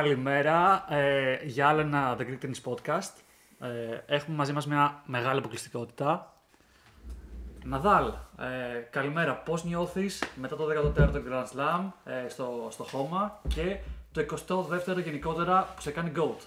Καλημέρα 0.00 0.84
ε, 0.94 1.44
για 1.44 1.68
άλλο 1.68 1.80
ένα 1.80 2.16
The 2.18 2.20
Greek 2.20 2.44
Tennis 2.44 2.72
Podcast. 2.72 3.12
Ε, 3.58 4.14
έχουμε 4.14 4.36
μαζί 4.36 4.52
μας 4.52 4.66
μια 4.66 5.02
μεγάλη 5.06 5.38
αποκλειστικότητα. 5.38 6.34
Ναδάλ, 7.64 8.06
ε, 8.38 8.78
καλημέρα. 8.90 9.36
Πώς 9.36 9.64
νιώθεις 9.64 10.22
μετά 10.34 10.56
το 10.56 10.66
14ο 10.66 11.22
Grand 11.28 11.44
Slam 11.44 11.90
ε, 12.04 12.28
στο, 12.28 12.68
στο 12.70 12.84
χώμα 12.84 13.40
και 13.48 13.76
το 14.12 14.24
22ο 14.30 15.02
γενικότερα 15.04 15.72
που 15.74 15.82
σε 15.82 15.90
κάνει 15.90 16.12
GOAT. 16.16 16.40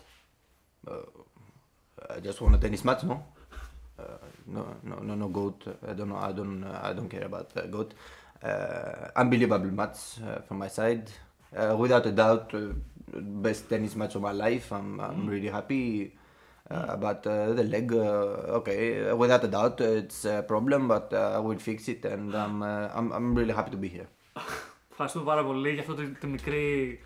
I 2.10 2.20
just 2.24 2.42
won 2.42 2.54
a 2.54 2.58
tennis 2.58 2.84
match, 2.84 3.04
no? 3.10 3.16
Uh, 4.00 4.04
no, 4.56 4.64
no, 4.90 4.96
no, 5.08 5.14
no 5.22 5.28
goat. 5.38 5.60
I 5.90 5.94
don't 5.98 6.10
know. 6.12 6.20
I 6.30 6.32
don't. 6.38 6.64
I 6.90 6.92
don't 6.98 7.10
care 7.14 7.26
about 7.32 7.50
uh, 7.56 7.62
goat. 7.76 7.92
Uh, 8.44 9.22
unbelievable 9.22 9.74
match 9.82 10.00
uh, 10.00 10.42
from 10.46 10.58
my 10.64 10.70
side. 10.80 11.08
Uh, 11.56 11.76
without 11.78 12.06
a 12.08 12.12
doubt, 12.12 12.52
uh, 12.56 12.60
best 13.46 13.70
tennis 13.70 13.96
match 13.96 14.16
of 14.16 14.22
my 14.22 14.32
life. 14.46 14.72
I'm, 14.72 15.00
I'm 15.00 15.28
really 15.34 15.52
happy. 15.60 15.86
Uh, 16.72 16.96
But 17.06 17.22
uh, 17.28 17.54
the 17.58 17.66
leg, 17.74 17.88
uh, 17.92 18.58
okay, 18.60 18.82
without 19.24 19.44
a 19.44 19.52
doubt, 19.58 19.76
it's 19.82 20.20
a 20.26 20.44
problem, 20.52 20.82
but 20.94 21.08
uh, 21.14 21.38
I 21.38 21.40
will 21.46 21.62
fix 21.70 21.80
it, 21.94 22.02
and 22.06 22.34
I'm, 22.44 22.56
uh, 22.64 22.98
I'm, 22.98 23.08
I'm 23.16 23.28
really 23.40 23.56
happy 23.60 23.72
to 23.72 23.78
be 23.78 23.90
here. 23.96 24.08
Ευχαριστούμε 24.92 25.26
πάρα 25.26 25.44
πολύ 25.46 25.72
για 25.72 25.82
αυτό 25.82 25.94
το, 25.96 26.02
το, 26.22 26.28
μικρή, 26.28 27.00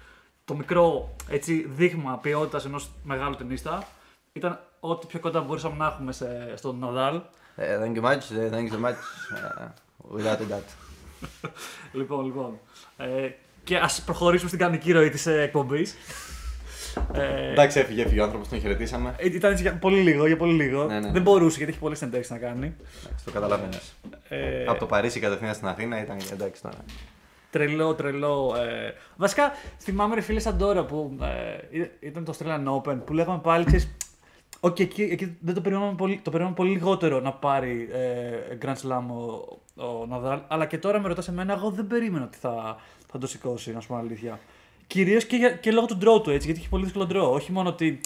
το 0.45 0.55
μικρό 0.55 1.15
έτσι, 1.29 1.67
δείγμα 1.67 2.17
ποιότητας 2.17 2.65
ενός 2.65 2.91
μεγάλου 3.03 3.35
ταινίστα. 3.35 3.87
Ήταν 4.33 4.59
ό,τι 4.79 5.07
πιο 5.07 5.19
κοντά 5.19 5.41
μπορούσαμε 5.41 5.75
να 5.77 5.85
έχουμε 5.85 6.11
σε, 6.11 6.57
στον 6.57 6.79
Ναδάλ. 6.79 7.21
Uh, 7.57 7.61
thank 7.61 7.95
you 7.95 8.01
much. 8.01 8.31
Uh, 8.31 8.49
thank 8.53 8.69
you 8.69 8.73
so 8.75 8.79
much. 8.79 8.99
Uh, 9.33 9.67
without 10.15 10.39
a 10.39 10.45
doubt. 10.49 10.69
λοιπόν, 11.93 12.25
λοιπόν. 12.25 12.59
Ε, 12.97 13.29
και 13.67 13.77
ας 13.77 14.01
προχωρήσουμε 14.01 14.47
στην 14.47 14.59
κανονική 14.59 14.91
ροή 14.91 15.09
της 15.09 15.25
ε, 15.25 15.41
εκπομπής. 15.41 15.95
Ε, 17.13 17.51
Εντάξει, 17.51 17.79
έφυγε, 17.79 18.01
έφυγε 18.01 18.19
ο 18.19 18.23
άνθρωπος, 18.23 18.47
τον 18.47 18.59
χαιρετήσαμε. 18.59 19.15
ε, 19.17 19.25
ήταν 19.25 19.51
έτσι 19.51 19.63
για 19.63 19.73
πολύ 19.77 19.99
λίγο, 20.01 20.27
για 20.27 20.37
πολύ 20.37 20.53
λίγο. 20.63 20.83
Ναι, 20.85 20.99
ναι. 20.99 21.11
Δεν 21.11 21.21
μπορούσε 21.21 21.57
γιατί 21.57 21.71
έχει 21.71 21.81
πολλές 21.81 21.97
συνεντεύξεις 21.97 22.31
να 22.31 22.37
κάνει. 22.37 22.75
Εντάξει, 23.05 23.25
το 23.25 23.31
καταλαβαίνεις. 23.31 23.95
Ε, 24.29 24.65
Από 24.67 24.79
το 24.79 24.85
Παρίσι 24.85 25.19
κατευθείαν 25.19 25.53
στην 25.53 25.67
Αθήνα 25.67 26.01
ήταν 26.01 26.17
εντάξει 26.31 26.61
τώρα. 26.61 26.77
Τρελό, 27.51 27.93
τρελό. 27.93 28.55
Ε... 28.57 28.93
Βασικά, 29.15 29.51
θυμάμαι 29.79 30.15
ρε 30.15 30.21
φίλε 30.21 30.39
σαν 30.39 30.57
τώρα 30.57 30.85
που 30.85 31.17
ε, 31.21 31.77
ή- 31.79 31.91
ήταν 31.99 32.23
το 32.25 32.33
Australian 32.37 32.81
Open 32.81 32.97
που 33.05 33.13
λέγαμε 33.13 33.39
πάλι, 33.43 33.65
ξέρεις, 33.65 33.95
Οκ, 34.59 34.79
εκεί, 34.79 35.01
εκεί 35.11 35.37
δεν 35.39 35.53
το 35.53 35.61
περιμέναμε 35.61 35.95
πολύ, 35.95 36.15
το 36.23 36.29
περιμέναμε 36.29 36.55
πολύ 36.55 36.69
λιγότερο 36.69 37.19
να 37.19 37.31
πάρει 37.33 37.89
ε, 37.93 38.57
Grand 38.65 38.87
Slam 38.87 39.03
ο, 39.09 39.83
ο 39.85 40.05
Ναδάλ. 40.07 40.39
Αλλά 40.47 40.65
και 40.65 40.77
τώρα 40.77 40.99
με 40.99 41.07
ρωτάς 41.07 41.27
εμένα, 41.27 41.53
εγώ 41.53 41.69
δεν 41.69 41.87
περίμενα 41.87 42.25
ότι 42.25 42.37
θα, 42.37 42.77
θα 43.19 43.25
το 43.25 43.31
σηκώσει, 43.31 43.71
να 43.73 43.79
σου 43.79 43.87
πω 43.87 43.95
αλήθεια. 43.95 44.39
Κυρίως 44.87 45.25
και, 45.25 45.35
για- 45.35 45.51
και 45.51 45.71
λόγω 45.71 45.85
του 45.85 45.97
draw 46.01 46.23
του, 46.23 46.29
έτσι, 46.29 46.45
γιατί 46.45 46.59
είχε 46.59 46.69
πολύ 46.69 46.83
δύσκολο 46.83 47.07
draw. 47.11 47.31
Όχι 47.33 47.51
μόνο 47.51 47.69
ότι 47.69 47.99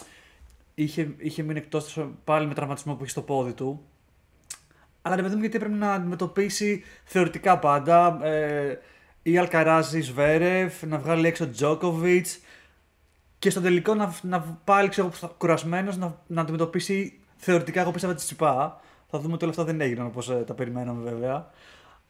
είχε, 0.75 1.13
είχε 1.17 1.43
μείνει 1.43 1.59
εκτός 1.59 2.05
πάλι 2.23 2.47
με 2.47 2.53
τραυματισμό 2.53 2.93
που 2.93 3.01
είχε 3.03 3.11
στο 3.11 3.21
πόδι 3.21 3.53
του, 3.53 3.81
αλλά 5.01 5.15
ρε 5.15 5.21
παιδί 5.21 5.33
μου, 5.35 5.41
γιατί 5.41 5.55
έπρεπε 5.55 5.75
να 5.75 5.93
αντιμετωπίσει 5.93 6.83
θεωρητικά 7.03 7.59
πάντα 7.59 8.25
ε, 8.25 8.79
ή 9.23 9.37
Αλκαράζη 9.37 10.01
Σβέρεφ, 10.01 10.83
να 10.83 10.97
βγάλει 10.97 11.27
έξω 11.27 11.49
Τζόκοβιτς 11.49 12.39
και 13.39 13.49
στο 13.49 13.61
τελικό 13.61 13.93
να, 13.95 14.15
να 14.21 14.59
πάλι 14.63 14.89
ξέρω 14.89 15.11
κουρασμένος 15.37 15.97
να, 15.97 16.17
να 16.27 16.41
αντιμετωπίσει 16.41 17.19
θεωρητικά. 17.37 17.81
Εγώ 17.81 17.91
πίστευα 17.91 18.13
τη 18.13 18.23
Τσιπά. 18.23 18.81
Θα 19.09 19.19
δούμε 19.19 19.33
ότι 19.33 19.43
όλα 19.43 19.53
αυτά 19.53 19.63
δεν 19.65 19.81
έγιναν 19.81 20.05
όπως 20.05 20.25
τα 20.45 20.53
περιμέναμε 20.53 21.09
βέβαια. 21.11 21.49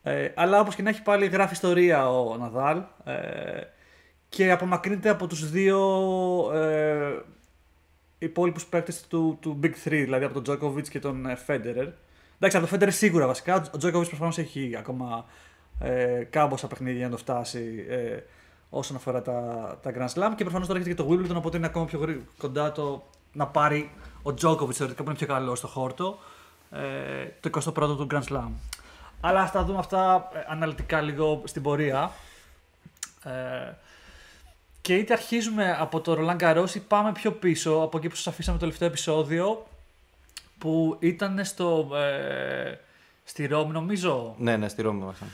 Ε, 0.03 0.31
αλλά 0.35 0.59
όπως 0.59 0.75
και 0.75 0.81
να 0.81 0.89
έχει 0.89 1.01
πάλι 1.01 1.25
γράφει 1.25 1.53
ιστορία 1.53 2.09
ο 2.12 2.38
Ναδάλ 2.38 2.81
ε, 3.03 3.13
και 4.29 4.51
απομακρύνεται 4.51 5.09
από 5.09 5.28
τους 5.28 5.50
δύο 5.50 5.79
ε, 6.53 7.22
υπόλοιπους 8.17 8.66
παίκτες 8.66 9.07
του, 9.07 9.38
του 9.41 9.59
Big 9.63 9.66
3, 9.67 9.72
δηλαδή 9.84 10.23
από 10.23 10.34
τον 10.34 10.44
Τζόκοβιτ 10.44 10.88
και 10.90 11.00
τον 11.00 11.25
ε, 11.25 11.35
Φέντερερ. 11.35 11.88
Εντάξει, 12.35 12.57
από 12.57 12.59
τον 12.59 12.67
Φέντερερ 12.67 12.94
σίγουρα 12.94 13.28
βασικά. 13.28 13.69
Ο 13.73 13.78
Τζόκοβιτ 13.78 14.07
προφανώς 14.07 14.38
έχει 14.38 14.75
ακόμα 14.79 15.25
ε, 15.79 16.23
κάμποσα 16.29 16.67
παιχνίδια 16.67 16.97
για 16.97 17.06
να 17.06 17.11
το 17.11 17.17
φτάσει 17.17 17.85
ε, 17.90 18.17
όσον 18.69 18.95
αφορά 18.95 19.22
τα, 19.22 19.34
τα 19.81 19.91
Grand 19.95 20.13
Slam. 20.13 20.31
Και 20.35 20.44
προφανώς 20.44 20.67
τώρα 20.67 20.79
έχετε 20.79 20.95
και 20.95 21.03
το 21.03 21.09
Wimbledon, 21.11 21.35
οπότε 21.35 21.57
είναι 21.57 21.66
ακόμα 21.66 21.85
πιο 21.85 22.00
γρή- 22.00 22.22
κοντά 22.38 22.72
το 22.72 23.03
να 23.34 23.47
πάρει 23.47 23.91
ο 24.22 24.34
Τζόκοβιτ 24.34 24.75
θεωρητικά 24.78 25.03
που 25.03 25.09
είναι 25.09 25.17
πιο 25.17 25.28
καλός 25.28 25.57
στο 25.57 25.67
χόρτο 25.67 26.17
ε, 26.72 26.79
το 27.40 27.50
21ο 27.63 27.73
του 27.73 28.07
Grand 28.11 28.23
Slam. 28.23 28.50
Αλλά 29.21 29.41
ας 29.41 29.51
τα 29.51 29.63
δούμε 29.63 29.79
αυτά 29.79 30.29
ε, 30.33 30.39
αναλυτικά 30.47 31.01
λίγο 31.01 31.41
στην 31.45 31.61
πορεία. 31.61 32.11
Ε, 33.23 33.73
και 34.81 34.95
είτε 34.95 35.13
αρχίζουμε 35.13 35.77
από 35.79 35.99
το 36.01 36.17
Roland 36.19 36.37
Garros 36.41 36.69
ή 36.75 36.79
πάμε 36.79 37.11
πιο 37.11 37.31
πίσω, 37.31 37.71
από 37.81 37.97
εκεί 37.97 38.07
που 38.09 38.15
σας 38.15 38.27
αφήσαμε 38.27 38.57
το 38.57 38.63
τελευταίο 38.63 38.87
επεισόδιο, 38.87 39.65
που 40.57 40.97
ήταν 40.99 41.45
στο, 41.45 41.89
ε, 41.95 42.77
στη 43.23 43.45
Ρώμη 43.45 43.71
νομίζω, 43.71 44.35
Ναι, 44.37 44.57
ναι, 44.57 44.67
στη 44.69 44.81
Ρώμη 44.81 45.01
ήμασταν. 45.01 45.27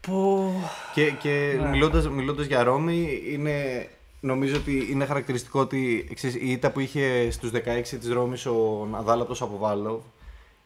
που... 0.00 0.52
Και, 0.94 1.10
και 1.10 1.56
Ναι. 1.60 1.68
μιλώντας, 1.68 2.08
μιλώντας 2.08 2.46
για 2.46 2.62
Ρώμη, 2.62 3.22
είναι, 3.28 3.88
νομίζω 4.20 4.56
ότι 4.56 4.86
είναι 4.90 5.04
χαρακτηριστικό 5.06 5.60
ότι 5.60 6.10
ξέρεις, 6.14 6.36
η 6.36 6.50
ήττα 6.50 6.70
που 6.70 6.80
είχε 6.80 7.30
στους 7.30 7.50
16 7.50 7.98
της 7.98 8.08
Ρώμης 8.08 8.46
ο 8.46 8.86
Ναδάλ 8.90 9.18
από 9.18 9.26
τον 9.26 9.36
Σαποβάλλο 9.36 10.02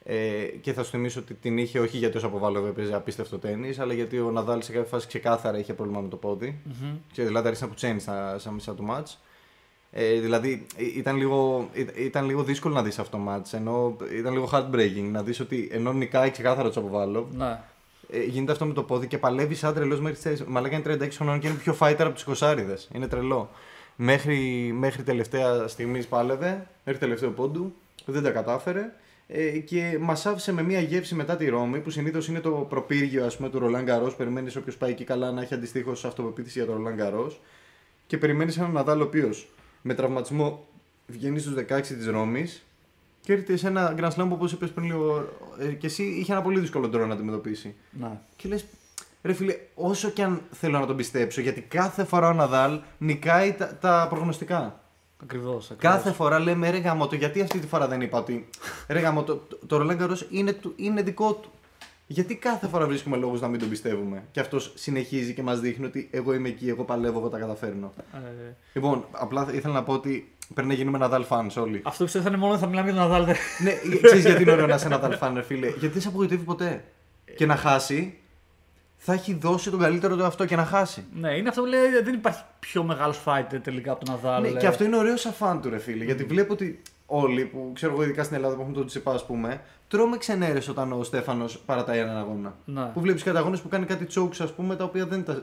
ε, 0.05 0.45
και 0.61 0.73
θα 0.73 0.83
σου 0.83 0.91
θυμίσω 0.91 1.21
ότι 1.21 1.35
την 1.35 1.59
είχε 1.59 1.79
όχι 1.81 1.97
γιατί 1.97 2.17
ο 2.17 2.21
Σαποβάλλο 2.21 2.67
έπαιζε 2.67 2.95
απίστευτο 2.95 3.39
τέννις, 3.39 3.79
αλλά 3.79 3.93
γιατί 3.95 4.19
ο 4.21 4.31
Ναδάλ 4.31 4.63
σε 4.63 4.73
κάποια 4.73 4.89
φάση 4.89 5.07
ξεκάθαρα 5.07 5.59
είχε 5.59 5.75
πρόβλημα 5.75 6.01
με 6.01 6.09
το 6.09 6.17
πόδι. 6.17 6.61
Μμμ. 6.65 6.97
Και 7.13 7.23
δηλαδή 7.25 7.47
άρχισε 7.47 7.65
να 7.65 7.71
πουτσένει 7.71 8.01
στα, 8.01 8.39
στα 8.39 8.51
μισά 8.51 8.75
του 8.75 8.83
μάτς. 8.83 9.21
Ε, 9.91 10.21
δηλαδή 10.21 10.67
ε, 10.77 10.85
ήταν 10.97 11.17
λίγο, 11.17 11.69
ε, 11.75 12.03
ήταν 12.05 12.27
λίγο 12.27 12.43
δύσκολο 12.43 12.75
να 12.75 12.83
δεις 12.83 12.99
αυτό 12.99 13.17
το 13.17 13.23
μάτς, 13.23 13.53
ενώ 13.53 13.97
ήταν 14.19 14.33
λίγο 14.33 14.49
heartbreaking 14.53 15.09
να 15.11 15.23
δεις 15.23 15.41
ότι 15.41 15.69
ενώ 15.73 15.93
νικάει 15.93 16.31
ξεκάθαρα 16.31 16.67
ο 16.67 16.71
Τσαποβάλλο, 16.71 17.29
Ναι. 17.33 17.59
ε, 18.11 18.23
γίνεται 18.25 18.53
αυτό 18.53 18.65
με 18.67 18.73
το 18.73 18.83
πόδι 18.83 19.07
και 19.07 19.19
παλεύει 19.19 19.55
σαν 19.55 19.75
τρελός 19.75 20.01
μέχρι 20.01 20.35
τις 20.35 20.45
Μαλάκα 20.45 20.77
είναι 20.77 20.97
36 21.07 21.09
χρονών 21.17 21.39
και 21.39 21.49
είναι 21.49 21.57
πιο 21.57 21.77
fighter 21.81 21.97
από 21.99 22.13
του 22.21 22.37
20 22.39 22.57
Είναι 22.93 23.09
τρελό. 23.09 23.51
Μέχρι, 23.97 24.39
μέχρι 24.79 25.03
τελευταία 25.03 25.69
στιγμή 25.69 26.05
πάλευε, 26.05 26.67
μέχρι 26.85 27.01
τελευταίο 27.01 27.31
πόντου, 27.31 27.75
δεν 28.05 28.23
τα 28.23 28.31
κατάφερε. 28.31 28.93
Ε, 29.27 29.59
και 29.59 29.99
μας 30.01 30.27
άφησε 30.27 30.53
με 30.53 30.63
μια 30.63 30.81
γεύση 30.81 31.15
μετά 31.15 31.37
τη 31.37 31.49
Ρώμη, 31.49 31.81
που 31.81 31.91
συνήθως 31.91 32.29
είναι 32.29 32.41
το 32.41 32.51
προπύργιο 32.51 33.25
ας 33.25 33.37
πούμε, 33.37 33.49
του 33.51 33.59
Ρολάν 33.59 33.85
Καρό. 33.85 34.15
Περιμένεις 34.17 34.57
όποιος 34.57 34.77
πάει 34.77 34.91
εκεί 34.91 35.05
καλά 35.05 35.33
να 35.33 35.43
έχει 35.43 35.55
αντιστοίχως 35.55 36.05
αυτοπεποίθηση 36.05 36.59
για 36.59 36.67
τον 36.67 36.77
Ρολάν 36.77 36.97
Καρό. 36.97 37.33
Και 38.07 38.19
περιμένεις 38.19 38.59
έναν 38.59 38.73
Ναδάλ 38.73 39.01
ο 39.01 39.05
οποίος 39.05 39.49
με 39.83 39.95
τραυματισμό 39.95 40.67
βγαίνει 41.07 41.39
στους 41.39 41.55
16 41.55 41.81
της 41.81 42.07
Ρώμης 42.07 42.65
και 43.21 43.33
έρχεται 43.33 43.57
σε 43.57 43.67
ένα 43.67 43.95
Grand 43.99 44.11
Slam 44.11 44.27
που 44.29 44.33
όπως 44.33 44.53
είπες 44.53 44.71
πριν 44.71 44.87
λίγο 44.87 45.29
ε, 45.59 45.67
και 45.67 45.87
εσύ 45.87 46.03
είχε 46.03 46.33
ένα 46.33 46.43
πολύ 46.43 46.61
δύσκολο 46.61 46.89
τρόπο 46.89 47.07
να 47.07 47.15
αντιμετωπίσει. 47.15 47.75
ναι. 47.91 48.19
Και 48.37 48.49
λες, 48.49 48.65
ρε 49.23 49.33
φίλε, 49.33 49.57
όσο 49.75 50.11
και 50.11 50.23
αν 50.23 50.43
θέλω 50.51 50.79
να 50.79 50.87
τον 50.87 50.97
πιστέψω, 50.97 51.41
γιατί 51.41 51.61
κάθε 51.61 52.05
φορά 52.05 52.29
ο 52.29 52.33
Ναδάλ 52.33 52.81
νικάει 52.99 53.53
τα, 53.53 53.77
τα 53.81 54.07
προγνωστικά. 54.11 54.84
Ακριβώς, 55.23 55.71
ακριβώς. 55.71 55.95
Κάθε 55.97 56.13
φορά 56.13 56.39
λέμε 56.39 56.71
ρε 56.71 56.79
γαμώτο, 56.79 57.15
γιατί 57.15 57.41
αυτή 57.41 57.59
τη 57.59 57.67
φορά 57.67 57.89
δεν 57.89 58.01
είπα 58.01 58.19
ότι 58.19 58.49
ρε 58.89 58.99
γαμώτο, 59.01 59.37
το, 59.37 59.59
το 59.67 59.79
Roland 59.81 60.03
Garros 60.03 60.21
είναι, 60.31 60.53
του- 60.53 60.73
είναι 60.77 61.03
δικό 61.03 61.33
του. 61.33 61.51
Γιατί 62.07 62.35
κάθε 62.37 62.67
φορά 62.69 62.87
βρίσκουμε 62.87 63.17
λόγους 63.17 63.41
να 63.41 63.49
μην 63.49 63.61
τον 63.61 63.69
πιστεύουμε. 63.69 64.25
Και 64.31 64.41
αυτός 64.41 64.73
συνεχίζει 64.75 65.35
και 65.35 65.43
μας 65.43 65.61
δείχνει 65.61 65.85
ότι 65.87 66.09
εγώ 66.13 66.35
είμαι 66.35 66.49
εκεί, 66.49 66.69
εγώ 66.69 66.85
παλεύω, 66.85 67.19
εγώ 67.19 67.29
τα 67.29 67.39
καταφέρνω. 67.39 67.93
Ε, 68.15 68.19
Λοιπόν, 68.73 69.05
απλά 69.11 69.49
ήθελα 69.53 69.75
να 69.75 69.83
πω 69.83 69.93
ότι 69.93 70.33
πρέπει 70.55 70.69
να 70.69 70.75
γίνουμε 70.75 70.99
Nadal 71.03 71.23
fans 71.29 71.63
όλοι. 71.63 71.81
αυτό 71.85 72.05
πιστεύω 72.05 72.25
θα 72.25 72.31
είναι 72.31 72.41
μόνο 72.41 72.59
θα 72.59 72.67
μιλάμε 72.67 72.91
για 72.91 73.01
τον 73.01 73.09
Ναδάλ. 73.11 73.25
δεν- 73.25 73.37
ναι, 73.65 73.97
ξέρεις 74.03 74.25
γιατί 74.25 74.43
είναι 74.43 74.53
ωραίο 74.53 74.67
να 74.67 74.75
είσαι 74.75 74.89
Nadal 74.91 75.19
fan, 75.19 75.31
ρε 75.35 75.43
φίλε. 75.43 75.67
Γιατί 75.69 75.89
δεν 75.89 76.01
σε 76.01 76.09
απογοητεύει 76.09 76.43
ποτέ. 76.45 76.85
Και 77.37 77.47
να 77.47 77.57
χάσει, 77.57 78.19
θα 79.07 79.13
έχει 79.13 79.35
δώσει 79.35 79.71
τον 79.71 79.81
καλύτερο 79.81 80.17
του 80.17 80.25
αυτό 80.25 80.45
και 80.45 80.57
να 80.57 80.65
χάσει. 80.65 81.05
ναι, 81.21 81.37
είναι 81.37 81.49
αυτό 81.49 81.61
που 81.61 81.67
λέει 81.67 81.81
δεν 82.05 82.15
υπάρχει 82.15 82.43
πιο 82.61 82.83
μεγάλος 82.83 83.23
fighter 83.25 83.59
τελικά 83.63 83.93
από 83.93 84.05
τον 84.05 84.15
Ναδάλ. 84.15 84.43
Ναι, 84.43 84.49
λέει. 84.49 84.61
και 84.61 84.67
αυτό 84.67 84.85
είναι 84.85 84.97
ωραίο 84.97 85.17
σαν 85.17 85.33
φαν 85.33 85.61
του, 85.61 85.71
ρε 85.71 85.79
φίλε. 85.79 86.05
Γιατί 86.05 86.25
βλέπω 86.25 86.53
ότι 86.53 86.83
όλοι 87.07 87.45
που 87.45 87.71
ξέρω 87.75 87.93
εγώ, 87.93 88.03
ειδικά 88.03 88.23
στην 88.23 88.37
Ελλάδα 88.37 88.55
που 88.55 88.61
έχουν 88.61 88.73
τον 88.73 88.87
Τσιπά, 88.87 89.13
ας 89.13 89.27
πούμε, 89.27 89.61
τρώμε 89.89 90.17
ξενέρες 90.17 90.69
όταν 90.69 90.93
ο 90.93 91.03
Στέφανος 91.03 91.59
παρατάει 91.59 91.99
έναν 91.99 92.17
αγώνα. 92.17 92.55
Ναι. 92.65 92.83
Που 92.83 93.01
βλέπεις 93.01 93.23
κάτι 93.23 93.37
αγώνε 93.37 93.57
που 93.57 93.69
κάνει 93.69 93.87
κάτι 93.87 94.07
chokes, 94.15 94.37
ας 94.39 94.53
πούμε, 94.53 94.77
τα 94.77 94.85
οποία 94.85 95.07
δεν, 95.07 95.25
τα... 95.25 95.43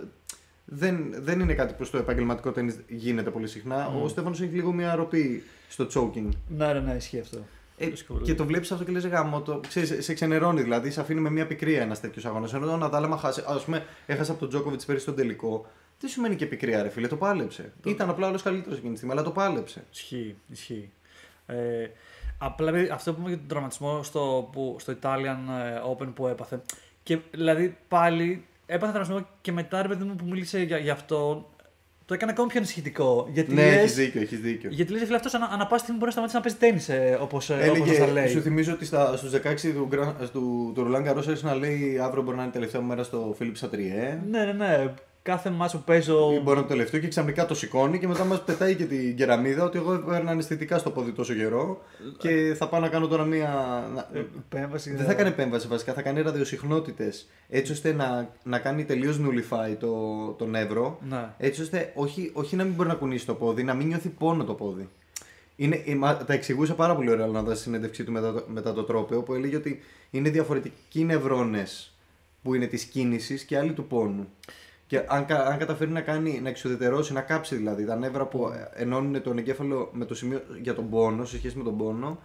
δεν, 0.66 1.14
δεν 1.18 1.40
είναι 1.40 1.54
κάτι 1.54 1.74
που 1.74 1.84
στο 1.84 1.98
επαγγελματικό 1.98 2.52
τέννη 2.52 2.76
γίνεται 2.88 3.30
πολύ 3.30 3.48
συχνά. 3.48 3.92
Ο 4.04 4.08
Στέφανος 4.08 4.42
έχει 4.42 4.56
λίγο 4.56 4.72
μια 4.72 4.96
ροπή 4.96 5.44
στο 5.70 5.88
choking. 5.94 6.30
Ναι, 6.48 6.74
ναι, 6.74 6.80
ναι, 6.80 6.94
ισχύει 6.94 7.20
αυτό. 7.20 7.38
Ε, 7.84 7.88
Ισχύει 7.88 8.06
πολύ. 8.06 8.24
και 8.24 8.36
το 8.36 8.46
βλέπεις 8.46 8.72
αυτό 8.72 8.84
και 8.84 8.92
λες 8.92 9.08
γάμο. 9.08 9.42
Το, 9.42 9.60
ξέρεις, 9.68 10.06
σε 10.06 10.14
ξενερώνει 10.14 10.62
δηλαδή, 10.62 10.92
σε 10.92 11.02
αφήνει 11.02 11.20
με 11.20 11.30
μια 11.30 11.48
πικρία 11.48 11.82
ένας 11.82 12.00
τέτοιος 12.00 12.26
αγώνας. 12.26 12.54
Ενώ 12.54 12.72
ο 12.72 12.78
Ναδάλ, 12.78 13.04
άμα 13.04 13.18
χάσει, 13.18 13.44
ας 13.48 13.64
πούμε, 13.64 13.86
έχασε 14.06 14.32
από 14.32 14.40
τον 14.40 14.50
Τζόκοβιτς 14.50 14.86
πέρυσι 14.86 15.04
στον 15.04 15.16
τελικό. 15.16 15.66
Τι 15.98 16.08
σημαίνει 16.10 16.36
και 16.36 16.46
πικρία, 16.46 16.84
ρε 16.84 16.90
φίλε, 16.90 17.08
το 17.08 17.16
πάλεψε. 17.16 17.74
Ήταν 17.86 18.10
απλά 18.10 18.28
όλος 18.28 18.42
καλύτερος 18.42 18.78
εκείνη 18.78 18.92
τη 18.92 18.98
στιγμή, 18.98 19.16
αλλά 19.16 19.26
το 19.26 19.32
πάλεψε. 19.32 19.84
Ισχύει, 19.92 20.36
ισχύει. 20.52 20.92
Ε, 21.46 21.88
απλά 22.38 22.70
επειδή 22.70 22.90
αυτό 22.90 23.12
που 23.12 23.18
είπαμε 23.18 23.30
για 23.30 23.38
τον 23.38 23.48
τραυματισμό 23.48 24.04
στο, 24.04 24.50
που, 24.52 24.76
στο 24.80 24.94
Italian 25.02 25.38
ε, 25.66 25.82
Open 25.92 26.12
που 26.16 26.28
έπαθε. 26.28 26.62
Και 27.04 27.20
δηλαδή 27.32 27.78
πάλι 27.88 28.46
έπαθε 28.66 28.94
τραυματισμό 28.94 29.28
και 29.42 29.52
μετά 29.52 29.82
ρε 29.82 29.88
παιδί 29.88 30.04
μου 30.04 30.16
που 30.16 30.26
μίλησε 30.26 30.60
για, 30.60 30.78
για 30.78 30.94
αυτό. 30.94 31.50
Το 32.12 32.18
έκανε 32.18 32.32
ακόμη 32.32 32.48
πιο 32.50 32.58
ανησυχητικό. 32.60 33.30
Γιατί 33.34 33.54
Ναι, 33.54 33.64
λες, 33.64 33.76
έχει 33.84 34.02
δίκιο, 34.02 34.22
έχεις 34.22 34.40
δίκιο. 34.40 34.70
Γιατί 34.74 34.92
λες, 34.92 35.02
φίλε, 35.04 35.16
αυτός 35.16 35.34
ανα, 35.34 35.50
ανά 35.54 35.68
πάση 35.68 35.84
στιγμή 35.84 36.00
μπορεί 36.00 36.14
να 36.16 36.28
σταματήσει 36.30 36.58
να 36.60 36.70
παίζει 36.70 36.86
τέννη, 36.88 37.06
ε, 37.10 37.14
όπως, 37.16 37.50
ε, 37.50 37.54
όπως 37.54 37.68
Έλεγε, 37.68 37.94
θα 37.98 38.08
λέει. 38.12 38.28
σου 38.28 38.42
θυμίζω 38.42 38.74
ότι 38.74 38.86
στα, 38.86 39.18
στους 39.18 39.32
16 39.32 39.74
του, 39.74 39.88
Gra- 39.92 40.30
του, 40.32 40.72
του 40.76 40.84
Ρολάν 40.84 41.04
Καρός 41.04 41.28
άρχισε 41.28 41.46
να 41.46 41.56
λέει 41.56 42.00
αύριο 42.02 42.24
μπορεί 42.24 42.36
να 42.36 42.42
είναι 42.42 42.52
η 42.52 42.54
τελευταία 42.54 42.82
μου 42.82 42.88
μέρα 42.88 43.04
στο 43.04 43.34
Φίλιπ 43.38 43.56
Σατριέ. 43.58 44.20
Ναι, 44.30 44.44
ναι, 44.46 44.52
ναι. 44.54 44.94
Κάθε 45.24 45.50
μάτσο 45.50 45.78
που 45.78 45.84
παίζω. 45.84 46.28
Μπορεί 46.28 46.44
να 46.46 46.52
είναι 46.52 46.62
το 46.62 46.68
τελευταίο 46.68 47.00
και 47.00 47.08
ξαφνικά 47.08 47.46
το 47.46 47.54
σηκώνει 47.56 48.00
και 48.00 48.08
μετά 48.08 48.24
μας 48.24 48.44
πετάει 48.44 48.76
και 48.76 48.86
την 48.86 49.16
κεραμίδα 49.16 49.64
ότι 49.64 49.78
εγώ 49.78 49.94
έπαιρνα 49.94 50.32
αισθητικά 50.32 50.78
στο 50.78 50.90
πόδι 50.92 51.12
τόσο 51.12 51.34
καιρό 51.34 51.82
και 52.18 52.54
θα 52.58 52.68
πάω 52.68 52.80
να 52.80 52.88
κάνω 52.90 53.08
τώρα 53.08 53.24
μία. 53.24 53.50
να- 53.96 54.08
Επέμβαση. 54.20 54.96
Δεν 54.96 55.06
θα 55.06 55.14
κάνει 55.14 55.30
επέμβαση 55.30 55.68
βασικά, 55.68 55.94
θα 55.94 56.02
κάνει 56.02 56.22
ραδιοσυχνότητες 56.22 57.28
έτσι 57.50 57.72
ώστε 57.72 57.94
να, 57.94 58.30
να 58.44 58.60
κάνει 58.60 58.86
τελείως 58.86 59.20
nullify 59.22 59.76
το, 59.80 59.96
το 60.38 60.46
νεύρο. 60.46 61.00
Ναι. 61.10 61.30
Έτσι 61.38 61.62
ώστε 61.62 61.92
όχι, 61.96 62.30
όχι 62.34 62.56
να 62.56 62.64
μην 62.64 62.74
μπορεί 62.74 62.90
να 62.90 62.96
κουνήσει 62.96 63.26
το 63.26 63.34
πόδι, 63.34 63.64
να 63.64 63.74
μην 63.74 63.88
νιώθει 63.88 64.10
πόνο 64.10 64.44
το 64.44 64.54
πόδι. 64.54 64.90
Είναι, 65.56 65.84
ε, 65.86 65.96
μα- 65.96 66.18
τα 66.18 66.34
εξηγούσε 66.34 66.74
πάρα 66.74 66.96
πολύ 66.96 67.10
ωραία 67.10 67.26
να 67.26 67.44
στη 67.46 67.56
συνέντευξή 67.64 68.04
του 68.04 68.12
μετά 68.12 68.34
το, 68.34 68.44
μετά 68.48 68.74
το 68.74 68.84
τρόπο, 68.84 69.16
όπου 69.18 69.34
έλεγε 69.34 69.56
ότι 69.56 69.80
είναι 70.12 70.30
διαφορετικοί 70.30 71.04
νευρώνες 71.04 71.94
που 72.44 72.54
είναι 72.54 72.66
της 72.68 72.84
κίνησης 72.84 73.44
και 73.44 73.58
άλλοι 73.58 73.74
του 73.74 73.86
πόνου. 73.88 74.28
Και 74.92 75.04
αν, 75.08 75.26
κα- 75.26 75.46
αν 75.46 75.58
καταφέρει 75.58 75.92
να, 75.92 76.02
κάνει, 76.02 76.40
να 76.44 76.50
εξουδετερώσει, 76.50 77.14
να 77.14 77.22
κάψει 77.22 77.56
δηλαδή 77.56 77.86
τα 77.86 77.96
νεύρα 77.96 78.26
που 78.26 78.48
ε, 78.48 78.82
ενώνουν 78.82 79.22
τον 79.22 79.38
εγκέφαλο 79.38 79.90
με 79.94 80.06
το 80.06 80.16
σημείο 80.16 80.42
για 80.62 80.74
τον 80.76 80.90
πόνο, 80.90 81.26
σε 81.26 81.38
σχέση 81.38 81.58
με 81.58 81.64
τον 81.64 81.78
πόνο, 81.78 82.18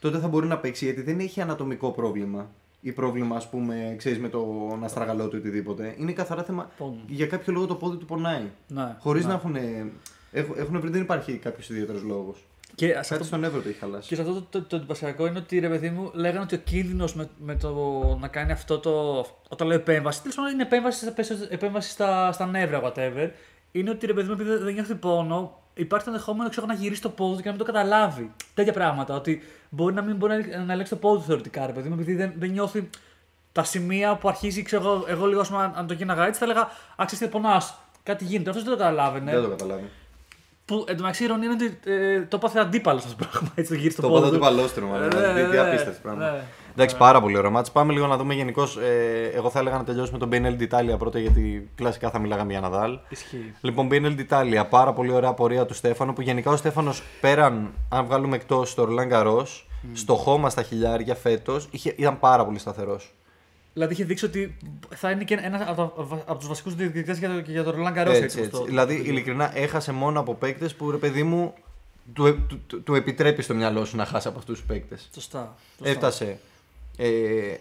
τότε 0.00 0.18
θα 0.18 0.28
μπορεί 0.28 0.46
να 0.46 0.58
παίξει 0.58 0.84
γιατί 0.84 1.02
δεν 1.02 1.18
έχει 1.18 1.40
ανατομικό 1.40 1.90
πρόβλημα. 1.90 2.50
Ή 2.80 2.92
πρόβλημα, 2.92 3.36
ας 3.36 3.48
πούμε, 3.50 3.94
ξέρεις 3.98 4.18
με 4.18 4.28
το 4.28 4.46
να 4.80 4.88
στραγαλώ 4.88 5.28
του 5.28 5.36
ή 5.36 5.38
οτιδήποτε. 5.38 5.94
Είναι 5.98 6.12
καθαρά 6.12 6.42
θέμα. 6.42 6.70
Πόνο. 6.78 6.96
Για 7.06 7.26
κάποιο 7.26 7.52
λόγο 7.52 7.66
το 7.66 7.74
πόδι 7.74 7.96
του 7.96 8.06
πονάει. 8.06 8.42
Ναι, 8.68 8.96
Χωρίς 9.00 9.22
ναι. 9.22 9.28
να 9.28 9.34
έχουν. 9.34 9.56
Έχουν, 10.32 10.54
έχουν 10.58 10.80
βρει 10.80 10.90
δεν 10.90 11.00
υπάρχει 11.02 11.32
κάποιος 11.32 11.70
ιδιαίτερος 11.70 12.02
λόγος. 12.02 12.46
Και 12.78 12.86
σε 12.86 12.92
Κάτι 12.92 13.12
αυτό, 13.12 13.24
στον 13.24 13.40
νεύρο 13.40 13.60
το 13.60 13.68
έχει 13.68 13.78
χαλάσει. 13.78 14.08
και 14.08 14.14
σε 14.14 14.20
αυτό 14.20 14.34
το, 14.34 14.42
το, 14.50 14.62
το 14.62 14.76
εντυπωσιακό 14.76 15.26
είναι 15.26 15.38
ότι 15.38 15.58
ρε 15.58 15.68
παιδί 15.68 15.90
μου 15.90 16.10
λέγανε 16.14 16.40
ότι 16.40 16.54
ο 16.54 16.58
κίνδυνος 16.58 17.14
με, 17.14 17.28
με 17.38 17.54
το 17.56 17.72
να 18.20 18.28
κάνει 18.28 18.52
αυτό 18.52 18.78
το. 18.78 19.26
Όταν 19.48 19.66
λέω 19.66 19.76
επέμβαση, 19.76 20.20
τέλος 20.20 20.36
πάντων 20.36 20.52
είναι 20.52 20.62
επέμβαση, 20.62 21.10
στα- 21.10 21.46
επέμβαση 21.48 21.90
στα, 21.90 22.32
στα 22.32 22.46
νεύρα, 22.46 22.80
whatever. 22.84 23.30
Είναι 23.72 23.90
ότι 23.90 24.06
ρε 24.06 24.12
παιδί 24.14 24.26
μου, 24.26 24.32
επειδή 24.32 24.56
δεν 24.56 24.74
νιώθει 24.74 24.94
πόνο, 24.94 25.58
υπάρχει 25.74 26.04
το 26.06 26.10
ενδεχόμενο 26.10 26.48
ξέρω, 26.50 26.66
να 26.66 26.74
γυρίσει 26.74 27.00
το 27.02 27.08
πόδι 27.08 27.30
του 27.36 27.42
και 27.42 27.48
να 27.48 27.50
μην 27.56 27.64
το 27.66 27.72
καταλάβει. 27.72 28.32
Τέτοια 28.54 28.72
πράγματα. 28.72 29.14
Ότι 29.14 29.42
μπορεί 29.70 29.94
να 29.94 30.02
μην 30.02 30.16
μπορεί 30.16 30.46
να, 30.50 30.64
να 30.64 30.72
ελέγξει 30.72 30.92
το 30.92 30.98
πόδι 30.98 31.20
του 31.20 31.26
θεωρητικά, 31.26 31.66
ρε 31.66 31.72
παιδί 31.72 31.88
μου, 31.88 31.94
επειδή 31.94 32.14
δεν, 32.14 32.32
δεν 32.36 32.50
νιώθει 32.50 32.90
τα 33.52 33.64
σημεία 33.64 34.16
που 34.16 34.28
αρχίζει, 34.28 34.62
ξέρω 34.62 34.82
εγώ, 34.82 35.04
εγώ 35.08 35.26
λίγο 35.26 35.40
ας 35.40 35.48
πούμε, 35.48 35.72
αν 35.74 35.86
το 35.86 35.94
γίναγα 35.94 36.26
έτσι, 36.26 36.38
θα 36.38 36.44
έλεγα 36.44 36.68
Άξιε 36.96 37.18
τι 37.18 37.26
πονάς. 37.26 37.78
Κάτι 38.02 38.24
γίνεται. 38.24 38.50
Αυτό 38.50 38.62
δεν 38.62 38.72
το 38.72 38.78
καταλάβαινε. 38.78 39.30
Δεν 39.32 39.42
το 39.42 39.48
καταλάβει. 39.48 39.88
Που 40.68 40.84
εν 40.88 40.96
τω 40.96 41.02
μεταξύ 41.02 41.22
η 41.22 41.26
ηρωνία 41.26 41.50
είναι 41.50 41.64
ότι 41.64 41.78
ε, 41.90 42.20
το 42.22 42.36
έπαθε 42.36 42.58
αντίπαλο 42.60 42.98
αυτό 42.98 43.10
το 43.18 43.26
πράγμα. 43.30 43.48
Έτσι 43.54 43.72
το 43.72 43.78
γύρισε 43.78 44.00
το 44.00 44.02
Το 44.02 44.08
πόδι 44.08 44.20
πόδι 44.20 44.32
του 44.38 44.38
του. 44.44 44.44
παλόστρου, 44.54 44.86
μάλλον. 44.86 45.08
Ναι, 45.08 45.14
Τι- 45.14 45.32
ναι, 45.32 45.42
Τι 45.48 45.48
ναι, 45.56 45.58
απίστευτο 45.58 45.98
πράγμα. 46.02 46.30
ναι. 46.30 46.40
Εντάξει, 46.72 46.96
πάρα 46.96 47.20
πολύ 47.20 47.38
ωραίο 47.38 47.50
μάτς. 47.50 47.70
Πάμε 47.72 47.92
λίγο 47.92 48.06
να 48.06 48.16
δούμε 48.16 48.34
γενικώ. 48.34 48.62
Ε, 48.62 49.36
εγώ 49.36 49.50
θα 49.50 49.58
έλεγα 49.58 49.76
να 49.76 49.84
τελειώσουμε 49.84 50.18
τον 50.18 50.28
BNL 50.32 50.56
d'Italia 50.62 50.98
πρώτα, 50.98 51.18
γιατί 51.18 51.70
κλασικά 51.74 52.10
θα 52.10 52.18
μιλάγαμε 52.18 52.52
για 52.52 52.60
Ναδάλ. 52.60 52.98
Ισχύει. 53.08 53.54
Λοιπόν, 53.60 53.88
BNL 53.90 54.16
d'Italia, 54.18 54.64
πάρα 54.70 54.92
πολύ 54.92 55.12
ωραία 55.12 55.32
πορεία 55.32 55.66
του 55.66 55.74
Στέφανου. 55.74 56.12
Που 56.12 56.20
γενικά 56.20 56.50
ο 56.50 56.56
Στέφανος 56.56 57.02
πέραν, 57.20 57.72
αν 57.88 58.04
βγάλουμε 58.04 58.36
εκτός 58.36 58.74
το 58.74 58.84
Ρολάν 58.84 59.08
Καρό, 59.08 59.46
στο 59.92 60.14
χώμα 60.14 60.50
στα 60.50 60.62
χιλιάρια 60.62 61.14
φέτος 61.14 61.68
ήταν 61.96 62.18
πάρα 62.18 62.44
πολύ 62.44 62.58
σταθερός. 62.58 63.14
Δηλαδή 63.78 63.92
είχε 63.92 64.04
δείξει 64.04 64.24
ότι 64.24 64.56
θα 64.94 65.10
είναι 65.10 65.24
και 65.24 65.34
ένας 65.42 65.60
από, 65.68 65.74
τα- 66.08 66.22
από 66.26 66.38
τους 66.38 66.48
βασικούς 66.48 66.74
διεκδικητέ 66.74 67.12
για, 67.18 67.28
το- 67.34 67.40
και 67.40 67.50
για 67.50 67.62
το 67.64 67.70
Ρολάν 67.70 67.92
Καρό. 67.94 68.10
Έτσι, 68.10 68.40
έτσι. 68.40 68.62
Δηλαδή, 68.66 68.94
ειλικρινά, 68.94 69.58
έχασε 69.58 69.92
μόνο 69.92 70.20
από 70.20 70.34
παίκτες 70.34 70.74
που 70.74 70.90
ρε 70.90 70.96
παιδί 70.96 71.22
μου 71.22 71.54
του, 72.12 72.26
ε- 72.26 72.32
του, 72.48 72.60
του, 72.66 72.82
του 72.82 72.94
επιτρέπει 72.94 73.42
στο 73.42 73.54
μυαλό 73.54 73.84
σου 73.84 73.96
να 73.96 74.04
χάσει 74.04 74.28
από 74.28 74.38
αυτούς 74.38 74.58
τους 74.58 74.66
παίκτες. 74.66 75.08
Σωστά. 75.14 75.54
σωστά. 75.76 75.90
Έφτασε. 75.90 76.38
Ε, 76.96 77.08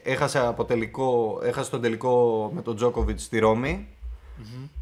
έχασε, 0.03 0.39
από 0.39 0.65
τελικό, 0.65 1.39
έχασε 1.43 1.69
τον 1.69 1.81
τελικό 1.81 2.51
με 2.55 2.61
τον 2.61 2.75
Τζόκοβιτ 2.75 3.19
στη 3.19 3.39
ρωμη 3.39 3.87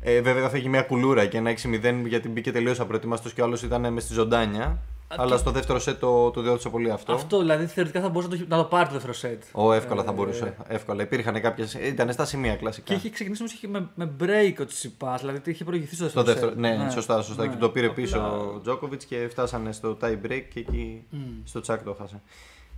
Ε, 0.02 0.22
βέβαια 0.22 0.50
φύγει 0.50 0.70
μια 0.70 0.82
κουλούρα 0.82 1.26
και 1.26 1.38
ένα 1.38 1.50
6-0 1.50 2.06
γιατί 2.08 2.30
μπήκε 2.30 2.52
τελείως 2.52 2.80
απροετοίμαστο 2.80 3.30
και 3.30 3.42
ο 3.42 3.44
άλλος 3.44 3.64
ήταν 3.64 3.94
μες 3.94 4.04
στη 4.04 4.14
ζωντάνια. 4.14 4.78
Αλλά 5.07 5.38
στο 5.38 5.52
δεύτερο 5.52 5.80
σετ 5.80 6.00
το, 6.00 6.31
το 6.31 6.42
διόρθωσε 6.42 6.69
πολύ 6.69 6.92
αυτό. 6.92 7.13
Αυτό 7.13 7.40
δηλαδή 7.40 7.66
θεωρητικά 7.66 8.02
θα 8.02 8.10
μπορούσε 8.10 8.31
να 8.31 8.38
το, 8.38 8.46
να 8.56 8.57
το 8.57 8.63
πάρει 8.63 8.86
το 8.86 8.92
δεύτερο 8.94 9.13
σετ. 9.13 9.44
Ο, 9.52 9.74
εύκολα 9.74 10.04
θα 10.04 10.12
μπορούσε. 10.12 10.56
Εύκολα. 10.68 11.04
Υπήρχαν 11.04 11.42
κάποιε. 11.42 11.66
ήταν 11.88 12.13
στα 12.13 12.25
σημεία 12.25 12.56
κλασικά. 12.56 12.86
Και 12.88 12.94
είχε 12.94 13.10
ξεκινήσει 13.10 13.42
όμως, 13.42 13.54
είχε 13.54 13.68
με, 13.68 13.90
με 13.96 14.12
break 14.19 14.54
ο 14.62 14.66
Τσιπάς, 14.66 15.19
δηλαδή 15.19 15.38
ότι 15.38 15.50
είχε 15.50 15.63
προηγηθεί 15.63 15.96
στο 15.96 16.10
Στο 16.10 16.24
δεύτερο, 16.24 16.52
δεύτερο, 16.54 16.75
set. 16.75 16.84
ναι, 16.84 16.90
σωστά, 16.92 17.22
σωστά. 17.22 17.44
ναι. 17.46 17.50
Και 17.52 17.57
το 17.60 17.69
πήρε 17.69 17.86
Απλά- 17.88 18.02
πίσω 18.04 18.19
ο 18.56 18.60
Τζόκοβιτς 18.62 19.06
και 19.06 19.28
φτάσανε 19.30 19.72
στο 19.72 19.98
tie 20.02 20.18
break 20.25 20.44
και 20.54 20.60
εκεί 20.60 21.04
στο 21.44 21.60
τσάκ 21.62 21.84
το 21.84 21.96
έχασε. 22.00 22.22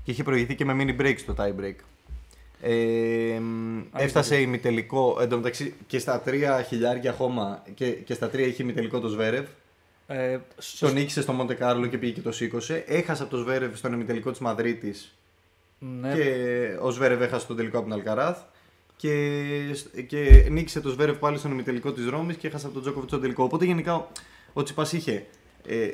Και 0.03 0.11
είχε 0.11 0.23
προηγηθεί 0.23 0.55
και 0.55 0.65
με 0.65 0.75
mini 0.79 1.01
break 1.01 1.15
στο 1.17 1.33
tie 1.37 1.61
break. 1.61 1.75
Ε, 2.61 3.39
μ, 3.39 3.79
έφτασε 3.95 4.35
ημιτελικό. 4.41 5.17
Εν 5.21 5.29
τω 5.29 5.35
μεταξύ 5.35 5.73
και 5.87 5.99
στα 5.99 6.19
τρία 6.21 6.61
χιλιάρια 6.61 7.11
χώμα 7.13 7.63
και, 7.73 7.89
και 7.89 8.13
στα 8.13 8.29
τρία 8.29 8.45
είχε 8.45 8.63
ημιτελικό 8.63 8.99
το 8.99 9.07
Σβέρευ. 9.07 9.45
Ε, 10.07 10.37
σω- 10.59 10.87
Τον 10.87 10.93
νίκησε 10.97 11.21
στο 11.21 11.33
Μοντε 11.33 11.53
Κάρλο 11.53 11.87
και 11.87 11.97
πήγε 11.97 12.11
και 12.13 12.21
το 12.21 12.31
σήκωσε. 12.31 12.83
Έχασε 12.87 13.21
από 13.23 13.31
το 13.31 13.37
Σβέρευ 13.37 13.75
στον 13.77 13.93
ημιτελικό 13.93 14.31
της 14.31 14.39
Μαδρίτης. 14.39 15.15
ναι, 15.79 16.13
Και 16.13 16.31
ο 16.81 16.91
Σβέρευ 16.91 17.21
έχασε 17.21 17.47
τον 17.47 17.55
τελικό 17.55 17.77
από 17.77 17.85
την 17.85 17.95
Αλκαράθ. 17.95 18.39
Και, 18.95 19.21
και 20.07 20.47
νίκησε 20.49 20.81
το 20.81 20.89
Σβέρευ 20.89 21.17
πάλι 21.17 21.37
στον 21.37 21.51
ημιτελικό 21.51 21.91
της 21.91 22.05
Ρώμης 22.07 22.35
και 22.35 22.47
έχασε 22.47 22.65
από 22.65 22.73
τον 22.73 22.83
Τζόκοβιτ 22.83 23.07
στον 23.09 23.21
τελικό. 23.21 23.43
Οπότε 23.43 23.65
γενικά 23.65 23.95
ο, 23.95 24.07
ο 24.53 24.63
Τσιπάς 24.63 24.93
είχε 24.93 25.25
ε, 25.67 25.89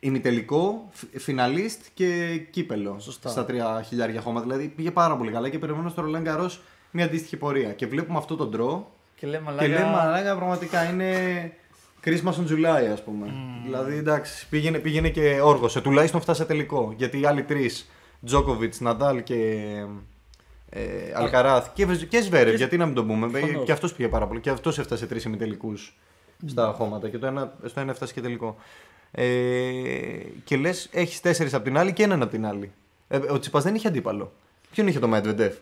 ημιτελικό, 0.00 0.88
φ- 0.92 1.18
φιναλίστ 1.20 1.80
και 1.94 2.38
κύπελο 2.50 2.96
Σωστά. 3.00 3.28
στα 3.28 3.44
τρία 3.44 3.82
χιλιάρια 3.86 4.20
χώμα. 4.20 4.40
Δηλαδή 4.40 4.68
πήγε 4.76 4.90
πάρα 4.90 5.16
πολύ 5.16 5.30
καλά 5.30 5.48
και 5.48 5.58
περιμένω 5.58 5.88
στο 5.88 6.00
Ρολάν 6.00 6.24
Καρό 6.24 6.50
μια 6.90 7.04
αντίστοιχη 7.04 7.36
πορεία. 7.36 7.72
Και 7.72 7.86
βλέπουμε 7.86 8.18
αυτό 8.18 8.36
τον 8.36 8.50
τρό 8.50 8.90
και 9.16 9.26
λέμε 9.26 9.38
και 9.38 9.44
μαλάκα. 9.44 9.66
λέμε 9.68 9.90
μαλάκα 9.90 10.36
πραγματικά 10.36 10.90
είναι 10.90 11.12
Christmas 12.06 12.32
on 12.32 12.48
July 12.50 12.90
ας 12.92 13.02
πούμε. 13.04 13.26
Δηλαδή 13.64 13.96
εντάξει 13.96 14.48
πήγαινε, 14.48 14.78
πήγαινε 14.78 15.08
και 15.08 15.40
όργωσε. 15.42 15.80
Τουλάχιστον 15.80 16.20
φτάσε 16.20 16.44
τελικό. 16.44 16.94
Γιατί 16.96 17.20
οι 17.20 17.26
άλλοι 17.26 17.42
τρεις, 17.42 17.90
Τζόκοβιτ, 18.24 18.74
Ναντάλ 18.78 19.22
και 19.22 19.34
ε, 20.70 20.80
Αλκαράθ 21.14 21.68
και, 21.74 21.86
Βεζ- 21.86 22.02
και 22.04 22.20
Σβέρευ, 22.20 22.50
Και- 22.50 22.56
γιατί 22.56 22.76
να 22.76 22.86
μην 22.86 22.94
τον 22.94 23.06
πούμε. 23.06 23.28
Προφανώς. 23.28 23.64
Και 23.64 23.72
αυτός 23.72 23.94
πήγε 23.94 24.08
πάρα 24.08 24.26
πολύ. 24.26 24.40
Και 24.40 24.50
αυτός 24.50 24.78
έφτασε 24.78 25.06
τρεις 25.06 25.24
ημιτελικούς 25.24 25.96
στα 26.46 26.74
χώματα. 26.76 27.08
Και 27.08 27.18
το 27.18 27.26
ένα, 27.26 27.54
στο 27.64 27.80
ένα 27.80 27.90
έφτασε 27.90 28.12
και 28.12 28.20
τελικό. 28.20 28.56
Ε, 29.10 29.24
και 30.44 30.56
λες, 30.56 30.88
έχεις 30.92 31.20
τέσσερις 31.20 31.54
από 31.54 31.64
την 31.64 31.78
άλλη 31.78 31.92
και 31.92 32.02
έναν 32.02 32.22
από 32.22 32.30
την 32.30 32.46
άλλη. 32.46 32.72
Ε, 33.08 33.16
ο 33.16 33.38
Τσιπάς 33.38 33.62
δεν 33.64 33.74
είχε 33.74 33.88
αντίπαλο. 33.88 34.32
Ποιον 34.70 34.86
είχε 34.86 34.98
το 34.98 35.10
Medvedev, 35.14 35.52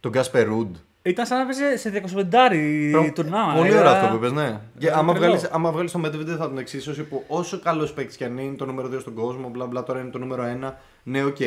τον 0.00 0.10
Γκάσπερ 0.10 0.46
Ρουντ. 0.46 0.76
Ήταν 1.06 1.26
σαν 1.26 1.38
να 1.38 1.44
παίζει 1.44 1.76
σε 1.76 1.90
250 1.90 2.90
Προ- 2.90 3.12
τουρνά. 3.14 3.54
Πολύ 3.56 3.68
ε, 3.68 3.78
ωραίο 3.78 3.90
ε, 3.90 3.94
αυτό 3.96 4.08
που 4.08 4.14
είπες, 4.14 4.32
ναι. 4.32 4.60
Και 4.78 4.88
ε, 4.88 4.92
άμα 4.94 5.12
τρελό. 5.12 5.26
βγάλεις, 5.26 5.48
άμα 5.52 5.72
βγάλεις 5.72 5.92
το 5.92 6.00
Medvedev 6.04 6.36
θα 6.38 6.48
τον 6.48 6.58
εξίσωσει 6.58 7.02
που 7.02 7.24
όσο 7.28 7.58
καλός 7.58 7.92
παίκτης 7.92 8.16
και 8.16 8.24
αν 8.24 8.38
είναι 8.38 8.56
το 8.56 8.66
νούμερο 8.66 8.88
2 8.94 9.00
στον 9.00 9.14
κόσμο, 9.14 9.48
μπλα 9.48 9.66
μπλα 9.66 9.82
τώρα 9.82 10.00
είναι 10.00 10.10
το 10.10 10.18
νούμερο 10.18 10.42
1, 10.68 10.72
ναι 11.02 11.24
οκ. 11.24 11.40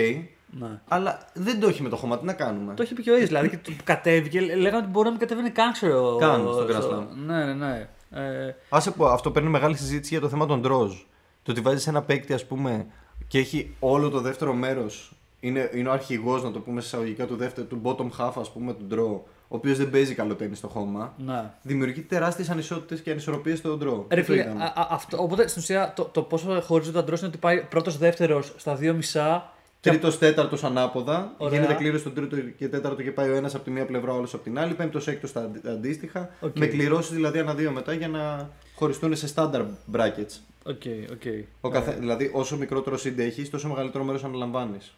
Ναι. 0.59 0.79
Αλλά 0.87 1.19
δεν 1.33 1.59
το 1.59 1.67
έχει 1.67 1.81
με 1.83 1.89
το 1.89 1.95
χώμα, 1.95 2.17
τι 2.19 2.25
να 2.25 2.33
κάνουμε; 2.33 2.73
Το 2.73 2.81
έχει 2.81 2.93
πει 2.93 3.01
και 3.01 3.11
ο 3.11 3.13
ίδιος. 3.15 3.27
Δηλαδή 3.27 3.49
και 3.49 3.57
το 3.57 3.71
που 3.77 3.83
κατέβηκε, 3.83 4.39
λέγανε 4.41 4.77
ότι 4.77 4.87
μπορεί 4.87 5.05
να 5.05 5.11
μην 5.11 5.19
κατέβαινε 5.19 5.49
καν, 5.49 5.71
ξέρω. 5.71 6.15
Καν 6.19 6.39
στο 6.41 6.65
Grand 6.69 6.81
στο- 6.81 7.07
Slam. 7.11 7.15
Ναι, 7.25 7.45
ναι, 7.45 7.53
ναι. 7.53 7.87
Ε, 8.11 8.55
Άσε 8.69 8.91
που 8.91 9.05
αυτό 9.05 9.31
παίρνει 9.31 9.49
μεγάλη 9.49 9.75
συζήτηση 9.77 10.13
για 10.13 10.21
το 10.21 10.29
θέμα 10.29 10.45
των 10.45 10.61
draws. 10.65 11.05
Το 11.43 11.51
ότι 11.51 11.61
βάζεις 11.61 11.87
ένα 11.87 12.01
παίκτη 12.01 12.33
ας 12.33 12.45
πούμε 12.45 12.85
και 13.27 13.37
έχει 13.39 13.75
όλο 13.79 14.09
το 14.09 14.19
δεύτερο 14.21 14.53
μέρος, 14.53 15.11
είναι, 15.39 15.69
είναι 15.73 15.89
ο 15.89 15.91
αρχηγός 15.91 16.43
να 16.43 16.51
το 16.51 16.59
πούμε 16.59 16.81
σε 16.81 16.87
εισαγωγικά 16.87 17.25
του 17.25 17.35
δεύτερου, 17.35 17.67
του 17.67 17.81
bottom 17.83 18.09
half 18.25 18.31
ας 18.39 18.51
πούμε 18.51 18.73
του 18.73 18.87
draw, 18.91 19.29
ο 19.47 19.55
οποίος 19.55 19.77
δεν 19.77 19.89
παίζει 19.89 20.13
καλό 20.13 20.35
τέννις 20.35 20.57
στο 20.57 20.67
χώμα, 20.67 21.13
ναι. 21.17 21.51
δημιουργεί 21.61 22.01
τεράστιες 22.01 22.49
ανισότητες 22.49 22.99
και 23.01 23.11
ανισορροπίες 23.11 23.57
στο 23.57 23.77
draw. 23.81 24.05
Ρε 24.13 24.19
Αυτό 24.21 24.31
φίλε, 24.33 24.43
είδαμε. 24.43 24.63
α, 24.63 24.73
α, 24.75 24.87
αυτό, 24.89 25.23
οπότε 25.23 25.47
στην 25.47 25.61
ουσία 25.61 25.93
το, 25.95 26.03
το 26.03 26.21
πόσο 26.21 26.61
χωρίζονται 26.61 26.97
το 26.97 27.01
draw 27.01 27.15
είναι 27.17 27.27
ότι 27.27 27.37
πάει 27.37 27.61
πρώτο-δεύτερο 27.61 28.41
στα 28.57 28.75
δύο 28.75 28.93
μισά. 28.93 29.51
Και 29.79 29.89
Τρίτος, 29.89 30.17
τέταρτος 30.17 30.63
ανάποδα. 30.63 31.33
Ωραία. 31.37 31.59
Γίνεται 31.59 31.73
κλήρωση 31.77 31.99
στον 31.99 32.13
τρίτο 32.13 32.35
και 32.39 32.67
τέταρτο 32.67 33.03
και 33.03 33.11
πάει 33.11 33.29
ο 33.29 33.35
ένας 33.35 33.55
από 33.55 33.63
τη 33.63 33.71
μία 33.71 33.85
πλευρά, 33.85 34.11
ο 34.13 34.15
άλλος 34.15 34.25
από 34.33 34.43
την 34.43 34.59
άλλη. 34.59 34.73
Πέμπτος, 34.73 35.07
έκτος 35.07 35.31
τα 35.31 35.39
αντι- 35.39 35.67
αντίστοιχα. 35.67 36.29
Οκ. 36.39 36.57
Με 36.57 36.65
κληρώσεις 36.65 37.11
δηλαδή 37.11 37.39
ένα 37.39 37.53
δύο 37.53 37.71
μετά 37.71 37.93
για 37.93 38.07
να 38.07 38.49
χωριστούν 38.75 39.15
σε 39.15 39.33
standard 39.35 39.67
brackets. 39.95 40.39
OK, 40.65 40.81
OK. 41.11 41.21
Ο 41.61 41.69
καθε... 41.69 41.91
Δηλαδή, 41.99 42.31
όσο 42.33 42.57
μικρότερο 42.57 42.95
seed 42.95 43.17
έχεις, 43.17 43.49
τόσο 43.49 43.67
μεγαλύτερο 43.67 44.03
μέρος 44.03 44.23
αναλαμβάνεις. 44.23 44.93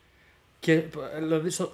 Και 0.60 0.74
ε, 0.74 0.84
δηλαδή 1.20 1.50
στο, 1.50 1.72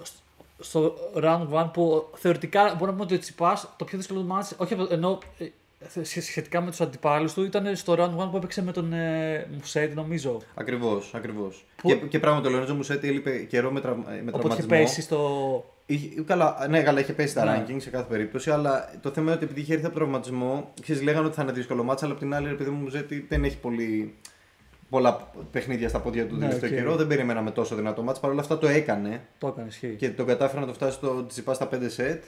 στο 0.58 0.94
round 1.16 1.46
1 1.52 1.70
που 1.72 2.08
θεωρητικά 2.14 2.62
μπορούμε 2.62 2.86
να 2.86 2.92
πούμε 2.92 3.02
ότι 3.04 3.14
ο 3.14 3.18
Τσιτσιπάς 3.18 3.68
το 3.76 3.84
πιο 3.84 3.98
δύσκολο 3.98 4.22
ματς, 4.22 4.54
όχι 4.56 4.72
από- 4.74 4.86
ενώ 4.90 5.18
ε, 5.38 6.02
σχε- 6.04 6.22
σχετικά 6.22 6.60
με 6.60 6.70
τους 6.70 6.80
αντιπάλους 6.80 7.32
του, 7.34 7.44
ήταν 7.44 7.76
στο 7.76 7.92
round 7.98 8.24
1 8.24 8.30
που 8.30 8.36
έπαιξε 8.36 8.62
με 8.62 8.72
τον 8.72 8.92
ε, 8.92 9.46
Μουσέτη, 9.58 9.94
νομίζω. 9.94 10.40
Ακριβώς, 10.54 11.10
ακριβώς. 11.14 11.64
Που- 11.76 11.88
Και, 11.88 11.94
και 11.94 12.18
πράγματι, 12.18 12.46
ο 12.46 12.50
Λορέντζο 12.50 12.74
Μουσέτη 12.74 13.08
έλειπε 13.08 13.38
καιρό 13.38 13.70
με, 13.70 13.80
τραυ... 13.80 13.96
με 13.96 14.04
Οπότε 14.06 14.22
είχε 14.22 14.30
τραυματισμό. 14.32 14.68
πέσει 14.68 15.02
στο. 15.02 15.64
Είχε- 15.86 16.20
Καλά, 16.26 16.66
ναι, 16.68 16.82
καλά, 16.82 17.00
είχε 17.00 17.12
πέσει 17.12 17.34
τα 17.34 17.44
Ναι. 17.44 17.64
ranking 17.68 17.76
σε 17.78 17.90
κάθε 17.90 18.06
περίπτωση, 18.08 18.50
αλλά 18.50 18.90
το 19.02 19.10
θέμα 19.10 19.26
είναι 19.26 19.34
ότι 19.36 19.44
επειδή 19.44 19.60
είχε 19.60 19.72
έρθει 19.74 19.86
από 19.86 19.94
τραυματισμό, 19.94 20.72
ξέρεις, 20.82 21.02
λέγανε 21.02 21.26
ότι 21.26 21.34
θα 21.34 21.42
είναι 21.42 21.52
δύσκολο 21.52 21.82
ματς, 21.82 22.04
αλλά 22.04 22.14
απ' 22.14 22.20
την 22.20 22.34
άλλη, 22.34 22.48
επειδή 22.48 22.70
ο 22.70 22.88
Μουσέτι 22.88 23.26
δεν 23.28 23.44
έχει 23.44 23.56
πολύ, 23.58 24.14
πολλά 24.88 25.30
παιχνίδια 25.52 25.88
στα 25.88 25.98
πόδια 26.00 26.26
του 26.26 26.34
Ναι, 26.34 26.40
τελευταίο 26.40 26.68
οκ. 26.70 26.74
καιρό, 26.76 26.96
δεν 26.96 27.06
περιμέναμε 27.06 27.50
τόσο 27.50 27.74
δυνατό 27.74 28.02
ματς. 28.02 28.20
Παρ' 28.20 28.30
όλα 28.30 28.40
αυτά 28.40 28.58
το 28.58 28.66
έκανε 28.68 29.20
Το 29.38 29.46
έκανε, 29.46 29.66
ισχύει. 29.68 29.94
και 29.98 30.10
τον 30.10 30.26
κατάφερε 30.26 30.60
να 30.60 30.66
το 30.66 30.72
φτάσει 30.72 30.96
στο 30.96 31.26
Τσιπά 31.26 31.54
στα 31.54 31.68
5 31.72 31.76
σετ. 31.86 32.22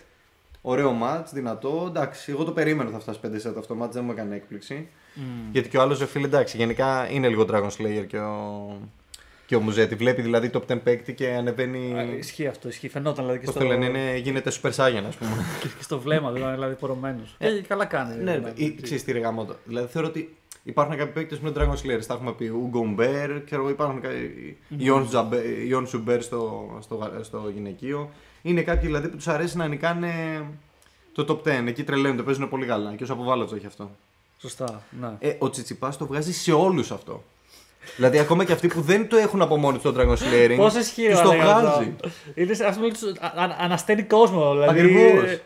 Ωραίο 0.63 0.93
μάτς, 0.93 1.33
δυνατό. 1.33 1.85
Εντάξει, 1.89 2.31
εγώ 2.33 2.45
το 2.45 2.53
περίμενα 2.53 2.91
θα 2.91 2.99
φτάσει 2.99 3.19
5 3.27 3.29
σετ 3.37 3.57
αυτό 3.57 3.69
το 3.69 3.75
μάτς, 3.75 3.95
δεν 3.95 4.05
μου 4.05 4.11
έκανε 4.11 4.35
έκπληξη. 4.35 4.89
Μμ. 5.15 5.23
Γιατί 5.53 5.69
και 5.69 5.77
ο 5.79 5.81
άλλος 5.81 6.05
φίλε, 6.11 6.27
εντάξει, 6.27 6.57
γενικά 6.57 7.09
είναι 7.11 7.29
λίγο 7.29 7.47
Dragon 7.51 7.69
Slayer 7.79 8.05
και 8.07 8.19
ο, 8.19 8.77
και 9.47 9.57
ο 9.57 9.61
Μουζέτη. 9.61 9.95
Βλέπει 9.95 10.23
δηλαδή 10.23 10.51
top 10.55 10.63
10 10.73 10.79
παίκτη 10.83 11.15
και 11.15 11.29
ανεβαίνει. 11.29 11.99
Α, 11.99 12.03
Ισχύει 12.19 12.47
αυτό, 12.47 12.69
ισχύει. 12.69 12.89
Φαινόταν 12.89 13.25
δηλαδή 13.25 13.39
και 13.39 13.45
Πώς 13.45 13.55
στο, 13.55 13.63
το 13.63 13.69
λένε, 13.69 13.85
είναι, 13.87 14.17
γίνεται 14.17 14.51
Super 14.63 14.71
Saiyan, 14.71 15.03
ας 15.09 15.17
πούμε. 15.17 15.31
και 15.61 15.69
και 15.77 15.83
στο 15.83 16.01
βλέμμα, 16.01 16.33
δηλαδή, 16.33 16.55
δηλαδή 16.55 16.75
πορωμένος. 16.75 17.37
Και 17.39 17.63
καλά 17.69 17.85
κάνει. 17.85 18.23
ναι, 18.23 18.37
δηλαδή. 18.39 18.65
ή- 18.65 18.79
ξέρεις 18.83 19.05
τι 19.05 19.13
ρε 19.13 19.19
γάμο 19.19 19.45
το. 19.45 19.57
Δηλαδή 19.65 19.89
θεωρώ 19.89 20.09
ότι 20.09 20.37
υπάρχουν 20.69 20.97
κάποιοι 20.97 21.13
παίκτες 21.13 21.39
που 21.39 21.47
είναι 21.47 21.57
Dragon 21.59 21.73
Slayer. 21.75 22.05
Τα 22.07 22.15
έχουμε 22.15 22.33
πει. 22.33 22.51
Ugo 22.55 22.77
Umber, 22.77 23.41
ξέρω 23.45 23.61
εγώ, 23.61 23.71
υπάρχουν 23.71 24.01
κάποιοι. 24.01 24.57
Ιον 25.69 25.87
Σουμπέρ 25.87 26.23
στο, 26.23 26.71
στο, 26.83 26.95
γα- 26.95 27.23
στο 27.23 27.51
γυναικείο. 27.55 28.11
Είναι 28.43 28.63
κάποιοι 28.63 28.87
δηλαδή 28.87 29.09
που 29.09 29.17
τους 29.17 29.29
αρέσει 29.29 29.57
να 29.57 29.67
νικάνε 29.69 30.13
το 31.13 31.25
top 31.45 31.49
10. 31.49 31.67
Εκεί 31.67 31.85
τρελαίνονται, 31.85 32.23
παίζουν 32.23 32.49
πολύ 32.49 32.67
καλά. 32.67 32.95
Και 32.95 33.03
όσο 33.03 33.13
αποβάλλω 33.13 33.45
το 33.47 33.55
έχει 33.55 33.67
αυτό. 33.67 33.91
Σωστά. 34.41 34.83
Ναι. 35.01 35.11
Ε, 35.19 35.35
ο 35.39 35.51
Τσιτσιπάς 35.51 35.97
το 35.97 36.07
βγάζει 36.07 36.33
σε 36.33 36.53
όλους 36.53 36.91
αυτό. 36.91 37.23
δηλαδή 37.97 38.19
ακόμα 38.19 38.45
και 38.45 38.53
αυτοί 38.53 38.69
που 38.69 38.81
δεν 38.81 39.09
το 39.09 39.17
έχουν 39.17 39.43
από 39.43 39.57
μόνοι 39.57 39.79
τους 39.79 39.91
στο 39.93 40.01
Dragon 40.03 40.17
Slayering. 40.17 40.55
Πόσο 40.57 40.79
ισχύει 40.79 41.09
τους 41.09 41.19
ρε, 41.19 41.25
το 41.25 41.31
λέγα 41.33 41.55
αυτό. 41.57 41.69
βγάζει. 41.71 41.95
Είναι 42.35 42.67
ας 42.67 42.77
πούμε 42.77 42.89
τους- 42.89 43.19
α- 43.21 43.43
α- 43.43 43.57
ανασταίνει 43.59 44.03
κόσμο. 44.03 44.53
Δηλαδή, 44.53 44.81
Ακριβώς. 44.81 45.39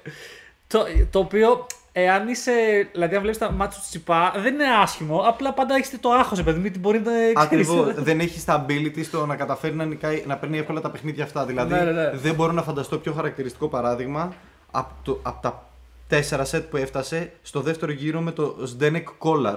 Το, 0.67 0.85
το 1.11 1.19
οποίο 1.19 1.67
εάν 1.93 2.29
είσαι. 2.29 2.53
Δηλαδή, 2.93 3.15
αν 3.15 3.21
βλέπεις 3.21 3.39
τα 3.39 3.51
μάτια 3.53 3.79
του 3.79 3.85
Τσιπά, 3.89 4.33
δεν 4.37 4.55
είναι 4.55 4.65
άσχημο. 4.83 5.19
Απλά 5.19 5.53
πάντα 5.53 5.75
έχεις 5.75 6.01
το 6.01 6.11
άγχος, 6.11 6.43
παιδί 6.43 6.57
μου, 6.57 6.63
γιατί 6.63 6.79
μπορεί 6.79 6.99
να. 6.99 7.11
ξέρεις, 7.13 7.33
Ακριβώς. 7.37 7.95
δεν 7.95 8.21
έχει 8.21 8.45
τα 8.45 8.67
ability 8.69 9.05
στο 9.05 9.27
να 9.27 9.37
καταφέρει 9.37 9.75
να, 9.75 9.85
νικάει, 9.85 10.23
να 10.27 10.37
παίρνει 10.37 10.59
εύκολα 10.59 10.81
τα 10.81 10.91
παιχνίδια 10.91 11.25
αυτά. 11.25 11.45
Δηλαδή 11.45 11.75
Ναι, 11.75 11.81
ναι, 11.81 11.91
ναι. 11.93 12.11
δεν 12.15 12.35
μπορώ 12.35 12.53
να 12.53 12.63
φανταστώ 12.63 12.99
πιο 12.99 13.13
χαρακτηριστικό 13.13 13.69
παράδειγμα 13.69 14.33
από, 14.71 14.93
το, 15.03 15.19
από 15.23 15.43
τα 15.43 15.67
τέσσερα 16.09 16.45
σετ 16.45 16.65
που 16.71 16.77
έφτασε 16.77 17.33
στο 17.43 17.61
δεύτερο 17.61 17.93
γύρο 17.93 18.21
με 18.21 18.31
το 18.33 18.57
Zdenek 18.79 19.03
Collar. 19.19 19.57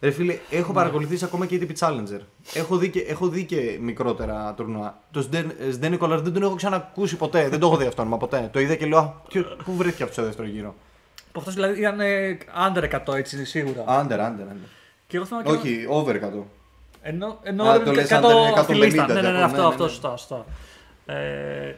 Ρε 0.00 0.10
φίλε, 0.10 0.38
έχω 0.50 0.68
Ναι. 0.68 0.74
παρακολουθήσει 0.74 1.24
ακόμα 1.24 1.46
και 1.46 1.58
ATP 1.60 1.86
Challenger. 1.86 2.20
Έχω 2.54 2.76
δει 2.76 2.88
και, 2.90 3.00
έχω 3.00 3.28
δει 3.28 3.44
και 3.44 3.78
μικρότερα 3.80 4.54
τουρνουά. 4.56 4.98
Το 5.10 5.28
Zden- 5.32 5.80
Zdenek 5.80 5.98
Collar 5.98 6.18
δεν 6.22 6.32
τον 6.32 6.42
έχω 6.42 6.54
ξανακούσει 6.54 7.16
ποτέ. 7.16 7.48
δεν 7.48 7.58
το 7.58 7.66
έχω 7.66 7.76
δει 7.76 7.86
αυτό 7.86 8.02
όνομα 8.02 8.16
ποτέ. 8.16 8.48
Το 8.52 8.60
είδα 8.60 8.74
και 8.74 8.86
λέω, 8.86 8.98
«Α, 8.98 9.12
ποιο- 9.28 9.56
πού 9.64 9.72
βρέθηκε 9.76 10.02
αυτό 10.02 10.14
στο 10.14 10.22
δεύτερο 10.24 10.48
γύρο. 10.48 10.74
Που 11.32 11.38
αυτός 11.40 11.54
δηλαδή 11.54 11.80
ήταν 11.80 12.00
ε, 12.00 12.38
under 12.74 12.90
100 13.06 13.14
έτσι 13.16 13.36
είναι 13.36 13.44
σίγουρα. 13.44 13.84
Under, 13.86 14.12
under, 14.18 14.50
under. 14.52 14.66
Και 15.06 15.16
εγώ 15.16 15.26
θυμάμαι 15.26 15.44
και 15.46 15.52
Όχι, 15.52 15.86
over 15.88 16.14
100. 16.14 16.18
Ενώ, 17.02 17.38
ενώ 17.42 17.64
Α, 17.64 17.78
ρε, 17.78 17.84
το 17.84 17.92
λες 17.92 18.08
κάτω 18.08 18.28
under 18.46 18.58
από 18.58 18.72
τη 18.72 18.78
λίστα. 18.78 19.04
150, 19.04 19.06
Ναι, 19.08 19.14
ναι, 19.14 19.20
ναι, 19.20 19.30
ναι, 19.38 19.42
αυτό, 19.42 19.60
ναι, 19.60 19.66
αυτό, 19.66 19.82
ναι. 19.82 19.88
σωστά, 19.88 20.16
σωστά. 20.16 20.44
Ε, 21.06 21.74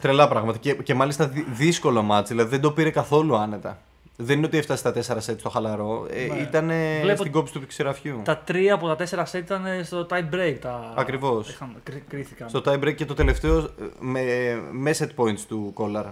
Τρελά 0.00 0.28
πράγματα. 0.28 0.58
Και, 0.58 0.74
και 0.74 0.94
μάλιστα 0.94 1.26
δυ- 1.28 1.46
δύσκολο 1.50 2.02
μάτς. 2.02 2.28
Δηλαδή 2.28 2.50
δεν 2.50 2.60
το 2.60 2.70
πήρε 2.72 2.90
καθόλου 2.90 3.36
άνετα. 3.36 3.78
Δεν 4.16 4.36
είναι 4.36 4.46
ότι 4.46 4.58
έφτασε 4.58 4.78
στα 5.02 5.16
4 5.16 5.20
σετ 5.20 5.40
στο 5.40 5.48
χαλαρό. 5.48 6.06
Ε, 6.10 6.26
Ναι. 6.26 6.40
ήταν 6.40 6.70
Βλέπω 7.02 7.18
στην 7.18 7.32
κόψη 7.32 7.52
του 7.52 7.66
ξεραφιού. 7.66 8.20
τα 8.24 8.36
τρία 8.38 8.74
από 8.74 8.86
τα 8.88 8.96
τέσσερα 8.96 9.26
set 9.26 9.34
ήταν 9.38 9.62
στο 9.84 10.06
tie 10.10 10.34
break. 10.34 10.56
Τα... 10.60 10.92
Ακριβώς. 10.96 11.48
είχαν- 11.50 11.76
κρί- 11.82 12.02
κρίθηκαν. 12.08 12.48
Στο 12.48 12.62
tie 12.64 12.78
break 12.84 12.94
και 12.94 13.04
το 13.04 13.14
τελευταίο 13.14 13.58
ε, 13.58 13.64
με, 13.98 14.22
με 14.70 14.94
set 14.98 15.08
points 15.16 15.40
του 15.48 15.70
Κόλλαρ. 15.74 16.04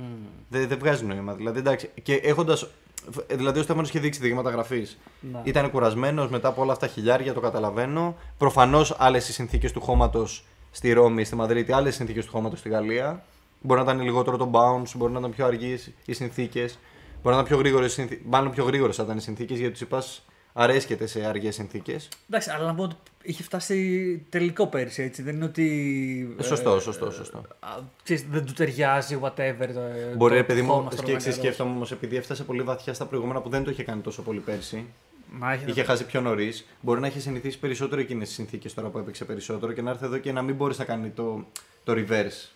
Μμ. 0.00 0.26
Δεν, 0.48 0.68
δεν 0.68 0.78
βγάζει 0.78 1.04
νόημα. 1.04 1.34
Δηλαδή, 1.34 1.58
εντάξει. 1.58 1.90
Και 2.02 2.14
έχοντα. 2.14 2.58
Δηλαδή, 3.28 3.58
ο 3.58 3.62
Στέφανο 3.62 3.86
είχε 3.86 3.98
δείξει 3.98 4.20
δείγματα 4.20 4.50
γραφή. 4.50 4.86
Ναι. 5.20 5.40
Ήταν 5.44 5.70
κουρασμένος 5.70 6.30
μετά 6.30 6.48
από 6.48 6.62
όλα 6.62 6.72
αυτά 6.72 6.86
τα 6.86 6.92
χιλιάρια, 6.92 7.32
το 7.32 7.40
καταλαβαίνω. 7.40 8.16
Προφανώς 8.38 8.94
άλλες 8.98 9.28
οι 9.28 9.32
συνθήκες 9.32 9.72
του 9.72 9.80
χώματος 9.80 10.44
στη 10.70 10.92
Ρώμη, 10.92 11.24
στη 11.24 11.36
Μαδρίτη, 11.36 11.72
άλλες 11.72 11.94
συνθήκες 11.94 12.24
του 12.24 12.30
χώματος 12.30 12.58
στη 12.58 12.68
Γαλλία. 12.68 13.24
Μπορεί 13.60 13.80
να 13.84 13.92
ήταν 13.92 14.02
λιγότερο 14.02 14.36
το 14.36 14.50
bounce, 14.52 14.92
μπορεί 14.96 15.12
να 15.12 15.18
ήταν 15.18 15.30
πιο 15.30 15.46
αργίε 15.46 15.78
οι 16.04 16.12
συνθήκες. 16.12 16.78
Μπορεί 17.22 17.34
να 17.36 17.40
ήταν 17.40 17.44
πιο 17.44 17.56
γρήγορες 17.56 17.92
συνθήκες. 17.92 18.24
Μάλλον 18.28 18.52
πιο 18.52 18.64
γρήγορες 18.64 18.96
θα 18.96 19.02
ήταν 19.02 19.16
οι 19.16 19.20
συνθήκες 19.20 19.58
γιατί 19.58 19.72
τους 19.72 19.80
είπα 19.80 20.02
αρέσκεται 20.52 21.06
σε 21.06 21.24
αργές 21.24 21.54
συνθήκες. 21.54 22.08
Εντάξει, 22.28 22.50
αλλά 22.50 22.66
να 22.66 22.74
πω 22.74 22.82
ότι 22.82 22.94
είχε 23.22 23.42
φτάσει 23.42 24.22
τελικό 24.28 24.66
πέρσι, 24.66 25.02
έτσι. 25.02 25.22
Δεν 25.22 25.34
είναι 25.34 25.44
ότι. 25.44 26.36
ε, 26.38 26.42
Σωστό, 26.42 26.80
σωστό, 26.80 27.10
σωστό. 27.10 27.38
α, 27.60 27.68
ξέρεις, 28.02 28.24
δεν 28.30 28.44
του 28.44 28.52
ταιριάζει, 28.52 29.18
whatever. 29.22 29.68
Το, 29.74 29.80
Μπορεί, 30.16 30.32
το 30.32 30.38
ρε 30.40 30.44
παιδί 30.44 30.62
μου, 30.62 30.72
χώμα 30.72 30.90
στο 30.90 31.02
και 31.02 31.12
Ρωμανιό. 31.12 31.32
σκέφτομαι 31.32 31.70
όμως 31.70 31.92
επειδή 31.92 32.16
έφτασε 32.16 32.44
πολύ 32.44 32.62
βαθιά 32.62 32.94
στα 32.94 33.06
προηγούμενα 33.06 33.40
που 33.40 33.48
δεν 33.48 33.64
το 33.64 33.70
είχε 33.70 33.82
κάνει 33.82 34.00
τόσο 34.00 34.22
πολύ 34.22 34.40
πέρσι. 34.40 34.84
Να 35.38 35.52
έχει. 35.52 35.64
Είχε 35.66 35.82
χάσει 35.82 36.04
πιο 36.06 36.20
νωρίς. 36.20 36.66
Μπορεί 36.80 37.00
να 37.00 37.06
έχει 37.06 37.20
συνηθίσει 37.20 37.58
περισσότερο 37.58 38.00
εκείνες 38.00 38.26
τις 38.26 38.36
συνθήκες 38.36 38.74
τώρα 38.74 38.88
που 38.88 38.98
έπαιξε 38.98 39.24
περισσότερο 39.24 39.72
και 39.72 39.82
να 39.82 39.90
έρθει 39.90 40.04
εδώ 40.04 40.18
και 40.18 40.32
να 40.32 40.42
μην 40.42 40.54
μπορείς 40.54 40.78
να 40.78 40.84
κάνει 40.84 41.08
το, 41.08 41.44
το 41.84 41.92
reverse. 41.96 42.48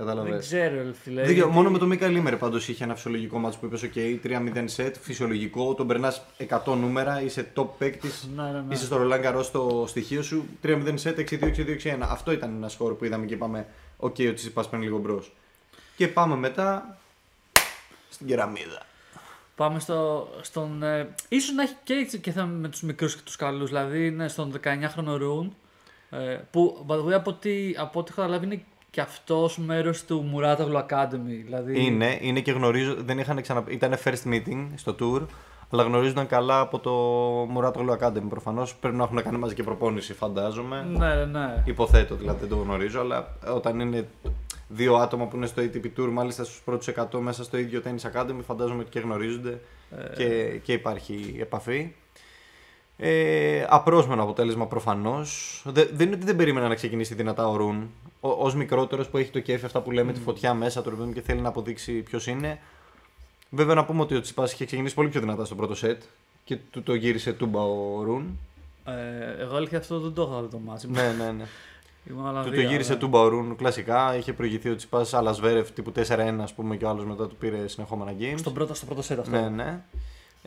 Δεν 0.00 0.06
Κατάλαβε. 0.06 0.38
ξέρω, 0.38 0.74
ρε 0.74 0.92
φίλε. 1.02 1.14
Δεν 1.14 1.24
ξέρω, 1.24 1.32
γιατί- 1.38 1.50
Μόνο 1.52 1.70
με 1.70 1.78
τον 1.78 1.88
Μίκα 1.88 2.08
Λίμερ 2.08 2.36
πάντως 2.36 2.68
είχε 2.68 2.84
ένα 2.84 2.94
φυσιολογικό 2.94 3.38
μάτσο 3.38 3.58
που 3.58 3.66
είπες: 3.66 3.82
OK, 3.94 4.18
3-0 4.22 4.68
set, 4.76 4.92
φυσιολογικό, 5.00 5.74
τον 5.74 5.86
περνάς 5.86 6.22
100 6.38 6.74
νούμερα, 6.74 7.22
είσαι 7.22 7.52
top 7.56 7.66
παίκτης, 7.78 8.28
Ναι, 8.36 8.42
ναι, 8.42 8.50
ναι. 8.50 8.74
είσαι 8.74 8.84
στο 8.84 9.00
Roland 9.02 9.24
Garros 9.24 9.44
στο 9.44 9.84
στοιχείο 9.88 10.22
σου, 10.22 10.44
3-0 10.62 10.94
set, 11.02 11.14
6-2-6-2-6-1. 11.18 12.08
Αυτό 12.08 12.32
ήταν 12.32 12.54
ένας 12.56 12.72
σκορ 12.72 12.94
που 12.94 13.04
είδαμε 13.04 13.26
και 13.26 13.34
είπαμε: 13.34 13.66
OK, 13.98 14.28
ο 14.30 14.34
Τσιπά 14.34 14.68
παίρνει 14.68 14.84
λίγο 14.84 14.98
μπρος. 14.98 15.32
Και 15.96 16.08
πάμε 16.08 16.36
μετά 16.36 16.98
στην 18.10 18.26
κεραμίδα. 18.26 18.86
Πάμε 19.56 19.80
στο, 19.80 20.28
στον. 20.40 20.82
Ε, 20.82 21.14
ίσως 21.28 21.54
να 21.54 21.62
έχει 21.62 21.74
και, 21.84 21.94
έτσι 21.94 22.18
και 22.18 22.30
θέμα 22.30 22.46
με 22.46 22.68
τους 22.68 22.82
μικρούς 22.82 23.14
και 23.16 23.22
τους 23.24 23.36
καλούς. 23.36 23.68
Δηλαδή 23.68 24.06
είναι 24.06 24.28
στον 24.28 24.52
19χρονο 24.64 25.16
Ρουν. 25.18 25.54
Ε, 26.10 26.38
που 26.50 26.84
by 26.88 26.94
the 26.94 27.04
way, 27.04 27.12
από 27.12 27.30
ό,τι, 27.30 27.74
από 27.76 27.98
ό,τι 28.00 28.10
έχω 28.10 28.20
καταλάβει 28.20 28.46
είναι 28.46 28.62
και 28.98 29.04
αυτός 29.04 29.58
μέρος 29.58 30.04
του 30.04 30.30
Muratoglu 30.34 30.86
Academy. 30.88 31.42
Δηλαδή, 31.44 31.84
Είναι, 31.84 32.18
είναι 32.20 32.40
και 32.40 32.52
γνωρίζω, 32.52 32.94
δεν 32.98 33.18
είχαν 33.18 33.42
ξανα... 33.42 33.64
ήταν 33.68 33.94
first 34.04 34.28
meeting 34.32 34.66
στο 34.74 34.94
tour, 35.00 35.26
αλλά 35.70 35.82
γνωρίζονταν 35.82 36.26
καλά 36.26 36.60
από 36.60 36.78
το 36.78 36.92
Muratoglu 37.56 37.98
Academy 37.98 38.28
προφανώς. 38.28 38.74
Πρέπει 38.74 38.96
να 38.96 39.04
έχουν 39.04 39.22
κάνει 39.22 39.38
μαζί 39.38 39.54
και 39.54 39.62
προπόνηση, 39.62 40.14
φαντάζομαι. 40.14 40.86
Ναι, 40.96 41.14
ναι, 41.14 41.24
ναι. 41.24 41.62
Υποθέτω, 41.64 42.14
δηλαδή 42.14 42.38
δεν 42.40 42.48
το 42.48 42.56
γνωρίζω, 42.56 43.00
αλλά 43.00 43.36
όταν 43.54 43.80
είναι 43.80 44.08
δύο 44.68 44.94
άτομα 44.94 45.26
που 45.26 45.36
είναι 45.36 45.46
στο 45.46 45.62
ATP 45.62 46.00
Tour, 46.00 46.08
μάλιστα 46.12 46.44
στους 46.44 46.60
πρώτους 46.64 46.90
100 46.96 47.18
μέσα 47.18 47.44
στο 47.44 47.58
ίδιο 47.58 47.82
Tennis 47.84 48.20
Academy, 48.20 48.40
φαντάζομαι 48.46 48.80
ότι 48.80 48.90
και 48.90 49.00
γνωρίζονται 49.00 49.60
Ε, 49.90 50.14
και, 50.16 50.58
και 50.62 50.72
υπάρχει 50.72 51.36
επαφή. 51.40 51.92
Ε, 53.00 53.64
απρόσμενο 53.68 54.22
αποτέλεσμα 54.22 54.66
προφανώς. 54.66 55.62
δεν 55.64 56.06
είναι 56.06 56.14
ότι 56.16 56.24
δεν 56.24 56.36
περίμενα 56.36 56.68
να 56.68 56.74
ξεκινήσει 56.74 57.14
δυνατά 57.14 57.48
ο 57.48 57.56
Ρουν. 57.56 57.90
Ο 58.20 58.52
μικρότερος 58.54 59.08
που 59.08 59.16
έχει 59.18 59.30
το 59.30 59.40
κέφι, 59.40 59.64
αυτά 59.64 59.80
που 59.80 59.90
λέμε, 59.90 60.12
τη 60.12 60.20
φωτιά 60.20 60.54
μέσα 60.54 60.82
του 60.82 60.90
ρε 60.90 60.96
παιδί 60.96 61.08
μου, 61.08 61.14
και 61.14 61.20
θέλει 61.22 61.40
να 61.40 61.48
αποδείξει 61.48 61.92
ποιος 61.92 62.26
είναι. 62.26 62.58
Βέβαια 63.50 63.74
να 63.74 63.84
πούμε 63.84 64.02
ότι 64.02 64.14
ο 64.14 64.20
Τσιπάς 64.20 64.52
είχε 64.52 64.64
ξεκινήσει 64.64 64.94
πολύ 64.94 65.08
πιο 65.08 65.20
δυνατά 65.20 65.44
στο 65.44 65.54
πρώτο 65.54 65.74
σετ 65.74 66.02
και 66.44 66.56
του 66.70 66.82
το 66.82 66.94
γύρισε 66.94 67.32
τούμπα 67.32 67.60
ο 67.60 68.02
Ρουν. 68.02 68.38
Ε, 68.84 69.42
εγώ 69.42 69.56
αλήθεια 69.56 69.78
αυτό 69.78 69.98
δεν 70.00 70.12
το 70.12 70.28
είχα 70.30 70.42
δει 70.42 70.48
το 70.48 70.58
ματς. 70.58 70.88
ναι, 70.90 71.14
ναι, 71.18 71.30
ναι. 71.30 71.44
Ήμουν 72.10 72.26
άλλα 72.26 72.42
Του 72.42 72.50
το 72.50 72.56
δύο, 72.56 72.68
γύρισε 72.68 72.90
αλλά- 72.90 73.00
τούμπα 73.00 73.20
ο 73.20 73.28
Ρουν 73.28 73.56
κλασικά. 73.56 74.16
Είχε 74.16 74.32
προηγηθεί 74.32 74.68
ο 74.70 74.76
Τσιπάς 74.76 75.14
άλλα 75.14 75.32
σβέρευ 75.32 75.70
τύπου 75.70 75.92
4-1, 75.96 76.38
ας 76.42 76.54
πούμε, 76.54 76.76
και 76.76 76.84
ο 76.84 76.88
άλλος 76.88 77.04
μετά 77.04 77.26
του 77.28 77.36
πήρε 77.36 77.68
συνεχόμενα 77.68 78.12
games. 78.20 78.38
Στον 78.38 78.52
πρώτο, 78.52 78.74
στο 78.74 78.86
πρώτο 78.86 79.00
set 79.00 79.16
αυτό. 79.20 79.30
Ναι, 79.30 79.48
ναι. 79.48 79.80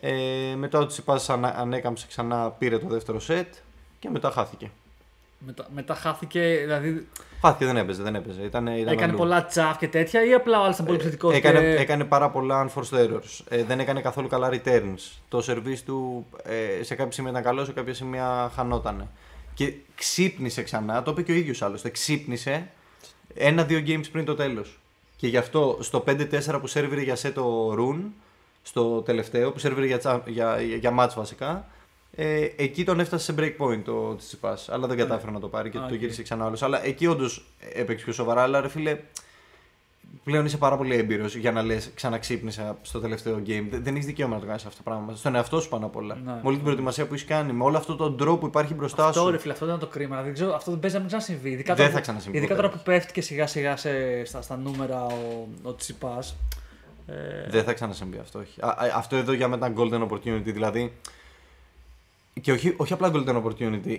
Ε, 0.04 0.54
μετά 0.56 0.78
ο 0.78 0.86
Τσιπάς 0.86 1.30
ανα, 1.30 1.54
ανέκαμψες 1.56 2.08
ξανά, 2.08 2.50
πήρε 2.50 2.78
το 2.78 2.86
δεύτερο 2.86 3.20
σετ 3.20 3.54
και 3.98 4.10
μετά 4.10 4.30
χάθηκε. 4.30 4.70
Μετά, 5.38 5.66
μετά 5.74 5.94
χάθηκε, 5.94 6.58
δηλαδή 6.60 7.08
Χάθηκε, 7.40 7.66
δεν 7.66 7.76
έπαιζε, 7.76 8.02
δεν 8.02 8.14
έπαιζε. 8.14 8.42
Ήταν, 8.42 8.66
ήταν 8.66 8.92
έκανε 8.92 9.04
αλλού. 9.04 9.16
πολλά 9.16 9.46
τσαφ 9.46 9.78
και 9.78 9.88
τέτοια 9.88 10.24
ή 10.24 10.34
απλά 10.34 10.60
ο 10.60 10.62
άλλος 10.62 10.74
ήταν 10.74 10.86
πολύ 10.86 10.98
επιθετικός 10.98 11.34
έκανε, 11.34 11.58
και... 11.58 11.66
έκανε 11.66 12.04
πάρα 12.04 12.30
πολλά 12.30 12.68
unforced 12.68 12.98
errors. 12.98 13.40
Ε, 13.48 13.64
δεν 13.64 13.80
έκανε 13.80 14.00
καθόλου 14.00 14.28
καλά 14.28 14.50
returns. 14.52 15.20
Το 15.28 15.44
service 15.46 15.78
του 15.84 16.26
ε, 16.42 16.82
σε 16.82 16.94
κάποια 16.94 17.12
σημεία 17.12 17.30
ήταν 17.30 17.42
καλό, 17.42 17.64
σε 17.64 17.72
κάποια 17.72 17.94
σημεία 17.94 18.50
χανότανε. 18.54 19.08
Και 19.54 19.72
ξύπνησε 19.94 20.62
ξανά, 20.62 21.02
το 21.02 21.10
είπε 21.10 21.22
και 21.22 21.32
ο 21.32 21.34
ίδιος 21.34 21.62
άλλωστε. 21.62 21.90
Ξύπνησε 21.90 22.68
ένα-δύο 23.34 23.82
games 23.86 24.10
πριν 24.12 24.24
το 24.24 24.34
τέλος. 24.34 24.80
Και 25.16 25.26
γι' 25.26 25.36
αυτό 25.36 25.78
στο 25.80 26.04
5-4 26.06 26.58
που 26.60 26.66
σερβίρε 26.66 27.02
για 27.02 27.16
set 27.16 27.34
ο 27.34 27.74
Rune, 27.74 28.04
στο 28.62 29.02
τελευταίο, 29.02 29.52
που 29.52 29.58
σερβίρε 29.58 29.86
για, 29.86 29.98
τσα- 29.98 30.22
για, 30.26 30.60
για, 30.60 30.76
για 30.76 30.94
match 30.98 31.12
βασικά, 31.16 31.66
ε, 32.14 32.48
εκεί 32.56 32.84
τον 32.84 33.00
έφτασε 33.00 33.24
σε 33.24 33.34
breakpoint 33.38 33.84
ο 33.86 34.16
Τσιπά. 34.16 34.58
Αλλά 34.68 34.86
δεν 34.86 34.96
κατάφερε 34.96 35.32
να 35.32 35.40
το 35.40 35.48
πάρει 35.48 35.70
και 35.70 35.78
Α, 35.78 35.80
το 35.80 35.94
οκ. 35.94 36.00
γύρισε 36.00 36.22
ξανά 36.22 36.44
άλλος. 36.44 36.62
Αλλά 36.62 36.84
εκεί 36.84 37.06
όντως 37.06 37.44
έπαιξε 37.74 38.04
πιο 38.04 38.12
σοβαρά. 38.12 38.42
Αλλά 38.42 38.60
ρε 38.60 38.68
φίλε, 38.68 38.98
πλέον 40.24 40.44
είσαι 40.44 40.56
πάρα 40.56 40.76
πολύ 40.76 40.94
έμπειρος 40.94 41.34
για 41.36 41.52
να 41.52 41.62
λες 41.62 41.90
ξαναξύπνησα 41.94 42.76
στο 42.82 43.00
τελευταίο 43.00 43.36
game. 43.46 43.66
Δεν, 43.70 43.82
δεν 43.82 43.94
έχεις 43.94 44.06
δικαίωμα 44.06 44.34
να 44.34 44.40
το 44.40 44.46
κάνεις 44.46 44.64
αυτό 44.64 44.76
το 44.76 44.90
πράγμα. 44.90 45.14
Στον 45.14 45.34
εαυτό 45.34 45.60
σου 45.60 45.68
πάνω 45.68 45.86
απ' 45.86 45.96
όλα. 45.96 46.14
Ναι. 46.14 46.32
Με 46.32 46.40
όλη 46.42 46.54
την 46.54 46.64
προετοιμασία 46.64 47.06
που 47.06 47.14
έχεις 47.14 47.26
κάνει, 47.26 47.52
με 47.52 47.64
όλο 47.64 47.76
αυτόν 47.76 47.96
τον 47.96 48.16
τρόπο 48.16 48.36
που 48.38 48.46
υπάρχει 48.46 48.74
μπροστά 48.74 49.06
Αυτό 49.06 49.20
σου. 49.20 49.30
ρε 49.30 49.38
φίλε, 49.38 49.52
αυτό 49.52 49.66
δεν 49.66 49.74
είναι 49.74 49.84
το 49.84 49.90
κρίμα. 49.90 50.22
Δεν 50.22 50.32
ξέρω, 50.32 50.54
αυτό 50.54 50.70
δεν 50.70 50.80
παίζει 50.80 50.94
να 50.96 51.00
μην 51.02 51.08
ξανασυμβεί. 51.10 51.50
Ειδικά 51.50 51.74
Δεν 51.74 51.76
τώρα 51.76 51.88
θα 51.90 51.96
που- 51.96 52.02
ξανασυμβεί 52.02 52.36
Ειδικά 52.38 52.54
ποτέ. 52.54 52.66
τώρα 52.68 52.76
που 52.78 52.82
πέφτει 52.84 53.12
και 53.12 53.20
σιγά 53.20 53.46
σιγά 53.46 53.76
σε, 53.76 54.24
στα, 54.24 54.42
στα 54.42 54.56
νούμερα 54.56 55.04
ο, 55.06 55.46
ο 55.62 55.74
Τσιπά. 55.74 56.18
Ε, 57.06 57.50
Δεν 57.50 57.64
θα 57.64 57.72
ξανασυμβεί 57.72 58.18
αυτό. 58.18 58.38
Όχι. 58.38 58.60
Α, 58.60 58.68
α, 58.68 58.76
αυτό 58.96 59.16
εδώ 59.16 59.32
για 59.32 59.48
μένα 59.48 59.66
ήταν 59.66 59.78
golden 59.78 60.08
opportunity. 60.08 60.42
Δηλαδή. 60.52 60.92
Και 62.40 62.52
όχι, 62.52 62.74
όχι 62.76 62.92
απλά 62.92 63.10
golden 63.14 63.42
opportunity 63.42 63.98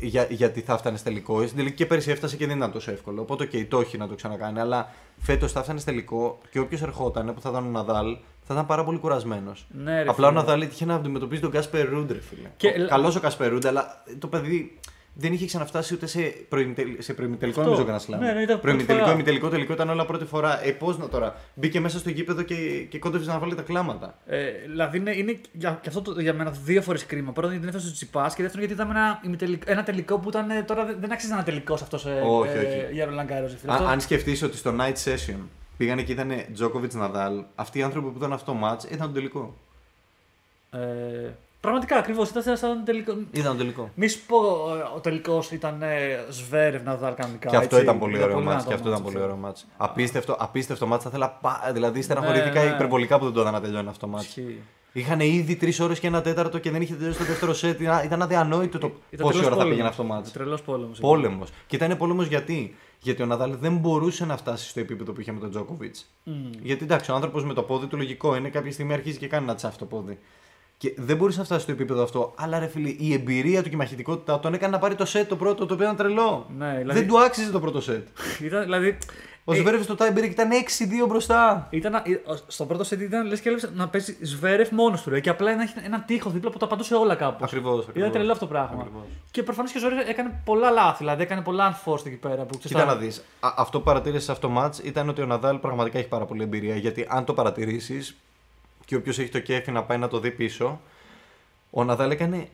για, 0.00 0.26
γιατί 0.30 0.60
θα 0.60 0.72
έφτανε 0.72 0.98
τελικό. 0.98 1.42
Στην 1.42 1.56
τελική 1.56 1.74
και 1.76 1.86
πέρυσι 1.86 2.10
έφτασε 2.10 2.36
και 2.36 2.46
δεν 2.46 2.56
ήταν 2.56 2.72
τόσο 2.72 2.90
εύκολο. 2.90 3.20
Οπότε 3.20 3.46
και 3.46 3.64
το 3.66 3.76
όχι 3.78 3.98
να 3.98 4.08
το 4.08 4.14
ξανακάνει. 4.14 4.60
Αλλά 4.60 4.90
φέτος 5.20 5.52
θα 5.52 5.60
έφτανε 5.60 5.80
τελικό 5.80 6.38
και 6.50 6.58
όποιος 6.58 6.82
ερχόταν 6.82 7.34
που 7.34 7.40
θα 7.40 7.50
ήταν 7.50 7.66
ο 7.66 7.70
Ναδάλ 7.70 8.16
θα 8.46 8.54
ήταν 8.54 8.66
πάρα 8.66 8.84
πολύ 8.84 8.98
κουρασμένος. 8.98 9.66
ναι, 9.70 10.02
ρε, 10.02 10.08
Απλά 10.08 10.26
ο 10.26 10.30
φίλε. 10.30 10.40
Ναδάλ 10.40 10.62
έτυχε 10.62 10.84
να 10.84 10.94
αντιμετωπίζει 10.94 11.40
τον 11.40 11.50
Κάσπερ 11.50 11.88
Ρούντ, 11.88 12.10
ρε 12.10 12.20
φίλε. 12.20 12.48
Και- 12.56 12.70
Καλός 12.88 13.16
ο 13.16 13.20
Κάσπερ 13.20 13.50
Ρούντ, 13.50 13.66
αλλά 13.66 14.04
το 14.18 14.26
παιδί 14.26 14.78
δεν 15.14 15.32
είχε 15.32 15.46
ξαναφτάσει 15.46 15.94
ούτε 15.94 16.06
σε, 16.06 16.20
προημιτελ... 16.48 16.96
σε 16.98 17.14
προημιτελικό 17.14 17.60
Αυτό. 17.60 17.72
νομίζω 17.72 17.92
Grand 17.92 18.14
Slam. 18.14 18.18
Ναι, 18.18 18.32
ναι, 18.32 18.42
ήταν 18.42 18.46
πρώτη 18.46 18.60
προημιτελικό, 18.60 19.04
φορά. 19.04 19.14
ημιτελικό, 19.14 19.48
τελικό 19.48 19.72
ήταν 19.72 19.90
όλα 19.90 20.06
πρώτη 20.06 20.24
φορά. 20.24 20.64
Ε, 20.64 20.70
πώς 20.70 20.98
να 20.98 21.08
τώρα. 21.08 21.36
Μπήκε 21.54 21.80
μέσα 21.80 21.98
στο 21.98 22.10
γήπεδο 22.10 22.42
και, 22.42 22.86
και 22.88 22.98
κόντευε 22.98 23.24
να 23.24 23.38
βάλει 23.38 23.54
τα 23.54 23.62
κλάματα. 23.62 24.18
Ε, 24.26 24.50
δηλαδή 24.66 24.96
είναι, 24.96 25.16
είναι 25.16 25.40
για, 25.52 25.78
και 25.82 25.88
αυτό 25.88 26.02
το, 26.02 26.20
για 26.20 26.34
μένα 26.34 26.50
δύο 26.50 26.82
φορές 26.82 27.06
κρίμα. 27.06 27.32
Πρώτον 27.32 27.50
γιατί 27.50 27.66
δεν 27.66 27.74
έφτασε 27.74 27.94
στο 27.94 28.04
Τσιπάς 28.04 28.34
και 28.34 28.42
δεύτερον 28.42 28.66
γιατί 28.66 28.82
ήταν 28.82 28.96
ένα, 28.96 29.20
ημιτελικό- 29.24 29.70
ένα 29.70 29.82
τελικό 29.82 30.18
που 30.18 30.28
ήταν, 30.28 30.50
ε, 30.50 30.62
τώρα 30.62 30.84
δεν, 30.84 30.96
δεν 31.00 31.12
αξίζει 31.12 31.30
να 31.30 31.36
είναι 31.36 31.46
τελικός 31.46 31.82
αυτός 31.82 32.06
ε, 32.06 32.20
Όχι, 32.24 32.56
ε, 32.56 32.58
όχι. 32.58 32.92
για 32.94 33.04
Ρολάν 33.04 33.26
Γκάρο. 33.26 33.46
Α, 33.46 33.90
αν 33.90 34.00
σκεφτείς 34.00 34.42
ότι 34.42 34.56
στο 34.56 34.74
night 34.78 35.04
session 35.04 35.38
πήγανε 35.76 36.02
και 36.02 36.12
ήταν 36.12 36.32
Τζόκοβιτ 36.54 36.94
Ναδάλ, 36.94 37.44
αυτοί 37.54 37.78
οι 37.78 37.82
άνθρωποι 37.82 38.08
που 38.08 38.16
ήταν 38.16 38.32
αυτό 38.32 38.52
το 38.52 38.58
match 38.62 38.92
ήταν 38.92 39.06
το 39.06 39.12
τελικό. 39.12 39.56
Ε, 40.70 41.30
πραγματικά 41.62 41.96
ακριβώς 41.96 42.28
ήταν 42.28 42.56
σαν 42.56 42.84
τελικό. 42.84 43.14
Ήταν 43.30 43.52
το 43.52 43.58
τελικό. 43.58 43.90
Μη 43.94 44.08
σου 44.08 44.18
πω 44.26 44.36
ε, 44.36 44.96
ο 44.96 45.00
τελικός 45.00 45.50
ήταν 45.50 45.82
ε, 45.82 46.24
Σβέρευ 46.30 46.82
Ναδάλ 46.82 47.14
κανονικά. 47.14 47.48
Και 47.48 47.56
αυτό 47.56 47.76
έτσι. 47.76 47.86
ήταν 47.86 47.98
πολύ 47.98 48.22
ωραίο 48.22 48.26
δυνατό 48.38 48.44
μάτς. 48.50 48.64
Και 48.64 48.74
αυτό 48.74 48.88
ήταν 48.88 49.00
match 49.00 49.04
πολύ 49.04 49.16
αυτό. 49.16 49.28
ωραίο 49.28 49.40
μάτς. 49.40 49.66
Απίστευτο, 49.76 50.36
απίστευτο 50.38 50.86
μάτς. 50.86 51.02
Θα 51.02 51.08
ήθελα 51.08 51.38
πά... 51.40 51.70
Δηλαδή 51.72 52.02
στεναχωρήθηκα 52.02 52.62
Ναι, 52.62 52.68
ναι. 52.68 52.74
υπερβολικά 52.74 53.18
που 53.18 53.24
δεν 53.24 53.32
το 53.34 53.40
είδα 53.40 53.50
να 53.50 53.60
τελειώνει 53.60 53.88
αυτό 53.88 54.06
το 54.06 54.12
μάτς. 54.12 54.24
Ισχύει. 54.26 54.62
Είχαν 54.92 55.20
ήδη 55.20 55.56
τρεις 55.56 55.80
ώρες 55.80 55.98
και 55.98 56.06
ένα 56.06 56.20
τέταρτο 56.22 56.58
και 56.58 56.70
δεν 56.70 56.82
είχε 56.82 56.94
τελειώσει 56.94 57.18
το 57.18 57.24
δεύτερο 57.24 57.52
σετ. 57.54 57.80
Ήταν 57.80 58.04
ήταν 58.04 58.22
αδιανόητο 58.22 58.78
το 58.78 58.86
Ήταν 59.10 59.26
πόση 59.26 59.38
τρελός 59.38 59.38
ώρα 59.38 59.44
θα 59.44 59.50
πόλεμος. 59.50 59.68
πήγαινε 59.68 59.88
αυτό 59.88 60.02
το 60.02 60.08
μάτς. 60.08 60.32
Τρελός 60.32 60.62
πόλεμος. 60.62 60.98
Πόλεμος. 60.98 61.48
Και 61.66 61.76
ήταν 61.76 61.96
πόλεμος 61.96 62.26
γιατί; 62.26 62.74
Γιατί 63.00 63.22
ο 63.22 63.26
Ναδάλ 63.26 63.56
δεν 63.60 63.76
μπορούσε 63.76 64.24
να 64.24 64.36
φτάσει 64.36 64.68
στο 64.68 64.80
επίπεδο 64.80 65.12
που 65.12 65.20
είχε 65.20 65.32
με 65.32 65.40
τον 65.40 65.50
Τζόκοβιτ. 65.50 65.96
Γιατί 66.62 66.84
εντάξει, 66.84 67.10
ο 67.10 67.14
άνθρωπος 67.14 67.44
με 67.44 67.54
το 67.54 67.62
πόδι 67.62 67.86
του 67.86 67.96
λογικό 67.96 68.36
είναι 68.36 68.48
κάποια 68.48 68.72
στιγμή 68.72 68.92
αρχίζει 68.92 69.18
και 69.18 69.26
κάνει 69.28 69.46
να 69.46 69.54
τσάφει 69.54 69.78
το 69.78 69.84
πόδι. 69.84 70.18
Και 70.82 70.94
δεν 70.96 71.16
μπορούσε 71.16 71.38
να 71.38 71.44
φτάσεις 71.44 71.62
στο 71.62 71.72
επίπεδο 71.72 72.02
αυτό. 72.02 72.32
Αλλά 72.36 72.58
ρε 72.58 72.66
φίλε, 72.66 72.88
η 72.98 73.12
εμπειρία 73.12 73.62
του 73.62 73.68
και 73.68 73.74
η 73.74 73.78
μαχητικότητά 73.78 74.34
του 74.34 74.40
τον 74.40 74.54
έκανε 74.54 74.72
να 74.72 74.78
πάρει 74.78 74.94
το 74.94 75.04
σετ 75.04 75.28
το 75.28 75.36
πρώτο, 75.36 75.66
το 75.66 75.74
οποίο 75.74 75.84
ήταν 75.84 75.96
τρελό. 75.96 76.46
Ναι, 76.58 76.76
δηλαδή- 76.78 77.00
Δεν 77.00 77.08
του 77.08 77.20
άξιζε 77.20 77.50
το 77.50 77.60
πρώτο 77.60 77.80
σετ. 77.80 78.06
Ήταν, 78.46 78.62
δηλαδή, 78.62 78.98
Ο 79.44 79.52
ε, 79.52 79.56
Σβέρεφ 79.56 79.82
στο 79.82 79.94
tiebreak 79.98 80.30
ήταν 80.30 80.48
6-2 81.04 81.06
μπροστά. 81.08 81.66
Ήταν, 81.70 81.94
ε, 81.94 82.00
στο 82.46 82.64
πρώτο 82.64 82.84
set 82.88 83.00
ήταν 83.00 83.26
λες 83.26 83.40
και 83.40 83.48
έβλεπε 83.48 83.72
να 83.76 83.88
παίζει 83.88 84.16
Σβέρεφ 84.20 84.70
μόνος 84.70 85.02
του. 85.02 85.10
Ρε, 85.10 85.20
και 85.20 85.28
απλά 85.30 85.56
να 85.56 85.62
έχει 85.62 85.74
ένα 85.84 86.02
τείχος 86.02 86.32
δίπλα 86.32 86.50
που 86.50 86.58
τα 86.58 86.64
απαντούσε 86.64 86.94
όλα 86.94 87.14
κάπως. 87.14 87.42
Ακριβώς. 87.42 87.86
Ήταν 87.94 88.10
τρελό 88.10 88.32
αυτό 88.32 88.44
το 88.46 88.50
πράγμα. 88.52 88.80
Ακριβώς. 88.80 89.02
Και 89.30 89.42
προφανώς 89.42 89.72
και 89.72 89.78
ο 89.78 89.80
Ζόρι 89.80 89.94
έκανε 90.08 90.40
πολλά 90.44 90.70
λάθη. 90.70 90.96
Δηλαδή 90.98 91.22
έκανε 91.22 91.40
πολλά 91.40 91.72
unforced 91.84 92.06
εκεί 92.06 92.16
πέρα. 92.16 92.34
Που, 92.44 92.58
ξέρεις, 92.58 92.64
Κοίτα 92.66 92.78
τα- 92.78 92.86
να 92.86 92.96
δεις. 92.96 93.24
Αυτό 93.40 93.78
που 93.78 93.84
παρατήρησες 93.84 94.24
σε 94.24 94.32
αυτό 94.32 94.48
το 94.48 94.60
match 94.64 94.84
ήταν 94.84 95.08
ότι 95.08 95.22
ο 95.22 95.26
Ναδάλ 95.26 95.56
πραγματικά 95.58 95.98
έχει 95.98 96.08
πάρα 96.08 96.24
πολλή 96.24 96.42
εμπειρία. 96.42 96.76
Γιατί 96.76 97.06
αν 97.08 97.24
το 97.24 97.34
παρατηρήσεις 97.34 98.16
και 98.92 98.98
όποιος 98.98 99.18
έχει 99.18 99.28
το 99.30 99.40
κέφι 99.40 99.70
να 99.70 99.82
πάει 99.82 99.98
να 99.98 100.08
το 100.08 100.20
δει 100.20 100.30
πίσω, 100.30 100.80
ο 101.70 101.84
Ναδάλ 101.84 102.10
έκανε 102.10 102.48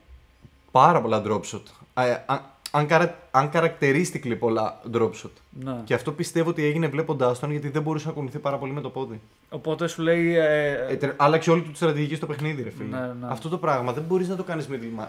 πάρα 0.70 1.00
πολλά 1.00 1.22
drop 1.26 1.40
shot. 1.40 1.62
Ε, 1.94 2.16
αν, 2.26 2.40
αν, 2.70 2.86
καρα, 2.86 3.18
αν 3.30 3.50
characteristically 3.52 4.36
πολλά 4.38 4.80
drop 4.92 5.10
shot. 5.10 5.30
Ναι. 5.50 5.76
Και 5.84 5.94
αυτό 5.94 6.12
πιστεύω 6.12 6.50
ότι 6.50 6.64
έγινε 6.64 6.86
βλέποντάς 6.88 7.38
τον 7.38 7.50
γιατί 7.50 7.68
δεν 7.68 7.82
μπορούσε 7.82 8.06
να 8.06 8.12
κουνηθεί 8.12 8.38
πάρα 8.38 8.56
πολύ 8.56 8.72
με 8.72 8.80
το 8.80 8.90
πόδι. 8.90 9.20
Οπότε 9.50 9.88
σου 9.88 10.02
λέει. 10.02 10.34
Ε, 10.34 10.86
Ε, 10.88 10.96
τε- 10.96 11.14
άλλαξε 11.16 11.50
όλη 11.50 11.62
του 11.62 11.70
τη 11.70 11.76
στρατηγική 11.76 12.14
στο 12.14 12.26
παιχνίδι, 12.26 12.62
ρε 12.62 12.70
φίλε. 12.70 12.96
Ναι, 12.96 13.06
ναι. 13.06 13.26
Αυτό 13.28 13.48
το 13.48 13.58
πράγμα 13.58 13.92
δεν 13.92 14.02
μπορείς 14.02 14.28
να 14.28 14.36
το 14.36 14.42
κάνεις 14.42 14.68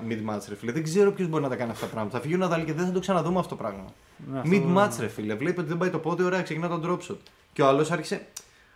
mid 0.09 0.29
match, 0.35 0.41
ρε 0.49 0.55
φίλε. 0.55 0.71
Δεν 0.71 0.83
ξέρω 0.83 1.11
ποιος 1.11 1.27
μπορεί 1.27 1.43
να 1.43 1.49
τα 1.49 1.55
κάνει 1.55 1.71
αυτά 1.71 1.85
τα 1.85 1.91
πράγματα. 1.91 2.17
Θα 2.17 2.23
φύγει 2.23 2.35
ο 2.35 2.37
Ναδάλ 2.37 2.65
και 2.65 2.73
δεν 2.73 2.85
θα 2.85 2.91
το 2.91 2.99
ξαναδούμε 2.99 3.39
αυτό 3.39 3.55
το 3.55 3.63
πράγμα. 3.63 3.85
ναι, 4.31 4.39
αυτό- 4.39 4.51
Mid 4.53 4.77
match, 4.77 4.99
ρε 4.99 5.07
φίλε. 5.07 5.35
Βλέπει 5.35 5.59
ότι 5.59 5.69
δεν 5.69 5.77
πάει 5.77 5.89
το 5.89 5.99
πόδι, 5.99 6.23
ωραία, 6.23 6.41
ξεκινά 6.41 6.67
το 6.67 6.81
drop 6.85 7.11
shot. 7.11 7.17
Και 7.53 7.61
ο 7.61 7.67
άλλος 7.67 7.91
άρχισε, 7.91 8.25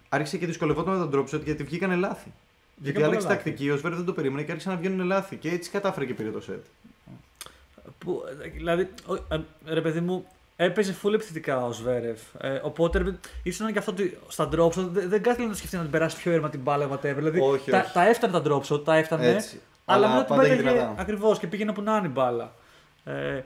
άρχισε 0.09 0.37
και 0.37 0.45
δυσκολευόταν 0.45 0.97
με 0.97 1.05
το 1.07 1.17
drop 1.17 1.35
shot 1.35 1.43
γιατί 1.43 1.63
βγήκανε 1.63 1.95
λάθη. 1.95 2.31
Γιατί 2.75 2.93
πολλά 2.93 3.05
άλλαξε 3.07 3.27
λάθη. 3.27 3.43
τακτική, 3.43 3.69
ο 3.69 3.77
Σβέρ 3.77 3.93
δεν 3.95 4.05
το 4.05 4.13
περίμενε 4.13 4.43
και 4.43 4.51
άρχισε 4.51 4.69
να 4.69 4.75
βγαίνουν 4.75 5.05
λάθη. 5.07 5.35
Και 5.35 5.49
έτσι 5.49 5.69
κατάφερε 5.69 6.05
και 6.05 6.13
πήρε 6.13 6.29
το 6.29 6.41
set. 6.49 6.59
Που, 7.97 8.23
ε, 8.43 8.47
δηλαδή, 8.49 8.89
ο- 9.05 9.13
ε, 9.35 9.39
ρε 9.65 9.81
παιδί 9.81 9.99
μου, 9.99 10.25
έπαιζε 10.55 10.95
full 11.03 11.13
επιθετικά 11.13 11.65
ο 11.65 11.71
Σβέρεφ. 11.71 12.19
Ε, 12.39 12.59
οπότε 12.63 12.97
ρε, 12.97 13.03
παιδί, 13.03 13.17
ήσουν 13.43 13.71
και 13.71 13.77
αυτό 13.79 13.91
ότι 13.91 14.17
στα 14.27 14.49
drop 14.55 14.67
shot 14.67 14.73
δεν, 14.91 15.09
δεν 15.09 15.21
κάθεται 15.21 15.43
να 15.43 15.49
το 15.49 15.55
σκεφτεί 15.55 15.75
να 15.75 15.81
την 15.81 15.91
περάσει 15.91 16.17
πιο 16.17 16.31
έρμα 16.31 16.49
την 16.49 16.59
μπάλα, 16.59 16.89
whatever. 16.89 17.13
Δηλαδή, 17.15 17.39
Όχι, 17.39 17.71
τα, 17.71 17.79
όχι. 17.79 17.91
τα 17.93 18.07
έφτανε 18.07 18.39
τα 18.39 18.41
drop 18.45 18.61
shot, 18.73 18.85
τα 18.85 18.95
έφτανε. 18.95 19.29
Έτσι. 19.29 19.59
Αλλά, 19.85 20.05
Αλλά 20.07 20.15
μετά 20.15 20.25
την 20.27 20.35
πάντα 20.35 20.47
έχει 20.47 20.55
πέταγε 20.63 20.79
δυνατά. 20.79 21.01
ακριβώς 21.01 21.39
και 21.39 21.47
πήγαινε 21.47 21.73
που 21.73 21.81
να 21.81 21.97
είναι 21.97 22.07
η 22.07 22.11
μπάλα. 22.13 22.53
Ε, 23.03 23.41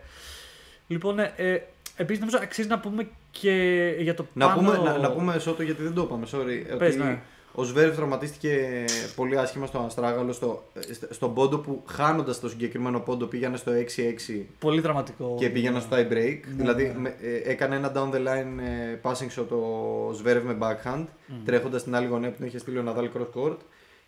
λοιπόν, 0.87 1.19
ε, 1.19 1.33
ε, 1.35 1.59
επίσης 1.95 2.19
νομίζω 2.19 2.37
αξίζει 2.41 2.67
να 2.67 2.79
πούμε 2.79 3.07
και 3.31 3.51
για 3.99 4.13
το 4.13 4.25
Να, 4.33 4.47
πάνω... 4.47 4.71
πούμε, 4.71 4.89
να, 4.89 4.97
να 4.97 5.11
πούμε 5.11 5.39
Σότο 5.39 5.63
γιατί 5.63 5.83
δεν 5.83 5.93
το 5.93 6.01
είπαμε, 6.01 6.25
sorry. 6.31 6.77
Πες, 6.77 6.93
ότι 6.95 7.03
ναι. 7.03 7.19
Ο 7.59 7.63
Σβέρεφ 7.63 7.95
τραυματίστηκε 7.95 8.85
πολύ 9.15 9.37
άσχημα 9.37 9.65
στο 9.65 9.79
Αστράγαλο, 9.79 10.31
στο, 10.31 10.63
ε, 10.73 11.13
στον 11.13 11.33
πόντο 11.33 11.57
που 11.57 11.83
χάνοντας 11.87 12.39
το 12.39 12.49
συγκεκριμένο 12.49 12.99
πόντο 12.99 13.25
πήγανε 13.25 13.57
στο 13.57 13.71
6-6 13.71 14.45
Πολύ 14.59 14.81
δραματικό. 14.81 15.35
και 15.39 15.49
πήγαιναν 15.49 15.81
στο 15.81 15.95
tie 15.95 16.11
break. 16.11 16.39
Ναι, 16.45 16.55
δηλαδή 16.55 16.83
ναι. 16.83 16.93
με- 16.99 17.15
ε, 17.21 17.51
έκανε 17.51 17.75
ένα 17.75 17.91
down 17.95 18.15
the 18.15 18.19
line 18.19 18.59
ε, 18.59 18.99
passing 19.01 19.39
shot 19.41 19.47
ο 19.49 20.13
Σβέρευ 20.13 20.43
με 20.43 20.57
backhand, 20.61 21.05
τρέχοντας 21.45 21.81
στην 21.81 21.95
άλλη 21.95 22.07
γωνία 22.07 22.29
που 22.29 22.35
την 22.37 22.45
είχε 22.45 22.57
στείλει 22.57 22.77
ο 22.77 22.81
Ναδάλ 22.81 23.09
cross 23.17 23.39
court. 23.41 23.57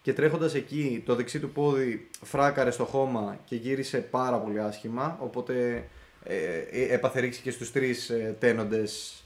Και 0.01 0.13
τρέχοντας 0.13 0.53
εκεί, 0.55 1.03
το 1.05 1.15
δεξί 1.15 1.39
του 1.39 1.49
πόδι 1.49 2.07
φράκαρε 2.23 2.71
στο 2.71 2.83
χώμα 2.85 3.37
και 3.45 3.55
γύρισε 3.55 3.97
πάρα 3.97 4.37
πολύ 4.37 4.59
άσχημα. 4.61 5.17
Οπότε 5.21 5.83
ε, 6.23 6.35
ε, 6.71 6.93
έπαθε 6.93 7.19
ρήξη 7.19 7.41
και 7.41 7.51
στους 7.51 7.71
τρεις 7.71 8.09
ε, 8.09 8.35
τένοντες 8.39 9.13
Να. 9.13 9.18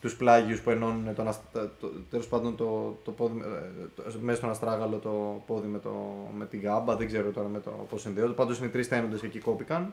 Τους 0.00 0.16
πλάγιους 0.16 0.60
που 0.60 0.70
ενώνουν 0.70 1.14
τον, 1.14 1.28
ασ- 1.28 1.40
το, 1.52 1.68
το, 1.80 1.90
τέλος 2.10 2.26
πάντων 2.26 2.56
το, 2.56 2.98
το 3.04 3.10
πόδι, 3.10 3.38
ε, 3.38 3.86
το, 3.96 4.02
μέσα 4.20 4.36
στον 4.36 4.50
αστράγαλο 4.50 4.96
το 4.96 5.42
πόδι 5.46 5.66
με, 5.66 5.78
το, 5.78 5.90
με 6.36 6.46
την 6.46 6.60
γάμπα. 6.60 6.96
Δεν 6.96 7.06
ξέρω 7.06 7.30
τώρα 7.30 7.48
με 7.48 7.60
το 7.60 7.86
πώς 7.90 8.00
συνδέονται. 8.00 8.32
Πάντως 8.32 8.58
είναι 8.58 8.68
τρεις 8.68 8.88
τένοντε 8.88 9.16
και 9.16 9.26
εκεί 9.26 9.38
κόπηκαν. 9.38 9.92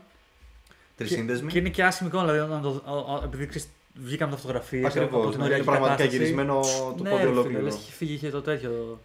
Τρεις 0.97 1.10
Και, 1.10 1.15
σύνδεσμοι. 1.15 1.52
και 1.52 1.58
είναι 1.60 1.69
και 1.69 1.84
άσχημο 1.84 2.10
εικόνα, 2.13 2.32
δηλαδή, 2.32 2.52
να 2.54 2.60
το, 2.62 2.69
ο- 2.86 3.13
ο- 3.13 3.21
επειδή 3.24 3.45
ξέρεις, 3.45 3.69
βγήκαμε 3.93 4.32
τα 4.32 4.38
φωτογραφίες. 4.38 4.86
Ακριβώς. 4.86 5.36
Είναι 5.36 5.63
πραγματικά 5.63 6.04
γυρισμένο 6.04 6.60
το 6.97 7.04
ναι, 7.04 7.10
πόδι 7.10 7.21
ρε 7.24 7.28
φίλε, 7.28 7.39
ολόκληρο. 7.39 7.62
λες, 7.62 7.76
είχε 7.76 7.91
φύγει, 7.91 8.13
είχε 8.13 8.30
το 8.30 8.41
τέτοιο. 8.41 9.00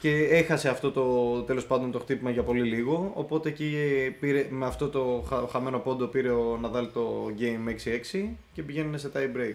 Και 0.00 0.10
έχασε 0.24 0.68
αυτό 0.68 0.90
το 0.90 1.02
τέλος 1.42 1.66
πάντων 1.66 1.90
το 1.90 1.98
χτύπημα 1.98 2.30
για 2.30 2.42
πολύ 2.42 2.62
λίγο. 2.62 3.12
Οπότε 3.14 3.48
εκεί 3.48 3.76
πήρε, 4.20 4.46
με 4.50 4.66
αυτό 4.66 4.88
το 4.88 5.24
χα- 5.28 5.48
χαμένο 5.48 5.78
πόντο 5.78 6.06
πήρε 6.06 6.30
ο 6.30 6.58
Ναδάλ 6.60 6.88
το 6.92 7.30
game 7.38 7.68
6-6 7.68 8.28
και 8.52 8.62
πηγαίνουν 8.62 8.98
σε 8.98 9.10
tie 9.14 9.36
break. 9.36 9.54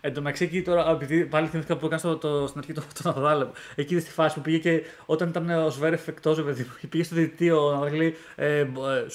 Εν 0.00 0.14
τω 0.14 0.20
μεταξύ 0.20 0.44
εκεί 0.44 0.62
τώρα, 0.62 0.90
επειδή 0.90 1.24
πάλι 1.24 1.46
θυμήθηκα 1.46 1.76
που 1.76 1.86
έκανε 1.86 2.00
στο, 2.00 2.16
το, 2.16 2.46
στην 2.46 2.58
αρχή 2.60 2.72
το, 2.72 2.82
το 3.02 3.12
Ναδάλ, 3.14 3.46
εκεί 3.74 4.00
στη 4.00 4.10
φάση 4.10 4.34
που 4.34 4.40
πήγε 4.40 4.58
και 4.58 4.82
όταν 5.06 5.28
ήταν 5.28 5.50
ο 5.50 5.70
Σβέρεφ 5.70 6.08
εκτός, 6.08 6.42
παιδί 6.42 6.62
μου, 6.62 6.88
πήγε 6.88 7.04
στο 7.04 7.14
διαιτητή 7.14 7.50
ο 7.50 7.70
Ναδάλ 7.72 7.90
και 7.90 7.96
λέει 7.96 8.16
ε, 8.36 8.66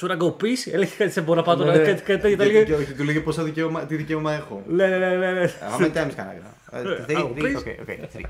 Should 0.02 0.12
I 0.12 0.18
go 0.18 0.30
peace? 0.42 0.72
Έλεγε 0.72 0.92
κάτι 0.98 1.12
σε 1.12 1.22
μπορώ 1.22 1.40
να 1.40 1.46
πάω 1.46 1.56
τώρα. 1.56 1.72
Ναι, 1.72 1.78
ναι. 1.78 1.84
Κάτι 1.86 2.02
κάτι 2.02 2.20
τέτοιο. 2.22 2.30
Και- 2.30 2.36
τα 2.38 2.44
έλεγε, 2.44 2.64
και 2.64 2.74
όχι, 2.74 2.94
του 2.94 3.04
λέγε 3.04 3.20
πόσα 3.20 3.44
δικαίωμα, 3.44 3.86
τι 3.86 3.96
δικαίωμα 3.96 4.34
έχω. 4.34 4.64
Ναι, 4.68 4.88
ναι, 4.88 4.98
ναι. 4.98 5.16
ναι, 5.16 5.32
ναι. 5.32 5.50
How 5.78 5.82
many 5.82 5.92
times 5.94 6.16
can 6.16 6.24
I 6.24 6.38
go? 6.42 6.54
Uh, 6.72 6.78
three, 7.08 7.16
Oh, 7.18 7.28
three, 7.28 7.42
please. 7.42 7.60
okay, 7.62 7.76
okay, 7.84 7.98
three. 8.16 8.26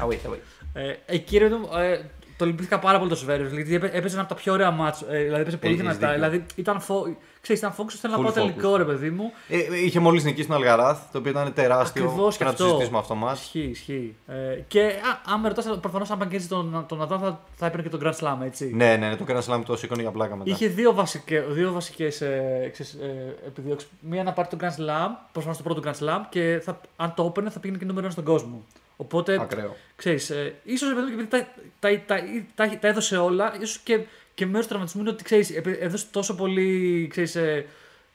I'll 0.00 0.08
wait, 0.08 0.26
I'll 0.26 0.32
wait. 0.32 0.42
Ε, 0.74 0.94
εκεί 1.06 1.38
ρε, 1.38 1.48
παιδί 1.48 1.60
μου, 1.60 1.68
ε, 1.78 2.00
το 2.36 2.46
λυπήθηκα 2.46 2.78
πάρα 2.78 2.98
πολύ 2.98 3.10
το 3.10 3.16
Σβέρεφ. 3.16 3.52
Γιατί 3.52 3.74
έπαι- 3.74 3.94
έπαιζε 3.94 4.14
ένα 4.14 4.24
από 4.24 4.34
τα 4.34 4.40
πιο 4.40 4.52
ωραία 4.52 4.70
μάτς. 4.70 5.04
Ε, 5.10 5.22
δηλαδή 5.22 5.40
έπαιζε 5.40 5.56
πολύ 5.56 5.72
Έχεις 5.72 5.84
δυνατά. 5.86 5.98
δίκιο. 6.06 6.14
Δηλαδή 6.14 6.44
ήταν, 6.54 6.80
φο... 6.80 7.16
ξέρεις, 7.40 7.62
ήταν 7.62 7.74
focus, 7.78 7.92
θέλω 8.00 8.12
να 8.12 8.18
Full 8.18 8.22
πάω 8.22 8.32
τελικό 8.32 8.72
focus. 8.72 8.76
ρε 8.76 8.84
παιδί 8.84 9.10
μου. 9.10 9.32
Ε, 9.48 9.58
ε, 9.58 9.84
είχε 9.84 10.00
μόλις 10.00 10.24
νικήσει 10.24 10.46
τον 10.46 10.56
Αλγαράθ, 10.56 10.98
το 11.12 11.18
οποίο 11.18 11.30
ήταν 11.30 11.52
τεράστιο. 11.54 12.04
Ακριβώς 12.04 12.32
και 12.32 12.38
και 12.38 12.44
να 12.44 12.50
αυτό. 12.50 12.62
το 12.62 12.68
συζητήσουμε 12.68 12.98
αυτό 12.98 13.14
μας. 13.14 13.40
Ισχύει, 13.42 13.60
ισχύει. 13.60 14.16
Ε, 14.26 14.34
και 14.68 14.80
α, 14.80 15.32
αν 15.32 15.40
με 15.40 15.48
ρωτάς, 15.48 15.78
προφανώς 15.80 16.10
αν 16.10 16.18
παγκέζει 16.18 16.46
τον, 16.46 16.84
τον 16.88 16.98
Ναδάλ 16.98 17.18
θα, 17.22 17.40
θα 17.56 17.66
έπαιρνε 17.66 17.82
και 17.88 17.96
τον 17.96 18.00
Grand 18.04 18.24
Slam, 18.24 18.44
έτσι. 18.44 18.72
Ναι, 18.74 18.96
ναι, 18.96 19.08
ναι, 19.08 19.16
το 19.16 19.24
Grand 19.28 19.42
Slam 19.42 19.62
το 19.66 19.76
σήκωνε 19.76 20.02
για 20.02 20.10
πλάκα 20.10 20.36
μετά. 20.36 20.50
Είχε 20.50 20.66
δύο, 20.66 20.94
βασικέ, 20.94 21.40
δύο 21.40 21.72
βασικές 21.72 22.20
ε, 22.20 22.68
ξέρεις, 22.72 22.92
ε, 22.92 23.36
επιδιώξεις. 23.46 23.88
Μία 24.00 24.22
να 24.22 24.32
πάρει 24.32 24.48
τον 24.48 24.58
Grand 24.62 24.80
Slam, 24.80 25.10
προφανώς 25.32 25.56
το 25.56 25.62
πρώτο 25.62 25.80
Grand 25.84 26.04
Slam 26.04 26.20
και 26.28 26.60
θα, 26.64 26.80
αν 26.96 27.14
το 27.14 27.24
έπαιρνε 27.24 27.50
θα 27.50 27.58
πήγαινε 27.60 27.78
και 27.78 27.84
νούμερο 27.84 28.04
ένα 28.04 28.12
στον 28.12 28.24
κόσμο. 28.24 28.64
Οπότε, 28.96 29.38
Ακραίο. 29.40 29.76
ξέρεις, 29.96 30.30
ε, 30.30 30.54
ίσως 30.64 30.90
επειδή, 30.90 31.12
επειδή 31.12 31.28
τα, 31.28 31.46
τα, 31.78 31.88
τα, 32.06 32.16
τα, 32.54 32.78
τα 32.78 32.88
έδωσε 32.88 33.16
όλα, 33.16 33.54
ίσως 33.60 33.78
και, 33.78 34.00
και 34.40 34.46
μέρος 34.46 34.62
του 34.62 34.68
τραυματισμού 34.68 35.00
είναι 35.02 35.10
ότι, 35.10 35.24
ξέρεις, 35.24 35.50
επει- 35.50 35.82
έδωσε 35.82 36.06
τόσο 36.10 36.34
πολύ, 36.34 37.06
ξέρεις, 37.10 37.34
ε, 37.36 37.66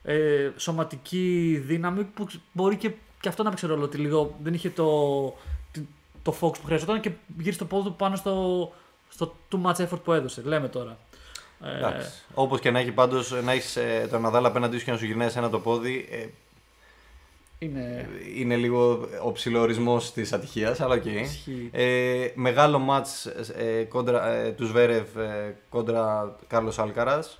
ε, 0.03 0.51
σωματική 0.57 1.61
δύναμη 1.65 2.03
που 2.03 2.27
μπορεί 2.51 2.75
και, 2.75 2.91
και 3.19 3.27
αυτό 3.27 3.43
να 3.43 3.49
παίξει 3.49 3.65
ρόλο 3.67 3.83
ότι 3.83 3.97
λίγο 3.97 4.35
δεν 4.43 4.53
είχε 4.53 4.69
το, 4.69 4.85
το, 5.71 5.81
το 6.23 6.35
focus 6.41 6.59
που 6.59 6.65
χρειαζόταν 6.65 6.99
και 6.99 7.11
γύρισε 7.37 7.57
το 7.57 7.65
πόδι 7.65 7.83
του 7.89 7.95
πάνω 7.95 8.15
στο, 8.15 8.73
στο 9.09 9.35
too 9.51 9.61
much 9.65 9.87
effort 9.87 10.01
που 10.03 10.13
έδωσε. 10.13 10.41
Λέμε 10.45 10.67
τώρα. 10.67 10.97
Ε, 11.63 11.77
Εντάξει. 11.77 12.11
Όπως 12.33 12.59
και 12.59 12.71
να 12.71 12.79
έχει 12.79 12.91
πάντως 12.91 13.31
να 13.43 13.51
έχεις 13.51 13.75
ε, 13.75 14.07
τον 14.11 14.21
Ναδάλ 14.21 14.45
απέναντί 14.45 14.77
σου 14.77 14.85
και 14.85 14.91
να 14.91 14.97
σου 14.97 15.05
γυρνάει 15.05 15.29
ένα 15.35 15.49
το 15.49 15.59
πόδι. 15.59 16.07
Ε, 17.59 17.65
είναι. 17.65 18.09
είναι 18.37 18.55
λίγο 18.55 19.07
ο 19.23 19.31
ψιλοορισμός 19.31 20.13
της 20.13 20.33
ατυχίας, 20.33 20.79
αλλά 20.81 20.93
οκ. 20.95 21.05
Ισχύει. 21.05 21.69
Ε, 21.71 22.27
μεγάλο 22.33 22.79
μάτς 22.79 23.25
ε, 23.25 23.83
κόντρα, 23.83 24.27
ε, 24.29 24.51
του 24.51 24.65
Ζβέρεφ 24.65 25.17
ε, 25.17 25.55
κόντρα 25.69 26.35
Κάρλος 26.47 26.79
Αλκαράς. 26.79 27.39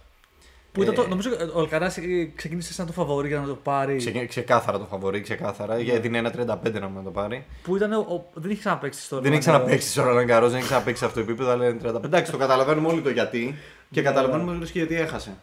Που 0.72 0.82
ήταν 0.82 0.94
Ε, 0.94 0.98
το, 0.98 1.08
νομίζω 1.08 1.30
ο 1.54 1.60
Αλκαρά 1.60 1.92
ξεκίνησε 2.36 2.74
σαν 2.74 2.86
το 2.86 2.92
φαβορή 2.92 3.28
για 3.28 3.40
να 3.40 3.48
το 3.48 3.56
πάρει. 3.64 3.96
Ξε, 3.96 4.26
ξεκάθαρα 4.26 4.78
το 4.80 4.86
φαβορί, 4.86 5.22
ξεκάθαρα. 5.22 5.80
Γιατί 5.80 6.08
είναι 6.08 6.18
ένα 6.18 6.32
35 6.64 6.72
να 6.80 6.88
μου 6.88 7.02
το 7.04 7.10
πάρει. 7.10 7.46
Που 7.64 7.76
ήταν. 7.76 7.94
Ο, 7.94 7.98
ο- 7.98 8.30
δεν 8.34 8.52
είχε 8.52 8.60
ξαναπαίξει 8.60 9.02
στο 9.02 9.20
Δεν 9.22 9.32
έχει 9.32 9.40
ξαναπαίξει 9.40 9.90
στο 9.90 10.04
Ρολάν 10.04 10.26
Γκαρό, 10.28 10.48
δεν 10.48 10.56
έχει 10.58 10.66
ξαναπαίξει 10.66 11.00
σε 11.00 11.06
αυτό 11.06 11.24
το 11.24 11.26
επίπεδο, 11.30 11.52
αλλά 11.52 11.68
είναι 11.68 11.80
35. 11.84 12.04
Εντάξει, 12.04 12.32
το 12.32 12.38
καταλαβαίνουμε 12.38 12.88
όλοι 12.88 13.02
το 13.02 13.10
γιατί. 13.10 13.56
Και 13.92 14.02
Ναι. 14.02 14.08
καταλαβαίνουμε 14.08 14.52
όλους 14.52 14.72
και 14.72 14.78
γιατί 14.80 14.96
έχασε. 14.96 15.34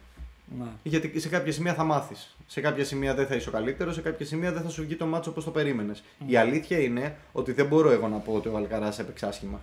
Ναι. 0.58 0.66
Γιατί 0.82 1.20
σε 1.20 1.28
κάποια 1.28 1.52
σημεία 1.52 1.74
θα 1.74 1.84
μάθεις. 1.84 2.36
Σε 2.46 2.60
κάποια 2.60 2.84
σημεία 2.84 3.14
δεν 3.14 3.26
θα 3.26 3.34
είσαι 3.34 3.48
ο 3.48 3.52
καλύτερος, 3.52 3.94
σε 3.94 4.00
κάποια 4.00 4.26
σημεία 4.26 4.52
δεν 4.52 4.62
θα 4.62 4.68
σου 4.68 4.82
βγει 4.82 4.96
το 4.96 5.06
μάτσο 5.06 5.30
όπως 5.30 5.44
το 5.44 5.50
περίμενες. 5.50 6.02
Η 6.26 6.36
αλήθεια 6.36 6.78
είναι 6.78 7.16
ότι 7.32 7.52
δεν 7.52 7.66
μπορώ 7.66 7.90
εγώ 7.90 8.08
να 8.08 8.16
πω 8.16 8.32
ότι 8.32 8.48
ο 8.48 8.56
Αλκαράς 8.56 8.98
έπαιξε 8.98 9.26
άσχημα. 9.26 9.60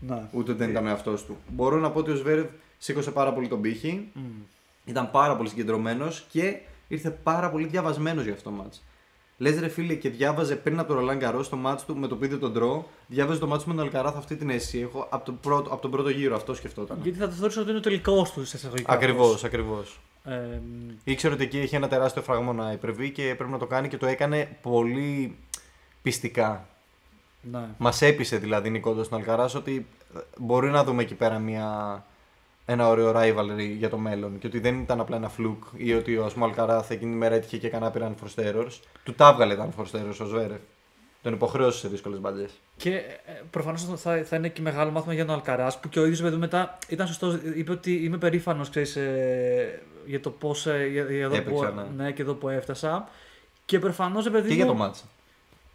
Ναι. 0.00 0.22
Ούτε 0.32 0.52
δεν 0.52 0.70
ήταν 0.70 0.86
ο 0.86 0.88
εαυτός 0.88 1.24
του. 1.24 1.36
Μπορώ 1.48 1.76
να 1.76 1.90
πω 1.90 1.98
ότι 1.98 2.10
ο 2.10 2.14
Σβέρευ 2.14 2.46
σήκωσε 2.78 3.10
πάρα 3.10 3.32
πολύ 3.32 3.48
τον 3.48 3.60
πύχη. 3.60 4.08
Μμ. 4.12 4.20
Ήταν 4.84 5.10
πάρα 5.10 5.36
πολύ 5.36 5.48
συγκεντρωμένος 5.48 6.26
και 6.30 6.56
ήρθε 6.88 7.10
πάρα 7.10 7.50
πολύ 7.50 7.66
διαβασμένος 7.66 8.24
για 8.24 8.32
αυτό 8.32 8.50
το 8.50 8.56
μάτς. 8.56 8.82
Λες 9.36 9.60
ρε 9.60 9.68
φίλε, 9.68 9.94
και 9.94 10.10
διάβαζε 10.10 10.56
πριν 10.56 10.78
από 10.78 10.88
τον 10.88 10.96
Ρολάν 10.96 11.18
Καρός 11.18 11.48
το 11.48 11.56
μάτς 11.56 11.84
του 11.84 11.96
με 11.96 12.06
το 12.06 12.16
πίδε 12.16 12.36
τον 12.36 12.52
Τρό. 12.52 12.88
Διάβαζε 13.06 13.38
το 13.38 13.46
μάτς 13.46 13.64
με 13.64 13.74
τον 13.74 13.84
Αλκαράθ 13.84 14.16
αυτή 14.16 14.36
την 14.36 14.50
αίσθηση. 14.50 14.78
Έχω 14.78 15.06
από 15.10 15.24
τον 15.24 15.40
πρώτο, 15.40 15.72
από 15.72 15.82
τον 15.82 15.90
πρώτο 15.90 16.08
γύρο 16.08 16.36
αυτό 16.36 16.54
σκεφτόταν. 16.54 16.98
Γιατί 17.02 17.18
θα 17.18 17.28
το 17.28 17.34
θεωρήσω 17.34 17.60
ότι 17.60 17.70
είναι 17.70 17.78
ο 17.78 17.82
τελικός 17.82 18.32
του 18.32 18.44
σε 18.44 18.56
εισαγωγικά. 18.56 18.92
Ακριβώς, 18.92 19.44
ακριβώς. 19.44 20.00
Ε, 20.24 20.60
Ήξερε 21.04 21.34
ότι 21.34 21.42
εκεί 21.42 21.58
έχει 21.58 21.74
ένα 21.74 21.88
τεράστιο 21.88 22.22
φραγμό 22.22 22.52
να 22.52 22.72
υπερβεί 22.72 23.10
και 23.10 23.34
πρέπει 23.36 23.50
να 23.50 23.58
το 23.58 23.66
κάνει 23.66 23.88
και 23.88 23.96
το 23.96 24.06
έκανε 24.06 24.56
πολύ 24.62 25.36
πιστικά. 26.02 26.66
ναι. 27.40 27.68
Μας 27.78 28.02
έπεισε 28.02 28.36
δηλαδή 28.36 28.70
νικώντα 28.70 29.08
τον 29.08 29.18
Αλκαράς 29.18 29.54
ότι 29.54 29.86
ε, 30.16 30.18
μπορεί 30.36 30.70
να 30.70 30.84
δούμε 30.84 31.02
εκεί 31.02 31.14
πέρα 31.14 31.38
μια, 31.38 32.04
ένα 32.66 32.88
ωραίο 32.88 33.12
rivalry 33.16 33.74
για 33.78 33.88
το 33.88 33.98
μέλλον 33.98 34.38
και 34.38 34.46
ότι 34.46 34.58
δεν 34.58 34.80
ήταν 34.80 35.00
απλά 35.00 35.16
ένα 35.16 35.28
φλουκ 35.28 35.62
ή 35.76 35.94
ότι 35.94 36.16
ο 36.16 36.24
Ασμό 36.24 36.44
Αλκαράθ 36.44 36.90
εκείνη 36.90 37.10
τη 37.12 37.16
μέρα 37.16 37.34
έτυχε 37.34 37.56
και 37.58 37.66
έκανε 37.66 37.86
άπειρα 37.86 38.14
unforced 38.14 38.44
errors. 38.44 38.78
Του 39.04 39.14
τα 39.14 39.28
έβγαλε 39.28 39.56
τα 39.56 39.68
unforced 39.68 39.96
errors 40.00 40.16
ο 40.20 40.24
Σβέρεφ. 40.24 40.60
Τον 41.22 41.32
υποχρέωσε 41.32 41.78
σε 41.78 41.88
δύσκολες 41.88 42.20
μπαντζέ. 42.20 42.48
Και 42.76 43.00
προφανώς 43.50 43.84
θα, 43.96 44.24
θα 44.24 44.36
είναι 44.36 44.48
και 44.48 44.60
μεγάλο 44.60 44.90
μάθημα 44.90 45.14
για 45.14 45.24
τον 45.26 45.34
Αλκαράς 45.34 45.80
που 45.80 45.88
και 45.88 45.98
ο 45.98 46.04
ίδιος 46.04 46.20
παιδί 46.22 46.36
μετά 46.36 46.78
ήταν 46.88 47.06
σωστό. 47.06 47.38
Είπε 47.54 47.72
ότι 47.72 47.92
είμαι 48.04 48.16
περήφανος 48.18 48.70
για 50.06 50.20
το 50.20 50.30
πώς. 50.30 50.66
για, 50.66 50.84
για 50.84 51.24
εδώ 51.24 51.34
Έπαιξα, 51.36 51.72
που, 51.72 51.80
ναι. 51.96 52.04
ναι, 52.04 52.12
και 52.12 52.22
εδώ 52.22 52.34
που 52.34 52.48
έφτασα. 52.48 53.08
Και 53.64 53.78
προφανώς 53.78 54.30
παιδί. 54.30 54.48
Και 54.48 54.54
για 54.54 54.66
το 54.66 54.74
μάτσα. 54.74 55.04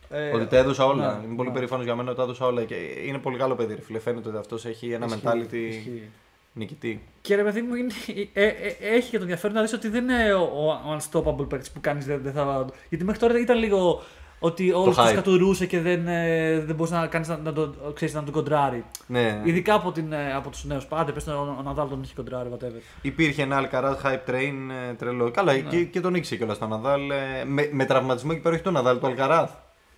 Ε, 0.09 0.29
ότι 0.29 0.45
τα 0.45 0.57
έδωσα 0.57 0.85
όλα. 0.85 1.17
ναι, 1.17 1.25
Είμαι 1.25 1.35
πολύ 1.35 1.47
ναι. 1.49 1.53
περήφανος 1.55 1.85
για 1.85 1.95
μένα 1.95 2.07
ότι 2.09 2.17
τα 2.17 2.23
έδωσα 2.23 2.45
όλα. 2.45 2.63
Και 2.63 2.75
είναι 3.05 3.17
πολύ 3.17 3.37
καλό 3.37 3.55
παιδί. 3.55 3.75
Ρε, 3.75 3.81
φίλε. 3.81 3.99
Φαίνεται 3.99 4.29
ότι 4.29 4.37
αυτός 4.37 4.65
έχει 4.65 4.91
ένα 4.91 5.05
Ισχύει, 5.05 5.21
mentality 5.23 5.53
ισχύει. 5.53 6.09
νικητή. 6.53 7.03
Και 7.21 7.35
ρε 7.35 7.43
παιδί 7.43 7.61
μου, 7.61 7.75
είναι, 7.75 7.93
ε, 8.33 8.45
ε, 8.45 8.75
έχει 8.79 9.09
και 9.09 9.17
το 9.17 9.21
ενδιαφέρον 9.23 9.55
να 9.55 9.61
δεις 9.61 9.73
ότι 9.73 9.87
δεν 9.89 10.03
είναι 10.03 10.33
ο, 10.33 10.41
ο 10.71 10.97
unstoppable 10.97 11.49
παίκτης 11.49 11.71
που 11.71 11.79
κάνεις 11.81 12.05
δεν, 12.05 12.21
δεν 12.23 12.33
θα. 12.33 12.65
Γιατί 12.89 13.03
μέχρι 13.05 13.19
τώρα 13.21 13.39
ήταν 13.39 13.57
λίγο 13.57 14.03
ότι 14.45 14.71
όλου 14.71 14.91
του 14.91 14.97
hype. 15.01 15.13
κατουρούσε 15.13 15.65
και 15.65 15.79
δεν, 15.81 16.07
ε, 16.07 16.59
δεν 16.59 16.75
μπορούσε 16.75 16.95
να, 16.95 17.07
κάνεις, 17.07 17.27
να, 17.27 17.37
να, 17.43 17.53
το, 17.53 17.73
ξέρεις, 17.93 18.13
να 18.13 18.23
τον 18.23 18.33
κοντράρει. 18.33 18.83
Ναι. 19.07 19.41
Ειδικά 19.43 19.73
από, 19.73 19.91
την, 19.91 20.11
ε, 20.13 20.33
από 20.35 20.49
τους 20.49 20.65
νέους. 20.65 20.85
Πάντε, 20.85 21.11
πες 21.11 21.27
ο, 21.27 21.55
ο 21.59 21.61
Ναδάλ 21.63 21.87
τον 21.89 22.01
είχε 22.03 22.13
κοντράρει, 22.15 22.49
whatever. 22.53 22.81
Υπήρχε 23.01 23.41
ένα 23.41 23.57
Αλκαρά 23.57 23.97
hype 24.03 24.29
train 24.29 24.53
ε, 24.89 24.93
τρελό. 24.93 25.31
Καλά, 25.31 25.53
Ναι. 25.53 25.59
και, 25.59 25.83
και 25.83 25.99
τον 26.01 26.11
νίκησε 26.11 26.35
κιόλας 26.35 26.57
τον 26.57 26.69
Ναδάλ. 26.69 27.09
ε, 27.09 27.15
με, 27.45 27.69
με 27.71 27.85
τραυματισμό 27.85 28.29
εκεί 28.33 28.41
πέρα, 28.41 28.53
όχι 28.55 28.63
τον 28.63 28.73
Ναδάλ, 28.73 28.99
τον 28.99 29.09
Αλκαράθ. 29.09 29.51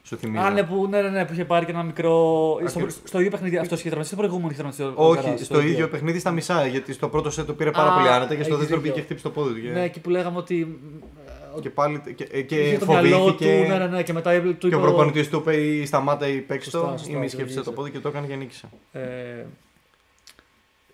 Σου 0.04 0.18
θυμίζω. 0.18 0.44
Α, 0.44 0.50
ναι, 0.50 0.64
που, 0.64 0.88
ναι, 0.90 1.02
ναι, 1.02 1.10
ναι, 1.10 1.26
που 1.26 1.34
είχε 1.34 1.46
πάρει 1.46 1.66
και 1.66 1.72
ένα 1.72 1.84
μικρό. 1.84 2.12
Στο, 2.66 2.68
Ακριβώς. 2.80 2.98
στο 3.04 3.18
ίδιο 3.20 3.32
παιχνίδι 3.32 3.58
αυτό 3.58 3.76
είχε 3.76 3.84
τραυματιστεί, 3.90 4.16
στο 4.16 4.28
προηγούμενο 4.28 4.48
είχε 4.52 4.62
τραυματιστεί. 4.62 5.02
ο 5.02 5.08
Όχι, 5.08 5.18
Αλκαράς, 5.18 5.46
στο 5.46 5.60
ίδιο 5.62 5.88
παιχνίδι 5.90 6.20
στα 6.20 6.32
μισά. 6.32 6.66
Γιατί 6.68 6.94
στο 6.94 7.08
πρώτο 7.08 7.30
σετ 7.30 7.46
το 7.46 7.54
πήρε 7.54 7.72
πάρα 7.72 7.92
Α, 7.92 7.96
πολύ 7.96 8.08
άνετα 8.08 8.36
και 8.36 8.44
στο 8.44 8.54
έχεις 8.54 8.58
δεύτερο 8.58 8.66
δίκιο. 8.82 8.82
πήγε 8.82 8.94
και 8.94 9.02
χτύπησε 9.02 9.24
το 9.28 9.30
πόδι 9.30 9.54
του. 9.54 9.62
Και, 9.62 9.70
Ναι, 9.74 9.84
εκεί 9.84 10.00
που 10.00 10.10
λέγαμε 10.10 10.38
ότι. 10.38 10.80
Ε, 11.58 11.62
και 11.62 11.70
πάλι. 11.70 12.02
Και, 12.16 12.42
και 12.42 12.56
είχε 12.68 12.78
το 12.78 12.86
μυαλό 12.86 13.18
του, 13.18 13.24
φοβήθηκε. 13.24 13.66
ναι, 13.68 13.78
ναι, 13.78 13.86
ναι, 13.88 14.04
και 14.04 14.14
μετά 14.14 14.40
του 14.42 14.56
Και 14.58 14.68
είπε. 14.68 14.76
ο 14.76 14.80
προπονητής 14.80 15.30
του 15.30 15.38
είπε 15.38 15.56
ή 15.56 15.86
σταμάτα 15.86 16.28
ή 16.28 16.38
παίξει 16.42 16.70
Σωστά, 16.70 16.92
το. 16.92 16.98
σωστά, 16.98 17.12
Ή 17.12 17.16
μη 17.16 17.24
το 17.26 17.30
σκέφτησε 17.30 17.56
το 17.56 17.62
γύρισε. 17.62 17.72
πόδι 17.72 17.92
και 17.92 18.00
το 18.00 18.08
έκανε 18.10 18.28
και 18.28 18.36
νίκησε. 18.36 18.68
Ε, 18.92 19.46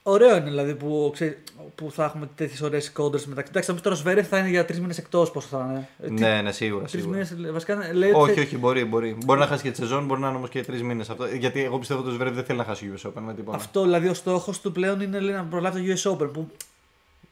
ωραίο 0.03 0.35
είναι 0.35 0.49
δηλαδή 0.49 0.75
που, 0.75 1.09
ξέρει, 1.13 1.37
που 1.75 1.91
θα 1.91 2.03
έχουμε 2.03 2.29
τέτοιες 2.35 2.61
ωραίες 2.61 2.91
κόντρες 2.91 3.25
μεταξύ. 3.25 3.49
Εντάξει, 3.51 3.69
θα 3.69 3.75
πει 3.75 3.81
τώρα 3.81 3.95
ο 3.95 3.99
Σβέρεφ 3.99 4.27
θα 4.27 4.37
είναι 4.37 4.49
για 4.49 4.65
τρεις 4.65 4.79
μήνες 4.79 4.97
εκτός 4.97 5.31
πόσο 5.31 5.47
θα 5.47 5.67
είναι. 5.69 5.87
Ε, 5.99 6.07
τι- 6.15 6.21
Ναι, 6.21 6.41
ναι, 6.41 6.51
σίγουρα. 6.51 6.85
Τρεις 6.85 7.01
σίγουρα. 7.01 7.25
μήνες, 7.33 7.51
βασικά 7.51 7.93
λέει 7.93 8.11
ότι. 8.11 8.31
Όχι, 8.31 8.39
όχι, 8.39 8.57
μπορεί, 8.57 8.85
μπορεί. 8.85 9.17
Μπορεί 9.25 9.39
να 9.39 9.47
χάσει 9.47 9.63
και 9.63 9.71
τη 9.71 9.77
σεζόν, 9.77 10.05
μπορεί 10.05 10.19
να 10.21 10.27
είναι 10.27 10.37
όμως 10.37 10.49
και 10.49 10.63
τρεις 10.63 10.83
μήνες 10.83 11.09
αυτό. 11.09 11.25
Γιατί 11.25 11.63
εγώ 11.63 11.79
πιστεύω 11.79 11.99
ότι 11.99 12.09
ο 12.09 12.13
Σβέρευ 12.13 12.33
δεν 12.35 12.43
θέλει 12.43 12.57
να 12.57 12.63
χάσει 12.63 12.91
US 12.95 13.07
Open 13.09 13.21
με 13.25 13.33
τίποτα. 13.33 13.57
Αυτό 13.57 13.81
δηλαδή 13.81 14.07
ο 14.07 14.13
στόχος 14.13 14.61
του 14.61 14.71
πλέον 14.71 15.01
είναι 15.01 15.19
λέει, 15.19 15.35
να 15.35 15.43
προλάβει 15.43 15.95
το 15.95 16.01
US 16.01 16.11
Open. 16.11 16.33
Που... 16.33 16.49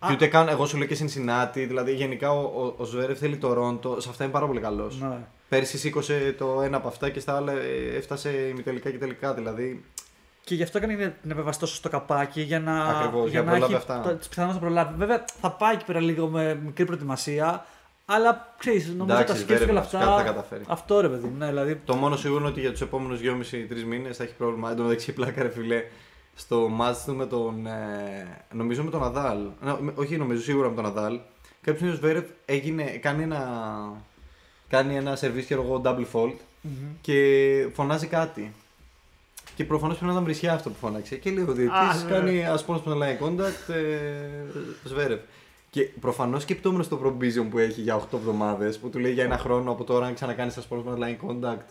Και 0.07 0.13
ούτε 0.13 0.27
καν, 0.27 0.47
εγώ 0.47 0.65
σου 0.65 0.77
λέω 0.77 0.87
και 0.87 0.97
Cincinnati, 0.99 1.65
δηλαδή 1.67 1.93
γενικά 1.93 2.31
ο, 2.31 2.41
ο, 2.41 2.73
ο 2.77 2.83
Σβέρευ 2.85 3.17
θέλει 3.17 3.37
το 3.37 3.53
Ρόντο, 3.53 3.99
σε 3.99 4.09
αυτά 4.09 4.23
είναι 4.23 4.33
πάρα 4.33 4.45
πολύ 4.47 4.59
καλός. 4.59 4.99
Ναι. 4.99 5.17
Πέρσι 5.49 5.77
σήκωσε 5.77 6.35
το 6.37 6.61
ένα 6.61 6.77
από 6.77 6.87
αυτά 6.87 7.09
και 7.09 7.19
στα 7.19 7.35
άλλα 7.35 7.51
ε, 7.51 7.95
έφτασε 7.97 8.29
ημιτελικά 8.29 8.89
και 8.89 8.97
τελικά. 8.97 9.33
Δηλαδή 9.33 9.83
Και 10.43 10.55
γι' 10.55 10.63
αυτό 10.63 10.77
έκανε 10.77 10.95
την- 10.95 11.13
την 11.21 11.31
επέμβαση 11.31 11.59
τόσο 11.59 11.75
στο 11.75 11.89
καπάκι 11.89 12.41
για 12.41 12.59
να, 12.59 12.83
Ακριβώς, 12.85 13.29
για 13.29 13.39
να 13.39 13.45
να 13.45 13.51
προλάβει 13.51 13.73
έχει 13.73 13.81
αυτά. 13.91 14.15
τις 14.15 14.27
πιθανότητες 14.27 14.61
να 14.61 14.67
προλάβει. 14.67 14.93
Βέβαια 14.97 15.25
θα 15.41 15.51
πάει 15.51 15.73
εκεί 15.73 15.85
πέρα 15.85 15.99
λίγο 15.99 16.27
με 16.27 16.59
μικρή 16.65 16.85
προετοιμασία. 16.85 17.65
Αλλά 18.05 18.53
ξέρεις, 18.57 18.87
νομίζω 18.87 19.19
Εντάξει, 19.19 19.33
τα 19.33 19.39
σκέφτηκε 19.39 19.71
όλα 19.71 19.81
Zverev, 19.83 19.91
κάτι 19.91 20.03
θα 20.05 20.11
αυτά. 20.11 20.23
καταφέρει. 20.23 20.63
Αυτό 20.67 21.01
ρε 21.01 21.07
παιδί 21.09 21.27
μου, 21.27 21.35
ναι, 21.37 21.45
δηλαδή. 21.47 21.81
το 21.85 21.95
μόνο 21.95 22.15
σίγουρο 22.15 22.39
είναι 22.39 22.49
ότι 22.49 22.59
για 22.59 22.71
τους 22.71 22.81
επόμενους 22.81 23.19
2,5-3 23.19 23.83
μήνες 23.87 24.17
θα 24.17 24.23
έχει 24.23 24.33
πρόβλημα. 24.33 24.69
Εν 24.69 24.75
τω 24.75 24.83
μεταξύ, 24.83 25.11
πλάκα 25.13 25.41
ρε 25.41 25.49
φιλέ, 25.49 25.83
στο 26.41 26.67
μάτς 26.67 27.03
του 27.03 27.15
με 27.15 27.25
τον. 27.25 27.65
Ε, 27.67 28.45
νομίζω 28.53 28.83
με 28.83 28.89
τον 28.89 28.99
Ναδάλ. 28.99 29.37
Ναι, 29.63 29.75
με- 29.79 29.93
όχι, 29.95 30.17
νομίζω 30.17 30.41
σίγουρα 30.41 30.69
με 30.69 30.75
τον 30.75 30.83
Ναδάλ. 30.83 31.19
Κάποιος 31.61 31.91
ο 31.91 31.95
Σβέρευ 31.95 32.23
έγινε, 32.45 32.83
κάνει 32.83 33.23
ένα. 33.23 33.41
Κάνει 34.69 34.95
ένα 34.95 35.15
σερβίς 35.15 35.45
και 35.45 35.53
εγώ 35.53 35.81
double 35.85 36.05
fault 36.13 36.33
και 37.01 37.67
φωνάζει 37.73 38.07
κάτι. 38.07 38.53
Και 39.55 39.63
προφανώς 39.65 39.93
πρέπει 39.95 40.05
να 40.07 40.11
ήταν 40.11 40.23
βρισιά 40.23 40.53
αυτό 40.53 40.69
που 40.69 40.75
φώναξε. 40.81 41.15
Και 41.15 41.31
λέει 41.31 41.43
ο 41.43 41.51
Α, 41.51 41.53
διαιτητή 41.53 42.03
ναι. 42.05 42.11
κάνει 42.11 42.45
ασπόνο 42.45 42.81
με 42.85 42.95
line 43.19 43.25
contact 43.25 43.73
ε, 43.73 43.79
Σβέρευ. 44.83 45.19
Και 45.69 45.81
προφανώς 45.81 46.41
σκεπτόμενος 46.41 46.87
το 46.87 46.99
provision 47.05 47.45
που 47.49 47.57
έχει 47.57 47.81
για 47.81 47.95
8 47.95 48.17
εβδομάδες, 48.17 48.77
που 48.77 48.89
του 48.89 48.99
λέει 48.99 49.11
για 49.13 49.23
ένα 49.23 49.37
χρόνο 49.37 49.71
από 49.71 49.83
τώρα, 49.83 50.05
αν 50.05 50.13
ξανακάνεις 50.13 50.57
ασπόνο 50.57 50.81
με 50.81 50.97
line 51.21 51.29
contact, 51.29 51.65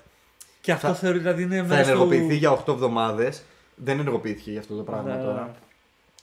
Και 0.60 0.72
αυτό 0.72 0.86
θα- 0.88 0.94
θεωρεί 0.94 1.18
δηλαδή 1.18 1.42
είναι 1.42 1.56
θα 1.56 1.62
μέρος 1.62 1.86
του- 1.86 1.92
ενεργοποιηθεί 1.92 2.36
για 2.36 2.50
8 2.50 2.72
εβδομάδες. 2.72 3.42
Δεν 3.84 3.98
ενεργοποιήθηκε 3.98 4.50
για 4.50 4.60
αυτό 4.60 4.74
το 4.76 4.82
πράγμα 4.82 5.14
Ναι. 5.16 5.22
τώρα. 5.22 5.54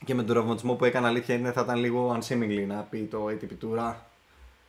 Και 0.06 0.14
με 0.16 0.24
τον 0.24 0.36
τραυματισμό 0.36 0.74
που 0.74 0.86
έκανε, 0.86 1.08
αλήθεια 1.08 1.36
είναι 1.36 1.52
θα 1.52 1.62
ήταν 1.62 1.78
λίγο 1.80 2.18
unseemingly 2.20 2.66
να 2.68 2.76
πει 2.90 2.98
το 3.12 3.26
ATP 3.30 3.66
Tour. 3.66 3.94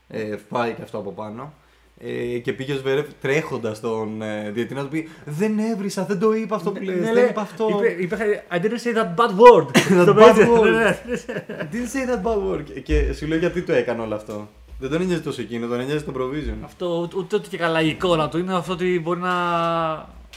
Ε, 0.09 0.37
πάει 0.49 0.73
και 0.73 0.83
αυτό 0.83 0.99
από 0.99 1.11
πάνω. 1.13 1.53
Ε, 2.01 2.39
και 2.39 2.53
πήγε 2.53 2.73
ο 2.73 2.77
Σβέρεφ 2.77 3.07
τρέχοντας 3.21 3.77
στον 3.77 4.23
ε, 4.23 4.51
διαιτητή 4.51 4.75
να 4.75 4.83
του 4.83 4.89
πει 4.89 5.09
Δεν 5.25 5.59
έβρισα, 5.59 6.05
δεν 6.05 6.19
το 6.19 6.33
είπα 6.33 6.57
αυτό 6.57 6.71
που 6.71 6.83
λες, 6.83 6.97
Ναι, 6.97 7.03
δεν 7.03 7.13
λέει, 7.13 7.29
είπα 7.29 7.41
αυτό. 7.41 7.69
Είπε, 7.69 8.03
είπε, 8.03 8.45
I 8.53 8.57
didn't 8.57 8.83
say 8.83 8.97
that 8.97 9.15
bad 9.15 9.31
word. 9.31 9.67
That 10.01 10.05
Το 10.07 10.13
bad 10.13 10.17
πέτυχε, 10.35 10.51
word. 10.59 10.63
ναι, 10.63 10.71
ναι. 10.79 11.69
Didn't 11.73 11.93
say 11.95 12.11
that 12.11 12.23
bad 12.23 12.53
word. 12.53 12.63
Και- 12.65 12.81
Και 12.81 13.13
σου 13.13 13.27
λέω 13.27 13.39
γιατί 13.39 13.63
το 13.63 13.73
έκανε 13.73 14.03
όλο 14.03 14.15
αυτό. 14.15 14.49
Δεν 14.79 14.91
τον 14.91 15.01
ένοιαζε 15.01 15.23
τόσο 15.23 15.41
εκείνο, 15.41 15.67
τον 15.67 15.81
ένοιαζε 15.81 16.05
το 16.05 16.13
provision. 16.17 16.57
Αυτό 16.65 16.99
ούτε- 17.03 17.17
ούτε 17.17 17.37
ότι 17.37 17.49
και 17.49 17.57
καλά 17.57 17.81
η 17.81 17.89
εικόνα 17.89 18.29
του 18.29 18.39
είναι 18.39 18.55
αυτό 18.55 18.73
ότι 18.73 19.01
μπορεί 19.03 19.21
να, 19.21 19.35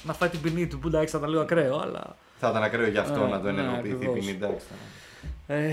να 0.03 0.13
φάει 0.13 0.29
την 0.29 0.41
ποινή 0.41 0.67
του 0.67 0.79
που 0.79 0.87
εντάξει 0.87 1.11
θα 1.11 1.17
ήταν 1.17 1.29
λίγο 1.29 1.41
ακραίο, 1.41 1.77
αλλά. 1.79 2.15
Θα 2.43 2.49
ήταν 2.49 2.63
ακραίο 2.63 2.87
γι' 2.87 2.97
αυτό 2.97 3.23
Ε, 3.23 3.27
να 3.27 3.41
το 3.41 3.51
ναι, 3.51 3.61
ενεργοποιηθεί 3.61 3.93
η 3.93 3.95
ακριβώς. 3.95 4.19
ποινή. 4.19 4.31
εντάξει. 4.31 4.65
Ε, 5.47 5.67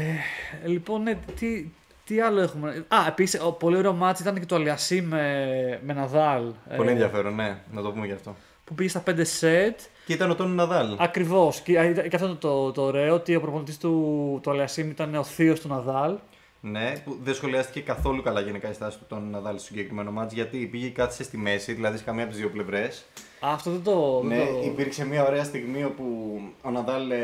λοιπόν, 0.64 1.02
ναι, 1.02 1.18
τι, 1.38 1.66
τι 2.04 2.20
άλλο 2.20 2.40
έχουμε; 2.40 2.84
Α, 2.88 2.96
επίσης, 3.08 3.40
πολύ 3.58 3.76
ωραίο 3.76 3.92
μάτι 3.92 4.22
ήταν 4.22 4.38
και 4.38 4.46
το 4.46 4.54
Αλιασί 4.54 5.02
με, 5.02 5.80
με 5.84 5.92
Ναδάλ. 5.92 6.42
Πολύ 6.76 6.88
ε, 6.88 6.92
ενδιαφέρον, 6.92 7.34
ναι, 7.34 7.58
να 7.72 7.82
το 7.82 7.90
πούμε 7.90 8.06
γι' 8.06 8.12
αυτό. 8.12 8.36
Που 8.64 8.74
πήγε 8.74 8.88
στα 8.88 9.02
5 9.10 9.20
σετ. 9.22 9.80
Και 10.06 10.12
ήταν 10.12 10.30
ο 10.30 10.34
Τόνι 10.34 10.54
Ναδάλ. 10.54 10.96
Ακριβώς. 10.98 11.60
Και, 11.60 11.72
και 12.08 12.16
αυτό 12.16 12.28
το, 12.28 12.34
το, 12.36 12.72
το 12.72 12.82
ωραίο 12.82 13.14
ότι 13.14 13.34
ο 13.34 13.40
προπονητής 13.40 13.78
του, 13.78 14.38
του 14.42 14.50
Αλιασίμ 14.50 14.90
ήταν 14.90 15.14
ο 15.14 15.24
θείος 15.24 15.60
του 15.60 15.68
Ναδάλ. 15.68 16.16
Ναι, 16.60 16.92
που 17.04 17.18
δεν 17.22 17.34
σχολιάστηκε 17.34 17.80
καθόλου 17.80 18.22
καλά 18.22 18.40
γενικά 18.40 18.70
η 18.70 18.72
στάση 18.72 18.98
του 18.98 19.04
τον 19.08 19.30
Ναδάλ 19.30 19.54
στο 19.58 19.64
συγκεκριμένο 19.66 20.10
μάτς 20.10 20.32
γιατί 20.34 20.56
πήγε 20.70 20.86
και 20.86 20.92
κάθισε 20.92 21.22
στη 21.22 21.36
μέση, 21.36 21.72
δηλαδή 21.72 21.98
σε 21.98 22.04
καμία 22.04 22.22
από 22.22 22.32
τις 22.32 22.40
δύο 22.40 22.50
πλευρές. 22.50 23.04
Α, 23.40 23.52
αυτό 23.52 23.70
δεν 23.70 23.82
το. 23.82 24.20
δεν 24.24 24.38
Ναι, 24.38 24.44
το- 24.44 24.62
υπήρξε 24.64 25.06
μια 25.06 25.26
ωραία 25.26 25.44
στιγμή 25.44 25.84
όπου 25.84 26.04
ο 26.62 26.70
Ναδάλ 26.70 27.10
ε, 27.10 27.16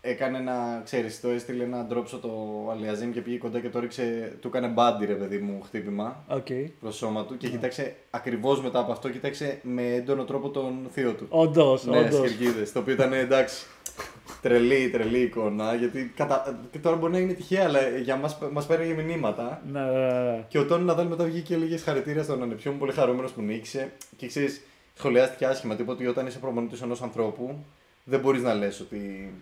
έκανε 0.00 0.38
ένα, 0.38 0.80
ξέρεις, 0.84 1.20
το 1.20 1.28
έστειλε 1.28 1.64
ένα 1.64 1.86
drop 1.92 2.04
το 2.20 2.30
Αλιασίμ 2.70 3.10
και 3.12 3.20
πήγε 3.20 3.36
κοντά 3.36 3.60
και 3.60 3.68
το 3.68 3.78
ρίξε, 3.80 4.36
του 4.40 4.48
έκανε 4.48 4.66
body 4.66 5.04
ρε 5.06 5.14
παιδί 5.14 5.38
μου 5.38 5.60
χτύπημα 5.64 6.24
Οκ. 6.28 6.46
προς 6.80 6.96
σώμα 6.96 7.24
του 7.24 7.36
και 7.36 7.48
κοίταξε 7.48 7.94
ακριβώς 8.10 8.62
μετά 8.62 8.78
από 8.78 8.92
αυτό, 8.92 9.08
κοίταξε 9.10 9.58
με 9.62 9.82
έντονο 9.94 10.24
τρόπο 10.24 10.48
τον 10.48 10.88
θείο 10.92 11.12
του. 11.12 11.26
Όντως, 11.28 11.84
Ναι, 11.86 11.98
όντως. 11.98 12.14
στις 12.14 12.32
κερκίδες, 12.32 12.72
το 12.72 12.78
οποίο 12.78 12.92
ήταν 12.94 13.12
εντάξει. 13.12 13.66
Τρελή, 14.42 14.88
τρελή 14.90 15.18
εικόνα, 15.18 15.74
γιατί 15.74 16.12
κατα... 16.16 16.58
και 16.70 16.78
τώρα 16.78 16.96
μπορεί 16.96 17.12
να 17.12 17.18
είναι 17.18 17.32
τυχαία, 17.32 17.64
αλλά 17.64 17.78
για 18.02 18.16
μας, 18.16 18.38
μας 18.52 18.66
πέραγε 18.66 18.92
μηνύματα. 19.02 19.62
Ναι, 19.72 19.80
ναι, 19.80 20.30
ναι. 20.30 20.44
Και 20.48 20.58
ο 20.58 20.64
Τόνι 20.66 20.84
Ναδάλ 20.84 21.06
μετά 21.06 21.24
βγήκε 21.24 21.40
και 21.40 21.54
έλεγε 21.54 21.76
συγχαρητήρια 21.76 22.22
στον 22.22 22.42
ανεψιό 22.42 22.72
μου, 22.72 22.78
πολύ 22.78 22.92
χαρούμενος 22.92 23.30
που 23.32 23.40
νίκησε. 23.42 23.92
Και 24.16 24.26
ξέρεις, 24.26 24.62
σχολιάστηκε 24.98 25.46
άσχημα. 25.46 25.76
Τίποτα 25.76 25.98
ότι 25.98 26.06
όταν 26.06 26.26
είσαι 26.26 26.38
προπονητής 26.38 26.82
ενός 26.82 27.02
ανθρώπου, 27.02 27.64
δεν 28.04 28.20
μπορείς 28.20 28.42
να 28.42 28.54
λες 28.54 28.80
ότι. 28.80 29.32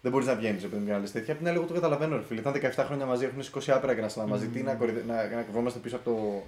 Δεν 0.00 0.12
μπορείς 0.12 0.26
να 0.26 0.34
βγαίνεις 0.34 0.64
επειδή 0.64 0.90
να 0.90 0.98
λες 0.98 1.12
τέτοια. 1.12 1.32
Απ' 1.32 1.38
την 1.38 1.48
άλλη, 1.48 1.56
εγώ 1.56 1.66
το 1.66 1.72
καταλαβαίνω, 1.74 2.16
ρε 2.16 2.22
φίλε. 2.22 2.40
Ήταν 2.40 2.52
17 2.52 2.84
χρόνια 2.86 3.06
μαζί, 3.06 3.24
έχουν 3.24 3.42
σηκώσει 3.42 3.70
άπειρα 3.70 3.94
γκρασλά 3.94 4.26
μαζί. 4.26 4.46
Τι 4.46 4.62
να, 4.62 4.74
κορυδε... 4.74 5.04
να, 5.06 5.14
να 5.14 5.42
κρυβόμαστε 5.42 5.78
πίσω 5.78 5.96
από 5.96 6.04
το, 6.10 6.42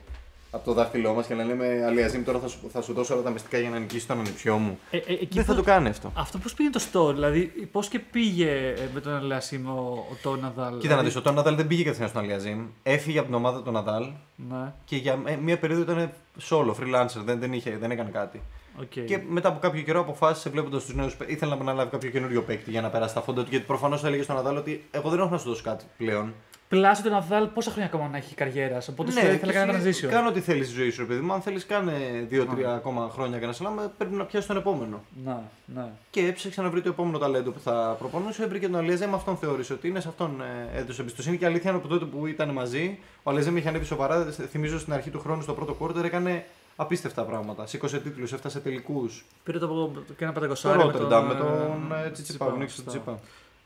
από 0.50 0.64
το 0.64 0.72
δάχτυλό 0.72 1.12
μας 1.14 1.26
και 1.26 1.34
να 1.34 1.44
λέμε 1.44 1.84
Αλιαζίμ, 1.86 2.24
τώρα 2.24 2.38
θα 2.38 2.48
σου, 2.48 2.58
θα 2.72 2.82
σου 2.82 2.92
δώσω 2.92 3.14
όλα 3.14 3.22
τα 3.22 3.30
μυστικά 3.30 3.58
για 3.58 3.70
να 3.70 3.78
νικήσει 3.78 4.06
τον 4.06 4.18
ανεψιό 4.18 4.56
μου. 4.58 4.78
Ε, 4.90 4.96
ε, 4.96 5.02
εκεί 5.12 5.28
Δεν 5.30 5.44
θα 5.44 5.54
πώς- 5.54 5.64
το 5.64 5.70
κάνει 5.70 5.88
αυτό. 5.88 6.12
Αυτό 6.14 6.38
πώς 6.38 6.54
πήγε 6.54 6.70
το 6.70 6.80
story, 6.92 7.14
δηλαδή 7.14 7.40
πώς 7.72 7.88
και 7.88 7.98
πήγε 7.98 8.50
ε, 8.50 8.88
με 8.94 9.00
τον 9.00 9.12
Ελασίμ 9.16 9.68
ο, 9.68 10.06
ο 10.12 10.14
Τόνι 10.22 10.40
Ναδάλ. 10.40 10.66
Κοίτα 10.72 10.76
να 10.76 10.80
δηλαδή, 10.88 11.06
δεις, 11.06 11.16
ο 11.16 11.22
Τόνι 11.22 11.36
Ναδάλ 11.36 11.54
δεν 11.56 11.66
πήγε 11.66 11.82
κατευθείαν 11.82 12.08
στον 12.08 12.22
Αλιαζίμ. 12.22 12.66
Έφυγε 12.82 13.18
από 13.18 13.26
την 13.26 13.36
ομάδα 13.36 13.62
του 13.62 13.70
Ναδάλ 13.70 14.06
Ναι, 14.50 14.72
και 14.84 14.96
για 14.96 15.18
ε, 15.24 15.36
μία 15.36 15.58
περίοδο 15.58 15.82
ήταν 15.92 16.10
solo, 16.48 16.70
freelancer, 16.70 17.20
δεν, 17.24 17.38
δεν, 17.40 17.52
είχε, 17.52 17.76
δεν 17.76 17.90
έκανε 17.90 18.10
κάτι. 18.10 18.42
οκ. 18.80 19.04
Και 19.04 19.18
μετά 19.28 19.48
από 19.48 19.58
κάποιο 19.58 19.82
καιρό 19.82 20.00
αποφάσισε 20.00 20.50
βλέποντας 20.50 20.84
τους 20.84 20.94
νέους. 20.94 21.16
Ήθελε 21.26 21.54
να 21.54 21.60
αναλάβει 21.60 21.90
κάποιο 21.90 22.10
καινούριο 22.10 22.42
παίκτη 22.42 22.70
για 22.70 22.80
να 22.80 22.88
περάσει 22.88 23.14
τα 23.14 23.20
φώτα 23.20 23.42
του. 23.42 23.50
Γιατί 23.50 23.64
προφανώς 23.66 24.04
έλεγε 24.04 24.22
στον 24.22 24.36
Ναδάλ 24.36 24.56
ότι 24.56 24.84
εγώ 24.90 25.10
δεν 25.10 25.18
έχω 25.18 25.28
να 25.28 25.38
σου 25.38 25.48
δώσω 25.48 25.62
κάτι 25.64 25.84
πλέον. 25.96 26.34
Plus, 26.70 27.04
τον 27.04 27.12
Ναδάλ 27.12 27.46
πόσα 27.46 27.70
χρόνια 27.70 27.90
ακόμα 27.92 28.08
να 28.08 28.16
έχει 28.16 28.34
καριέρα. 28.34 28.78
Οπότε 28.90 29.10
σου 29.10 29.22
λέει 29.22 29.34
ήθελα 29.34 29.52
να 29.52 29.58
κάνει 29.58 29.72
Ναι, 29.72 29.90
και 29.90 30.06
transition. 30.06 30.10
Κάνω 30.10 30.28
ό,τι 30.28 30.40
θέλεις 30.40 30.66
στη 30.66 30.76
ζωή 30.76 30.90
σου, 30.90 31.00
ρε 31.00 31.06
παιδί 31.06 31.20
μου. 31.20 31.32
Αν 31.32 31.40
θέλεις, 31.40 31.66
κάνε 31.66 31.92
2-3 32.30 32.44
ακόμα 32.64 33.10
χρόνια 33.12 33.38
Grand 33.42 33.64
Slam, 33.64 33.88
πρέπει 33.98 34.14
να 34.14 34.24
πιάσεις 34.24 34.48
τον 34.48 34.56
επόμενο. 34.56 35.04
Ναι, 35.24 35.36
ναι. 35.64 35.84
Και 36.10 36.26
έψαξε 36.26 36.62
να 36.62 36.70
βρει 36.70 36.80
το 36.80 36.88
επόμενο 36.88 37.18
ταλέντο 37.18 37.50
που 37.50 37.60
θα 37.60 37.96
προπονούσε. 37.98 38.46
Βρήκε 38.46 38.68
τον 38.68 38.80
Αλιασίμ, 38.80 39.14
αυτόν 39.14 39.36
θεώρησε 39.36 39.72
ότι 39.72 39.88
είναι, 39.88 40.00
σε 40.00 40.08
αυτόν 40.08 40.40
ε, 40.40 40.78
έδωσε 40.78 41.00
εμπιστοσύνη. 41.00 41.36
Και 41.36 41.46
αλήθεια 41.46 41.70
είναι 41.70 41.78
από 41.78 41.88
τότε 41.88 42.04
που 42.04 42.26
ήταν 42.26 42.48
μαζί, 42.48 42.98
ο 43.22 43.30
Αλιασίμ 43.30 43.56
είχε 43.56 43.68
ανέβει 43.68 43.84
σοβαρά. 43.84 44.24
Θυμίζω 44.24 44.78
στην 44.78 44.92
αρχή 44.92 45.10
του 45.10 45.20
χρόνου, 45.20 45.42
στο 45.42 45.52
πρώτο 45.52 45.76
quarter, 45.80 46.04
έκανε 46.04 46.44
απίστευτα 46.76 47.22
πράγματα. 47.22 47.66
Σήκωσε 47.66 47.98
τίτλους, 48.00 48.32
έφτασε 48.32 48.60
τελικούς. 48.60 49.24
Πήρε 49.44 49.58
το 49.58 49.92
και 50.06 50.24
ένα 50.24 50.30
Στο 50.30 50.40
πεντακοσάρι 50.40 50.76
με 50.76 50.82
τον, 50.82 50.92
Ρότερνταμ 50.92 51.26
με 51.26 51.34
τον 51.34 51.92
ε, 51.92 52.06
ε, 52.06 52.10
Τσιτσιπά, 52.10 52.46
που 52.46 52.56
νίκησε 52.56 52.82
τον 52.82 52.96
αυτό. 52.96 53.18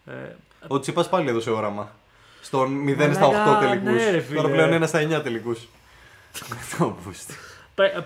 Τσιπά. 0.05 0.15
Ε, 0.15 0.37
Ο 0.67 0.81
Τσιπά 0.81 1.05
πάλι 1.09 1.29
έδωσε 1.29 1.51
όραμα. 1.51 1.93
Στον 2.45 2.85
0 2.89 3.11
στα 3.13 3.27
Μαλάκα, 3.27 3.59
8 3.59 3.61
τελικούς. 3.61 3.93
ναι, 4.05 4.11
ρε 4.11 4.21
φίλε. 4.21 4.37
Τώρα 4.41 4.53
πλέον 4.53 4.83
1 4.83 4.87
στα 4.87 5.01
9 5.19 5.23
τελικούς. 5.23 5.69
Το 6.79 6.97
boost. 7.07 7.35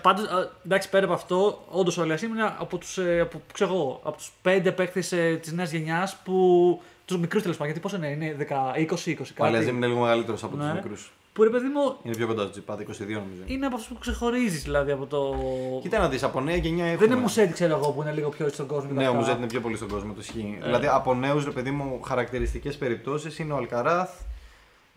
Πάντως, 0.01 0.25
εντάξει, 0.65 0.89
πέρα 0.89 1.05
από 1.05 1.13
αυτό, 1.13 1.63
όντως 1.69 1.97
ο 1.97 2.01
Αλιασίμ 2.01 2.31
είναι 2.33 2.53
από 2.59 2.77
τους 2.77 2.97
ε, 2.97 3.19
από, 3.19 3.41
ξέρω 3.53 3.73
εγώ, 3.73 3.99
από 4.03 4.17
τους 4.17 4.31
πέντε 4.41 4.71
παίκτες 4.71 5.11
ε, 5.11 5.37
της 5.41 5.51
νέας 5.51 5.71
γενιάς 5.71 6.17
που. 6.23 6.81
τους 7.05 7.17
μικρούς 7.17 7.41
τέλος 7.41 7.57
πάντων. 7.57 7.73
Γιατί 7.73 7.87
πόσο 7.89 8.05
είναι, 8.05 8.25
είναι 8.25 8.47
10, 8.49 8.75
20, 8.75 9.11
20 9.11 9.15
κάτι. 9.17 9.33
Ο 9.41 9.45
Αλιαζέμ 9.45 9.75
είναι 9.75 9.87
λίγο 9.87 9.99
μεγαλύτερος 9.99 10.43
από 10.43 10.55
τους 10.55 10.65
Ναι. 10.65 10.73
μικρούς. 10.73 11.11
Που 11.33 11.43
ρε 11.43 11.49
παιδί 11.49 11.67
μου 11.67 11.95
Είναι 12.03 12.15
πιο 12.15 12.27
κοντά 12.27 12.41
στο 12.41 12.51
Τσιπά, 12.51 12.75
22 12.75 12.83
νομίζω. 13.13 13.41
είναι 13.45 13.65
από 13.65 13.75
αυτούς 13.75 13.87
που 13.93 13.99
ξεχωρίζεις 13.99 14.63
δηλαδή 14.63 14.91
από 14.91 15.05
το. 15.05 15.35
Κοίτα 15.81 15.99
να 15.99 16.09
δεις, 16.09 16.23
από 16.23 16.41
νέα 16.41 16.55
γενιά 16.55 16.83
έχουμε. 16.85 16.99
Δεν 16.99 17.11
είναι 17.11 17.21
Μουσέτη, 17.21 17.53
ξέρω 17.53 17.75
εγώ, 17.75 17.91
που 17.91 18.01
είναι 18.01 18.11
λίγο 18.11 18.29
πιο 18.29 18.43
έτσι 18.45 18.55
στον 18.57 18.67
κόσμο. 18.67 18.87
και 18.89 18.93
Ναι, 18.95 19.03
τα 19.03 19.09
ο 19.09 19.11
αυτά. 19.11 19.19
Μουζέτ 19.23 19.37
είναι 19.37 19.47
πιο 19.47 19.59
πολύ 19.61 19.75
στον 19.75 19.87
κόσμο, 19.87 20.13
το 20.13 20.19
ισχύει. 20.21 20.57
Ε. 20.61 20.65
Δηλαδή 20.65 20.87
από 20.87 21.13
νέους, 21.13 21.43
ρε 21.45 21.51
παιδί 21.51 21.71
μου, 21.71 22.01
χαρακτηριστικές 22.01 22.77
περιπτώσεις 22.77 23.39
είναι 23.39 23.53
ο 23.53 23.57
Αλκαράθ, 23.57 24.09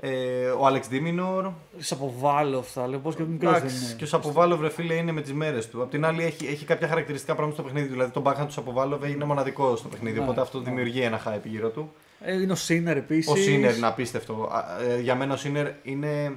ε, 0.05 0.47
ο 0.59 0.67
Άλεξ 0.67 0.89
Ντίμινορ. 0.89 1.51
Σαποβάλοφ 1.79 2.71
θα 2.71 2.87
λέω, 2.87 2.99
πώς 2.99 3.15
και 3.15 3.23
μικρός 3.23 3.53
δεν 3.53 3.63
Εντάξει, 3.63 3.85
είναι. 3.85 3.95
και 3.95 4.05
ο 4.05 4.07
Σαποβάλοβ, 4.07 4.61
ρε 4.61 4.71
φίλε, 4.71 4.95
είναι 4.95 5.13
με 5.13 5.21
τις 5.21 5.33
μέρες 5.33 5.69
του. 5.69 5.83
Απ' 5.83 5.91
την 5.91 6.05
άλλη, 6.05 6.23
έχει, 6.25 6.47
έχει 6.47 6.65
κάποια 6.65 6.89
χαρακτηριστικά 6.89 7.35
πράγματα 7.35 7.55
στο 7.55 7.65
παιχνίδι. 7.65 7.89
Δηλαδή, 7.89 8.11
το 8.11 8.23
backhand 8.25 8.45
τους 8.45 8.55
Σαποβάλοβ 8.55 9.05
είναι 9.05 9.25
μοναδικό 9.25 9.77
στο 9.77 9.89
παιχνίδι. 9.89 10.19
Ναι, 10.19 10.25
οπότε 10.25 10.41
αυτό 10.41 10.59
ναι. 10.59 10.65
δημιουργεί 10.65 11.01
ένα 11.01 11.21
hype 11.27 11.45
γύρω 11.45 11.69
του. 11.69 11.93
Ε, 12.21 12.41
είναι 12.41 12.53
ο 12.53 12.55
Σίνερ 12.55 12.97
επίσης. 12.97 13.33
Ο 13.33 13.37
Σίνερ 13.37 13.77
είναι 13.77 13.87
απίστευτο. 13.87 14.49
Α, 14.53 14.83
ε, 14.93 15.01
για 15.01 15.15
μένα 15.15 15.35
ο 15.35 15.37
Σίνερ 15.37 15.69
είναι. 15.83 16.37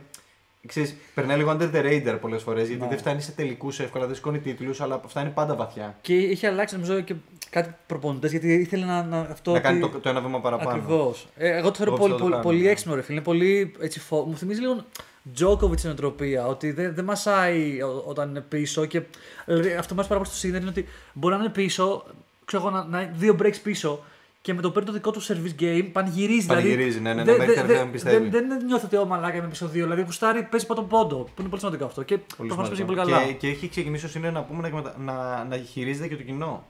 Ξέρεις, 0.67 0.95
περνάει 1.13 1.37
λίγο 1.37 1.57
under 1.59 1.71
the 1.75 1.83
radar 1.85 2.17
πολλές 2.21 2.41
φορές 2.43 2.67
γιατί 2.67 2.81
Ναι. 2.83 2.87
δεν 2.89 2.97
φτάνει 2.97 3.21
σε 3.21 3.31
τελικούς 3.31 3.79
εύκολα, 3.79 4.05
δεν 4.05 4.15
σηκώνει 4.15 4.39
τίτλους, 4.39 4.81
αλλά 4.81 5.01
φτάνει 5.07 5.29
πάντα 5.29 5.55
βαθιά. 5.55 5.97
Και 6.01 6.13
είχε 6.15 6.47
αλλάξει 6.47 6.75
νομίζω 6.75 7.01
και 7.01 7.15
κάτι 7.49 7.75
προπονητές 7.87 8.31
γιατί 8.31 8.53
ήθελε 8.53 8.85
να. 8.85 9.03
να 9.03 9.19
αυτό 9.19 9.51
να 9.51 9.57
ότι- 9.57 9.67
κάνει 9.67 9.79
το, 9.79 9.87
το 9.89 10.09
ένα 10.09 10.21
βήμα 10.21 10.41
παραπάνω. 10.41 10.69
Ακριβώς. 10.69 11.27
Ε, 11.37 11.57
εγώ 11.57 11.67
το 11.71 11.75
θεωρώ 11.75 11.91
Εγώ 11.91 11.99
πολύ, 12.01 12.13
αυτό 12.13 12.23
το 12.23 12.29
πολύ, 12.29 12.31
κάνω, 12.31 12.43
πολύ 12.43 12.61
ναι. 12.63 12.69
έξυπνο 12.69 12.95
ρε 12.95 13.01
φίλε. 13.01 13.15
Είναι 13.15 13.23
πολύ 13.25 13.73
έτσι, 13.79 13.99
φο... 13.99 14.21
Μου 14.21 14.37
θυμίζει 14.37 14.59
λίγο 14.59 14.85
Τζόκοβιτ 15.33 15.79
στην 15.79 15.91
οτροπία. 15.91 16.45
Ότι 16.47 16.71
δεν, 16.71 16.95
δεν 16.95 17.03
μασάει 17.05 17.81
ο- 17.81 18.03
όταν 18.05 18.29
είναι 18.29 18.41
πίσω. 18.41 18.85
Και, 18.85 19.01
δηλαδή, 19.45 19.73
αυτό 19.73 19.93
που 19.93 19.99
μας 19.99 20.07
πάρα 20.07 20.19
πολύ 20.19 20.31
στο 20.31 20.39
σύνδεσμο 20.39 20.69
είναι 20.69 20.79
ότι 20.79 20.89
μπορεί 21.13 21.35
να 21.35 21.39
είναι 21.41 21.49
πίσω, 21.51 22.05
ξέρω 22.45 22.61
εγώ, 22.63 22.71
να, 22.75 22.83
να 22.83 23.01
είναι 23.01 23.11
δύο 23.15 23.35
breaks 23.41 23.59
πίσω 23.63 24.03
και 24.45 24.53
με 24.53 24.61
το 24.61 24.71
παίρνει 24.71 24.87
το 24.87 24.93
δικό 24.93 25.11
του 25.11 25.21
service 25.23 25.61
game 25.61 25.89
πανηγυρίζει. 25.91 26.47
Πανηγυρίζει, 26.47 26.97
δηλαδή, 26.97 26.99
ναι, 26.99 27.13
ναι, 27.13 27.23
ναι, 27.23 27.23
δεν- 27.23 27.37
μέχρι 27.37 27.45
δεν- 27.53 27.55
τελευταία 27.55 27.83
δεν- 27.83 27.91
πιστεύει. 27.91 28.29
Δεν, 28.29 28.47
δεν 28.47 28.65
νιώθω 28.65 28.85
ότι 28.85 28.97
ο 28.97 29.05
μαλάκα 29.05 29.37
είναι 29.37 29.47
πίσω 29.47 29.67
δύο. 29.67 29.83
Δηλαδή, 29.83 30.01
γουστάρει, 30.01 30.43
παίζει 30.43 30.65
πρώτον 30.65 30.87
πόντο. 30.87 31.15
Που 31.15 31.29
είναι 31.39 31.49
πολύ 31.49 31.59
σημαντικό 31.61 31.85
αυτό. 31.85 32.03
Και 32.03 32.17
Πολύ 32.17 32.47
προφανώς 32.49 32.69
παίζει 32.69 32.81
σημαντικό. 32.83 33.01
πολύ 33.07 33.13
καλά. 33.15 33.25
Και, 33.27 33.33
και 33.33 33.47
έχει 33.47 33.69
ξεκινήσει 33.69 34.05
ο 34.05 34.07
Σίνερ 34.07 34.31
να 34.31 34.41
πούμε 34.43 34.61
να, 34.61 34.67
εκμετα- 34.67 34.95
να, 34.99 35.43
να 35.43 35.57
χειρίζεται 35.57 36.07
και 36.07 36.15
το 36.15 36.23
κοινό. 36.23 36.63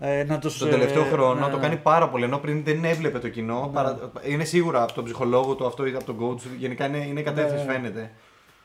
Ε, 0.00 0.24
να 0.24 0.38
τους, 0.38 0.58
Τον 0.58 0.70
τελευταίο 0.70 1.02
ε, 1.02 1.08
χρόνο 1.08 1.34
ναι, 1.44 1.50
το 1.50 1.56
ναι. 1.56 1.62
κάνει 1.62 1.76
πάρα 1.76 2.08
πολύ. 2.08 2.24
Ενώ 2.24 2.38
πριν 2.38 2.64
δεν 2.64 2.84
έβλεπε 2.84 3.18
το 3.18 3.28
κοινό. 3.28 3.60
Ναι. 3.66 3.72
Παρα... 3.72 4.10
Είναι 4.26 4.44
σίγουρα 4.44 4.82
από 4.82 4.92
τον 4.92 5.04
ψυχολόγο 5.04 5.54
του 5.54 5.66
αυτό 5.66 5.86
ή 5.86 5.94
από 5.94 6.04
τον 6.04 6.16
coach 6.20 6.36
του. 6.40 6.48
Γενικά 6.58 6.86
είναι, 6.86 6.98
είναι 7.06 7.20
η 7.20 7.22
κατεύθυνση, 7.22 7.64
Ναι. 7.66 7.72
φαίνεται. 7.72 8.10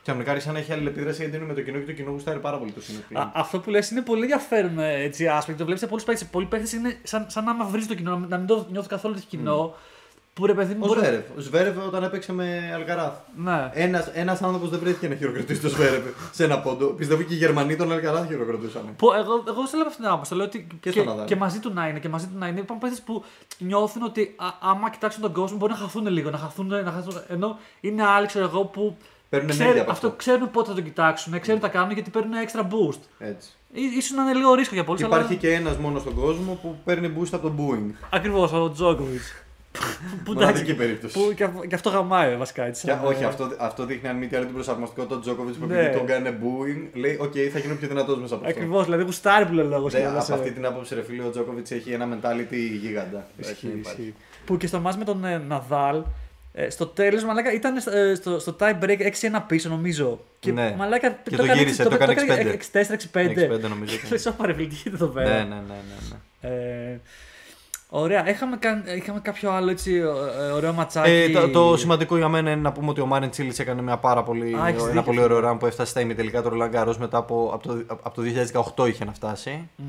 Και 0.02 0.10
αμερικάρι 0.10 0.40
σαν 0.40 0.52
να 0.52 0.58
έχει 0.58 0.72
αλληλεπίδραση 0.72 1.20
γιατί 1.22 1.36
είναι 1.36 1.44
με 1.46 1.54
το 1.54 1.60
κοινό 1.62 1.78
και 1.78 1.84
το 1.86 1.92
κοινό 1.92 2.10
γουστάρει 2.10 2.38
πάρα 2.38 2.56
πολύ 2.58 2.70
το 2.70 2.80
Σίνερ. 2.82 3.02
πλέον. 3.02 3.24
Α, 3.24 3.30
αυτό 3.34 3.58
που 3.60 3.70
λες 3.70 3.90
είναι 3.90 4.00
πολύ 4.02 4.20
ενδιαφέρον 4.22 4.78
ε, 4.78 5.02
έτσι, 5.02 5.28
άσπεκτο. 5.28 5.58
Το 5.58 5.64
βλέπεις 5.64 5.80
σε 5.80 5.86
πολλούς 5.86 6.04
παίκτες. 6.04 6.26
Πολλοί 6.28 6.46
παίκτες 6.46 6.72
είναι 6.72 6.98
σαν, 7.02 7.24
σαν 7.28 7.44
να 7.44 7.50
άμα 7.50 7.64
βρεις 7.64 7.86
το 7.86 7.94
κοινό, 7.94 8.16
να 8.28 8.36
μην 8.36 8.46
το 8.46 8.66
νιώθεις 8.70 8.88
καθόλου 8.90 9.14
το 9.14 9.20
κοινό. 9.28 9.74
Που 10.34 10.46
ρε 10.46 10.54
παιδί 10.54 10.74
μου. 10.74 10.80
Ο 10.82 10.86
μπορεί- 10.86 11.00
Σβέρευ. 11.00 11.22
Ο 11.36 11.40
Σβέρευ 11.40 11.86
όταν 11.86 12.02
έπαιξε 12.02 12.32
με 12.32 12.70
Αλκαράθ. 12.74 13.12
Ναι. 13.36 13.70
Ένας 13.72 14.10
ένας 14.14 14.42
άνθρωπος 14.42 14.70
δεν 14.70 14.78
βρέθηκε 14.78 15.08
να 15.08 15.14
χειροκροτήσει 15.14 15.60
τον 15.60 15.70
Σβέρευ 15.70 16.02
σε 16.32 16.44
ένα 16.44 16.60
πόντο. 16.60 16.86
Πιστεύω 16.86 17.22
και 17.22 17.34
οι 17.34 17.36
Γερμανοί 17.36 17.76
τον 17.76 17.92
Αλκαράθ 17.92 18.26
χειροκροτούσαν. 18.26 18.82
Που 18.96 19.12
εγώ, 19.12 19.44
εγώ 19.48 19.66
σε 19.66 19.76
λέω 19.76 19.86
αυτήν 19.86 20.02
την 20.04 20.12
άποψη. 20.12 20.30
Το 20.30 20.36
λέω 20.36 20.44
ότι 20.46 20.66
Και 20.68 20.76
και, 20.80 20.90
στον 20.90 21.04
Ναδάλ. 21.04 21.26
και 21.26 21.36
μαζί 21.36 21.58
του 21.58 21.72
να 21.72 21.88
είναι. 21.88 21.98
Και 21.98 22.08
μαζί 22.08 22.26
του 22.26 22.38
να 22.38 22.46
είναι. 22.46 22.58
Υπάρχουν 22.60 22.78
παίκτες 22.78 23.00
που 23.00 23.24
νιώθουν 23.58 24.02
ότι 24.02 24.34
α, 24.36 24.46
άμα 24.60 24.90
κοιτάξουν 24.90 25.22
τον 25.22 25.32
κόσμο 25.32 25.56
μπορεί 25.56 25.72
να 25.72 25.78
χαθούν 25.78 26.06
λίγο. 26.06 26.30
Να 26.30 26.38
χαθούν, 26.38 26.66
να 26.66 26.90
χαθούν, 26.92 27.20
ενώ 27.28 27.58
είναι 27.80 28.04
άλλοι, 28.06 28.26
ξέρω 28.26 28.44
εγώ, 28.44 28.64
που 28.64 28.96
Παίρνουν 29.32 29.48
ξέρουν, 29.50 29.66
ενέργεια 29.66 29.82
από 29.82 29.90
αυτό, 29.92 30.06
αυτό. 30.06 30.18
ξέρουν 30.18 30.50
πότε 30.50 30.68
θα 30.68 30.74
τον 30.74 30.84
κοιτάξουν, 30.84 31.40
ξέρουν 31.40 31.60
τι 31.60 31.66
θα 31.66 31.72
κάνουν 31.72 31.90
γιατί 31.92 32.10
παίρνουν 32.10 32.32
extra 32.46 32.60
boost. 32.60 33.00
Έτσι. 33.18 33.48
Ή- 33.72 33.92
Ίσως 33.96 34.16
να 34.16 34.22
είναι 34.22 34.32
λίγο 34.34 34.54
ρίσκο 34.54 34.74
για 34.74 34.84
πολλούς. 34.84 35.00
Και 35.00 35.06
υπάρχει 35.06 35.36
και 35.36 35.52
ένας 35.54 35.76
μόνο 35.76 35.98
στον 35.98 36.14
κόσμο 36.14 36.58
που 36.62 36.76
παίρνει 36.84 37.12
boost 37.18 37.28
από 37.32 37.48
το 37.48 37.54
booing. 37.58 37.90
Ακριβώς, 38.10 38.52
ο 38.52 38.70
Τζόκοβιτ. 38.70 39.20
που 40.24 40.32
Μοναδική 40.32 40.74
περίπτωση. 40.74 41.18
Που 41.18 41.32
και, 41.34 41.44
αυ- 41.44 41.66
και 41.66 41.74
αυτό 41.74 41.90
γαμάει 41.90 42.36
βασικά 42.36 42.64
έτσι. 42.64 42.86
Και, 42.86 42.90
σαν, 42.92 43.04
όχι, 43.06 43.22
ε, 43.22 43.26
αυτό, 43.26 43.50
αυτό 43.58 43.84
δείχνει 43.84 44.08
αν 44.08 44.16
μη 44.16 44.26
τι 44.26 44.36
άλλο 44.36 44.44
την 44.44 44.54
προσαρμοστικότητα 44.54 45.14
του 45.14 45.20
Τζόκοβιτ 45.20 45.54
που 45.54 45.66
Ναι. 45.66 45.78
επειδή 45.78 45.96
τον 45.96 46.06
κάνει 46.06 46.28
booing, 46.42 46.88
λέει: 46.98 47.18
Οκ, 47.20 47.32
θα 47.52 47.58
γίνω 47.58 47.74
πιο 47.74 47.88
δυνατός 47.88 48.18
μέσα 48.20 48.34
από 48.34 48.46
αυτό. 48.46 48.58
Ακριβώς, 48.58 48.84
δηλαδή 48.84 49.02
γουστάρει 49.02 49.46
που 49.46 49.52
λέει 49.52 49.64
λόγο. 49.66 49.88
Ναι, 49.92 50.06
από 50.06 50.34
αυτή 50.34 50.50
την 50.52 50.66
άποψη, 50.66 50.94
ρε 50.94 51.02
φίλε, 51.02 51.22
ο 51.22 51.30
Τζόκοβιτ 51.30 51.70
έχει 51.70 51.90
ένα 51.92 52.08
mentality 52.12 52.56
γίγαντα. 52.80 53.26
Έτσι 53.38 53.50
Ισχύει, 53.52 53.66
δεν 53.68 53.78
υπάρχει. 53.78 54.00
ισχύει. 54.00 54.14
Που 54.44 54.56
και 54.56 54.66
στο 54.66 54.80
μάτς 54.80 54.96
με 54.96 55.04
τον 55.04 55.24
ε, 55.24 55.38
Ναδάλ, 55.38 56.02
ε, 56.52 56.70
στο 56.70 56.86
τέλος, 56.86 57.24
μαλάκα 57.24 57.52
ήταν 57.52 57.76
ε, 57.76 58.14
στο, 58.14 58.38
στο 58.38 58.56
tie 58.60 58.78
break 58.82 58.98
6-1 59.00 59.42
πίσω, 59.46 59.68
νομίζω. 59.68 60.20
Και 60.38 60.52
Ναι. 60.52 60.74
μαλάκα 60.78 61.10
Και 61.30 61.36
το 61.36 61.44
γύρισε, 61.44 61.82
το 61.84 61.94
έκανε 61.94 62.14
6-5. 62.14 62.56
6-4-6-5. 62.72 63.56
6-5 63.56 63.60
νομίζω. 63.68 63.96
Λε, 64.10 64.18
όπα 64.30 64.46
ρε, 64.46 64.52
τι 64.54 64.62
γίνεται 64.62 64.90
εδώ 65.04 65.06
Ναι, 65.06 65.12
πέρα. 65.12 65.28
ναι, 65.38 65.44
ναι, 65.44 65.54
ναι. 65.54 66.18
ναι. 66.40 66.48
Ε, 66.92 67.00
ωραία, 67.88 68.28
είχαμε, 68.30 68.56
καν- 68.56 68.86
είχαμε 68.96 69.20
κάποιο 69.20 69.50
άλλο 69.50 69.70
έτσι, 69.70 69.94
ε, 69.94 70.02
ωραίο 70.54 70.72
ματσάκι. 70.72 71.10
Ε, 71.10 71.28
το, 71.30 71.48
το 71.50 71.76
σημαντικό 71.76 72.16
για 72.16 72.28
μένα 72.28 72.50
είναι 72.50 72.60
να 72.60 72.72
πούμε 72.72 72.88
ότι 72.90 73.00
ο 73.00 73.06
Μάρεν 73.06 73.30
Τσίλης 73.30 73.58
έκανε 73.58 73.82
μια 73.82 73.96
πάρα 73.96 74.22
πολύ, 74.22 74.56
Α, 74.60 74.66
έχεις 74.68 74.80
ένα 74.82 74.86
δίκιο, 74.90 75.02
πολύ 75.02 75.20
φίλε. 75.20 75.34
ωραίο 75.34 75.50
run 75.52 75.58
που 75.58 75.66
έφτασε 75.66 75.90
στα 75.90 76.00
ημιτελικά 76.00 76.42
του 76.42 76.48
Ρολάν 76.48 76.70
Garros 76.74 76.96
μετά 76.98 77.16
από, 77.18 77.50
από, 77.54 77.68
το, 77.68 77.82
από 78.02 78.10
το 78.14 78.22
2018 78.84 78.88
είχε 78.88 79.04
να 79.04 79.12
φτάσει. 79.12 79.68
Μμ. 79.76 79.84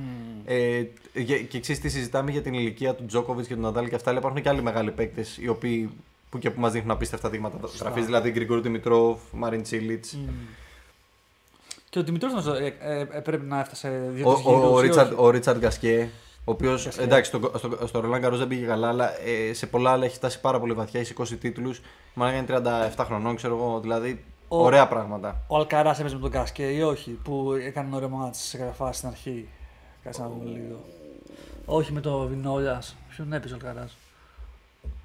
Ε, 0.45 0.81
και 1.23 1.37
και 1.39 1.59
ξέρεις 1.59 1.81
τι 1.81 1.89
συζητάμε 1.89 2.31
για 2.31 2.41
την 2.41 2.53
ηλικία 2.53 2.93
του 2.93 3.05
Τζόκοβιτς 3.05 3.47
και 3.47 3.55
του 3.55 3.61
Ναδάλ 3.61 3.89
και 3.89 3.95
αυτά, 3.95 4.09
αλλά 4.09 4.19
υπάρχουν 4.19 4.41
και 4.41 4.49
άλλοι 4.49 4.61
μεγάλοι 4.61 4.91
παίκτες 4.91 5.37
οι 5.41 5.47
οποίοι 5.47 5.89
που 6.33 6.39
και 6.39 6.51
που 6.51 6.59
μας 6.59 6.71
δείχνουν 6.71 6.91
απίστευτα 6.91 7.29
δείγματα 7.29 7.57
γραφή. 7.79 8.01
Δηλαδή 8.01 8.31
Γκριγκόρ 8.31 8.61
Δημητρόφ, 8.61 9.19
Μαρίν 9.31 9.63
Τσίλιτ. 9.63 10.05
Μμ. 10.13 10.27
Και 11.89 11.99
ο 11.99 12.03
Δημητρός 12.03 12.31
νομίζω 12.31 12.53
ε, 12.53 12.75
ε, 12.79 12.99
ε, 12.99 13.19
πρέπει 13.19 13.45
να 13.45 13.59
έφτασε 13.59 14.09
δύο 14.13 14.29
Ο, 14.29 14.33
τρεις 14.33 14.45
γύρους, 14.45 14.63
ο, 14.71 14.79
ή 14.79 14.81
Ρίτσαρντ, 14.81 15.11
όχι. 15.11 15.21
ο 15.21 15.29
Ρίτσαρντ 15.29 15.59
Γκασκέ, 15.59 16.09
ο 16.43 16.51
οποίος 16.51 16.83
Γκασκέ. 16.83 17.01
εντάξει 17.03 17.29
στο, 17.29 17.51
στο, 17.57 17.87
στο 17.87 17.99
Ρολάν 17.99 18.25
Garros 18.25 18.37
δεν 18.37 18.47
πήγε 18.47 18.65
καλά, 18.65 18.87
αλλά 18.87 19.21
ε, 19.21 19.53
σε 19.53 19.67
πολλά 19.67 19.91
άλλα 19.91 20.05
έχει 20.05 20.15
φτάσει 20.15 20.41
πάρα 20.41 20.59
πολύ 20.59 20.73
βαθιά. 20.73 20.99
Έχει 20.99 21.13
20 21.17 21.27
τίτλους. 21.39 21.81
Μάλλον 22.13 22.35
είναι 22.35 22.61
37 22.97 23.03
χρονών, 23.05 23.35
ξέρω 23.35 23.55
εγώ. 23.55 23.79
Δηλαδή 23.79 24.23
Ο- 24.47 24.63
ωραία 24.63 24.87
πράγματα. 24.87 25.43
Ο 25.47 25.57
Αλκαράς 25.57 25.99
έπαιζε 25.99 26.15
με 26.15 26.21
τον 26.21 26.31
Γκασκέ 26.31 26.63
ή 26.63 26.81
όχι, 26.81 27.11
που 27.23 27.51
έκανε 27.65 27.87
ένα 27.87 27.95
ωραίο 27.95 28.09
μάτς 28.09 28.39
σε 28.39 28.57
καταφάση 28.57 28.97
στην 28.97 29.09
αρχή. 29.09 29.47
Κάτσε 30.03 30.21
να 30.21 30.27
δούμε 30.27 30.43
λίγο. 30.49 30.79
Όχι 31.65 31.91
με 31.93 31.99
το 32.01 32.27
Βινόλιας. 32.27 32.95
Ποιον 33.15 33.33
έπαιζε 33.33 33.53
ο 33.53 33.57
Αλκαράς; 33.61 33.97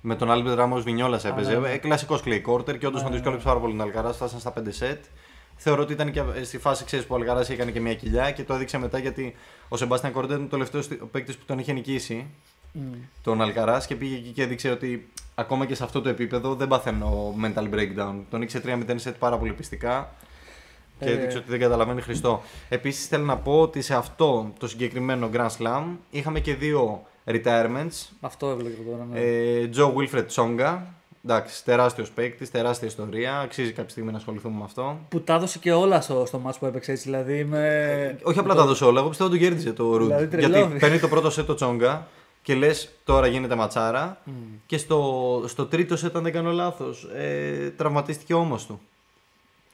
Με 0.00 0.14
τον 0.16 0.30
Άλμπερτ 0.30 0.56
Ράμος 0.56 0.82
Βινιόλας 0.82 1.24
έπαιζε. 1.24 1.52
ναι, 1.52 1.58
ναι. 1.58 1.70
Ε, 1.72 1.76
Κλασικός 1.76 2.22
clay 2.24 2.42
courter 2.46 2.78
και 2.78 2.86
όντως 2.86 2.92
Ναι, 2.92 3.00
τον 3.00 3.08
ναι, 3.10 3.14
δυσκόλεψε 3.16 3.46
πάρα 3.46 3.58
πολύ 3.60 3.72
τον 3.76 3.80
Αλκαρά. 3.86 4.12
Φτάσαν 4.12 4.40
στα 4.40 4.52
5 4.58 4.62
σετ. 4.68 5.04
Θεωρώ 5.56 5.82
ότι 5.82 5.92
ήταν 5.92 6.10
και 6.12 6.22
στη 6.42 6.58
φάση 6.58 6.84
ξέρεις, 6.84 7.06
που 7.06 7.14
ο 7.14 7.16
Αλκαρά 7.16 7.44
έκανε 7.48 7.70
και 7.70 7.80
μια 7.80 7.94
κοιλιά 7.94 8.30
και 8.30 8.42
το 8.44 8.54
έδειξε 8.54 8.78
μετά 8.78 8.98
γιατί 8.98 9.34
ο 9.68 9.76
Σεμπάστιαν 9.76 10.12
Κόρντερ 10.12 10.34
ήταν 10.34 10.46
ο 10.46 10.50
τελευταίος 10.50 10.88
παίκτης 11.10 11.36
που 11.36 11.44
τον 11.46 11.58
είχε 11.58 11.72
νικήσει. 11.72 12.26
Μμ. 12.72 12.80
Τον 13.22 13.42
Αλκαρά 13.42 13.82
και 13.86 13.94
πήγε 13.94 14.14
εκεί 14.16 14.30
και 14.30 14.42
έδειξε 14.42 14.70
ότι 14.70 15.08
ακόμα 15.34 15.66
και 15.66 15.74
σε 15.74 15.84
αυτό 15.84 16.00
το 16.02 16.08
επίπεδο 16.08 16.54
δεν 16.54 16.68
παθαίνω 16.68 17.34
mental 17.44 17.74
breakdown. 17.74 18.14
Τον 18.30 18.42
ήξερε 18.42 18.78
3-0 18.88 18.94
σετ 18.96 19.16
πάρα 19.18 19.38
πολύ 19.38 19.52
πιστικά 19.52 20.14
και 20.98 21.04
Ε. 21.08 21.12
έδειξε 21.12 21.38
ότι 21.38 21.50
δεν 21.50 21.60
καταλαβαίνει 21.60 22.00
Χριστό. 22.00 22.42
Επίσης 22.68 23.06
θέλω 23.06 23.24
να 23.24 23.36
πω 23.36 23.60
ότι 23.60 23.82
σε 23.82 23.94
αυτό 23.94 24.52
το 24.58 24.68
συγκεκριμένο 24.68 25.30
Grand 25.32 25.50
Slam 25.58 25.84
είχαμε 26.10 26.40
και 26.40 26.54
δύο 26.54 27.06
retirements. 27.28 28.06
Αυτό 28.20 28.48
έβλεπα 28.50 28.68
και 28.76 28.90
τώρα. 28.90 29.06
Ναι. 29.12 29.20
Ε, 29.20 29.68
Joe 29.76 29.92
Wilfred 29.94 30.26
Tsonga. 30.34 30.78
Εντάξει, 31.24 31.64
τεράστιος 31.64 32.10
παίκτης, 32.10 32.50
τεράστια 32.50 32.88
ιστορία. 32.88 33.38
Αξίζει 33.38 33.72
κάποια 33.72 33.90
στιγμή 33.90 34.10
να 34.10 34.16
ασχοληθούμε 34.16 34.58
με 34.58 34.64
αυτό. 34.64 34.98
Που 35.08 35.20
τα 35.20 35.34
έδωσε 35.34 35.58
και 35.58 35.72
όλα 35.72 36.00
στο, 36.00 36.24
στο 36.26 36.38
μάτς 36.38 36.58
που 36.58 36.66
έπαιξε 36.66 36.92
έτσι. 36.92 37.04
Δηλαδή 37.04 37.44
με... 37.44 38.18
Όχι 38.22 38.38
απλά 38.38 38.54
τα 38.54 38.62
έδωσε 38.62 38.84
όλα, 38.84 39.00
εγώ 39.00 39.08
πιστεύω 39.08 39.30
ότι 39.30 39.38
τον 39.38 39.48
κέρδισε 39.48 39.72
το 39.72 39.96
Ρουντ. 39.96 40.06
Δηλαδή, 40.06 40.26
Γιατί 40.36 40.50
τρελώνει. 40.52 40.78
παίρνει 40.78 40.98
το 40.98 41.08
πρώτο 41.08 41.30
σετ 41.30 41.46
το 41.46 41.54
Τσόγκα 41.54 42.06
και 42.42 42.54
λες 42.54 42.88
τώρα 43.04 43.26
γίνεται 43.26 43.54
ματσάρα. 43.54 44.20
Μμ. 44.24 44.32
Και 44.66 44.78
στο, 44.78 45.42
στο 45.46 45.66
τρίτο 45.66 45.96
σετ, 45.96 46.16
αν 46.16 46.22
δεν 46.22 46.32
κάνω 46.32 46.50
λάθος, 46.50 47.08
ε, 47.16 47.70
τραυματίστηκε 47.76 48.34
όμω 48.34 48.56
του. 48.66 48.80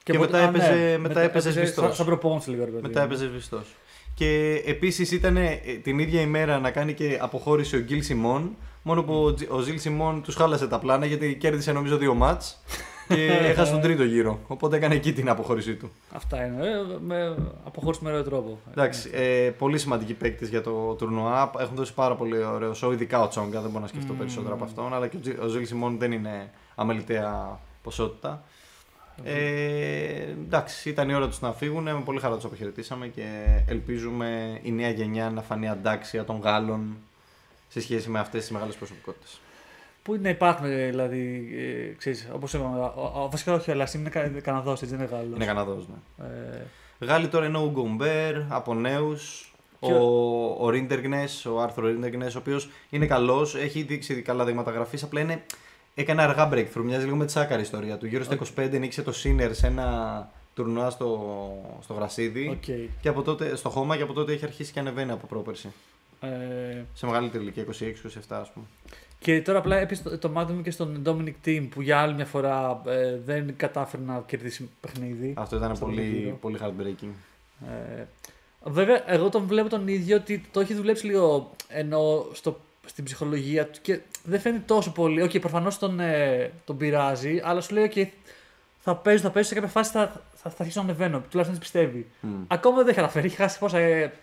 Και 0.03 0.13
ποτέ- 0.13 0.31
μετά 0.31 0.47
α, 0.47 0.51
ναι. 0.51 0.57
έπαιζε- 0.57 0.99
μετά 0.99 1.21
έπαιζε 1.21 1.51
σβηστός. 1.51 1.85
Σαν, 1.85 1.95
σαν 1.95 2.05
προπόνηση 2.05 2.49
λίγο. 2.49 2.65
ρε 2.65 2.71
παιδί 2.71 2.81
Μετά 2.87 2.99
μου. 2.99 3.05
έπαιζε 3.05 3.25
σβηστός. 3.27 3.75
Και 4.15 4.61
επίσης 4.65 5.11
ήταν 5.11 5.37
ε, 5.37 5.59
την 5.83 5.99
ίδια 5.99 6.21
ημέρα 6.21 6.59
να 6.59 6.71
κάνει 6.71 6.93
και 6.93 7.17
αποχώρηση 7.21 7.75
ο 7.75 7.79
Γκίλ 7.79 8.01
Σιμών. 8.03 8.55
Μόνο 8.81 9.03
που 9.03 9.13
ο, 9.23 9.33
Τζι- 9.33 9.51
ο 9.51 9.59
Ζιλ 9.59 9.79
Σιμών 9.79 10.21
τους 10.21 10.35
χάλασε 10.35 10.67
τα 10.67 10.79
πλάνα 10.79 11.05
γιατί 11.05 11.35
κέρδισε 11.35 11.71
νομίζω 11.71 11.97
δύο 11.97 12.13
μάτς 12.13 12.59
και 13.07 13.25
έχασε 13.51 13.71
τον 13.71 13.81
τρίτο 13.81 14.03
γύρο. 14.03 14.39
Οπότε 14.47 14.75
έκανε 14.75 14.95
εκεί 14.95 15.13
την 15.13 15.29
αποχώρησή 15.29 15.75
του. 15.75 15.91
Αυτά 16.13 16.45
είναι. 16.45 16.61
Ε, 16.67 16.97
με, 17.05 17.35
αποχώρηση 17.65 18.03
με 18.03 18.09
ωραίο 18.09 18.23
τρόπο. 18.23 18.59
Εντάξει, 18.71 19.09
ε, 19.13 19.49
πολύ 19.57 19.77
σημαντικοί 19.77 20.13
παίκτες 20.13 20.49
για 20.49 20.61
το 20.61 20.71
τουρνουά. 20.97 21.51
Έχουν 21.59 21.75
δώσει 21.75 21.93
πάρα 21.93 22.15
πολύ 22.15 22.43
ωραίο 22.43 22.73
σοου, 22.73 22.91
ειδικά 22.91 23.21
ο 23.21 23.27
Τσόγκα. 23.27 23.61
Δεν 23.61 23.69
μπορώ 23.69 23.81
να 23.81 23.87
σκεφτώ 23.87 24.11
Μμμ. 24.11 24.19
περισσότερο 24.19 24.53
από 24.53 24.63
αυτόν. 24.63 24.93
Αλλά 24.93 25.07
και 25.07 25.17
ο, 25.17 25.19
Τζι- 25.19 25.39
ο 25.43 25.47
Ζιλ 25.47 25.65
Σιμών 25.65 25.97
δεν 25.97 26.11
είναι 26.11 26.51
αμεληταία 26.75 27.59
ποσότητα. 27.83 28.43
Ε, 29.23 30.21
εντάξει, 30.45 30.89
ήταν 30.89 31.09
η 31.09 31.13
ώρα 31.15 31.27
τους 31.27 31.41
να 31.41 31.53
φύγουν. 31.53 31.83
Με 31.83 32.01
πολύ 32.05 32.19
χαρά 32.19 32.35
τους 32.35 32.45
αποχαιρετήσαμε 32.45 33.07
και 33.07 33.27
ελπίζουμε 33.67 34.59
η 34.63 34.71
νέα 34.71 34.89
γενιά 34.89 35.29
να 35.29 35.41
φανεί 35.41 35.69
αντάξια 35.69 36.23
των 36.23 36.39
Γάλλων 36.39 36.97
σε 37.67 37.81
σχέση 37.81 38.09
με 38.09 38.19
αυτές 38.19 38.41
τις 38.41 38.51
μεγάλες 38.51 38.75
προσωπικότητες. 38.75 39.39
Πού 40.03 40.15
είναι, 40.15 40.29
υπάρχουν 40.29 40.65
δηλαδή, 40.67 41.47
ε, 41.89 41.93
ξέρεις, 41.97 42.29
όπως 42.33 42.53
είπαμε, 42.53 42.79
ο, 42.79 43.11
ο, 43.23 43.29
βασικά 43.29 43.53
όχι, 43.53 43.71
αλλά 43.71 43.87
είναι 43.95 44.09
Κα- 44.09 44.27
Καναδός, 44.41 44.81
έτσι, 44.81 44.95
δεν 44.95 45.05
είναι 45.05 45.15
Γάλλος. 45.15 45.35
Είναι 45.35 45.45
Καναδός, 45.45 45.87
ναι. 45.87 46.25
Ε, 46.25 47.05
Γάλλοι 47.05 47.27
τώρα 47.27 47.45
είναι 47.45 47.57
ο 47.57 47.69
Γκομπέρ 47.71 48.35
από 48.49 48.73
νέους. 48.73 49.49
Ο, 49.79 49.87
Ποιο- 49.87 50.57
ο 50.65 50.69
Ρίντερκνες, 50.69 51.23
ο 51.53 51.61
Αρτούρ 51.61 51.87
Ρίντερκνες, 51.87 52.25
ο 52.25 52.37
οποίος 52.37 52.69
είναι 52.89 53.05
καλός, 53.05 53.55
έχει 53.55 53.81
δείξει 53.81 54.21
καλά 54.21 54.45
δείγματα 54.45 54.71
γραφής. 54.71 55.03
Απλά 55.03 55.21
είναι, 55.21 55.43
έκανε 55.95 56.21
αργά 56.21 56.49
breakthrough. 56.53 56.81
Μοιάζει 56.83 57.03
λίγο 57.05 57.15
με 57.15 57.25
τη 57.25 57.31
Σάκαρη 57.31 57.61
ιστορία 57.61 57.97
του. 57.97 58.05
Γύρω 58.05 58.23
στα 58.23 58.37
25 58.57 58.69
νίκησε 58.79 59.01
το 59.01 59.11
Σίνερ 59.11 59.55
σε 59.55 59.67
ένα 59.67 60.29
τουρνουά 60.53 60.89
στο, 60.89 61.19
στο 61.83 61.93
Γρασίδι. 61.93 62.47
οκ. 62.49 62.63
Και 63.01 63.09
από 63.09 63.21
τότε, 63.21 63.55
στο 63.55 63.69
χώμα 63.69 63.95
και 63.97 64.03
από 64.03 64.13
τότε 64.13 64.33
έχει 64.33 64.45
αρχίσει 64.45 64.71
και 64.71 64.79
ανεβαίνει 64.79 65.11
από 65.11 65.27
πρόπερση. 65.27 65.73
Ε, 66.21 66.27
Σε 66.93 67.05
μεγαλύτερη 67.05 67.43
ηλικία, 67.43 67.63
26-27 67.63 68.19
ας 68.29 68.51
πούμε. 68.51 68.65
και 69.19 69.41
τώρα 69.41 69.57
απλά 69.59 69.77
έπεσε 69.77 70.03
το, 70.03 70.17
το 70.17 70.29
μάτι 70.29 70.53
μου 70.53 70.61
και 70.61 70.71
στον 70.71 71.01
Dominic 71.05 71.47
Thiem 71.47 71.67
που 71.69 71.81
για 71.81 71.99
άλλη 71.99 72.13
μια 72.13 72.25
φορά 72.25 72.81
ε, 72.85 73.17
δεν 73.25 73.53
κατάφερε 73.57 74.03
να 74.03 74.23
κερδίσει 74.27 74.69
παιχνίδι. 74.81 75.33
Αυτό 75.37 75.55
ήταν 75.55 75.75
Στο 75.75 75.85
πολύ, 75.85 76.01
γύρο. 76.01 76.35
πολύ 76.35 76.57
heartbreaking. 76.61 77.09
Ε, 77.99 78.03
βέβαια, 78.63 79.03
εγώ 79.13 79.29
τον 79.29 79.43
βλέπω 79.47 79.69
τον 79.69 79.87
ίδιο 79.87 80.15
ότι 80.17 80.45
το 80.51 80.59
έχει 80.59 80.73
δουλέψει 80.73 81.05
λίγο 81.05 81.51
ενώ 81.67 82.25
στο, 82.33 82.59
στην 82.85 83.03
ψυχολογία 83.03 83.65
του 83.67 83.79
και 83.81 83.99
δεν 84.23 84.39
φαίνεται 84.39 84.63
τόσο 84.67 84.91
πολύ. 84.91 85.21
Οκ, 85.21 85.39
προφανώς 85.39 85.77
τον, 85.77 85.99
ε, 85.99 86.51
τον 86.65 86.77
πειράζει, 86.77 87.41
αλλά 87.43 87.61
σου 87.61 87.73
λέει: 87.73 87.91
OK, 87.95 88.05
θα 88.79 88.95
παίζω, 88.95 89.21
θα 89.21 89.29
παίζω 89.29 89.47
σε 89.47 89.53
κάποια 89.53 89.69
φάση 89.69 89.91
θα, 89.91 90.21
θα, 90.33 90.49
θα 90.49 90.55
αρχίσω 90.59 90.79
να 90.81 90.85
ανεβαίνω. 90.89 91.23
Τουλάχιστον 91.29 91.43
έτσι 91.57 91.59
πιστεύει. 91.59 92.07
Μμ. 92.21 92.29
Ακόμα 92.47 92.77
δεν 92.77 92.87
έχει 92.87 92.95
καταφέρει. 92.95 93.25
Έχει 93.27 93.35
χάσει 93.35 93.59
πόσα, 93.59 93.77
ε, 93.77 94.13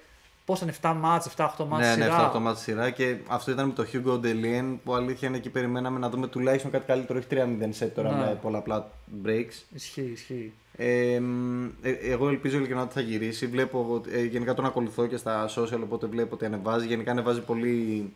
πόσα 0.44 0.64
είναι 0.64 0.74
7 0.82 0.94
μάτς, 1.00 1.28
7-8 1.36 1.64
μάτς 1.68 1.86
Ναι, 1.86 1.94
ναι, 1.96 2.02
σειρά. 2.02 2.16
αυτό 2.16 2.32
το 2.32 2.40
μάτι 2.40 2.60
σειρά 2.60 2.90
και 2.90 3.16
αυτό 3.26 3.50
ήταν 3.50 3.66
με 3.66 3.72
το 3.72 3.86
Hugo 3.92 4.20
Delien 4.24 4.76
που 4.84 4.94
αλήθεια 4.94 5.28
είναι 5.28 5.36
εκεί 5.36 5.50
περιμέναμε 5.50 5.98
να 5.98 6.08
δούμε 6.10 6.26
τουλάχιστον 6.26 6.70
κάτι 6.70 6.84
καλύτερο. 6.86 7.18
Έχει 7.18 7.26
3-0 7.30 7.84
set 7.84 7.90
τώρα 7.94 8.10
Ναι. 8.10 8.16
με 8.24 8.38
πολλαπλά 8.42 8.90
breaks. 9.24 9.62
Ισχύει, 9.74 10.10
ισχύει. 10.12 10.52
Ε, 10.76 11.18
μ, 11.20 11.64
ε, 11.82 11.90
εγώ 11.90 12.28
ελπίζω 12.28 12.56
ειλικρινά 12.56 12.82
ότι 12.82 12.92
θα 12.92 13.00
γυρίσει. 13.00 13.46
Βλέπω, 13.46 13.86
ότι- 13.90 14.10
ε, 14.12 14.24
γενικά 14.24 14.54
τον 14.54 14.64
ακολουθώ 14.64 15.06
και 15.06 15.16
στα 15.16 15.48
social, 15.56 15.80
οπότε 15.82 16.06
βλέπω 16.06 16.34
ότι 16.34 16.44
ανεβάζει. 16.44 16.86
Γενικά 16.86 17.10
ανεβάζει 17.10 17.40
πολύ 17.40 18.12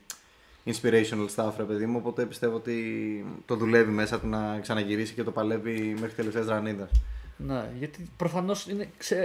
inspirational 0.66 1.26
stuff, 1.34 1.52
ρε 1.56 1.64
παιδί 1.64 1.86
μου. 1.86 1.96
Οπότε 1.98 2.24
πιστεύω 2.24 2.56
ότι 2.56 2.76
το 3.46 3.56
δουλεύει 3.56 3.90
μέσα 3.90 4.20
του 4.20 4.28
να 4.28 4.58
ξαναγυρίσει 4.60 5.14
και 5.14 5.22
το 5.22 5.30
παλεύει 5.30 5.96
μέχρι 6.00 6.14
τελευταία 6.14 6.44
ρανίδα. 6.44 6.88
Ναι, 7.36 7.70
γιατί 7.78 8.10
προφανώς 8.16 8.68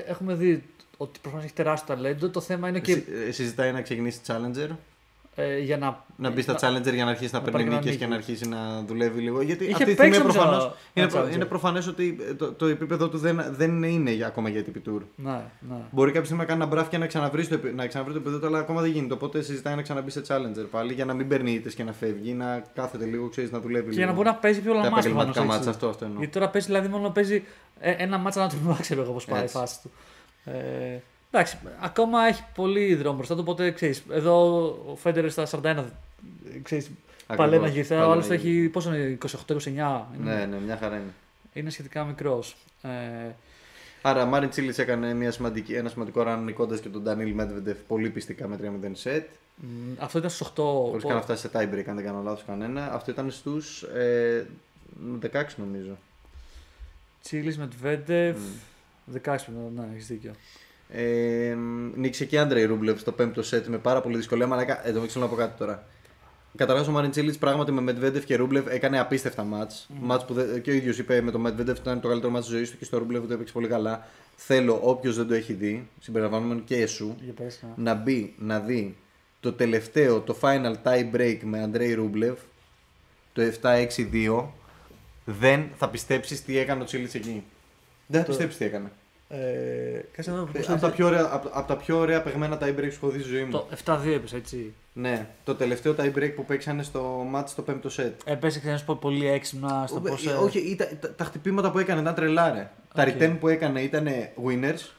έχουμε 0.06 0.34
δει 0.34 0.64
ότι 0.98 1.20
προφανώς 1.22 1.46
έχει 1.46 1.54
τεράστιο 1.54 1.96
ταλέντο. 1.96 2.30
Το 2.30 2.42
θέμα 2.42 2.70
είναι 2.70 2.80
και 2.80 2.96
Και... 2.96 3.32
Συζητάει 3.32 3.72
να 3.72 3.82
ξεκινήσει 3.82 4.20
Challenger. 4.28 4.70
Ε, 5.36 5.60
για 5.60 5.78
να. 5.78 6.04
Να 6.16 6.30
μπει 6.30 6.42
στα 6.42 6.54
Challenger 6.56 6.94
για 6.94 7.04
να 7.06 7.10
αρχίσει 7.10 7.34
να, 7.34 7.40
να 7.40 7.46
παίρνει 7.46 7.64
πάρει 7.70 7.76
νίκες 7.80 7.98
κανένα 7.98 7.98
και 7.98 8.06
να 8.06 8.16
νίκη. 8.16 8.32
αρχίσει 8.32 8.50
να 8.50 8.84
δουλεύει 8.88 9.22
λίγο. 9.22 9.42
Γιατί 9.42 9.64
Είχε 9.64 9.74
αυτή 9.74 9.86
τη 9.86 9.92
στιγμή 9.92 10.12
παίξει, 10.12 10.22
είναι 10.22 10.34
νομίζω, 10.34 10.40
προφανώς, 10.40 10.64
ένα 10.94 11.06
είναι, 11.06 11.08
προ- 11.08 11.24
Challenger. 11.26 11.36
είναι 11.36 11.46
προφανές 11.46 11.88
ότι 11.88 12.18
το, 12.38 12.52
το 12.54 12.66
επίπεδο 12.66 13.10
του 13.10 13.18
δεν, 13.18 13.44
δεν 13.52 13.84
είναι 13.84 14.12
για, 14.12 14.28
ακόμα 14.28 14.50
για 14.50 14.64
TP 14.66 14.90
Tour. 14.90 15.02
Ναι, 15.16 15.32
ναι. 15.60 15.76
Μπορεί 15.92 16.10
κάποια 16.12 16.26
στιγμή 16.26 16.42
να 16.42 16.48
κάνει 16.50 16.62
ένα 16.62 16.70
μπράφ 16.72 16.88
και 16.90 16.98
να 16.98 17.06
ξαναβρεις 17.06 17.48
το, 17.48 17.54
επι- 17.54 17.76
να 17.76 17.88
ξαναβρει 17.88 18.14
το 18.14 18.20
επίπεδο 18.20 18.40
του, 18.40 18.48
αλλά 18.48 18.60
ακόμα 18.60 18.82
δεν 18.82 18.92
γίνεται. 18.92 19.14
Οπότε 19.14 19.42
συζητάει 19.42 19.76
να 19.76 19.82
ξαναμπεί 19.82 20.12
σε 20.12 20.22
Challenger 20.28 20.66
πάλι 20.72 20.94
για 20.94 21.06
να 21.06 21.14
μην 21.14 21.28
παίρνει 21.28 21.52
ήττες 21.52 21.74
και 21.74 21.84
να 21.84 21.92
φεύγει, 21.94 22.34
να 22.34 22.64
κάθεται 22.76 23.06
λίγο, 23.06 23.30
ξέρεις, 23.30 23.52
να 23.52 23.60
δουλεύει 23.60 23.84
Και 23.84 23.90
λίγο. 23.90 23.98
για 24.02 24.08
να 24.10 24.14
μπορεί 24.14 24.28
να 24.28 24.36
παίζει 24.36 24.62
πιο 24.62 24.72
τα 24.74 24.78
πολλά 24.78 24.90
μάτια. 24.92 25.10
επαγγελματικά 25.10 25.34
προφανώς, 25.46 25.66
μάτσα, 25.66 25.70
έτσι. 25.70 25.86
αυτό, 25.86 25.88
αυτό 25.90 26.06
εννοώ. 26.06 26.20
Γιατί 26.20 26.34
τώρα 26.34 26.50
παίζει 26.50 26.68
δηλαδή 26.68 26.88
μόνο 26.88 27.10
παίζει 27.10 27.44
ε, 27.80 27.92
ένα 27.92 28.18
μάτσα 28.18 28.40
να 28.42 28.50
του 28.50 28.78
ξέρω 28.82 29.02
εγώ 29.02 29.12
πώς 29.12 29.26
πάει 29.26 29.40
η 29.40 29.44
Έτσι. 29.44 29.58
φάση 29.58 29.82
του. 29.82 29.92
Ε, 31.32 31.38
εντάξει, 31.38 31.58
ακόμα 31.80 32.22
έχει 32.28 32.44
πολύ 32.56 32.96
δρόμο 32.96 33.16
μπροστά 33.16 33.34
του, 33.36 33.40
οπότε 33.44 33.72
ξέρεις. 33.72 34.04
Εδώ 34.12 34.64
ο 34.92 34.96
Φέντερ 34.96 35.30
στα 35.32 35.46
41 35.64 35.84
ξέρεις, 36.64 36.90
παλεύει 37.36 37.64
να 37.64 37.70
γυρίσει. 37.70 37.94
Ο 37.94 37.96
παλεύει 37.96 38.12
άλλος 38.14 38.28
να 38.28 38.34
έχει 38.34 38.70
πόσο 38.70 38.94
είναι, 38.96 39.18
28-29. 39.48 39.66
Είναι, 39.68 40.06
Ναι, 40.18 40.46
ναι, 40.46 40.58
μια 40.66 40.78
χαρά 40.78 40.96
είναι. 40.96 41.14
είναι 41.54 41.70
σχετικά 41.70 42.04
μικρός. 42.04 42.56
Ε, 42.82 42.90
Άρα, 44.04 44.26
Μάριν 44.26 44.50
Τσίλης 44.50 44.78
έκανε 44.78 45.14
μια 45.14 45.32
σημαντική, 45.32 45.74
ένα 45.74 45.90
σημαντικό 45.90 46.24
run 46.28 46.40
νικώντας 46.44 46.80
και 46.80 46.90
τον 46.90 47.02
Ντανίλ 47.04 47.32
Μέτβεντεφ 47.34 47.78
πολύ 47.88 48.10
πιστικά 48.10 48.48
με 48.48 48.58
3-0 48.62 48.96
set. 49.04 49.24
μ, 49.56 49.68
αυτό 50.00 50.18
ήταν 50.18 50.30
στους 50.30 50.48
8. 50.48 50.64
Χωρίς 50.90 51.04
καν 51.04 51.16
να 51.16 51.22
φτάσει 51.22 51.42
σε 51.42 51.50
tie 51.54 51.74
break, 51.74 51.84
αν 51.88 51.96
δεν 51.96 52.04
κάνω 52.06 52.22
λάθος 52.22 52.44
κανένα. 52.48 52.94
Αυτό 52.94 53.12
ήταν 53.12 53.32
στους 53.32 53.84
ε, 53.84 54.46
16 55.22 55.44
νομίζω. 55.56 55.98
Τσίλι 57.24 57.56
με 57.58 57.68
Τβέντεφ. 57.68 58.38
Μμ. 58.38 59.14
16 59.26 59.36
ναι, 59.76 59.88
έχεις 59.94 60.08
δίκιο. 60.08 60.32
Ε, 60.94 61.56
νίξε 61.96 62.26
και 62.26 62.40
Άντρεϊ 62.40 62.64
Ρούμπλεφ 62.66 63.00
στο 63.00 63.12
πέμπτο 63.12 63.44
σετ 63.44 63.68
με 63.68 63.78
πάρα 63.78 64.02
πολύ 64.02 64.16
δυσκολία. 64.18 64.48
Μα 64.48 64.62
εδώ 64.84 65.02
θέλω 65.08 65.24
να 65.24 65.30
πω 65.30 65.36
κάτι 65.36 65.58
τώρα. 65.58 65.88
Καταρχάς 66.56 66.88
ο 66.88 66.92
Μάριν 66.92 67.12
Τσίλιτ 67.12 67.36
πράγματι 67.40 67.72
με 67.72 67.82
Μετβέντεφ 67.82 68.26
και 68.26 68.36
Ρούμπλεφ 68.36 68.68
έκανε 68.68 69.00
απίστευτα 69.00 69.44
μάτς. 69.44 69.90
Μάτς 70.02 70.26
που 70.26 70.34
δεν- 70.34 70.62
και 70.62 70.72
ο 70.72 70.74
ίδιος 70.74 70.98
είπε 70.98 71.22
με 71.22 71.32
το 71.32 71.40
Μετβέντεφ 71.40 71.78
ήταν 71.78 72.00
το 72.02 72.08
καλύτερο 72.08 72.32
μάτς 72.32 72.46
της 72.46 72.56
ζωής 72.56 72.72
του 72.72 72.78
και 72.78 72.86
στο 72.86 72.98
Ρούμπλεφ 72.98 73.28
το 73.28 73.34
έπαιξε 73.34 73.54
πολύ 73.54 73.68
καλά. 73.68 74.08
Θέλω 74.36 74.80
όποιος 74.82 75.16
δεν 75.16 75.28
το 75.28 75.34
έχει 75.34 75.54
δει, 75.54 75.88
συμπεριλαμβανομένου 76.00 76.64
και 76.64 76.76
εσού, 76.76 77.16
Για 77.24 77.34
πες, 77.34 77.60
ναι. 77.64 77.84
να 77.84 77.94
μπει 77.94 78.34
να 78.38 78.60
δει 78.60 78.98
το 79.40 79.54
τελευταίο, 79.54 80.20
το 80.20 80.38
final 80.42 80.74
tie 80.84 81.16
break 81.16 81.38
με 81.44 81.62
Αντρέι 81.64 81.94
Ρούμπλεφ, 81.94 82.40
το 83.34 83.42
7-6-2. 83.42 84.54
Δεν 85.26 85.64
θα 85.78 85.90
πιστέψεις 85.90 86.44
τι 86.44 86.58
έκανε 86.58 86.82
ο 86.82 86.86
Τσίλιτς 86.86 87.14
εκεί. 87.14 87.44
Δεν 88.08 88.20
θα 88.20 88.26
Το- 88.26 88.32
πιστέψεις 88.32 88.58
τι 88.60 88.66
έκανε. 88.66 88.92
Ε, 89.34 90.02
κάτσε 90.12 90.32
να 90.32 90.38
δω 90.38 90.44
πώς 90.44 90.70
Από 90.70 90.80
τα, 90.80 90.88
είναι. 90.88 90.96
πιο 90.96 91.06
ωραία, 91.06 91.30
απ, 91.32 91.46
απ' 91.52 91.68
τα 91.68 91.78
πιο 91.78 91.98
ωραία 91.98 92.22
παιγμένα 92.22 92.58
tie 92.62 92.68
breaks 92.80 92.96
που 93.00 93.06
έχω 93.06 93.10
δει 93.10 93.20
στη 93.20 93.30
ζωή 93.30 93.44
μου. 93.44 93.52
Το 93.52 93.68
7-2 93.86 93.98
έπεσε, 94.06 94.36
έτσι. 94.36 94.74
Ναι, 94.94 95.28
το 95.44 95.56
τελευταίο 95.56 95.96
tie 95.98 96.14
break 96.18 96.32
που 96.36 96.46
παίξανε 96.46 96.84
στο 96.84 97.26
match 97.36 97.44
στο 97.48 97.62
πέμπτο 97.62 97.90
set. 97.98 98.12
Έπεσε 98.26 98.60
ξένος 98.60 98.84
πολύ 98.84 99.28
έξυπνα 99.28 99.86
στο 99.88 100.00
πώς. 100.00 100.26
Ε, 100.26 100.30
Όχι, 100.32 100.60
ήταν, 100.60 100.88
τα, 101.00 101.14
τα 101.14 101.24
χτυπήματα 101.24 101.72
που 101.72 101.80
έκανε 101.80 102.02
ήταν 102.02 102.16
τρελά 102.16 102.49
ρε. 102.49 102.70
Τα 102.94 103.04
OK. 103.04 103.08
return 103.08 103.36
που 103.40 103.48
έκανε 103.48 103.82
ήταν 103.82 104.08
winners. 104.48 104.90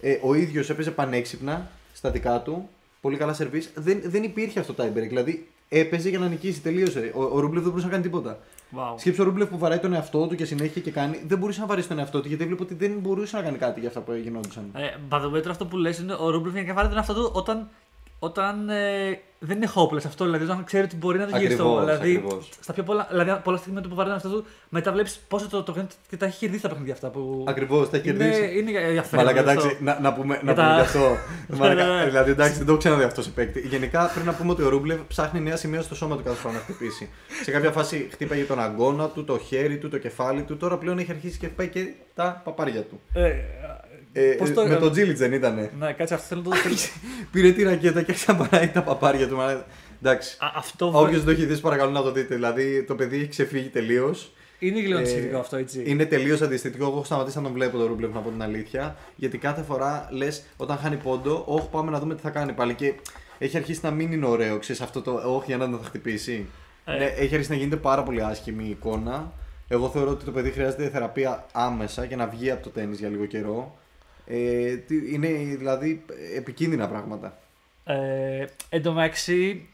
Ε, 0.00 0.18
ο 0.22 0.34
ίδιος 0.34 0.70
έπαιζε 0.70 0.90
πανέξυπνα 0.90 1.70
στα 1.94 2.10
δικά 2.10 2.40
του. 2.40 2.68
Πολύ 3.00 3.16
καλά 3.16 3.32
σερβίς. 3.32 3.70
Δεν, 3.74 4.00
δεν 4.04 4.22
υπήρχε 4.22 4.60
αυτό 4.60 4.72
το 4.72 4.82
tie 4.84 4.98
break. 4.98 5.06
Δηλαδή 5.08 5.48
έπαιζε 5.68 6.08
για 6.08 6.18
να 6.18 6.28
νικήσει, 6.28 6.60
τελείωσε. 6.60 7.12
Ο, 7.14 7.22
ο 7.22 7.38
Ρούμπλεφ 7.40 7.62
δεν 7.62 7.70
μπορούσε 7.70 7.86
να 7.86 7.92
κάνει 7.92 8.02
τίποτα. 8.02 8.38
Wow. 8.76 8.94
Σκέψε 8.96 9.20
ο 9.20 9.24
Ρούμπλεφ 9.24 9.48
που 9.48 9.58
βαράει 9.58 9.78
τον 9.78 9.92
εαυτό 9.92 10.26
του 10.26 10.34
και 10.34 10.44
συνέχεια 10.44 10.82
και 10.82 10.90
κάνει. 10.90 11.22
Δεν 11.26 11.38
μπορούσε 11.38 11.60
να 11.60 11.66
βαρέσει 11.66 11.88
τον 11.88 11.98
εαυτό 11.98 12.20
του 12.20 12.28
γιατί 12.28 12.42
έβλεπε 12.42 12.62
ότι 12.62 12.74
δεν 12.74 12.98
μπορούσε 12.98 13.36
να 13.36 13.42
κάνει 13.42 13.58
κάτι 13.58 13.80
για 13.80 13.88
αυτά 13.88 14.00
που 14.00 14.12
γινόντουσαν. 14.12 14.70
Ε, 14.74 14.88
by 15.10 15.20
the 15.20 15.26
way, 15.26 15.30
τώρα 15.30 15.50
αυτό 15.50 15.66
που 15.66 15.76
λες 15.76 15.98
είναι 15.98 16.12
ο 16.12 16.30
Ρούμπλεφ 16.30 16.54
είναι 16.54 16.64
και 16.64 16.72
βάλει 16.72 16.88
τον 16.88 16.96
εαυτό 16.96 17.14
του 17.14 17.30
όταν 17.34 17.68
όταν 18.18 18.68
ε, 18.68 19.20
δεν 19.38 19.56
είναι 19.56 19.68
hopeless 19.74 20.06
αυτό, 20.06 20.24
δηλαδή 20.24 20.44
όταν 20.44 20.64
ξέρει 20.64 20.84
ότι 20.84 20.96
μπορεί 20.96 21.18
να 21.18 21.26
το 21.26 21.36
γυρίσει. 21.36 21.52
Ακριβώς, 21.54 21.80
Δηλαδή, 21.84 22.14
ακριβώς. 22.16 22.48
στα 22.60 22.72
πιο 22.72 22.82
πολλά, 22.82 23.06
δηλαδή, 23.10 23.40
πολλά 23.44 23.56
στιγμή 23.56 23.80
του 23.80 23.88
που 23.88 23.94
βαρύνει 23.94 24.14
αυτό 24.14 24.28
του, 24.28 24.44
μετά 24.68 24.92
βλέπεις 24.92 25.20
πόσο 25.28 25.48
το, 25.48 25.62
το, 25.62 25.72
το, 25.72 25.86
και 26.08 26.16
τα 26.16 26.26
έχει 26.26 26.38
κερδίσει 26.38 26.62
τα 26.62 26.68
παιχνίδια 26.68 26.92
αυτά. 26.92 27.08
Που... 27.08 27.44
Ακριβώς, 27.48 27.90
τα 27.90 27.96
έχει 27.96 28.08
είναι, 28.08 28.18
κερδίσει. 28.24 28.58
είναι 28.58 28.78
ενδιαφέρον. 28.80 29.24
Μαλάκα, 29.24 29.40
αυτό. 29.50 29.50
εντάξει, 29.60 29.82
να, 29.84 30.00
να 30.00 30.12
πούμε, 30.12 30.40
να 30.42 30.52
Για 30.52 30.54
πούμε 30.54 30.66
τα- 30.68 30.74
γι' 30.74 30.80
αυτό. 30.80 31.16
Μαλάκα, 31.58 31.84
Ναι, 31.84 31.92
ναι, 31.92 31.98
ναι. 31.98 32.04
δηλαδή, 32.04 32.30
εντάξει, 32.30 32.56
δεν 32.56 32.64
το 32.66 32.70
έχω 32.72 32.80
ξαναδεί 32.80 33.02
αυτός 33.02 33.24
σε 33.24 33.30
παίκτη. 33.30 33.60
Γενικά 33.60 34.06
πρέπει 34.12 34.26
να 34.26 34.32
πούμε 34.34 34.50
ότι 34.52 34.62
ο 34.62 34.68
Ρούμπλεβ 34.68 35.00
ψάχνει 35.08 35.40
νέα 35.40 35.56
σημεία 35.56 35.82
στο 35.82 35.94
σώμα 35.94 36.16
του 36.16 36.22
κάθε 36.22 36.36
φορά 36.36 36.54
να 36.54 36.60
χτυπήσει. 36.60 37.08
σε 37.42 37.50
κάποια 37.50 37.70
φάση 37.70 38.08
χτύπαγε 38.12 38.42
τον 38.42 38.60
αγκώνα 38.60 39.08
του, 39.08 39.24
το 39.24 39.38
χέρι 39.38 39.78
του, 39.78 39.88
το 39.88 39.98
κεφάλι 39.98 40.42
του. 40.42 40.56
Τώρα 40.56 40.78
πλέον 40.78 40.98
έχει 40.98 41.10
αρχίσει 41.10 41.38
και 41.38 41.46
χτυπάει 41.46 41.68
και 41.68 41.92
τα 42.14 42.40
παπάρια 42.44 42.82
του. 42.82 43.00
Ε, 43.12 43.32
Ε, 44.12 44.22
Πώς 44.22 44.48
ε, 44.48 44.52
το- 44.52 44.66
με 44.66 44.76
τον 44.76 44.90
Τζίλιτ 44.92 45.16
δεν 45.16 45.32
ήτανε. 45.32 45.70
ναι, 45.78 45.92
κάτσε 45.92 46.14
αυτό 46.14 46.26
θέλω 46.26 46.40
να 46.40 46.50
το 46.50 46.56
δω. 46.56 46.74
Πήρε 47.32 47.50
τη 47.52 47.62
ρακέτα 47.62 48.02
και 48.02 48.12
ξαμπαράει 48.12 48.68
τα 48.68 48.82
παπάρια 48.82 49.28
του. 49.28 49.36
Μαλάκα. 49.36 49.66
Εντάξει. 50.02 50.36
Α, 50.40 50.46
αυτό 50.56 50.86
Όποιος 50.94 51.16
δεν 51.16 51.24
το 51.24 51.30
έχει 51.30 51.44
δει, 51.54 51.60
παρακαλώ 51.60 51.90
να 51.90 52.02
το 52.02 52.12
δείτε. 52.12 52.34
Δηλαδή 52.34 52.82
το 52.84 52.94
παιδί 52.94 53.16
έχει 53.16 53.28
ξεφύγει 53.28 53.68
τελείως. 53.68 54.32
είναι 54.58 54.80
λίγο 54.80 54.98
Ε, 54.98 55.04
σχετικό 55.04 55.38
αυτό, 55.38 55.56
έτσι. 55.56 55.82
Είναι 55.86 56.04
τελείως 56.06 56.40
αντιστοιχικό. 56.40 56.84
Εγώ 56.84 56.92
έχω 56.94 57.04
σταματήσει 57.04 57.36
να 57.36 57.42
τον 57.42 57.52
βλέπω 57.52 57.78
τον 57.78 57.86
Ρούμπλεβ, 57.86 58.14
να 58.14 58.20
πω 58.20 58.30
την 58.30 58.42
αλήθεια. 58.42 58.96
Γιατί 59.16 59.38
κάθε 59.38 59.62
φορά 59.62 60.08
λες, 60.10 60.42
όταν 60.56 60.76
χάνει 60.78 60.96
πόντο, 60.96 61.42
Όχι, 61.46 61.68
πάμε 61.70 61.90
να 61.90 61.98
δούμε 62.00 62.14
τι 62.14 62.20
θα 62.20 62.30
κάνει 62.30 62.52
πάλι. 62.52 62.74
Και 62.74 62.94
έχει 63.38 63.56
αρχίσει 63.56 63.80
να 63.82 63.90
μην 63.90 64.12
είναι 64.12 64.26
ωραίο, 64.26 64.58
ξέρεις 64.58 64.80
αυτό 64.80 65.02
το 65.02 65.12
Όχι, 65.12 65.44
για 65.46 65.56
να 65.56 65.70
τον 65.70 65.78
θα 65.78 65.84
χτυπήσει. 65.88 66.46
Ε. 66.84 66.96
Ναι, 66.98 67.04
έχει 67.04 67.34
αρχίσει 67.34 67.50
να 67.50 67.56
γίνεται 67.56 67.76
πάρα 67.76 68.02
πολύ 68.02 68.22
άσχημη 68.22 68.64
η 68.64 68.70
εικόνα. 68.70 69.32
Εγώ 69.68 69.88
θεωρώ 69.88 70.10
ότι 70.10 70.24
το 70.24 70.30
παιδί 70.30 70.50
χρειάζεται 70.50 70.88
θεραπεία 70.88 71.46
άμεσα 71.52 72.06
και 72.06 72.16
να 72.16 72.26
βγει 72.26 72.50
από 72.50 72.62
το 72.62 72.70
τέννη 72.70 72.96
για 72.96 73.08
λίγο 73.08 73.24
καιρό. 73.26 73.78
Ε, 74.30 74.76
τι- 74.76 75.12
είναι 75.14 75.28
δηλαδή 75.28 76.04
επικίνδυνα 76.36 76.88
πράγματα. 76.88 77.38
Ε, 77.84 78.44
εν 78.68 78.82
τω 78.82 78.92
μεταξύ, 78.92 79.68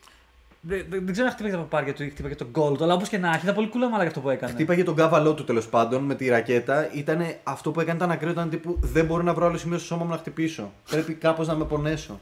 δεν, 0.61 0.87
δεν, 0.91 1.05
δεν 1.05 1.13
ξέρω 1.13 1.27
αν 1.27 1.33
χτύπαγε 1.33 1.55
τα 1.55 1.61
παπάρια 1.61 1.95
του 1.95 2.03
ή 2.03 2.11
χτύπαγε 2.11 2.35
τον 2.35 2.47
γκολ 2.51 2.77
του, 2.77 2.85
αλλά 2.85 2.95
όπως 2.95 3.09
και 3.09 3.19
να 3.19 3.29
έχει, 3.29 3.43
ήταν 3.43 3.55
πολύ 3.55 3.69
κούλα 3.69 3.89
μάλλον 3.89 4.07
αυτό 4.07 4.21
που 4.21 4.31
έκανε. 4.31 4.53
Χτύπαγε 4.53 4.85
τον 4.85 4.95
κάβαλό 4.95 5.35
του 5.35 5.45
τέλος 5.45 5.69
πάντων 5.69 6.03
με 6.05 6.15
τη 6.15 6.29
ρακέτα. 6.29 6.91
Ήταν 6.95 7.25
αυτό 7.43 7.71
που 7.71 7.81
έκανε 7.81 7.97
ήταν 7.97 8.11
ακραίο. 8.11 8.31
Ήταν 8.33 8.51
τύπου 8.51 8.79
δεν 8.81 9.05
μπορώ 9.05 9.23
να 9.23 9.35
βρω 9.35 9.47
άλλο 9.47 9.57
σημείο 9.59 9.79
στο 9.79 9.87
σώμα 9.87 10.05
μου 10.05 10.11
να 10.11 10.17
χτυπήσω. 10.17 10.73
Πρέπει 10.91 11.15
κάπως 11.15 11.47
να 11.47 11.55
με 11.55 11.65
πονέσω. 11.65 12.21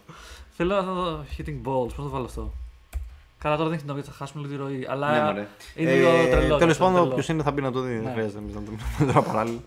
Θέλω 0.57 0.75
να 0.75 0.83
δω 0.83 1.25
hitting 1.39 1.57
balls, 1.69 1.95
πώς 1.95 1.95
θα 1.95 2.03
βάλω 2.09 2.25
αυτό. 2.25 2.53
Καλά, 3.39 3.57
τώρα 3.57 3.69
δεν 3.69 3.79
έχει 3.79 3.87
νόημα, 3.87 4.03
θα 4.03 4.13
χάσουμε 4.13 4.47
λίγο 4.47 4.55
τη 4.57 4.63
ροή. 4.63 4.87
Αλλά 4.91 5.11
Ναι, 5.19 5.25
μωρέ. 5.33 5.47
είναι 5.75 5.95
λίγο 5.95 6.09
τρελό. 6.31 6.57
Τέλος 6.57 6.73
αυτό, 6.73 6.85
πάντων, 6.85 6.93
τρελό. 6.99 7.11
όποιος 7.13 7.29
είναι 7.29 7.43
θα 7.43 7.51
μπει 7.51 7.61
να 7.63 7.73
το 7.73 7.81
δει. 7.81 7.95
Δεν 7.95 8.03
Ναι. 8.03 8.11
χρειάζεται 8.13 8.39
εμείς 8.39 8.55
να 8.55 8.61
το 8.63 8.71
πούμε 8.97 9.13
τώρα 9.13 9.23
παράλληλα. 9.27 9.59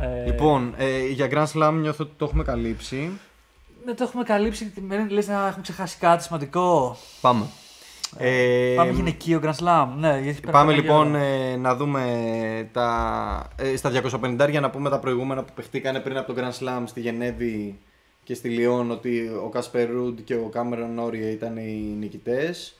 Ε, 0.00 0.24
Λοιπόν, 0.26 0.74
ε, 0.76 1.06
για 1.06 1.28
Grand 1.30 1.46
Slam 1.52 1.72
νιώθω 1.72 2.04
ότι 2.04 2.12
το 2.16 2.24
έχουμε 2.24 2.44
καλύψει. 2.44 3.10
Ναι, 3.84 3.94
το 3.94 4.04
έχουμε 4.04 4.22
καλύψει. 4.22 4.72
Λες 5.08 5.26
να 5.26 5.46
έχουμε 5.46 5.62
ξεχάσει 5.62 5.96
κάτι 5.98 6.22
σημαντικό. 6.22 6.96
Πάμε. 7.20 7.46
Ε, 8.18 8.74
Πάμε 8.76 8.90
γυναικείο 8.90 9.40
Grand 9.44 9.64
Slam. 9.64 9.88
Ναι, 9.96 10.20
γιατί 10.22 10.40
πέρα 10.40 10.52
Πάμε 10.52 10.72
από 10.72 10.80
λοιπόν 10.80 11.12
τα 11.12 11.18
ε, 11.18 11.56
να 11.56 11.74
δούμε 11.74 12.68
τα, 12.72 13.48
ε, 13.56 13.76
στα 13.76 13.90
250 14.22 14.50
για 14.50 14.60
να 14.60 14.70
πούμε 14.70 14.90
τα 14.90 14.98
προηγούμενα 14.98 15.42
που 15.42 15.52
παιχτήκανε 15.54 16.00
πριν 16.00 16.16
από 16.16 16.32
το 16.32 16.42
Grand 16.42 16.64
Slam 16.64 16.82
στη 16.84 17.00
Γενέβη 17.00 17.78
και 18.24 18.34
στη 18.34 18.48
Λιόν 18.48 18.90
ότι 18.90 19.30
ο 19.44 19.48
Κάσπερ 19.48 19.90
Ρουντ 19.90 20.18
και 20.24 20.34
ο 20.34 20.48
Κάμερον 20.52 20.94
Νόρι 20.94 21.30
ήταν 21.30 21.56
οι 21.56 21.94
νικητές. 21.98 22.76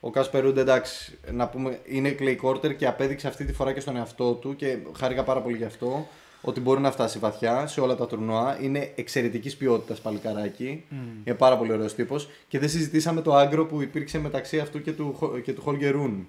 Ο 0.00 0.10
Κάσπερ 0.10 0.42
Ρουντ 0.42 0.58
εντάξει, 0.58 1.18
να 1.32 1.48
πούμε 1.48 1.80
είναι 1.84 2.14
clay 2.18 2.36
courter 2.42 2.76
και 2.76 2.86
απέδειξε 2.86 3.28
αυτή 3.28 3.44
τη 3.44 3.52
φορά 3.52 3.72
και 3.72 3.80
στον 3.80 3.96
εαυτό 3.96 4.32
του 4.32 4.56
και 4.56 4.76
χάρηκα 4.98 5.24
πάρα 5.24 5.40
πολύ 5.40 5.56
γι' 5.56 5.64
αυτό 5.64 6.06
ότι 6.40 6.60
μπορεί 6.60 6.80
να 6.80 6.90
φτάσει 6.90 7.18
βαθιά 7.18 7.66
σε 7.66 7.80
όλα 7.80 7.94
τα 7.94 8.06
τουρνουά. 8.06 8.58
Είναι 8.60 8.92
εξαιρετικής 8.94 9.56
ποιότητας 9.56 10.00
παλικαράκι. 10.00 10.84
Είναι 11.24 11.36
πάρα 11.36 11.56
πολύ 11.56 11.72
ωραίος 11.72 11.94
τύπος. 11.94 12.28
Και 12.48 12.58
δεν 12.58 12.68
συζητήσαμε 12.68 13.20
το 13.20 13.34
aggro 13.34 13.66
που 13.66 13.82
υπήρξε 13.82 14.18
μεταξύ 14.18 14.58
αυτού 14.58 14.82
και 14.82 14.92
του, 14.92 15.14
Χο- 15.18 15.38
και 15.38 15.52
του 15.52 15.62
Χόλγκερ 15.62 15.92
Ρουν. 15.92 16.26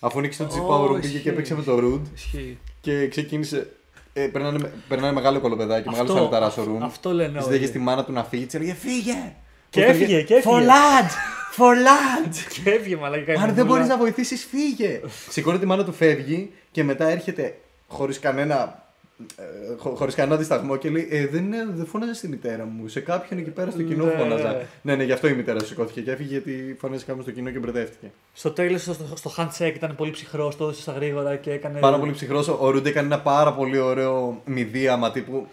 Αφού 0.00 0.20
νίκησε 0.20 0.38
τον 0.42 0.46
Ω, 0.46 0.50
Τσιτσιπά 0.50 0.82
ο 0.82 0.86
Ρουν 0.86 0.94
πήγε 1.00 1.06
ισχύει. 1.06 1.22
και 1.22 1.30
έπαιξε 1.30 1.54
με 1.54 1.62
το 1.62 1.78
Ρουντ 1.78 2.06
Ισχύει. 2.14 2.58
και 2.80 3.08
ξεκίνησε. 3.08 3.72
Ε, 4.12 4.26
περνάνε, 4.26 4.58
με- 4.58 4.72
περνάνε 4.88 5.12
μεγάλο 5.12 5.40
κολοπεδάκι, 5.40 5.88
μεγάλο 5.88 6.08
Αυτό- 6.08 6.20
σαλταρά 6.22 6.52
ο 6.58 6.64
Ρουν. 6.64 6.82
αυτό 6.82 7.12
λένε 7.12 7.38
Της 7.38 7.46
λέγε 7.46 7.58
όλοι. 7.58 7.66
στη 7.66 7.78
μάνα 7.78 8.04
του 8.04 8.12
να 8.12 8.24
φύγει, 8.24 8.44
της 8.46 8.54
έλεγε 8.54 8.74
Φύγε! 8.74 9.34
Και 9.70 9.80
Πώς 9.80 9.90
το 9.90 9.96
έφυγε, 9.96 10.12
λέγε, 10.14 10.24
και 10.24 10.34
έφυγε. 10.34 10.54
For 10.54 10.60
lads! 10.60 11.12
For 11.56 11.72
lads! 11.74 12.36
Και 12.64 12.70
έφυγε 12.70 12.96
μαλάκα. 12.96 13.40
Αν 13.42 13.54
δεν 13.54 13.66
μπορείς 13.66 13.86
να 13.88 13.96
βοηθήσεις, 13.96 14.44
φύγε! 14.50 15.00
Σηκώνει 15.30 15.58
τη 15.58 15.66
μάνα 15.66 15.84
του, 15.84 15.92
φεύγει 15.92 16.50
και 16.70 16.84
μετά 16.84 17.08
έρχεται 17.08 17.58
χωρίς 17.88 18.18
κανένα. 18.18 18.87
Ε, 19.36 19.42
χω- 19.78 19.96
χωρίς 19.96 20.14
κανένα 20.14 20.36
δισταγμό 20.36 20.76
και 20.76 20.90
λέει 20.90 21.08
ε, 21.10 21.26
δεν, 21.26 21.44
είναι- 21.44 21.66
δεν 21.74 21.86
φώναζα 21.86 22.14
στη 22.14 22.28
μητέρα 22.28 22.64
μου. 22.64 22.88
Σε 22.88 23.00
κάποιον 23.00 23.40
εκεί 23.40 23.50
πέρα 23.50 23.70
στο 23.70 23.82
κοινό 23.82 24.04
Ναι. 24.04 24.10
φώναζα. 24.10 24.62
Ναι, 24.82 24.94
ναι, 24.96 25.04
γι' 25.04 25.12
αυτό 25.12 25.28
η 25.28 25.32
μητέρα 25.32 25.60
σου 25.60 25.66
σηκώθηκε 25.66 26.00
και 26.00 26.10
έφυγε 26.10 26.28
γιατί 26.30 26.76
φώναζε 26.80 27.04
κάποιον 27.04 27.22
στο 27.24 27.32
κοινό 27.32 27.50
και 27.50 27.58
μπερδεύτηκε. 27.58 28.10
Στο 28.32 28.50
τέλος, 28.50 28.82
στο, 28.82 28.96
στο 29.14 29.32
handshake 29.36 29.72
ήταν 29.74 29.94
πολύ 29.96 30.10
ψυχρός, 30.10 30.56
το 30.56 30.64
έδωσε 30.64 30.80
στα 30.80 30.92
γρήγορα 30.92 31.36
και 31.36 31.52
έκανε. 31.52 31.78
Πάρα 31.78 31.98
πολύ 31.98 32.12
ψυχρός. 32.12 32.48
Ο 32.48 32.70
Ρούντ 32.70 32.86
έκανε 32.86 33.06
ένα 33.06 33.20
πάρα 33.20 33.52
πολύ 33.52 33.78
ωραίο 33.78 34.42
μηδίαμα 34.44 35.10
τύπου. 35.10 35.46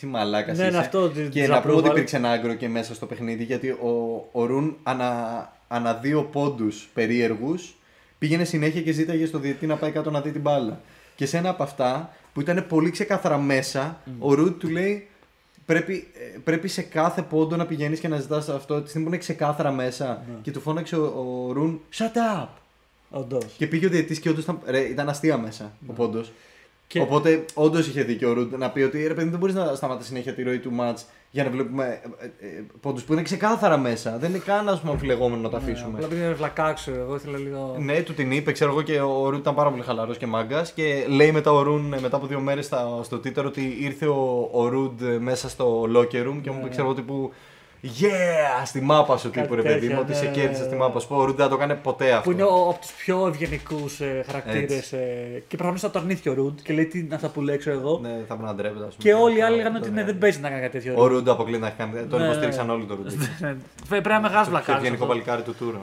Τι 0.00 0.06
μαλάκας 0.06 0.56
Ναι, 0.58 0.62
είσαι. 0.62 0.72
ναι, 0.72 0.78
αυτό, 0.78 1.08
τη- 1.08 1.22
Και 1.22 1.40
της 1.40 1.48
να 1.48 1.60
πούμε 1.60 1.74
ότι 1.74 1.88
approval. 1.88 1.90
υπήρξε 1.90 2.16
ένα 2.16 2.30
άγκρο 2.30 2.54
και 2.54 2.68
μέσα 2.68 2.94
στο 2.94 3.06
παιχνίδι 3.06 3.44
γιατί 3.44 3.68
ο, 3.70 4.24
ο 4.32 4.44
Ρουν 4.46 4.76
ανα, 4.82 5.52
ανα 5.68 5.94
δύο 5.94 6.22
πόντους 6.22 6.88
περίεργους 6.94 7.74
πήγαινε 8.18 8.44
συνέχεια 8.44 8.80
και 8.82 8.92
ζήταγε 8.92 9.26
στο 9.26 9.38
διετή 9.38 9.66
να 9.66 9.76
πάει 9.76 9.90
κάτω 9.90 10.10
να 10.10 10.20
δει 10.20 10.30
την 10.30 10.40
μπάλα. 10.40 10.80
Και 11.14 11.26
σε 11.26 11.36
ένα 11.36 11.48
από 11.48 11.62
αυτά 11.62 12.12
που 12.32 12.40
ήταν 12.40 12.64
πολύ 12.68 12.90
ξεκάθαρα 12.90 13.38
μέσα, 13.38 14.00
ο 14.18 14.34
Ρουντ 14.34 14.58
του 14.58 14.68
λέει 14.68 15.08
πρέπει, 15.66 16.06
ε, 16.34 16.38
πρέπει 16.44 16.68
σε 16.68 16.82
κάθε 16.82 17.22
πόντο 17.22 17.56
να 17.56 17.66
πηγαίνεις 17.66 18.00
και 18.00 18.08
να 18.08 18.20
ζητάς 18.20 18.48
αυτό. 18.48 18.82
Τη 18.82 18.88
στιγμή 18.88 19.06
που 19.06 19.12
είναι 19.12 19.22
ξεκάθαρα 19.22 19.70
μέσα 19.70 20.24
και 20.42 20.50
του 20.50 20.60
φώναξε 20.60 20.96
ο, 20.96 21.04
ο 21.48 21.52
Ρουν 21.52 21.80
Shut 21.98 22.42
up! 22.42 22.46
Όντως. 23.10 23.44
Και 23.56 23.66
πήγε 23.66 23.86
ο 23.86 23.88
διαιτητής 23.88 24.20
και 24.20 24.28
όντως 24.28 24.42
ήταν, 24.42 24.58
ρε, 24.66 24.78
ήταν 24.80 25.08
αστεία 25.08 25.38
μέσα 25.38 25.72
ο 25.86 25.92
πόντος. 25.92 26.32
Και- 26.86 27.00
Οπότε 27.00 27.44
όντως 27.54 27.86
είχε 27.88 28.02
δίκιο 28.02 28.30
ο 28.30 28.32
Ρουντ 28.32 28.54
να 28.54 28.70
πει 28.70 28.80
ότι 28.80 29.06
ρε 29.06 29.14
παιδί 29.14 29.28
δεν 29.28 29.38
μπορείς 29.38 29.54
να 29.54 29.74
σταματήσεις 29.74 30.08
συνέχεια 30.08 30.34
τη 30.34 30.42
ροή 30.42 30.58
του 30.58 30.72
ματ 30.72 30.98
για 31.30 31.44
να 31.44 31.50
βλέπουμε 31.50 32.00
ε, 32.18 32.46
ε, 32.46 32.64
πόντους 32.80 33.02
που 33.04 33.12
είναι 33.12 33.22
ξεκάθαρα 33.22 33.78
μέσα. 33.78 34.18
Δεν 34.18 34.30
είναι 34.30 34.38
καν 34.38 34.68
ας 34.68 34.80
πούμε, 34.80 34.92
αμφιλεγόμενο 34.92 35.42
να 35.42 35.48
τα 35.48 35.56
αφήσουμε. 35.56 35.92
Απλά 35.94 36.06
πήγαινε 36.06 36.32
βλακάξω, 36.32 36.92
εγώ 36.94 37.14
ήθελα 37.14 37.38
λίγο. 37.38 37.76
Ναι, 37.78 38.02
του 38.02 38.14
την 38.14 38.32
είπε, 38.32 38.52
ξέρω 38.52 38.70
εγώ 38.70 38.82
και 38.82 39.00
ο 39.00 39.28
Ρουντ 39.28 39.40
ήταν 39.40 39.54
πάρα 39.54 39.70
πολύ 39.70 39.82
χαλαρός 39.82 40.16
και 40.16 40.26
μάγκας. 40.26 40.72
Και 40.72 41.04
λέει 41.08 41.32
μετά 41.32 41.52
ο 41.52 41.62
Ρουν 41.62 41.94
μετά 42.00 42.16
από 42.16 42.26
δύο 42.26 42.40
μέρες 42.40 42.66
στο 43.02 43.16
Twitter 43.16 43.44
ότι 43.44 43.76
ήρθε 43.80 44.06
ο, 44.06 44.48
ο 44.52 44.68
Ρουντ 44.68 45.02
μέσα 45.20 45.48
στο 45.48 45.82
locker 45.96 46.26
room 46.26 46.38
και 46.42 46.50
μου 46.50 46.58
είπε, 46.58 46.68
ξέρω 46.68 46.86
εγώ 46.86 46.94
τύπου. 46.94 47.32
Yeah! 47.82 48.64
Στη 48.64 48.80
μάπα 48.80 49.16
σου 49.16 49.30
τύπου 49.30 49.54
ρε 49.54 49.62
Κάτι 49.62 49.74
παιδί 49.74 49.88
μου, 49.88 49.94
τέτοια, 49.94 49.98
ότι 50.00 50.10
ναι, 50.10 50.16
σε 50.16 50.24
ναι, 50.24 50.30
κέρδισα 50.30 50.60
ναι. 50.62 50.66
στη 50.66 50.76
μάπα 50.76 51.00
σου. 51.00 51.06
Ο 51.10 51.24
Ρουντ 51.24 51.36
δεν 51.36 51.48
το 51.48 51.54
έκανε 51.54 51.74
ποτέ 51.74 52.12
αυτό. 52.12 52.22
Που 52.22 52.30
είναι 52.30 52.42
ο- 52.42 52.68
από 52.70 52.78
τους 52.80 52.90
πιο 52.90 53.26
ευγενικούς 53.26 54.00
ε, 54.00 54.24
χαρακτήρες. 54.26 54.92
Ε, 54.92 55.42
και 55.48 55.56
προφανώς 55.56 55.80
θα 55.80 55.90
το 55.90 55.98
αρνήθηκε 55.98 56.28
ο 56.30 56.32
Ρουντ 56.34 56.58
και 56.62 56.72
λέει 56.72 56.86
τι 56.86 56.98
είναι 56.98 57.14
αυτά 57.14 57.28
που 57.28 57.40
λέει, 57.42 57.56
ξέρω 57.56 57.78
εγώ. 57.78 57.98
Ναι, 58.02 58.08
θα 58.08 58.24
πρέπει 58.34 58.42
να 58.42 58.54
ντρέπεται. 58.54 58.86
ας 58.86 58.94
πούμε. 58.94 59.10
Και 59.10 59.14
όλοι 59.14 59.38
οι 59.38 59.42
άλλοι 59.42 59.44
Αυτό 59.44 59.56
λέγανε 59.56 59.78
ότι 59.78 59.90
ναι, 59.90 60.00
είναι. 60.00 60.10
δεν 60.10 60.18
παίζει 60.18 60.40
να 60.40 60.48
κάνει 60.48 60.60
κάτι 60.60 60.72
τέτοιο. 60.72 60.94
Ο 60.96 61.06
Ρουντ 61.06 61.28
αποκλείται 61.28 61.60
να 61.60 61.66
έχει 61.66 61.76
κάνει. 61.76 62.06
Τον 62.06 62.18
Ναι, 62.20 62.24
υποστήριξαν 62.24 62.66
ναι. 62.66 62.72
όλοι 62.72 62.84
τον 62.84 62.96
Ρουντ. 62.96 63.12
Ναι, 63.40 63.56
Πρέπει 63.88 64.08
να 64.08 64.14
είναι 64.14 64.22
μεγάλος 64.22 64.44
Το 64.46 64.50
βλακάρο. 64.50 64.78
ευγενικό 64.78 65.06
παλικάρι 65.06 65.42
του 65.42 65.54
τούρα. 65.54 65.80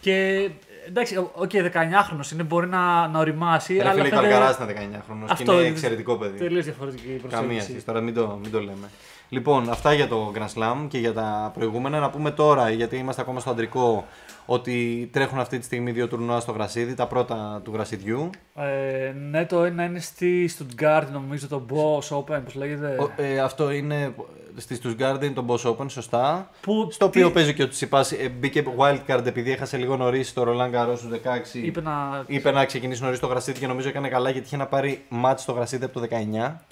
Και 0.00 0.48
εντάξει, 0.88 1.16
οκ, 1.16 1.50
okay, 1.52 1.56
19χρονο 1.64 2.32
είναι, 2.32 2.42
μπορεί 2.42 2.66
να, 2.66 3.08
να 3.08 3.18
οριμάσει. 3.18 3.74
Ρε 3.74 3.80
αλλά 3.80 3.90
φίλε, 3.92 4.06
η 4.06 4.10
φαίνεται 4.10 4.28
Καλκαρά 4.28 4.50
ήταν 4.50 4.68
19χρονο 4.68 5.26
και 5.26 5.32
Αυτό 5.32 5.52
είναι 5.52 5.60
είναι 5.60 5.70
εξαιρετικό 5.70 6.16
παιδί. 6.16 6.38
Τελείως 6.38 6.64
διαφορετική 6.64 7.06
προσέγγιση. 7.08 7.40
Καμία 7.42 7.62
σχέση. 7.62 7.84
Τώρα 7.84 8.00
μην 8.00 8.14
το, 8.14 8.38
μην 8.42 8.50
το 8.50 8.58
λέμε. 8.60 8.88
Λοιπόν, 9.34 9.70
αυτά 9.70 9.92
για 9.92 10.08
το 10.08 10.32
Grand 10.36 10.60
Slam 10.62 10.86
και 10.88 10.98
για 10.98 11.12
τα 11.12 11.50
προηγούμενα. 11.54 11.98
Να 11.98 12.10
πούμε 12.10 12.30
τώρα, 12.30 12.70
γιατί 12.70 12.96
είμαστε 12.96 13.20
ακόμα 13.22 13.40
στο 13.40 13.50
αντρικό, 13.50 14.06
ότι 14.46 15.08
τρέχουν 15.12 15.38
αυτή 15.38 15.58
τη 15.58 15.64
στιγμή 15.64 15.90
δύο 15.90 16.08
τουρνουά 16.08 16.40
στο 16.40 16.52
γρασίδι, 16.52 16.94
τα 16.94 17.06
πρώτα 17.06 17.60
του 17.64 17.72
γρασιδιού. 17.72 18.30
Ε, 18.56 19.12
ναι, 19.30 19.44
το 19.46 19.64
ένα 19.64 19.84
είναι 19.84 19.98
στη 20.00 20.50
Stuttgart, 20.58 21.04
νομίζω, 21.12 21.48
το 21.48 21.62
Boss 21.70 22.16
Open, 22.18 22.40
πώς 22.44 22.54
λέγεται. 22.54 22.96
Ο- 23.00 23.22
ε, 23.22 23.38
αυτό 23.38 23.70
είναι 23.70 24.14
στη 24.56 24.78
Stuttgart, 24.82 25.18
είναι 25.22 25.32
το 25.34 25.44
Boss 25.48 25.70
Open, 25.76 25.86
σωστά. 25.90 26.50
Που 26.60 26.88
Στο 26.90 27.04
οποίο 27.04 27.26
τι- 27.26 27.32
παίζει 27.32 27.54
και 27.54 27.62
ο 27.62 27.68
Τσιπάς, 27.68 28.12
ε, 28.12 28.28
μπήκε 28.38 28.64
wildcard 28.78 29.26
επειδή 29.26 29.52
έχασε 29.52 29.76
λίγο 29.76 29.96
νωρίς 29.96 30.32
το 30.32 30.44
Roland 30.46 30.74
Garros 30.74 30.98
του 30.98 31.08
16. 31.08 31.58
είπε 31.58 31.80
να. 31.80 32.24
Είπε 32.26 32.50
να 32.50 32.64
ξεκινήσει 32.64 33.02
νωρίς 33.02 33.18
το 33.18 33.26
γρασίδι 33.26 33.58
και 33.58 33.66
νομίζω 33.66 33.88
έκανε 33.88 34.08
καλά 34.08 34.30
γιατί 34.30 34.46
είχε 34.46 34.56
να 34.56 34.66
πάρει 34.66 35.04
μάτς 35.08 35.42
στο 35.42 35.52
γρασίδι 35.52 35.84
από 35.84 36.00
το 36.00 36.00
19. 36.00 36.64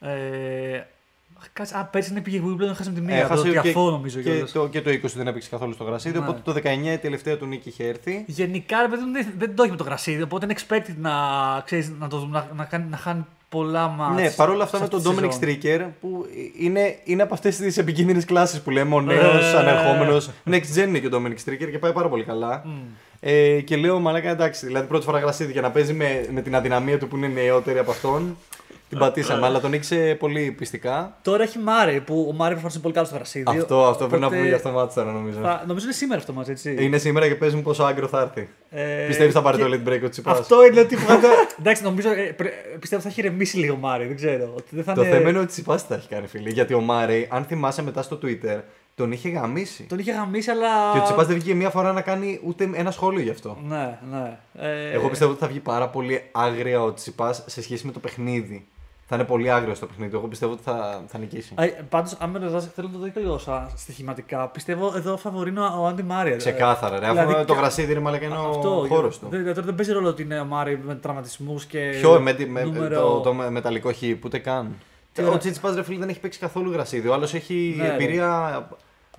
Ε, 0.00 0.80
κάτσε, 1.52 1.76
α, 1.78 1.84
πέρσι 1.84 2.12
δεν 2.12 2.22
πήγε 2.22 2.40
Wimbledon, 2.44 2.74
χάσαμε 2.74 2.96
τη 2.96 3.02
μία. 3.04 3.16
Έχασε 3.16 3.42
το 3.42 3.48
και, 3.52 3.60
Τιαφό, 3.60 3.90
νομίζω. 3.90 4.20
και, 4.20 4.30
κιόλας. 4.30 4.52
το, 4.52 4.68
και 4.68 4.80
το 4.82 4.90
20 4.90 4.98
δεν 5.14 5.26
έπαιξε 5.26 5.48
καθόλου 5.48 5.72
στο 5.72 5.84
γρασίδι. 5.84 6.18
Ναι. 6.18 6.24
Οπότε 6.24 6.52
το 6.52 6.60
19 6.64 6.92
η 6.92 6.98
τελευταία 6.98 7.36
του 7.36 7.46
νίκη 7.46 7.68
είχε 7.68 7.84
έρθει. 7.86 8.24
Γενικά, 8.26 8.80
ρε 8.82 8.88
παιδί 8.88 9.02
μου, 9.02 9.12
δεν, 9.12 9.26
δεν 9.38 9.54
το 9.56 9.62
έχει 9.62 9.70
με 9.70 9.76
το 9.76 9.84
γρασίδι, 9.84 10.22
οπότε 10.22 10.44
είναι 10.44 10.54
expected 10.58 10.94
να, 11.00 11.10
ξέρεις, 11.64 11.92
να, 11.98 12.08
το, 12.08 12.18
δούμε, 12.18 12.30
να, 12.38 12.48
να, 12.56 12.64
κάνει, 12.64 12.84
να 12.90 12.96
χάνει 12.96 13.24
πολλά 13.48 13.88
μάτς. 13.88 14.14
Ναι, 14.22 14.30
παρόλα 14.30 14.64
αυτά 14.64 14.76
σε 14.76 14.82
με 14.82 14.88
τον 14.88 14.98
αυτή 14.98 15.10
τη 15.10 15.16
Dominic 15.26 15.32
σεζόν. 15.32 15.58
Stricker 15.62 15.86
που 16.00 16.26
είναι, 16.58 16.96
είναι 17.04 17.22
από 17.22 17.34
αυτές 17.34 17.56
τις 17.56 17.78
επικίνδυνες 17.78 18.24
κλάσεις 18.24 18.60
που 18.60 18.70
λέμε. 18.70 18.94
Ο 18.94 19.00
Ναι. 19.00 19.14
νέος 19.14 19.54
ανερχόμενος. 19.54 20.30
Next 20.50 20.78
gen 20.78 20.86
είναι 20.86 20.98
και 20.98 21.06
ο 21.06 21.10
Dominic 21.12 21.48
Stricker 21.50 21.70
και 21.70 21.78
πάει 21.78 21.92
πάρα 21.92 22.08
πολύ 22.08 22.24
καλά. 22.24 22.64
Ε, 23.24 23.60
και 23.60 23.76
λέω 23.76 24.00
μαλάκα 24.00 24.30
εντάξει, 24.30 24.66
δηλαδή 24.66 24.86
πρώτη 24.86 25.04
φορά 25.04 25.18
γρασίδι 25.18 25.52
για 25.52 25.60
να 25.60 25.70
παίζει 25.70 25.92
με, 25.92 26.26
με 26.32 26.40
την 26.42 26.54
αδυναμία 26.54 26.98
του 26.98 27.08
που 27.08 27.16
είναι 27.16 27.26
νεότερη 27.26 27.78
από 27.78 27.90
αυτόν. 27.90 28.36
Την 28.92 29.00
πατήσαμε, 29.00 29.46
αλλά 29.46 29.60
τον 29.60 29.70
νίκησε 29.70 30.16
πολύ 30.18 30.50
πιστικά. 30.50 31.16
Τώρα 31.22 31.42
έχει 31.42 31.58
Μάρι 31.58 32.00
που 32.00 32.26
ο 32.30 32.32
Μάρι 32.32 32.50
προφανώς 32.50 32.72
είναι 32.74 32.82
πολύ 32.82 32.94
καλός 32.94 33.08
στο 33.08 33.16
γρασίδι. 33.16 33.44
Αυτό, 33.48 33.84
αυτό 33.86 34.06
πρέπει 34.06 34.20
να 34.20 34.26
Οπότε 34.26 34.36
πούμε 34.36 34.46
για 34.48 34.56
αυτό 34.56 34.68
το 34.68 34.74
μάτι 34.74 34.94
τώρα 34.94 35.12
νομίζω. 35.12 35.38
θα- 35.40 35.64
Νομίζω 35.66 35.84
είναι 35.84 35.94
σήμερα 35.94 36.20
αυτό 36.20 36.32
μαζί, 36.32 36.50
έτσι. 36.50 36.76
Είναι 36.84 36.98
σήμερα 36.98 37.28
και 37.28 37.34
παίζουμε 37.34 37.62
πόσο 37.62 37.82
άγκρο 37.82 38.06
θα 38.08 38.20
έρθει. 38.20 38.48
Ε, 38.70 39.06
Πιστεύεις 39.06 39.34
θα 39.34 39.42
πάρει 39.42 39.56
και- 39.56 39.64
το 39.64 39.70
late 39.84 39.88
break 39.88 40.00
ο 40.04 40.08
Τσιπάς; 40.08 40.38
Αυτό 40.38 40.66
είναι 40.66 40.80
ότι. 40.80 40.96
πάντα- 40.96 41.28
Εντάξει, 41.60 41.82
νομίζω. 41.82 42.08
ε, 42.10 42.14
πρέ- 42.36 42.52
πιστεύω 42.80 43.02
θα 43.02 43.08
έχει 43.08 43.20
ρεμίσει 43.20 43.56
λίγο 43.56 43.74
ο 43.74 43.78
Μάρι, 43.78 44.06
δεν 44.06 44.16
ξέρω. 44.16 44.52
Ότι 44.56 44.68
δεν 44.70 44.84
θα 44.84 44.92
Το 44.92 45.02
είναι- 45.02 45.10
θέμα 45.16 45.28
είναι 45.28 45.38
ότι 45.38 45.46
Τσιπάς 45.46 45.82
τι 45.82 45.88
θα 45.88 45.94
έχει 45.94 46.08
κάνει 46.08 46.26
φίλε. 46.26 46.50
Γιατί 46.50 46.74
ο 46.74 46.80
Μάρεϊ, 46.80 47.28
αν 47.30 47.44
θυμάσαι 47.44 47.82
μετά 47.82 48.02
στο 48.02 48.18
Twitter, 48.22 48.60
τον 48.94 49.12
είχε 49.12 49.28
γαμίσει. 49.28 49.82
Τον 49.82 49.98
είχε 49.98 50.12
γαμίσει, 50.12 50.50
αλλά. 50.50 50.92
Και 50.92 50.98
ο 50.98 51.02
Τσιπάς 51.02 51.26
δεν 51.26 51.36
βγήκε 51.36 51.54
μία 51.54 51.70
φορά 51.70 51.92
να 51.92 52.00
κάνει 52.00 52.40
ούτε 52.44 52.70
ένα 52.74 52.90
σχόλιο 52.90 53.20
γι' 53.22 53.30
αυτό. 53.30 53.58
Ναι, 53.68 53.98
ναι. 54.10 54.38
Ε, 54.58 54.90
Εγώ 54.92 55.08
πιστεύω 55.08 55.30
ότι 55.30 55.40
θα 55.40 55.46
βγει 55.46 55.58
πάρα 55.60 55.88
πολύ 55.88 56.22
άγρια 56.32 56.82
ο 56.82 56.94
Τσιπάς 56.94 57.42
σε 57.46 57.62
σχέση 57.62 57.86
με 57.86 57.92
το 57.92 57.98
παιχνίδι. 57.98 58.66
Θα 59.14 59.20
είναι 59.20 59.30
πολύ 59.30 59.50
άγριο 59.50 59.74
στο 59.74 59.86
παιχνίδι. 59.86 60.16
Εγώ 60.16 60.26
πιστεύω 60.28 60.52
ότι 60.52 60.62
θα, 60.62 61.02
θα 61.06 61.18
νικήσει. 61.18 61.54
Πάντως, 61.88 62.16
αν 62.18 62.30
με 62.30 62.38
ρωτάς, 62.38 62.68
θέλω 62.74 62.86
να 62.86 62.92
το 62.92 62.98
δω 62.98 63.08
και 63.08 63.20
λίγο 63.20 63.38
σαν 63.38 63.70
στοιχηματικά. 63.76 64.48
Πιστεύω 64.48 64.92
εδώ 64.96 65.16
φαβορεί 65.16 65.50
ο 65.58 65.62
ο 65.80 65.86
Άντι 65.86 66.02
Μάρια. 66.02 66.36
Ξεκάθαρα, 66.36 66.98
ρε. 66.98 67.08
Δηλαδή, 67.10 67.32
Αφού 67.32 67.44
το 67.44 67.52
κα- 67.54 67.60
γρασίδι 67.60 67.92
είναι 67.92 68.00
μαλακά 68.00 68.24
είναι 68.24 68.36
ο 68.36 68.86
χώρος 68.88 69.18
του. 69.18 69.26
Δεν, 69.30 69.44
δεν, 69.44 69.54
δεν 69.64 69.74
παίζει 69.74 69.92
ρόλο 69.92 70.08
ότι 70.08 70.22
είναι 70.22 70.40
ο 70.40 70.44
Μάρι 70.44 70.78
με 70.84 70.94
τραυματισμούς 70.94 71.64
και. 71.64 71.90
Ποιο 72.00 72.20
με, 72.20 72.36
με, 72.48 72.62
νούμερο... 72.62 73.00
το, 73.00 73.20
το 73.20 73.34
με- 73.34 73.50
μεταλλικό 73.50 73.92
χ, 73.92 73.98
ούτε 74.24 74.38
καν. 74.38 74.76
Τι 75.12 75.22
ο 75.22 75.26
ωραία. 75.26 75.38
Τσιτσιπάς 75.38 75.74
ρε 75.74 75.82
φίλε 75.82 75.98
δεν 75.98 76.08
έχει 76.08 76.20
παίξει 76.20 76.38
καθόλου 76.38 76.72
γρασίδι. 76.72 77.08
Ο 77.08 77.12
άλλος 77.14 77.34
έχει 77.34 77.74
Ναι, 77.78 77.86
ρε. 77.88 77.94
εμπειρία 77.94 78.68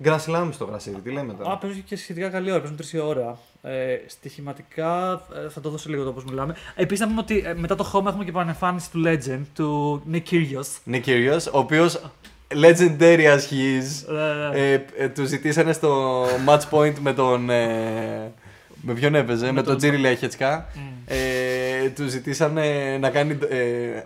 Grand 0.04 0.18
Slam 0.26 0.48
στο 0.52 0.64
γρασίδι. 0.64 1.00
Τι 1.00 1.10
λέμε 1.10 1.32
Α, 1.32 1.36
τώρα. 1.36 1.56
παίζουν 1.56 1.84
και 1.84 1.96
σχετικά 1.96 2.28
καλή 2.28 2.50
ώρα, 2.50 2.58
παίζουν 2.58 2.76
τρεις 2.76 2.94
ώρα. 2.94 3.38
Ε, 3.66 4.00
στοιχηματικά 4.06 5.22
ε, 5.44 5.48
θα 5.48 5.60
το 5.60 5.70
δώσω 5.70 5.88
λίγο 5.88 6.04
το 6.04 6.12
πώ 6.12 6.22
μιλάμε. 6.28 6.56
Επίσης 6.74 7.00
να 7.00 7.06
πούμε 7.06 7.20
ότι 7.20 7.42
ε, 7.46 7.54
μετά 7.54 7.74
το 7.74 7.90
home 7.92 8.06
έχουμε 8.06 8.24
και 8.24 8.30
επανεμφάνιση 8.30 8.90
του 8.90 9.02
Legend, 9.06 9.42
του 9.54 10.02
Nick 10.12 10.22
Kyrgios. 10.30 10.92
Nick 10.92 11.02
Kyrgios, 11.04 11.52
ο 11.52 11.58
οποίος 11.58 12.00
legendary 12.48 13.24
as 13.24 13.40
he 13.50 13.80
is. 13.80 14.14
Ε, 14.52 14.72
Ε, 14.72 14.84
ε, 14.96 15.08
του 15.08 15.24
ζητήσανε 15.24 15.72
στο 15.72 16.24
match 16.46 16.62
point 16.70 16.94
με 17.00 17.12
τον. 17.12 17.50
Ε, 17.50 18.32
με 18.86 18.92
ποιον 18.92 19.14
έπαιζε, 19.14 19.52
με, 19.52 19.62
τον 19.62 19.76
Τζίρι 19.76 19.96
Λέχετσκα. 19.96 20.66
Ε, 21.06 21.88
του 21.88 22.06
ζητήσανε 22.08 22.96
να 23.00 23.10
κάνει 23.10 23.38
ε, 23.48 23.58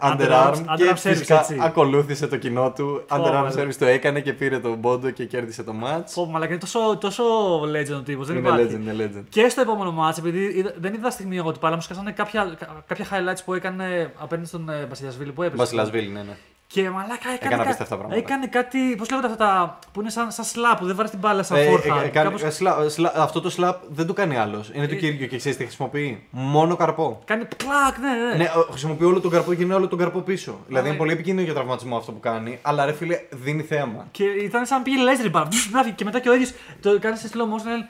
underarm 0.02 0.16
Underarm, 0.20 0.52
και 0.76 0.84
underarm 0.84 0.92
service, 0.92 0.96
φυσικά 0.96 1.38
έτσι. 1.38 1.56
ακολούθησε 1.60 2.26
το 2.26 2.36
κοινό 2.36 2.72
του. 2.76 3.04
Underarm 3.10 3.50
ρε. 3.54 3.62
service 3.64 3.74
το 3.78 3.84
έκανε 3.86 4.20
και 4.20 4.32
πήρε 4.32 4.58
τον 4.58 4.80
πόντο 4.80 5.10
και 5.10 5.24
κέρδισε 5.24 5.62
το 5.62 5.72
match. 5.84 6.04
Πω, 6.14 6.26
μαλάκα, 6.26 6.50
είναι 6.50 6.60
τόσο, 6.60 6.96
τόσο 7.00 7.24
legend 7.62 7.96
ο 7.98 8.02
τύπος. 8.02 8.26
Δεν 8.26 8.36
Είναι 8.36 8.48
υπάρχει. 8.48 8.66
legend, 8.76 8.80
είναι 8.94 9.10
legend. 9.14 9.24
Και 9.28 9.48
στο 9.48 9.60
επόμενο 9.60 9.94
match, 10.08 10.18
επειδή 10.18 10.44
είδα- 10.44 10.74
δεν 10.78 10.94
είδα 10.94 11.10
στιγμή 11.10 11.36
εγώ 11.36 11.48
ότι 11.48 11.58
πάλι 11.58 11.74
μου 11.74 11.80
σκάσανε 11.80 12.12
κάποια, 12.12 12.56
κα- 12.58 12.84
κάποια 12.86 13.04
highlights 13.10 13.40
που 13.44 13.54
έκανε 13.54 14.12
απέναντι 14.18 14.48
στον 14.48 14.68
ε, 14.68 14.86
Βασιλιασβίλη 14.88 15.32
που 15.32 15.42
έπαιζε. 15.42 15.56
Βασιλασβίλη, 15.62 16.08
ναι, 16.08 16.20
ναι. 16.22 16.36
Και 16.72 16.90
μαλάκα 16.90 17.14
έκανε, 17.14 17.34
Έκανε 17.40 17.56
κα- 17.56 17.62
απίστευτα 17.62 17.96
πράγματα. 17.96 18.20
έκανε 18.20 18.46
κάτι. 18.46 18.78
Πώς 18.98 19.10
λέγονται 19.10 19.26
αυτά 19.26 19.38
τα. 19.44 19.78
που 19.92 20.00
είναι 20.00 20.10
σαν, 20.10 20.30
σαν 20.32 20.44
slap 20.44 20.76
που 20.78 20.86
δεν 20.86 20.96
βάζει 20.96 21.10
την 21.10 21.18
μπάλα 21.18 21.42
σαν 21.42 21.56
Ε, 21.58 21.64
φόρχα. 21.64 21.86
ε, 22.00 22.04
ε, 22.04 22.08
κάνει- 22.08 22.10
Κάπως- 22.26 22.42
ε, 22.42 22.50
σλα- 22.50 22.88
σλα- 22.88 23.12
αυτό 23.16 23.40
το 23.40 23.54
slap 23.58 23.74
δεν 23.88 24.06
το 24.06 24.12
κάνει 24.12 24.36
άλλος. 24.36 24.70
Είναι 24.74 24.86
του 24.86 24.94
Ε, 24.94 24.96
Κύριο 24.96 25.26
και 25.26 25.36
ξέρεις 25.36 25.56
τι 25.58 25.64
χρησιμοποιεί; 25.64 26.26
Μόνο 26.30 26.76
καρπό. 26.76 27.20
Κάνει 27.24 27.44
πλακ, 27.56 27.98
ναι, 27.98 28.08
ναι. 28.28 28.36
Ναι, 28.36 28.44
ε, 28.44 28.48
χρησιμοποιεί 28.70 29.04
όλο 29.04 29.20
τον 29.20 29.30
καρπό 29.30 29.54
και 29.54 29.62
είναι 29.62 29.74
όλο 29.74 29.88
τον 29.88 29.98
καρπό 29.98 30.18
πίσω. 30.20 30.58
Δηλαδή 30.66 30.84
Α, 30.84 30.88
είναι 30.88 30.96
ε. 30.96 30.98
πολύ 30.98 31.12
επικίνδυνο 31.12 31.44
για 31.44 31.54
τραυματισμό 31.54 31.96
αυτό 31.96 32.12
που 32.12 32.20
κάνει, 32.20 32.58
αλλά 32.62 32.84
ρε 32.84 32.92
φίλε 32.92 33.20
δίνει 33.30 33.62
θέαμα. 33.62 34.06
Και 34.10 34.24
ήταν 34.24 34.66
σαν 34.66 34.78
να 34.78 34.84
πήγε 34.84 35.02
λέζερ 35.02 35.30
μπαλ. 35.30 35.46
Να 35.72 35.82
φύγει. 35.82 35.94
Και 35.94 36.04
μετά 36.04 36.18
και 36.20 36.28
ο 36.28 36.34
ίδιος 36.34 36.52
το 36.82 36.98
κάνει 37.00 37.16
σε 37.16 37.28
slow 37.32 37.36
motion. 37.36 37.66
λέει, 37.66 37.86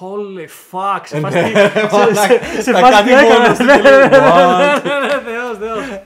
Holy 0.00 0.46
fuck, 0.70 1.00
σε 1.04 1.16
Ε, 1.16 1.20
φάση. 1.20 1.36
ναι, 1.40 1.42
τι- 1.42 1.94
μαλάκα, 1.94 2.14
σε- 2.14 2.62
Σε 2.62 2.72
τα 2.72 2.78
φάση 2.78 2.92
κάνει 2.92 3.06
τι 3.06 3.12
έκανες. 3.12 3.38
μόνος 3.38 3.58
του 3.58 3.64
Ναι, 3.64 3.76
και 3.76 3.82
λέει, 3.82 3.98
ναι, 3.98 4.06
ναι, 4.06 4.16
«What?» 4.18 4.82
ναι, 4.82 5.06
ναι, 5.06 5.20
Θεός, 5.26 5.58
Θεός. 5.60 6.00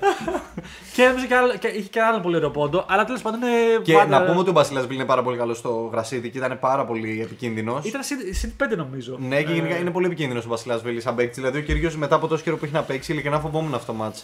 Και 0.95 1.03
έδωσε 1.03 1.27
και 1.27 1.35
άλλο- 1.35 1.57
και 1.57 1.67
είχε 1.69 1.89
και 1.89 2.01
άλλο 2.01 2.21
πολύ 2.21 2.37
ωραίο 2.37 2.51
πόντο. 2.51 2.85
Αλλά 2.89 3.05
τέλος 3.05 3.23
πάντων 3.23 3.41
είναι. 3.43 3.51
Και 3.83 3.93
πάντα- 3.93 4.19
να 4.19 4.25
πούμε 4.25 4.39
ότι 4.39 4.49
ο 4.49 4.53
Μπασιλασβίλι 4.53 4.97
είναι 4.97 5.05
πάρα 5.05 5.23
πολύ 5.23 5.37
καλός 5.37 5.59
στο 5.59 5.89
γρασίδι 5.93 6.31
και 6.31 6.39
ήταν 6.39 6.59
πάρα 6.61 6.85
πολύ 6.85 7.21
επικίνδυνος. 7.23 7.85
Ήταν 7.85 8.03
seed 8.31 8.57
5 8.57 8.77
νομίζω. 8.77 9.17
Ναι, 9.29 9.43
και 9.43 9.53
γενικά 9.53 9.75
Ε, 9.75 9.79
είναι 9.79 9.91
πολύ 9.91 10.07
επικίνδυνος 10.07 10.45
ο 10.45 10.49
Μπασιλασβίλι 10.49 11.01
σαν 11.01 11.15
παίκτης. 11.15 11.37
Δηλαδή 11.37 11.59
ο 11.59 11.63
Κύργιος 11.63 11.97
μετά 11.97 12.15
από 12.15 12.27
τόσο 12.27 12.43
καιρό 12.43 12.57
που 12.57 12.65
έχει 12.65 12.75
να 12.75 12.83
παίξει, 12.83 13.13
ειλικρινά 13.13 13.39
φοβόμουν 13.41 13.75
αυτό 13.75 13.93
το 13.93 13.99
match. 14.05 14.23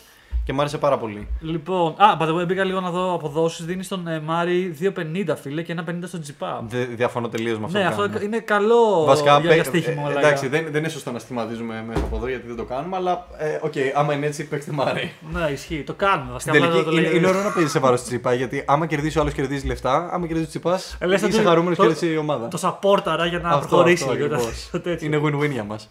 Και 0.50 0.56
μου 0.56 0.62
άρεσε 0.62 0.78
πάρα 0.78 0.98
πολύ. 0.98 1.28
Λοιπόν, 1.40 1.94
α, 1.96 2.16
by 2.20 2.22
the 2.22 2.40
way, 2.42 2.46
μπήκα 2.46 2.64
λίγο 2.64 2.80
να 2.80 2.90
δω 2.90 3.14
αποδόσεις. 3.14 3.64
Δίνεις 3.64 3.86
στον 3.86 4.06
ε, 4.06 4.20
Μάρι 4.20 4.76
2,50 4.80 5.34
φίλε 5.42 5.62
και 5.62 5.74
1,50 5.78 5.92
στον 6.04 6.20
Τσιτσιπά. 6.20 6.64
Δε, 6.68 6.84
διαφωνώ 6.84 7.28
τελείως 7.28 7.58
με 7.58 7.64
αυτό 7.64 7.78
Ναι, 7.78 7.84
που 7.84 7.90
αυτό 7.90 8.02
κάνουν. 8.02 8.22
είναι 8.22 8.38
καλό 8.38 9.04
Βασικά, 9.04 9.30
για, 9.30 9.40
παι- 9.40 9.54
για 9.54 9.64
στοίχημα. 9.64 10.00
ε, 10.00 10.04
μαλάκα. 10.04 10.20
εντάξει, 10.26 10.48
δεν, 10.48 10.64
δεν 10.70 10.80
είναι 10.80 10.88
σωστό 10.88 11.12
να 11.12 11.18
στοιχηματίζουμε 11.18 11.84
μέσα 11.88 12.00
από 12.04 12.16
εδώ 12.16 12.28
γιατί 12.28 12.46
δεν 12.46 12.56
το 12.56 12.64
κάνουμε, 12.64 12.96
αλλά 12.96 13.26
ε, 13.38 13.58
οκ, 13.60 13.72
άμα 13.94 14.12
είναι 14.14 14.26
έτσι, 14.26 14.48
παίξτε 14.48 14.72
Μάρι. 14.72 15.12
Ναι, 15.32 15.50
ισχύει. 15.52 15.82
Το 15.82 15.94
κάνουμε. 15.94 16.32
Βασικά, 16.32 16.52
Στην 16.52 16.64
απλά 16.64 16.74
τελική 16.74 16.90
το 16.90 16.96
είναι, 17.00 17.08
λέει- 17.08 17.18
είναι 17.18 17.28
ωραίο 17.28 17.42
να 17.42 17.50
παίζεις 17.50 17.72
σε 17.72 17.78
βάρος 17.78 18.00
του 18.00 18.08
Τσιτσιπά 18.08 18.34
γιατί 18.34 18.64
άμα 18.66 18.86
κερδίσει 18.86 19.18
ο 19.18 19.20
άλλος 19.20 19.32
κερδίζει 19.32 19.66
λεφτά, 19.66 20.08
άμα 20.12 20.26
κερδίζει 20.26 20.46
ο 20.46 20.48
Τσιτσιπά 20.48 20.80
Ε, 20.98 21.06
λες 21.06 21.22
είσαι 21.22 21.36
ότι 21.38 21.46
χαρούμενος 21.46 21.76
το- 21.76 21.82
και 21.82 21.88
κερδίσει 21.92 22.12
η 22.12 22.16
ομάδα. 22.16 22.48
Το 22.48 22.58
support 22.62 23.02
για 23.28 23.38
να 23.38 23.48
Αυτό, 23.48 23.66
προχωρήσει 23.68 24.02
αυτό 24.02 24.14
λίγο. 24.14 24.28
το- 24.28 24.34
ακριβώς. 24.34 24.68
το 24.72 24.80
τέτοιο. 24.88 25.06
Είναι 25.06 25.20
win-win 25.24 25.50
για 25.50 25.64
μας. 25.64 25.88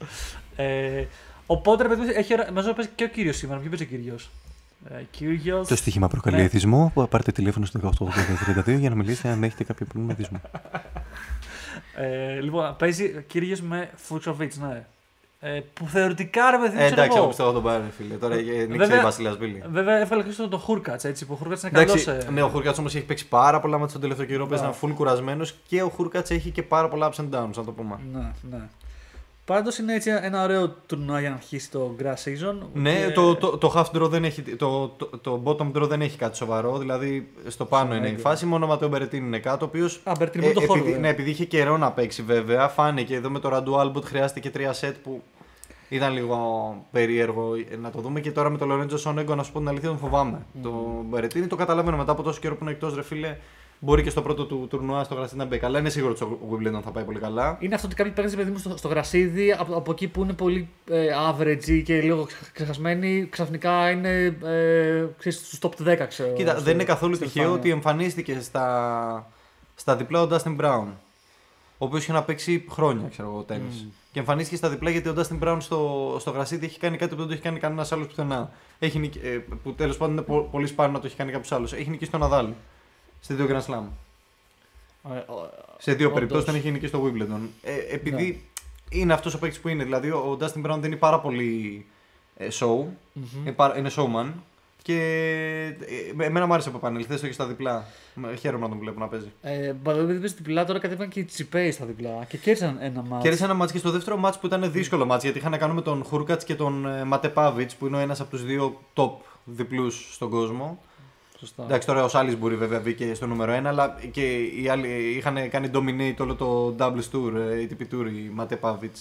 Ε, 1.50 1.54
οπότε, 1.54 1.84
ρε 1.84 1.90
παιδί, 1.90 2.02
μου, 2.02 2.08
έχει, 2.16 2.34
ώρα- 2.34 2.52
νομίζω 2.52 2.74
παίζει 2.74 2.92
και 2.96 3.04
ο 3.04 3.08
κύριος 3.08 3.38
σήμερα. 3.38 3.60
Ποιος 3.60 3.70
παίζει 3.78 3.84
ο 3.94 3.98
κύριος; 3.98 4.30
Ε, 4.90 5.02
Κύριος. 5.12 5.68
Το 5.68 5.76
στοίχημα 5.76 6.08
προκαλεί 6.08 6.36
Ναι. 6.36 6.44
εθισμό. 6.44 6.92
Πάρτε 7.10 7.32
τηλέφωνο 7.32 7.66
στο 7.66 7.80
1832 7.80 8.78
για 8.80 8.90
να 8.90 8.96
μιλήσετε 8.96 9.30
αν 9.30 9.44
έχετε 9.44 9.64
κάποιο 9.64 9.86
πρόβλημα 9.86 10.12
εθισμού. 10.20 10.42
Ε, 11.96 12.40
λοιπόν, 12.42 12.76
παίζει 12.78 13.24
κύριος 13.28 13.62
με 13.62 13.90
Φούξοβιτ, 13.96 14.54
ναι. 14.56 14.86
Ε, 15.42 15.60
που 15.74 15.86
θεωρητικά 15.88 16.52
ρε 16.52 16.58
παιδί 16.58 16.76
μου. 16.76 16.82
Ε, 16.82 16.86
ξέρω 16.86 16.92
εντάξει, 17.02 17.10
εγώ 17.10 17.18
εγώ. 17.18 17.28
πιστεύω 17.28 17.52
τον 17.52 17.64
πάρει, 17.64 17.84
φίλε. 17.98 18.14
Τώρα 18.16 18.36
ε, 18.36 18.38
νίξε 18.42 18.66
Βέβαια- 18.78 19.00
η 19.00 19.04
Βασιλιάς 19.04 19.38
Μπίλη. 19.38 19.64
Βέβαια, 19.72 19.98
έβγαλε 20.00 20.24
και 20.24 20.30
τον 20.50 20.60
Χούρκατς, 20.60 21.04
έτσι. 21.04 21.26
Που 21.26 21.34
ο 21.34 21.36
Χούρκατς 21.36 21.62
είναι 21.62 21.72
καλός. 21.72 22.08
Εντάξει, 22.08 22.32
ναι, 22.32 22.42
ο 22.42 22.48
Χούρκατς 22.48 22.78
όμως 22.78 22.96
έχει 22.96 23.06
παίξει 23.06 23.28
πάρα 23.28 23.60
πολλά 23.60 23.78
μάτια 23.78 23.92
τον 23.92 24.02
τελευταίο 24.02 24.26
καιρό. 24.26 24.48
Παίζει 24.48 24.64
Ναι. 24.64 24.70
ένα 24.70 24.78
full 24.82 24.96
κουρασμένος 24.96 25.56
και 25.68 25.82
ο 25.82 25.90
Χούρκατς 25.90 26.30
έχει 26.32 26.50
και 26.52 26.64
πάρα 26.64 26.88
πολλά 26.90 27.10
ups 27.12 27.16
and 27.22 27.30
downs, 27.40 27.50
να 27.56 27.64
το 27.64 27.72
πούμε. 27.72 27.96
Ναι, 28.14 28.32
ναι. 28.58 28.62
Πάντως 29.50 29.78
είναι 29.78 29.94
έτσι 29.94 30.10
ένα 30.22 30.44
ωραίο 30.44 30.70
τουρνουά 30.70 31.20
για 31.20 31.30
να 31.30 31.36
αρχίσει 31.36 31.72
το 31.72 31.96
grass 32.00 32.06
season. 32.06 32.56
Ναι, 32.74 33.06
και- 33.06 33.12
το, 33.12 33.36
το, 33.36 33.58
το 33.58 33.74
half 33.76 33.98
draw 33.98 34.10
δεν 34.10 34.24
έχει. 34.24 34.42
Το, 34.42 34.88
το, 34.88 35.06
το 35.22 35.42
bottom 35.46 35.72
draw 35.78 35.88
δεν 35.88 36.02
έχει 36.02 36.18
κάτι 36.18 36.38
σοβαρό. 36.38 36.78
Δηλαδή 36.78 37.32
στο 37.48 37.66
πάνω 37.66 37.96
είναι 37.96 38.06
η 38.06 38.10
έγκυο. 38.10 38.22
φάση. 38.22 38.46
Μόνο 38.46 38.66
ο 38.66 38.68
Ματέο 38.68 38.88
Μπερετίν 38.88 39.26
είναι 39.26 39.40
κάτω. 39.40 39.66
Ο 39.66 39.68
οποίος. 39.68 40.02
Α, 40.04 40.12
Μπερτίν, 40.20 40.42
μόνο 40.42 40.54
το 40.54 40.60
χώρο, 40.60 40.72
επειδή, 40.74 40.86
βέβαια. 40.86 41.00
ναι, 41.00 41.08
επειδή 41.10 41.30
είχε 41.30 41.46
καιρό 41.46 41.78
να 41.78 41.92
παίξει 41.92 42.22
βέβαια, 42.22 42.68
φάνηκε 42.68 43.16
εδώ 43.16 43.30
με 43.30 43.40
το 43.40 43.50
Ραντού 43.50 43.78
Άλμποτ 43.80 44.06
χρειάστηκε 44.06 44.50
τρία 44.50 44.74
σετ 44.74 44.96
που 45.04 45.22
ήταν 45.90 46.14
λίγο 46.14 46.38
περίεργο 46.92 47.52
να 47.82 47.90
το 47.90 48.02
δούμε. 48.02 48.20
Και 48.20 48.32
τώρα 48.32 48.50
με 48.50 48.58
το 48.58 48.66
Λορέντζο 48.66 48.98
Σονέγκο, 48.98 49.36
να 49.36 49.44
σου 49.44 49.52
πω 49.52 49.60
την 49.60 49.68
αλήθεια, 49.68 49.88
τον 49.90 49.98
φοβάμαι. 49.98 50.46
Το 50.64 51.04
Μπερετίνη 51.10 51.48
το 51.48 51.56
καταλαβαίνω 51.56 51.98
μετά 51.98 52.12
από 52.12 52.24
τόσο 52.24 52.40
καιρό 52.40 52.56
που 52.56 52.64
είναι 52.64 52.72
εκτός, 52.72 52.96
ρε 52.96 53.04
φίλε. 53.04 53.38
Μπορεί 53.82 54.04
και 54.04 54.10
στο 54.10 54.22
πρώτο 54.22 54.46
του 54.46 54.68
τουρνουά 54.70 55.04
στο 55.04 55.16
γρασίδι 55.16 55.38
να 55.38 55.46
μπει 55.46 55.58
καλά. 55.58 55.80
Είναι 55.80 55.90
σίγουρος 55.90 56.22
ότι 56.22 56.32
στο 56.36 56.48
Wimbledon 56.52 56.82
θα 56.84 56.92
πάει 56.92 57.04
πολύ 57.04 57.20
καλά. 57.20 57.58
Είναι 57.60 57.76
αυτό 57.76 57.88
ότι 57.88 57.96
κάποιοι 57.96 58.12
παίρνουν 58.12 58.36
παιδί 58.36 58.52
μου 58.52 58.58
στο, 58.58 58.78
στο 58.78 58.88
γρασίδι 58.88 59.52
από, 59.52 59.76
από 59.76 59.92
εκεί 59.92 60.08
που 60.08 60.24
είναι 60.24 60.34
πολύ 60.34 60.70
ε, 60.90 61.08
average 61.32 61.82
και 61.86 62.02
λίγο 62.02 62.28
ξεχασμένοι, 62.54 63.28
ξαφνικά 63.30 63.90
είναι 63.90 64.26
ε, 64.44 65.06
ξέρεις, 65.18 65.38
στους 65.38 65.60
top 65.62 65.88
10 65.88 66.06
ξέρω. 66.08 66.34
Κοίτα, 66.34 66.52
στο- 66.52 66.62
δεν 66.62 66.74
είναι 66.74 66.84
καθόλου 66.84 67.16
στην 67.16 67.26
τυχαίο 67.28 67.44
εμφάνεια. 67.44 67.62
ότι 67.64 67.72
εμφανίστηκε 67.72 68.40
στα, 68.40 69.32
στα 69.76 69.96
διπλά 69.96 70.22
ο 70.22 70.28
Dustin 70.32 70.56
Brown. 70.62 70.86
Ο 71.82 71.86
οποίος 71.86 72.04
είχε 72.04 72.12
να 72.12 72.24
παίξει 72.24 72.66
χρόνια, 72.70 73.08
ξέρω 73.10 73.28
εγώ, 73.30 73.42
τέννη. 73.42 73.94
Και 74.12 74.20
εμφανίστηκε 74.20 74.56
στα 74.56 74.70
διπλά 74.70 74.90
γιατί 74.90 75.10
ο 75.10 75.14
Dustin 75.18 75.40
Brown 75.44 75.58
στο, 75.60 76.16
στο 76.20 76.32
γρασίδι 76.32 76.66
έχει 76.66 76.80
κάνει 76.80 76.98
κάτι 76.98 77.12
που 77.12 77.18
δεν 77.18 77.28
το 77.28 77.34
έχει 77.34 77.42
κάνει 77.42 77.60
κανένας 77.60 77.92
άλλος 77.92 78.08
πουθενά. 78.08 78.52
Έχει, 78.80 79.00
νικ- 79.00 79.24
ε, 79.24 79.44
που 79.64 79.74
τέλος 79.74 79.98
πάντων 79.98 80.14
είναι 80.14 80.24
πο- 80.24 80.48
πολύ 80.52 80.68
σπάνιο 80.68 80.94
να 80.94 81.00
το 81.00 81.06
έχει 81.08 81.16
κάνει 81.16 81.32
κάποιος 81.32 81.52
άλλος. 81.52 81.74
Έχει 81.74 81.90
νικήσει 81.90 82.12
τον 82.12 82.20
Ναδάλ. 82.20 82.48
Σε 83.20 83.34
δύο 83.34 83.48
Grand 83.50 83.66
Slam. 83.74 83.84
Ε, 85.14 85.18
ο- 85.32 85.50
Σε 85.78 85.94
δύο 85.94 86.06
Όντως. 86.06 86.14
περιπτώσεις 86.14 86.46
τον 86.46 86.56
έχει 86.56 86.72
νικήσει 86.72 86.88
στο 86.92 87.04
Wimbledon. 87.06 87.40
Ε, 87.62 87.76
επειδή 87.96 88.44
είναι 88.90 89.14
αυτός 89.14 89.34
ο 89.34 89.40
παίκτης 89.40 89.60
που 89.60 89.68
είναι. 89.68 89.84
Δηλαδή 89.84 90.10
ο 90.10 90.38
Dustin 90.42 90.66
Brown 90.66 90.78
δίνει 90.80 90.96
πάρα 90.96 91.20
πολύ 91.20 91.86
ε, 92.38 92.48
show. 92.60 92.84
μμμ. 93.14 93.26
Είναι, 93.42 93.52
πάρα- 93.52 93.78
είναι 93.78 93.92
showman. 93.96 94.26
Και 94.82 94.96
ε, 96.18 96.24
εμένα 96.26 96.46
μου 96.46 96.54
άρεσε 96.54 96.70
που 96.70 96.78
επανέλθει, 96.78 97.14
έστω 97.14 97.28
και 97.28 97.34
στα 97.34 97.46
διπλά. 97.46 97.86
Με- 98.14 98.36
Χαίρομαι 98.36 98.64
να 98.64 98.70
τον 98.70 98.80
βλέπω 98.80 99.00
να 99.00 99.08
παίζει. 99.08 99.32
Ε, 99.42 99.74
Μπαλαδί 99.74 100.12
δεν 100.12 100.20
παίζει 100.20 100.36
διπλά, 100.36 100.66
τώρα 100.66 100.80
κατέβηκαν 100.80 101.10
και 101.10 101.20
οι 101.20 101.24
τσιπέοι 101.24 101.72
στα 101.72 101.86
διπλά 101.86 102.26
και 102.30 102.38
κέρδισαν 102.38 102.78
ένα 102.82 103.02
μάτι. 103.02 103.22
Κέρδισε 103.24 103.44
ένα 103.44 103.54
μάτς 103.54 103.72
και 103.72 103.78
στο 103.78 103.92
δεύτερο 103.92 104.18
μάτς 104.18 104.40
που 104.40 104.46
ήταν 104.46 104.72
δύσκολο 104.72 105.06
μάτς 105.06 105.24
γιατί 105.24 105.38
είχαν 105.38 105.52
να 105.52 105.58
κάνουν 105.58 105.76
με 105.76 105.82
τον 105.82 106.04
Χούρκατς 106.04 106.44
και 106.44 106.56
τον 106.56 106.86
ε, 106.88 107.04
Ματεπάβιτ 107.04 107.72
που 107.80 107.86
είναι 107.88 107.98
ο 107.98 108.00
ένας 108.00 108.20
από 108.20 108.30
τους 108.30 108.44
δύο 108.46 108.80
top 108.94 109.12
διπλούς 109.44 110.14
στον 110.14 110.30
κόσμο. 110.30 110.82
Σωστά. 111.40 111.64
Εντάξει, 111.64 111.88
τώρα 111.88 112.04
ο 112.04 112.08
Σάλισμπουρι 112.08 112.56
βέβαια 112.56 112.80
μπήκε 112.80 113.14
στο 113.14 113.28
νούμερο 113.28 113.54
1, 113.58 113.66
αλλά 113.66 113.96
και 114.12 114.38
οι 114.44 114.70
άλλοι 114.70 114.88
είχαν 114.88 115.50
κάνει 115.50 115.70
dominate 115.74 116.16
όλο 116.20 116.36
το 116.36 116.76
doubles 116.80 117.16
tour, 117.16 117.34
ε, 117.36 117.68
ATP 117.70 117.94
tour, 117.94 118.06
η 118.06 118.30
Ματεπάβιτ 118.34 118.96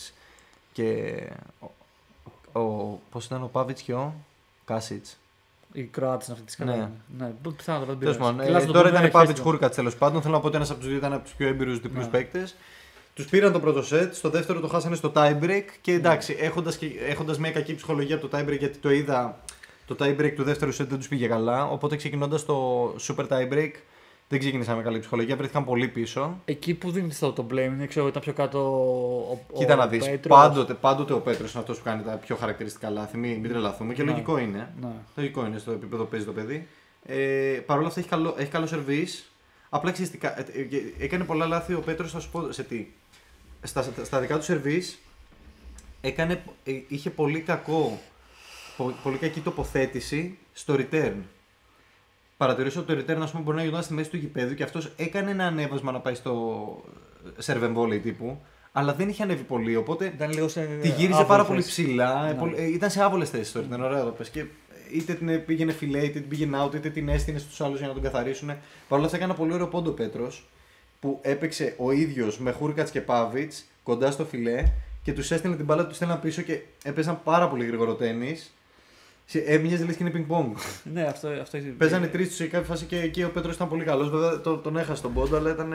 και. 0.73 1.15
Ο, 2.53 2.61
ο, 2.61 3.01
πώς 3.11 3.25
ήταν 3.25 3.43
ο 3.43 3.47
Πάβιτ 3.53 3.79
και 3.85 3.93
ο 3.95 4.15
Κάσιτς. 4.65 5.19
Οι 5.73 5.83
Κροάτες 5.83 6.27
είναι 6.27 6.37
αυτή 6.41 6.47
της 6.57 6.59
Ναι. 6.59 6.73
σκαλά. 6.73 6.91
Ναι, 7.19 7.25
ναι. 7.43 7.51
πιθανότατα 7.57 7.91
δεν 7.93 7.99
Τέλος 8.01 8.17
πειράζει. 8.17 8.19
πάντων, 8.19 8.47
Τουλάχιστον 8.47 8.63
ε, 8.63 8.67
το 8.67 8.73
τώρα 8.73 8.89
πούμε, 8.89 8.99
ήταν 8.99 9.11
Πάβιτ 9.11 9.29
χαίρεστηκε. 9.29 9.49
Χούρκατ 9.51 9.75
τέλος 9.75 9.97
πάντων. 9.97 10.23
Θέλω 10.23 10.35
να 10.35 10.41
πω 10.41 10.47
ότι 10.47 10.57
ένας 10.57 10.71
από 10.71 10.79
τους 10.79 10.89
δύο 10.89 10.97
ήταν 10.97 11.13
από 11.13 11.25
τους 11.25 11.33
πιο 11.33 11.49
έμπειρους 11.49 11.81
διπλούς 11.81 12.05
Ναι. 12.05 12.11
παίκτες. 12.11 12.57
Τους 13.15 13.27
πήραν 13.27 13.53
το 13.53 13.61
πρώτο 13.61 13.83
σετ, 13.83 14.15
στο 14.15 14.31
δεύτερο 14.31 14.61
το 14.61 14.69
χάσανε 14.69 14.97
στο 14.97 15.13
tie 15.15 15.39
break 15.43 15.65
και 15.81 15.93
εντάξει, 15.93 16.37
έχοντας 16.41 16.79
έχοντας 17.09 17.39
μια 17.39 17.51
κακή 17.53 17.75
ψυχολογία 17.75 18.17
από 18.17 18.29
το 18.29 18.39
tie 18.39 18.49
break 18.49 18.59
γιατί 18.59 18.79
το 18.79 18.91
είδα 18.91 19.39
Το 19.89 19.97
tie 20.01 20.21
break 20.21 20.33
του 20.37 20.43
δεύτερου 20.45 20.73
set 20.75 20.87
δεν 20.89 20.99
τους 20.99 21.09
πήγε 21.09 21.27
καλά. 21.27 21.71
Οπότε 21.71 21.97
ξεκινώντας 21.97 22.45
το 22.45 22.89
super 23.01 23.27
tie 23.29 23.53
break 23.53 23.71
δεν 24.29 24.39
ξεκίνησαν 24.39 24.77
με 24.77 24.83
καλή 24.83 24.99
ψυχολογία. 24.99 25.37
Βρέθηκαν 25.37 25.65
πολύ 25.65 25.89
πίσω. 25.89 26.41
Εκεί 26.45 26.75
που 26.75 26.91
δίνεις 26.91 27.19
το, 27.19 27.33
το 27.33 27.47
blame 27.51 27.55
είναι, 27.75 27.87
ξέρω, 27.87 28.07
ήταν 28.07 28.23
πιο 28.23 28.33
κάτω 28.33 28.59
ο, 29.31 29.41
ο 29.53 29.59
Κοίτα 29.59 29.75
να 29.77 29.87
δεις. 29.87 30.05
Πέτρος. 30.09 30.39
Πάντοτε, 30.39 30.75
πάντοτε 30.75 31.13
ο 31.13 31.21
Πέτρος 31.21 31.51
είναι 31.53 31.61
αυτός 31.61 31.79
που 31.79 31.85
κάνει 31.85 32.03
τα 32.03 32.11
πιο 32.13 32.37
χαρακτηριστικά 32.37 32.91
λάθη. 32.91 33.17
Μην, 33.17 33.41
μην 33.41 33.51
τρελαθούμε. 33.51 33.95
Και 33.95 34.03
Ναι. 34.03 34.11
λογικό 34.11 34.39
είναι. 34.39 34.73
Ναι. 34.81 34.89
Λογικό 35.17 35.47
είναι 35.47 35.59
στο 35.59 35.71
επίπεδο 35.73 36.03
που 36.03 36.09
παίζει 36.11 36.27
το 36.27 36.33
παιδί. 36.33 36.67
Ε, 37.07 37.17
Παρ' 37.67 37.79
όλα 37.79 37.87
αυτά 37.87 38.01
έχει 38.01 38.09
καλό, 38.09 38.35
έχει 38.39 38.51
καλό 38.51 38.67
σερβίς. 38.67 39.31
Απλά 39.69 39.91
ξέρεις 39.93 40.11
τι 40.11 40.19
κα- 40.19 40.39
ε, 40.39 40.45
ε, 40.99 41.05
έκανε 41.05 41.25
πολλά 41.25 41.47
λάθη 41.47 41.75
ο 41.75 41.81
Πέτρος, 41.81 42.13
θα 42.13 42.21
σου 42.21 42.31
πω 42.31 42.53
σε 42.53 42.63
τι. 42.63 42.87
Στα, 43.63 43.85
στα 44.03 44.21
δικά 44.21 44.37
του 44.39 44.45
σερβίς 44.45 44.99
έκανε, 46.01 46.43
ε, 46.65 46.73
είχε 46.89 47.11
πολύ 47.11 47.41
κακό, 47.41 47.73
πο- 47.73 47.99
πολύ 49.03 49.17
κακή 49.17 49.41
τοποθέτηση 49.41 50.39
στο 50.53 50.75
return. 50.79 51.13
Παρατηρήσω 52.37 52.81
ότι 52.81 52.95
το 52.95 53.01
return 53.13 53.21
ας 53.23 53.31
πούμε, 53.31 53.43
μπορεί 53.43 53.57
να 53.57 53.63
γινόταν 53.63 53.83
στη 53.85 53.93
μέση 53.95 54.11
του 54.11 54.17
γηπέδου 54.17 54.55
και 54.55 54.63
αυτός 54.63 54.93
έκανε 54.97 55.31
ένα 55.31 55.45
ανέβασμα 55.47 55.93
να 55.93 56.01
πάει 56.01 56.15
στο 56.15 56.85
serve 57.45 57.63
and 57.63 57.75
volley 57.77 58.01
τύπου, 58.03 58.41
αλλά 58.73 58.95
δεν 58.95 59.09
είχε 59.09 59.23
ανέβει 59.23 59.43
πολύ, 59.43 59.77
οπότε 59.77 60.07
Ήταν 60.15 60.31
λίγο 60.33 60.49
σε. 60.49 60.61
Τη 60.81 60.89
γύριζε 60.89 61.09
άβολη 61.13 61.27
πάρα 61.27 61.45
πολύ 61.45 61.63
θέση. 61.63 61.83
ψηλά. 61.83 62.23
Ναι. 62.23 62.31
ε, 62.31 62.33
πολύ- 62.33 62.55
ε, 62.57 62.67
ήταν 62.73 62.91
σε 62.91 63.03
άβολες 63.03 63.31
θέσεις 63.31 63.53
τώρα. 63.53 63.67
Ήταν 63.67 63.83
ωραία 63.83 64.05
το 64.05 64.11
πες. 64.11 64.29
Και 64.31 64.45
είτε 64.93 65.15
την 65.15 65.45
πήγαινε 65.45 65.73
φιλέ, 65.73 65.99
είτε 65.99 66.21
την 66.21 66.29
πήγαινε 66.29 66.65
out, 66.65 66.75
είτε 66.75 66.91
την 66.91 67.09
έστεινε 67.09 67.39
στους 67.39 67.61
άλλους 67.61 67.79
για 67.79 67.89
να 67.89 67.93
τον 67.95 68.03
καθαρίσουν. 68.03 68.49
Παρ' 68.49 68.59
όλα 68.99 69.05
αυτά 69.05 69.17
έκανε 69.17 69.31
ένα 69.33 69.41
πολύ 69.41 69.53
ωραίο 69.53 69.67
πόντο 69.67 69.91
ο 69.91 69.95
Πέτρος 69.95 70.49
που 71.01 71.19
έπαιξε 71.23 71.75
ο 71.79 71.91
ίδιος 71.91 72.39
με 72.39 72.51
Χούρκατς 72.53 72.91
και 72.91 73.01
Πάβιτς 73.01 73.65
κοντά 73.83 74.11
στο 74.11 74.25
φιλέ 74.25 74.65
και 75.03 75.13
τους 75.13 75.31
έστειλε 75.31 75.57
την 75.57 75.65
μπάλα, 75.65 75.87
τους 75.87 75.97
στέλναν 75.97 76.21
πίσω 76.21 76.43
και 76.43 76.61
έπαιζαν 76.85 77.21
πάρα 77.25 77.49
πολύ 77.49 77.67
γρήγορο 77.67 77.95
τέννη. 77.95 78.37
Έμεινες 79.33 79.81
λε 79.85 79.93
και 79.93 79.97
είναι 80.01 80.11
πινκ-πονγκ. 80.11 80.55
Ναι, 80.93 81.03
αυτό, 81.03 81.29
αυτό 81.29 81.57
έχει. 81.57 81.67
Παίζανε 81.67 82.07
τρεις 82.07 82.29
του 82.29 82.35
σε 82.35 82.45
κάποια 82.47 82.67
φάση 82.67 82.85
και 82.85 82.97
εκεί 83.01 83.23
ο 83.23 83.31
Πέτρος 83.31 83.55
ήταν 83.55 83.69
πολύ 83.69 83.85
καλός. 83.85 84.11
Βέβαια 84.11 84.41
το- 84.41 84.57
τον 84.57 84.77
έχασε 84.77 85.03
τον 85.03 85.13
πόντο, 85.13 85.37
αλλά 85.37 85.51
ήταν. 85.51 85.73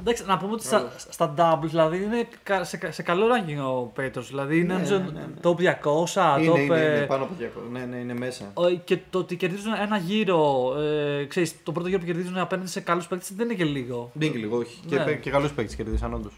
Εντάξει, 0.00 0.24
να 0.26 0.36
πούμε 0.38 0.52
ότι 0.52 0.64
στα, 0.64 0.92
στα 1.10 1.34
doubles 1.38 1.66
δηλαδή 1.68 1.96
είναι 1.96 2.28
κα- 2.42 2.64
σε, 2.64 2.76
κα- 2.76 2.92
σε 2.92 3.02
καλό 3.02 3.24
ranking 3.26 3.74
ο 3.80 3.82
Πέτρος. 3.82 4.28
Δηλαδή 4.28 4.56
είναι 4.58 4.66
Ναι, 4.66 4.72
νομίζω 4.72 4.98
ναι, 4.98 5.04
ναι, 5.04 5.10
ναι. 5.20 5.26
top 5.42 5.56
200, 5.56 6.40
είναι, 6.40 6.52
top. 6.52 6.58
είναι, 6.58 6.80
ε, 6.80 6.96
είναι, 6.96 7.06
πάνω 7.06 7.24
από 7.24 7.32
200. 7.40 7.44
Ναι, 7.72 7.84
ναι, 7.84 7.96
είναι 7.96 8.14
μέσα. 8.14 8.50
ο- 8.54 8.70
Και 8.84 8.98
το 9.10 9.18
ότι 9.18 9.36
κερδίζουν 9.36 9.72
ένα 9.82 9.96
γύρο, 9.96 10.72
ε, 11.20 11.24
ξέρεις, 11.24 11.54
το 11.62 11.72
πρώτο 11.72 11.88
γύρο 11.88 12.00
που 12.00 12.06
κερδίζουν 12.06 12.38
απέναντι 12.38 12.68
σε 12.68 12.80
καλούς 12.80 13.06
παίκτες 13.06 13.32
δεν 13.36 13.44
είναι 13.46 13.54
και 13.54 13.64
λίγο. 13.64 14.10
Δεν 14.14 14.26
είναι 14.28 14.36
και 14.36 14.42
λίγο, 14.42 14.56
όχι. 14.56 14.80
Ναι. 14.88 15.04
Και, 15.04 15.14
και 15.14 15.30
καλούς 15.30 15.52
παίκτες 15.52 15.74
κερδίσαν, 15.76 16.14
όντως. 16.14 16.32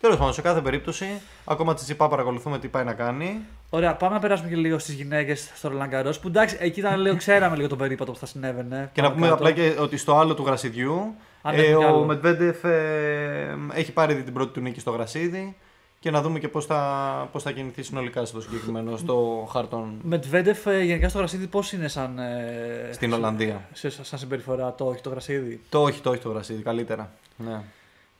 Τέλος 0.00 0.16
πάντων, 0.16 0.32
σε 0.32 0.40
κάθε 0.42 0.60
περίπτωση, 0.60 1.06
ακόμα 1.44 1.74
τσιτσιπά 1.74 2.08
παρακολουθούμε 2.08 2.58
τι 2.58 2.68
πάει 2.68 2.84
να 2.84 2.92
κάνει. 2.92 3.40
Ωραία, 3.70 3.94
πάμε 3.94 4.14
να 4.14 4.20
περάσουμε 4.20 4.48
και 4.48 4.56
λίγο 4.56 4.78
στις 4.78 4.94
γυναίκες 4.94 5.50
στο 5.54 5.70
Roland 5.72 5.94
Garros. 5.94 6.20
Που 6.20 6.28
εντάξει, 6.28 6.56
εκεί 6.60 6.80
ήταν 6.80 7.00
λίγο, 7.00 7.16
ξέραμε 7.16 7.56
λίγο 7.56 7.68
τον 7.68 7.78
περίπατο 7.78 8.12
που 8.12 8.18
θα 8.18 8.26
συνέβαινε. 8.26 8.90
Και 8.92 9.00
να 9.02 9.08
Πάμε 9.08 9.20
πούμε 9.20 9.30
κάτω. 9.30 9.48
απλά 9.48 9.54
και 9.54 9.80
ότι 9.80 9.96
στο 9.96 10.16
άλλο 10.16 10.34
του 10.34 10.42
γρασιδιού 10.46 11.14
Ανέβει 11.42 11.62
ε, 11.62 11.66
κι 11.68 11.74
ο 11.74 11.86
άλλο. 11.86 12.04
Μετβέντεφ 12.04 12.64
ε, 12.64 13.56
έχει 13.72 13.92
πάρει 13.92 14.12
ήδη 14.12 14.22
την 14.22 14.32
πρώτη 14.32 14.52
του 14.52 14.60
νίκη 14.60 14.80
στο 14.80 14.90
γρασίδι 14.90 15.56
και 16.00 16.10
να 16.10 16.22
δούμε 16.22 16.38
και 16.38 16.48
πώς 16.48 16.66
θα, 16.66 17.28
πώς 17.32 17.42
θα 17.42 17.50
κινηθεί 17.52 17.82
συνολικά 17.82 18.24
στο 18.24 18.40
συγκεκριμένο 18.40 18.96
στο 18.96 19.48
χάρτον 19.52 19.98
Μετβέντεφ 20.02 20.66
ε, 20.66 20.82
γενικά 20.82 21.08
στο 21.08 21.18
γρασίδι 21.18 21.46
πώς 21.46 21.72
είναι 21.72 21.88
σαν, 21.88 22.18
ε, 22.18 22.92
στην 22.92 23.12
Ολλανδία. 23.12 23.68
σε, 23.72 23.90
σαν 23.90 24.18
συμπεριφορά, 24.18 24.74
το 24.74 24.84
όχι 24.86 25.00
το 25.00 25.10
γρασίδι. 25.10 25.60
Το 25.68 25.82
όχι, 25.82 26.00
το 26.00 26.10
όχι 26.10 26.20
το 26.20 26.28
γρασίδι, 26.30 26.62
καλύτερα. 26.62 27.10
Ναι. 27.36 27.60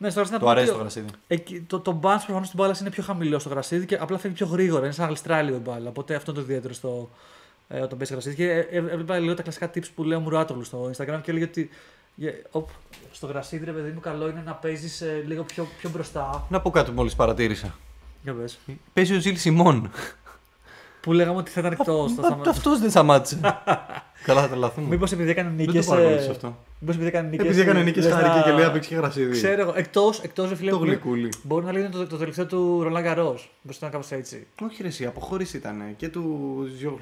Ναι, 0.01 0.11
στο 0.11 0.18
γρασίδι 0.20 0.40
Του 0.40 0.49
αρέσει 0.51 0.66
το 0.66 0.72
ότι- 0.72 0.80
γρασίδι. 0.80 1.07
Εκεί, 1.26 1.61
το, 1.61 1.80
το 1.80 1.92
bounce 2.03 2.22
προφανώς 2.24 2.46
στην 2.46 2.59
μπάλα 2.59 2.76
είναι 2.80 2.90
πιο 2.90 3.03
χαμηλό 3.03 3.38
στο 3.38 3.49
γρασίδι 3.49 3.86
και 3.86 3.96
απλά 4.01 4.18
φεύγει 4.18 4.36
πιο 4.36 4.46
γρήγορα. 4.46 4.84
Είναι 4.84 4.92
σαν 4.92 5.03
να 5.03 5.09
γλιστράει 5.09 5.44
λίγο 5.44 5.57
η 5.57 5.61
μπάλα. 5.61 5.88
Οπότε 5.88 6.14
αυτό 6.14 6.30
είναι 6.30 6.40
το 6.40 6.46
ιδιαίτερο 6.46 6.74
στο, 6.74 7.11
ε, 7.68 7.80
όταν 7.80 7.99
παίζει 7.99 8.12
γρασίδι. 8.12 8.34
Και 8.36 8.51
ε, 8.51 8.59
ε, 8.59 8.76
έβλεπα 8.76 9.18
λίγο 9.18 9.34
τα 9.34 9.42
κλασικά 9.42 9.70
tips 9.74 9.86
που 9.94 10.03
λέει 10.05 10.18
ο 10.18 10.20
Μουράτογλου 10.20 10.64
στο 10.64 10.90
Instagram 10.96 11.18
και 11.22 11.30
έλεγε 11.30 11.44
ότι 11.44 11.70
ε, 12.22 12.28
οπ, 12.51 12.68
στο 13.12 13.26
γρασίδι, 13.26 13.64
ρε 13.64 13.72
παιδί 13.72 13.90
μου, 13.90 14.01
καλό 14.01 14.28
είναι 14.28 14.42
να 14.46 14.53
παίζεις 14.53 15.03
λίγο 15.26 15.42
πιο, 15.42 15.66
πιο 15.78 15.90
μπροστά. 15.90 16.46
Να 16.49 16.61
πω 16.61 16.70
κάτι 16.70 16.90
που 16.90 16.96
μόλις 16.96 17.14
παρατήρησα. 17.14 17.74
Για 18.22 18.32
πες. 18.34 18.59
Παίζει 18.92 19.16
ο 19.16 19.20
Ζιλ 19.20 19.36
Σιμών. 19.36 19.90
Που 21.01 21.12
λέγαμε 21.12 21.38
ότι 21.38 21.51
θα 21.51 21.61
ήταν 21.61 21.72
εκτός. 21.72 22.12
Αυτός 22.49 22.78
δεν 22.80 22.90
σταμάτησε. 22.90 23.40
Καλά, 24.26 24.40
θα 24.40 24.49
τρελαθούμε. 24.49 24.88
Μήπως 24.88 25.12
επειδή 25.12 25.30
έκανε 25.30 25.49
Δεν 25.57 25.66
νίκες. 25.66 25.86
το 25.86 25.92
παρακολούθησα 25.92 26.30
αυτό. 26.30 26.57
Μήπως 26.81 26.95
επειδή 26.95 27.09
έκανε 27.11 27.29
νίκες. 27.29 27.47
Επειδή 27.47 27.61
έκανε 27.61 27.83
νίκες 27.83 28.07
χάρηκε 28.07 28.41
και 28.45 28.51
λέει 28.51 28.64
να 28.64 28.70
παίξει 28.72 28.89
και 28.89 28.95
γρασίδι. 28.95 29.31
Ξέρω 29.33 29.61
εγώ. 29.61 29.72
Εκτός, 29.76 30.20
εκτός, 30.20 30.49
ρε 30.49 30.55
φίλε, 30.57 30.70
Το 30.70 30.79
μου, 30.79 30.85
γλυκούλι. 30.85 31.29
μπορεί 31.43 31.64
να 31.64 31.72
λέγεται 31.72 31.91
το, 31.91 32.07
το 32.07 32.16
τελευταίο 32.16 32.47
του 32.47 32.83
Ρολάν 32.83 33.03
Καρό. 33.03 33.39
Μπορεί 33.62 33.79
να 33.81 33.89
κάπως 33.89 34.11
έτσι. 34.11 34.47
Όχι 34.62 34.83
ρε 34.83 34.89
εσύ, 34.89 35.07
αποχώρηση 35.07 35.57
ήταν 35.57 35.83
και 35.97 36.09
του 36.09 36.57
Ζιο 36.79 36.99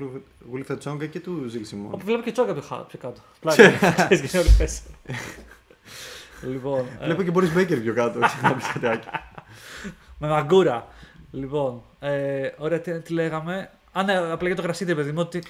Γουλιφετσόγκα 0.51 1.07
και 1.07 1.21
του 1.21 1.45
Ζιλ 1.49 1.65
Σιμών. 1.65 1.93
Όπου 1.95 2.05
βλέπω 2.05 2.23
και 2.23 2.33
τσόκα 2.33 2.53
πιο, 2.53 2.63
χα- 2.63 2.77
πιο 2.77 2.99
κάτω. 3.03 3.21
Πλάκα. 3.41 3.73
Ξέρεις 4.09 4.31
και 4.31 4.39
όλοι 4.39 4.55
πες. 4.59 4.83
Λοιπόν, 6.53 6.85
ε, 7.01 7.05
Βλέπω 7.05 7.23
και 7.23 7.31
Μπορείς 7.31 7.53
Μπέκερ 7.53 7.79
πιο 7.79 7.95
κάτω. 7.95 8.19
να 8.19 8.55
πεις 8.55 8.67
κάτι 8.73 8.87
άκι. 8.87 9.09
με 10.21 10.29
μαγκούρα. 10.29 10.87
Λοιπόν, 11.31 11.83
ε, 12.01 12.49
ωραία, 12.59 12.81
τι, 12.81 13.01
τι 13.01 13.13
λέγαμε. 13.13 13.71
Α, 13.93 14.03
ναι, 14.03 14.17
απλά 14.17 14.47
για 14.47 14.57
το 14.57 14.63
γρασίδι, 14.63 14.95
παιδί 14.95 15.13
μου, 15.13 15.21
ότι 15.21 15.43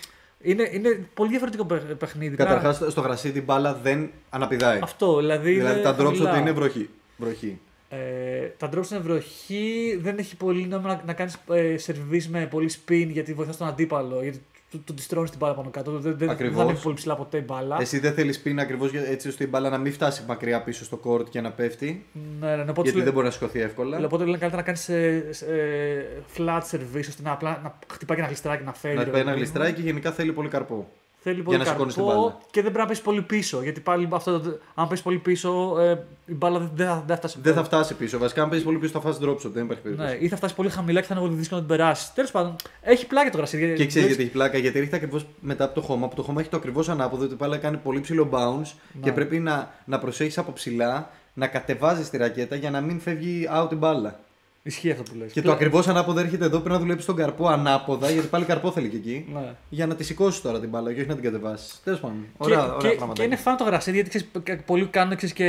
είναι, 0.50 0.70
είναι 0.72 1.06
πολύ 1.14 1.30
διαφορετικό 1.30 1.64
παι- 1.64 1.94
παιχνίδι. 1.94 2.36
Καταρχάς 2.36 2.82
στο 2.88 3.00
γρασίδι 3.00 3.40
μπάλα 3.40 3.74
δεν 3.74 4.10
αναπηδάει. 4.30 4.78
Αυτό, 4.82 5.16
δηλαδή. 5.18 5.52
Δηλαδή 5.52 5.72
είναι 5.74 5.82
τα 5.82 5.94
drops 5.94 6.04
χαμηλά. 6.04 6.30
ότι 6.30 6.38
είναι 6.40 6.52
βροχή. 6.52 6.88
βροχή. 7.16 7.58
Ε, 7.88 8.46
τα 8.56 8.68
drops 8.68 8.90
είναι 8.90 9.00
βροχή, 9.00 9.98
δεν 10.02 10.18
έχει 10.18 10.36
πολύ 10.36 10.66
νόημα 10.66 10.88
να, 10.88 11.02
να 11.06 11.12
κάνεις 11.12 11.36
ε, 11.50 11.76
σερβίς 11.76 12.28
με 12.28 12.46
πολύ 12.46 12.70
spin 12.72 13.06
γιατί 13.10 13.34
βοηθάς 13.34 13.56
τον 13.56 13.66
αντίπαλο. 13.66 14.22
Γιατί 14.22 14.40
του, 14.76 14.82
του 14.84 14.94
τη 14.94 15.06
τρώνει 15.06 15.28
την 15.28 15.38
μπάλα 15.38 15.54
πάνω 15.54 15.70
κάτω. 15.70 15.90
Δεν, 15.90 16.00
δεν, 16.00 16.16
δεν 16.16 16.30
Ακριβώς. 16.30 16.56
θα 16.56 16.62
ανέβει 16.62 16.82
πολύ 16.82 16.94
ψηλά 16.94 17.16
ποτέ 17.16 17.38
η 17.38 17.44
μπάλα. 17.46 17.76
Εσύ 17.80 17.98
δεν 17.98 18.12
θέλεις 18.12 18.40
πίνα 18.40 18.62
ακριβώς 18.62 18.92
έτσι 18.94 19.28
ώστε 19.28 19.44
η 19.44 19.46
μπάλα 19.50 19.70
να 19.70 19.78
μην 19.78 19.92
φτάσει 19.92 20.22
μακριά 20.26 20.62
πίσω 20.62 20.84
στο 20.84 21.00
court 21.04 21.28
και 21.30 21.40
να 21.40 21.50
πέφτει; 21.50 22.06
Ναι, 22.40 22.46
ναι, 22.48 22.56
ναι, 22.56 22.60
οπότε 22.62 22.82
γιατί 22.82 22.98
σου 22.98 23.04
δεν 23.04 23.12
μπορεί 23.12 23.26
να 23.26 23.32
σηκωθεί 23.32 23.60
εύκολα. 23.60 24.04
Οπότε 24.04 24.24
λένε 24.24 24.38
καλύτερα 24.38 24.56
να 24.56 24.62
κάνεις 24.62 24.88
ε, 24.88 25.30
ε, 25.48 26.04
flat 26.36 26.60
service 26.70 27.06
ώστε 27.08 27.22
να, 27.22 27.32
απλά, 27.32 27.60
να 27.62 27.78
χτυπάει 27.92 28.16
και 28.16 28.22
ένα 28.22 28.30
γλιστράκι 28.30 28.64
να 28.64 28.72
φέρει. 28.72 28.96
Να 28.96 29.04
ρε 29.04 29.10
πάει 29.10 29.20
ένα 29.20 29.30
παιδί 29.30 29.40
μου. 29.40 29.44
γλιστράει 29.44 29.72
και 29.72 29.82
γενικά 29.82 30.12
θέλει 30.12 30.32
πολύ 30.32 30.48
καρπό. 30.48 30.88
Θέλει 31.28 31.42
πολύ 31.42 31.58
να 31.58 31.64
σηκώνεις 31.64 31.94
την 31.94 32.02
καρπό 32.04 32.20
μπάλα. 32.20 32.38
και 32.50 32.62
δεν 32.62 32.70
πρέπει 32.70 32.78
να 32.78 32.86
πέσει 32.86 33.02
πολύ 33.02 33.22
πίσω. 33.22 33.62
Γιατί 33.62 33.80
πάλι 33.80 34.08
αυτό, 34.12 34.40
το- 34.40 34.58
αν 34.74 34.88
πέσει 34.88 35.02
πολύ 35.02 35.18
πίσω, 35.18 35.76
ε, 35.80 36.04
η 36.26 36.34
μπάλα 36.34 36.58
δεν, 36.58 36.70
δεν, 36.74 36.86
θα, 36.86 37.02
δεν 37.06 37.16
θα 37.16 37.16
φτάσει. 37.16 37.38
Δεν 37.42 37.54
θα 37.54 37.64
φτάσει 37.64 37.94
πίσω. 37.94 38.18
Βασικά, 38.18 38.42
αν 38.42 38.48
παίζει 38.48 38.64
πολύ 38.64 38.78
πίσω, 38.78 38.92
θα 38.92 39.00
φάσει 39.00 39.18
drop 39.22 39.34
shot. 39.34 39.50
Δεν 39.52 39.64
υπάρχει 39.64 39.82
Ναι, 39.88 39.94
περίπτωση. 39.94 40.24
ή 40.24 40.28
θα 40.28 40.36
φτάσει 40.36 40.54
πολύ 40.54 40.68
χαμηλά 40.70 41.00
και 41.00 41.06
θα 41.06 41.14
είναι 41.14 41.22
πολύ 41.24 41.36
δύσκολο 41.36 41.60
να 41.60 41.66
την 41.66 41.76
περάσει. 41.76 42.14
Τέλος 42.14 42.30
πάντων, 42.30 42.56
έχει 42.82 43.06
πλάκα 43.06 43.30
το 43.30 43.36
γρασίδι. 43.36 43.74
Και 43.74 43.86
ξέρεις 43.86 44.06
γιατί 44.08 44.22
έχει 44.22 44.30
πλάκα, 44.32 44.58
γιατί 44.58 44.78
ρίχνει 44.80 44.96
ακριβώς 44.96 45.26
μετά 45.40 45.64
από 45.64 45.74
το 45.74 45.80
χώμα, 45.80 46.08
που 46.08 46.14
το 46.14 46.22
χώμα 46.22 46.40
έχει 46.40 46.50
το 46.50 46.56
ακριβώς 46.56 46.88
ανάποδο, 46.88 47.24
ότι 47.24 47.32
η 47.32 47.36
μπάλα 47.38 47.56
κάνει 47.56 47.76
πολύ 47.76 48.00
ψηλό 48.00 48.28
bounce 48.32 48.72
και 49.02 49.12
πρέπει 49.12 49.38
να, 49.38 49.74
να 49.84 49.98
προσέχεις 49.98 50.38
από 50.38 50.52
ψηλά 50.52 51.10
να 51.34 51.46
κατεβάζεις 51.46 52.10
τη 52.10 52.16
ρακέτα 52.16 52.56
για 52.56 52.70
να 52.70 52.80
μην 52.80 53.00
φεύγει 53.00 53.48
out 53.56 53.72
η 53.72 53.74
μπάλα. 53.74 54.18
Ισχύει 54.66 54.90
αυτό 54.90 55.02
που 55.02 55.18
λες. 55.18 55.32
Και 55.32 55.42
το 55.42 55.52
ακριβώς 55.52 55.88
ανάποδο 55.88 56.20
έρχεται 56.20 56.44
εδώ, 56.44 56.58
πρέπει 56.58 56.74
να 56.74 56.78
δουλέψεις 56.78 57.06
τον 57.06 57.16
καρπό 57.16 57.48
ανάποδα, 57.48 58.10
γιατί 58.10 58.26
πάλι 58.26 58.44
καρπό 58.44 58.70
θέλει 58.70 58.88
και 58.88 58.96
εκεί. 58.96 59.26
Ναι. 59.34 59.54
Για 59.68 59.86
να 59.86 59.94
τη 59.94 60.04
σηκώσεις 60.04 60.40
τώρα 60.40 60.60
την 60.60 60.68
μπάλα 60.68 60.92
και 60.92 61.00
όχι 61.00 61.08
να 61.08 61.14
την 61.14 61.24
κατεβάσεις. 61.24 61.80
Τέλος 61.84 62.00
πάντων. 62.00 62.16
Και, 62.22 62.28
Ωραία, 62.44 62.58
ωραία 62.74 62.90
και, 62.90 62.96
πράγματα. 62.96 63.12
και 63.12 63.22
είναι 63.22 63.36
φαν 63.36 63.56
το 63.56 63.64
γρασίδι 63.64 63.96
γιατί 63.96 64.08
ξέρεις, 64.08 64.28
κα- 64.42 64.62
πολλοί 64.66 64.86
κάνουν 64.86 65.16
ξέρεις, 65.16 65.34
και 65.34 65.46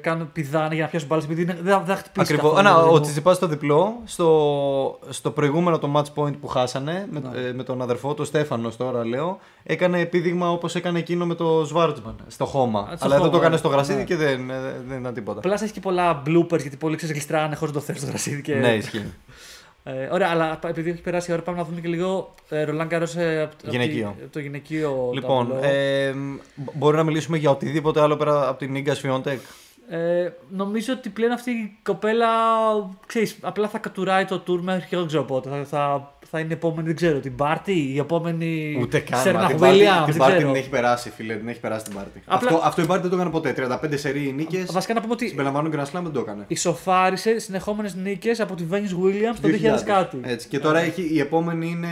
κάνουν 0.00 0.32
πηδάνε 0.32 0.74
για 0.74 0.82
να 0.84 0.88
πιάσουν 0.90 1.08
μπάλες 1.08 1.24
επειδή 1.24 1.42
είναι- 1.42 1.52
δεν, 1.62 1.62
δεν 1.64 1.84
θα 1.86 1.94
χτυπήσει. 1.96 2.32
Ακριβώς. 2.32 2.50
καθόλου, 2.52 2.68
Άνα, 2.68 2.76
παιδί 2.78 2.88
ο 2.88 2.92
μου. 2.92 3.00
Τσιτσιπά 3.00 3.34
στο 3.34 3.46
διπλό, 3.46 4.00
στο, 4.04 4.98
στο 5.08 5.30
προηγούμενο 5.30 5.78
το 5.78 5.92
match 5.96 6.22
point 6.22 6.32
που 6.40 6.46
χάσανε 6.46 7.06
με, 7.10 7.20
Ναι. 7.32 7.48
ε, 7.48 7.52
με 7.52 7.62
τον 7.62 7.82
αδερφό, 7.82 8.14
τον 8.14 8.24
Στέφανος 8.26 8.76
τώρα 8.76 9.04
λέω, 9.06 9.38
έκανε 9.62 10.00
επίδειγμα 10.00 10.50
όπως 10.50 10.74
έκανε 10.74 10.98
εκείνο 10.98 11.26
με 11.26 11.34
το 11.34 11.64
Σβάρτσμαν 11.64 12.14
στο 12.26 12.44
χώμα. 12.44 12.80
στο 12.96 13.04
Αλλά 13.04 13.14
εδώ 13.14 13.24
χώμα, 13.24 13.30
το 13.30 13.36
έκανε 13.36 13.54
ναι. 13.54 13.58
στο 13.60 13.68
γρασίδι 13.68 13.98
Ναι. 13.98 14.04
και 14.04 14.16
δεν, 14.16 14.50
ε, 14.50 14.54
δεν 14.88 14.98
ήταν 15.00 15.14
τίποτα. 15.14 15.38
Απλά 15.38 15.54
έχει 15.62 15.72
και 15.72 15.80
πολλά 15.80 16.22
bloopers 16.26 16.60
γιατί 16.60 16.76
πολλοί 16.76 16.96
ξέρεις 16.96 17.14
γλιστράνε 17.14 17.54
χωρίς 17.54 17.74
να 17.74 17.80
το 17.80 17.86
θες 17.86 17.96
στο 17.98 18.06
γρασίδι. 18.06 18.42
Και... 18.44 18.54
Ναι, 18.54 18.74
ισχύει. 18.74 19.12
Ε, 19.84 20.08
ωραία, 20.12 20.28
αλλά 20.30 20.58
επειδή 20.66 20.90
έχει 20.90 21.00
περάσει 21.00 21.30
η 21.30 21.34
ώρα, 21.34 21.42
πάμε 21.42 21.58
να 21.58 21.64
δούμε 21.64 21.80
και 21.80 21.88
λίγο 21.88 22.34
ε, 22.48 22.62
Ρολάν 22.64 22.88
Καρός 22.88 23.14
Γυναικείο. 23.64 24.16
το 24.30 24.38
γυναικείο. 24.38 25.10
λοιπόν, 25.14 25.48
ταμπλό. 25.48 25.68
ε, 25.68 26.12
μπ- 26.54 26.70
μπορεί 26.76 26.96
να 26.96 27.02
μιλήσουμε 27.02 27.36
για 27.36 27.50
οτιδήποτε 27.50 28.00
άλλο 28.00 28.16
πέρα 28.16 28.48
από 28.48 28.58
την 28.58 28.72
Νίγκας 28.72 28.96
Σφιόντεκ. 28.96 29.40
Ε, 29.88 30.28
νομίζω 30.50 30.92
ότι 30.92 31.08
πλέον 31.08 31.32
αυτή 31.32 31.50
η 31.50 31.78
κοπέλα 31.82 32.26
ξέρεις, 33.06 33.36
απλά 33.40 33.68
θα 33.68 33.78
κατουράει 33.78 34.24
το 34.24 34.42
tour 34.46 34.58
μέχρι 34.60 34.88
και 34.88 34.96
δεν 34.96 35.06
ξέρω 35.06 35.22
πότε. 35.24 35.48
Θα, 35.48 35.64
θα, 35.64 36.13
θα 36.36 36.42
είναι 36.42 36.52
η 36.52 36.56
επόμενη, 36.56 36.86
δεν 36.86 36.96
ξέρω, 36.96 37.18
την 37.20 37.36
Πάρτι, 37.36 37.72
η 37.94 37.98
επόμενη. 37.98 38.78
Ούτε 38.80 38.98
καν. 39.00 39.20
Σέρνα 39.20 39.40
μα, 39.40 39.46
την 39.46 39.56
Williams, 39.56 39.60
Πάρτι- 39.60 40.04
δεν 40.04 40.04
Την 40.04 40.16
Πάρτι 40.18 40.36
ξέρω. 40.36 40.52
την 40.52 40.60
έχει 40.60 40.68
περάσει, 40.68 41.10
φίλε. 41.10 41.34
Την 41.34 41.48
έχει 41.48 41.60
περάσει 41.60 41.84
την 41.84 41.94
Πάρτι. 41.94 42.22
Απλά- 42.26 42.50
Αυτό, 42.52 42.66
αυτό 42.66 42.82
η 42.82 42.86
Πάρτι 42.86 43.02
δεν 43.02 43.10
το 43.10 43.16
έκανε 43.16 43.30
ποτέ. 43.30 43.52
35 43.52 43.96
σερή 43.96 44.32
νίκες. 44.36 44.72
Βασικά 44.72 44.94
να 44.94 45.00
πούμε 45.00 45.12
ότι 45.12 45.26
Συμπεριλαμβάνουν 45.28 45.70
και 45.70 45.76
ένα 45.76 45.86
slam 45.86 46.02
δεν 46.02 46.12
το 46.12 46.20
έκανε. 46.20 46.44
ισοφάρισε 46.48 47.38
συνεχόμενες 47.38 47.94
νίκες 47.94 48.40
από 48.40 48.54
τη 48.54 48.64
Venus 48.70 48.74
Williams 49.04 49.36
το 49.42 49.48
2000 49.48 49.82
κάτι. 49.84 50.20
Έτσι. 50.22 50.48
Και 50.48 50.58
τώρα 50.58 50.78
έχει, 50.78 51.08
η 51.12 51.18
επόμενη 51.20 51.68
είναι 51.68 51.88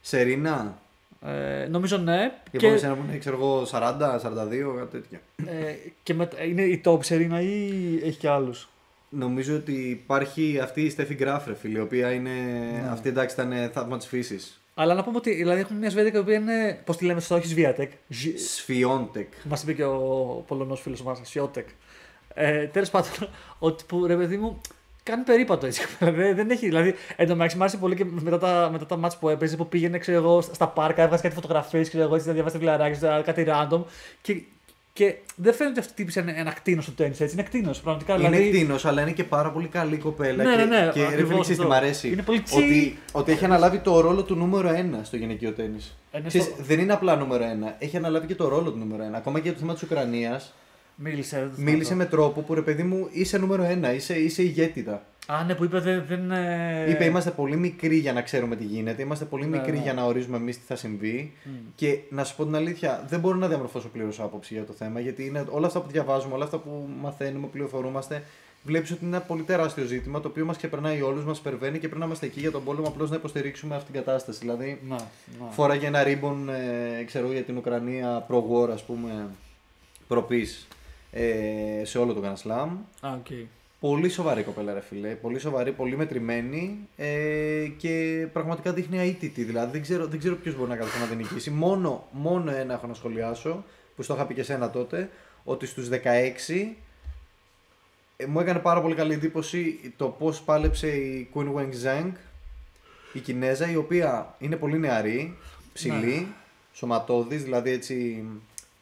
Σερίνα. 0.00 0.78
Ε, 1.26 1.66
νομίζω 1.68 1.96
ναι. 1.96 2.32
Η 2.44 2.50
Και, 2.50 2.56
επόμενη 2.56 2.78
Σερίνα 2.78 2.96
που 2.98 3.04
είναι, 3.08 3.18
ξέρω 3.18 3.36
εγώ, 3.36 3.64
40, 3.64 4.18
42, 4.18 4.74
κάτι 4.78 4.90
τέτοιο. 4.90 5.18
ε, 5.46 5.74
και 6.02 6.14
με, 6.14 6.28
είναι 6.48 6.62
η 6.62 6.80
top 6.84 6.98
Serena 6.98 7.40
ή 7.42 7.66
έχει 8.06 8.18
και 8.18 8.28
άλλους; 8.28 8.68
Νομίζω 9.08 9.56
ότι 9.56 9.72
υπάρχει 9.72 10.58
αυτή 10.62 10.82
η 10.82 10.90
Στέφη 10.90 11.14
Γκράφρε, 11.14 11.54
φίλε, 11.54 11.78
η 11.78 11.80
οποία 11.80 12.12
είναι. 12.12 12.30
Ναι. 12.30 12.88
Αυτή 12.90 13.08
εντάξει 13.08 13.34
ήταν 13.34 13.70
θαύμα 13.72 13.96
της 13.96 14.06
φύσης. 14.06 14.60
Αλλά 14.74 14.94
να 14.94 15.04
πούμε 15.04 15.16
ότι 15.16 15.34
δηλαδή, 15.34 15.60
έχουμε 15.60 15.78
μια 15.78 15.90
Σβέντικα 15.90 16.18
η 16.18 16.20
οποία 16.20 16.34
είναι. 16.34 16.80
Πώς 16.84 16.96
τη 16.96 17.04
λέμε 17.04 17.20
στο 17.20 17.34
όχι 17.34 17.46
Σβιάτεκ. 17.46 17.92
Σφιόντεκ. 18.36 19.32
Μας 19.44 19.62
είπε 19.62 19.72
και 19.72 19.84
ο 19.84 19.98
Πολωνός 20.46 20.80
φίλος 20.80 21.02
μας, 21.02 21.20
Σιώτεκ. 21.22 21.68
Ε, 22.34 22.66
Τέλος 22.66 22.90
πάντων, 22.90 23.10
ότι 23.58 23.84
που 23.86 24.06
ρε 24.06 24.16
παιδί 24.16 24.36
μου 24.36 24.60
κάνει 25.02 25.22
περίπατο 25.22 25.66
έτσι. 25.66 25.82
δεν, 25.98 26.36
δεν 26.36 26.50
έχει, 26.50 26.66
δηλαδή, 26.66 26.94
εν 27.16 27.26
τω 27.26 27.32
μεταξύ 27.32 27.56
μου 27.56 27.62
άρεσε 27.62 27.76
πολύ 27.76 27.94
και 27.94 28.04
μετά 28.04 28.38
τα, 28.38 28.68
μετά 28.72 28.86
τα 28.86 28.96
μάτς 28.96 29.18
που 29.18 29.28
έπαιζε 29.28 29.56
που 29.56 29.68
πήγαινε 29.68 29.98
ξέρω 29.98 30.18
εγώ, 30.18 30.40
στα 30.40 30.68
πάρκα, 30.68 31.02
έβγαζε 31.02 31.22
κάτι 31.22 31.34
φωτογραφίες, 31.34 31.88
ξέρω 31.88 32.04
εγώ, 32.04 32.14
έτσι, 32.14 32.28
να 32.28 32.34
διαβάσει 32.34 32.58
φιλαράκι, 32.58 32.98
κάτι 33.24 33.46
random. 33.48 33.82
Και, 34.22 34.42
και 34.98 35.14
δεν 35.36 35.54
φαίνεται 35.54 35.80
ότι 35.80 35.88
αυτή 35.88 36.02
η 36.02 36.04
τύπη 36.04 36.20
είναι 36.20 36.34
ένα 36.36 36.50
κτίνο 36.52 36.82
στο 36.82 36.90
τέννη, 36.92 37.14
έτσι. 37.18 37.34
Είναι 37.34 37.42
κτίνος. 37.42 37.80
Πραγματικά. 37.80 38.14
Είναι 38.14 38.28
δηλαδή, 38.28 38.48
κτίνος, 38.50 38.84
αλλά 38.84 39.02
είναι 39.02 39.10
και 39.12 39.24
πάρα 39.24 39.50
πολύ 39.50 39.66
καλή 39.68 39.96
κοπέλα. 39.96 40.44
Ναι, 40.44 40.50
και, 40.50 40.56
ναι, 40.56 40.64
ναι, 40.64 40.90
και 40.92 41.00
ρε 41.00 41.06
ακριβώς 41.06 41.28
φίλε, 41.28 41.40
ξέρεις 41.40 41.46
τι 41.46 41.52
αυτό. 41.52 41.68
μ' 41.68 41.72
αρέσει. 41.72 42.08
Είναι 42.08 42.22
πολύ 42.22 42.40
τσι. 42.40 42.56
ότι, 42.56 42.98
ότι 43.12 43.32
έχει 43.32 43.44
αναλάβει 43.44 43.78
το 43.78 44.00
ρόλο 44.00 44.22
του 44.22 44.34
νούμερο 44.34 44.68
1 44.70 45.00
στο 45.02 45.16
γυναικείο 45.16 45.52
τέννη. 45.52 45.78
Είναι 46.18 46.28
στο- 46.30 46.54
Δεν 46.60 46.78
είναι 46.78 46.92
απλά 46.92 47.16
νούμερο 47.16 47.44
1. 47.44 47.74
Έχει 47.78 47.96
αναλάβει 47.96 48.26
και 48.26 48.34
το 48.34 48.48
ρόλο 48.48 48.70
του 48.70 48.78
νούμερο 48.78 49.04
1. 49.04 49.16
Ακόμα 49.16 49.36
και 49.38 49.42
για 49.44 49.52
το 49.52 49.58
θέμα 49.58 49.72
της 49.72 49.82
Ουκρανίας. 49.82 50.54
Μίλησε. 51.00 51.38
δεν 51.38 51.48
το 51.48 51.54
Μίλησε 51.62 51.82
θυμάμαι. 51.84 52.04
με 52.04 52.10
τρόπο 52.10 52.40
που 52.40 52.54
ρε 52.54 52.62
παιδί 52.62 52.82
μου 52.82 53.08
είσαι 53.12 53.38
νούμερο 53.38 53.66
1. 53.90 53.94
Είσαι, 53.94 54.14
είσαι 54.18 54.42
ηγέτητα. 54.42 55.02
Α, 55.26 55.44
ναι, 55.44 55.54
που 55.54 55.64
είπε 55.64 55.78
δεν. 55.80 56.04
δεν 56.08 56.30
ε... 56.30 56.90
Είπε 56.90 57.04
είμαστε 57.04 57.30
πολύ 57.30 57.56
μικροί 57.56 57.96
για 57.96 58.12
να 58.12 58.22
ξέρουμε 58.22 58.56
τι 58.56 58.64
γίνεται. 58.64 59.02
Είμαστε 59.02 59.24
πολύ 59.24 59.46
Ναι, 59.46 59.56
μικροί 59.56 59.72
ναι. 59.76 59.82
για 59.82 59.92
να 59.94 60.04
ορίζουμε 60.04 60.36
εμείς 60.36 60.56
τι 60.58 60.62
θα 60.66 60.76
συμβεί. 60.76 61.32
Μμ. 61.44 61.50
Και 61.74 61.98
να 62.10 62.24
σου 62.24 62.36
πω 62.36 62.44
την 62.44 62.54
αλήθεια, 62.54 63.04
δεν 63.08 63.20
μπορώ 63.20 63.36
να 63.36 63.48
διαμορφώσω 63.48 63.88
πλήρως 63.88 64.20
άποψη 64.20 64.54
για 64.54 64.64
το 64.64 64.72
θέμα. 64.72 65.00
Γιατί 65.00 65.26
είναι 65.26 65.44
όλα 65.50 65.66
αυτά 65.66 65.80
που 65.80 65.90
διαβάζουμε, 65.90 66.34
όλα 66.34 66.44
αυτά 66.44 66.58
που 66.58 66.88
μαθαίνουμε, 67.00 67.46
πληροφορούμαστε, 67.46 68.22
βλέπεις 68.62 68.90
ότι 68.90 69.04
είναι 69.04 69.16
ένα 69.16 69.24
πολύ 69.24 69.42
τεράστιο 69.42 69.84
ζήτημα 69.84 70.20
το 70.20 70.28
οποίο 70.28 70.44
μας 70.44 70.56
ξεπερνάει 70.56 71.02
όλους, 71.02 71.24
μας 71.24 71.38
υπερβαίνει 71.38 71.78
και 71.78 71.86
πρέπει 71.86 72.00
να 72.00 72.06
είμαστε 72.06 72.26
εκεί 72.26 72.40
για 72.40 72.50
τον 72.50 72.64
πόλεμο 72.64 72.86
απλώς 72.88 73.10
να 73.10 73.16
υποστηρίξουμε 73.16 73.74
αυτή 73.74 73.92
την 73.92 74.02
κατάσταση. 74.04 74.38
Δηλαδή, 74.38 74.80
Να, 74.88 74.94
να. 74.96 75.50
φόραγε 75.50 75.86
ένα 75.86 76.02
ρίμπον 76.02 76.48
ε, 76.48 77.02
ξέρω, 77.06 77.32
για 77.32 77.42
την 77.42 77.56
Ουκρανία 77.56 78.26
προ-war, 78.30 78.68
ας 78.72 78.82
πούμε, 78.84 79.28
προ-peace, 80.08 80.66
ε, 81.10 81.84
σε 81.84 81.98
όλο 81.98 82.12
το 82.12 82.22
Grand 82.24 82.48
Slam. 82.48 82.68
Α, 83.00 83.12
οκ. 83.12 83.26
Πολύ 83.80 84.08
σοβαρή 84.08 84.42
κοπέλα, 84.42 84.72
ρε 84.72 84.80
φίλε. 84.80 85.08
Πολύ 85.08 85.38
σοβαρή, 85.38 85.72
πολύ 85.72 85.96
μετρημένη 85.96 86.88
ε, 86.96 87.66
και 87.76 88.26
πραγματικά 88.32 88.72
δείχνει 88.72 88.98
αήττητη. 88.98 89.44
Δηλαδή 89.44 89.72
δεν 89.72 89.82
ξέρω, 89.82 90.06
δεν 90.06 90.18
ξέρω 90.18 90.36
ποιος 90.36 90.56
μπορεί 90.56 90.70
να 90.70 90.76
καταφέρει 90.76 91.02
να 91.02 91.08
την 91.08 91.16
νικήσει. 91.16 91.50
Μόνο, 91.50 92.06
μόνο 92.10 92.50
ένα 92.50 92.74
έχω 92.74 92.86
να 92.86 92.94
σχολιάσω 92.94 93.64
που 93.96 94.02
στο 94.02 94.14
είχα 94.14 94.26
πει 94.26 94.34
και 94.34 94.42
σένα 94.42 94.70
τότε. 94.70 95.10
Ότι 95.44 95.66
στους 95.66 95.88
16 95.88 95.96
ε, 98.16 98.26
μου 98.26 98.40
έκανε 98.40 98.58
πάρα 98.58 98.82
πολύ 98.82 98.94
καλή 98.94 99.12
εντύπωση 99.12 99.92
το 99.96 100.08
πώς 100.08 100.40
πάλεψε 100.40 100.88
η 100.88 101.28
Qinwen 101.34 101.72
Zheng, 101.84 102.12
η 103.12 103.18
Κινέζα, 103.18 103.70
η 103.70 103.76
οποία 103.76 104.34
είναι 104.38 104.56
πολύ 104.56 104.78
νεαρή, 104.78 105.36
ψηλή, 105.72 106.28
σωματώδης, 106.72 107.42
δηλαδή 107.42 107.70
έτσι 107.70 108.24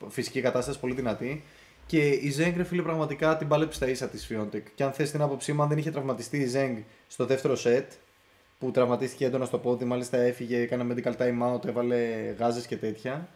φυσική 0.09 0.41
κατάσταση 0.41 0.79
πολύ 0.79 0.95
δυνατή. 0.95 1.43
Και 1.87 2.09
η 2.09 2.35
Zheng, 2.39 2.53
ρε 2.57 2.65
φίλε, 2.65 2.83
πραγματικά 2.83 3.37
την 3.37 3.49
πάλεψε 3.49 3.77
στα 3.77 3.89
ίσα 3.89 4.09
της 4.09 4.27
Φιόντεκ. 4.27 4.67
Και 4.75 4.83
αν 4.85 4.93
θες 4.93 5.11
την 5.11 5.23
άποψή 5.23 5.53
μου, 5.53 5.63
αν 5.63 5.69
δεν 5.69 5.79
είχε 5.79 5.91
τραυματιστεί 5.91 6.37
η 6.39 6.51
Zheng 6.55 6.83
στο 7.09 7.27
δεύτερο 7.27 7.57
σετ, 7.57 7.93
που 8.59 8.71
τραυματίστηκε 8.71 9.25
έντονα 9.25 9.45
στο 9.45 9.59
πόδι, 9.59 9.85
μάλιστα 9.85 10.17
έφυγε, 10.19 10.61
έκανε 10.61 10.95
medical 10.95 11.13
time 11.17 11.55
out, 11.55 11.65
έβαλε 11.67 11.97
γάζες 12.39 12.67
και 12.67 12.77
τέτοια. 12.77 13.29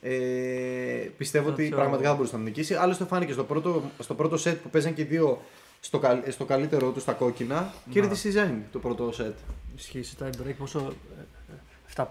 Ε, 0.00 0.10
πιστεύω 1.16 1.46
Θα 1.46 1.52
ότι 1.52 1.66
πιο- 1.66 1.76
πραγματικά 1.76 2.08
θα 2.08 2.14
μπορούσε 2.14 2.32
να 2.36 2.42
την 2.42 2.48
νικήσει. 2.52 2.74
Άλλωστε 2.74 3.04
φάνηκε 3.04 3.32
στο 3.32 3.44
πρώτο, 3.44 3.82
στο 3.98 4.14
πρώτο 4.14 4.36
σετ 4.36 4.56
που 4.62 4.70
παίζαν 4.70 4.94
και 4.94 5.02
οι 5.02 5.04
δύο 5.04 5.40
στο, 5.80 5.98
καλ- 5.98 6.30
στο 6.30 6.44
καλύτερό 6.44 6.90
τους 6.90 7.02
στα 7.02 7.12
κόκκινα, 7.12 7.72
κέρδισε 7.90 8.28
η 8.28 8.32
Zheng 8.36 8.58
το 8.72 8.78
πρώτο 8.78 9.12
σετ. 9.12 9.36
Ισχύει 9.76 10.02
σε 10.02 10.16
time 10.20 10.26
break 10.48 10.54
πόσο. 10.58 10.92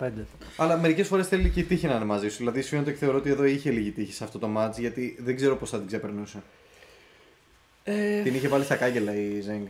Ε, 0.02 0.06
ε, 0.06 0.10
7-5. 0.10 0.12
Αλλά 0.58 0.78
μερικές 0.78 1.08
φορές 1.08 1.28
θέλει 1.28 1.50
και 1.50 1.60
η 1.60 1.64
τύχη 1.64 1.88
να 1.88 1.96
είναι 1.96 2.06
μαζί 2.06 2.30
σου. 2.30 2.38
Δηλαδή, 2.38 2.60
η 2.60 2.64
Swiatek 2.72 2.92
θεωρώ 2.94 3.18
ότι 3.18 3.30
εδώ 3.30 3.44
είχε 3.44 3.72
λίγη 3.72 3.92
τύχη 3.92 4.14
σε 4.14 4.24
αυτό 4.24 4.40
το 4.40 4.50
match 4.58 4.78
γιατί 4.80 5.18
δεν 5.20 5.36
ξέρω 5.36 5.56
πώς 5.56 5.70
θα 5.70 5.78
την 5.78 5.88
ξεπερνούσε. 5.88 6.42
Ε, 7.84 8.22
Την 8.22 8.36
είχε 8.36 8.48
βάλει 8.48 8.64
στα 8.64 8.76
κάγκελα 8.76 9.16
η 9.16 9.44
Zeng. 9.48 9.68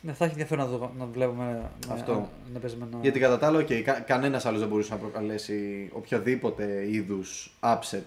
ναι, 0.00 0.12
θα 0.12 0.24
έχει 0.24 0.32
ενδιαφέρον 0.32 0.70
να, 0.70 0.76
δω, 0.78 0.92
να 0.98 1.04
βλέπουμε. 1.04 1.70
Να, 1.88 1.94
Αυτό. 1.94 2.12
Να, 2.12 2.28
να 2.52 2.58
παίζουμε 2.58 2.86
ένα. 2.92 2.98
Γιατί 3.02 3.18
κατά 3.18 3.38
τα 3.38 3.46
άλλα, 3.46 3.60
okay, 3.60 3.80
κα, 3.80 3.92
κανένας 3.92 4.46
άλλος 4.46 4.60
δεν 4.60 4.68
μπορούσε 4.68 4.92
να 4.92 4.98
προκαλέσει 4.98 5.88
οποιοδήποτε 5.92 6.86
είδους 6.90 7.52
upset. 7.60 8.04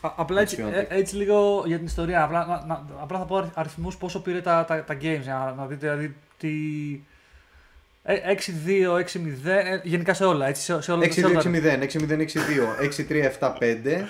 Α, 0.00 0.12
απλά 0.16 0.40
έτσι, 0.40 0.62
Έτσι, 0.62 0.86
ε, 0.88 0.98
έτσι 0.98 1.16
λίγο 1.16 1.62
για 1.66 1.76
την 1.76 1.86
ιστορία. 1.86 2.22
Απλά, 2.22 2.46
να, 2.46 2.64
να, 2.66 2.86
απλά 3.00 3.18
θα 3.18 3.24
πω 3.24 3.50
αριθμούς 3.54 3.96
πόσο 3.96 4.20
πήρε 4.22 4.40
τα, 4.40 4.64
τα, 4.64 4.84
τα 4.84 4.94
games 4.94 5.20
για 5.22 5.34
να, 5.34 5.52
να 5.52 5.66
δείτε 5.66 5.88
δηλαδή 5.88 6.14
τι. 6.38 6.50
Ε, 8.04 8.14
6-2, 8.14 8.96
6-0, 8.98 9.50
ε, 9.50 9.80
γενικά 9.82 10.14
σε 10.14 10.24
όλα. 10.24 10.46
Έτσι, 10.48 10.62
σε, 10.62 10.80
σε 10.82 10.92
όλα, 10.92 11.12
σε 11.12 11.24
όλα 11.24 11.34
τα- 11.34 11.50
6-2-6-0, 11.50 11.82
6-0-6-2, 11.82 12.76
6-3-7-5. 12.80 14.04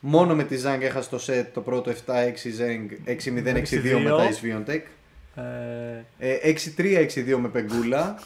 Μόνο 0.00 0.34
με 0.34 0.44
τη 0.44 0.56
Zhang 0.64 0.80
έχασε 0.80 1.08
το 1.10 1.24
set 1.26 1.46
το 1.54 1.60
πρώτο 1.60 1.90
7-6 1.90 1.94
Zhang, 2.58 3.10
6-0-6-2 3.10 4.00
μετά 4.02 4.28
η 4.28 4.34
Swiatek. 4.42 4.80
Ε, 6.18 6.28
Ε, 6.28 6.52
6-3-6-2 6.76 7.36
με 7.38 7.48
Πεγκούλα. 7.48 8.18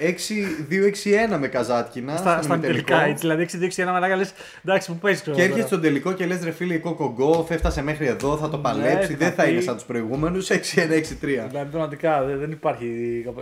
6-2-6-1 0.00 1.38
με 1.38 1.48
Καζάτκινα. 1.48 2.16
στα, 2.16 2.30
στον 2.32 2.42
στα 2.42 2.54
ημιτελικό. 2.54 2.84
τελικά, 2.86 3.04
έτσι, 3.10 3.20
δηλαδή 3.28 3.46
6-2-6-1 3.76 3.84
μαλάκα 3.84 4.16
λες, 4.16 4.32
εντάξει, 4.64 4.90
μου 4.90 4.98
παίζεις 4.98 5.22
Και 5.22 5.42
έρχεται 5.42 5.66
στον 5.66 5.80
τελικό 5.80 6.12
και 6.12 6.26
λες 6.26 6.42
ρε 6.44 6.50
φίλε, 6.50 6.74
η 6.74 6.78
Κοκογκό 6.78 7.46
έφτασε 7.50 7.82
μέχρι 7.82 8.06
εδώ, 8.06 8.36
θα 8.36 8.48
το 8.48 8.56
Ναι, 8.56 8.62
παλέψει, 8.62 9.08
τι 9.08 9.14
δεν 9.14 9.28
θα 9.28 9.34
θα 9.34 9.42
πει. 9.44 9.50
είναι 9.50 9.60
σαν 9.60 9.74
τους 9.74 9.84
προηγούμενους. 9.84 10.48
6-1-6-3. 10.50 11.46
Δηλαδή 11.48 11.70
πραγματικά 11.70 12.24
δεν, 12.24 12.38
δεν 12.38 12.50
υπάρχει. 12.50 12.86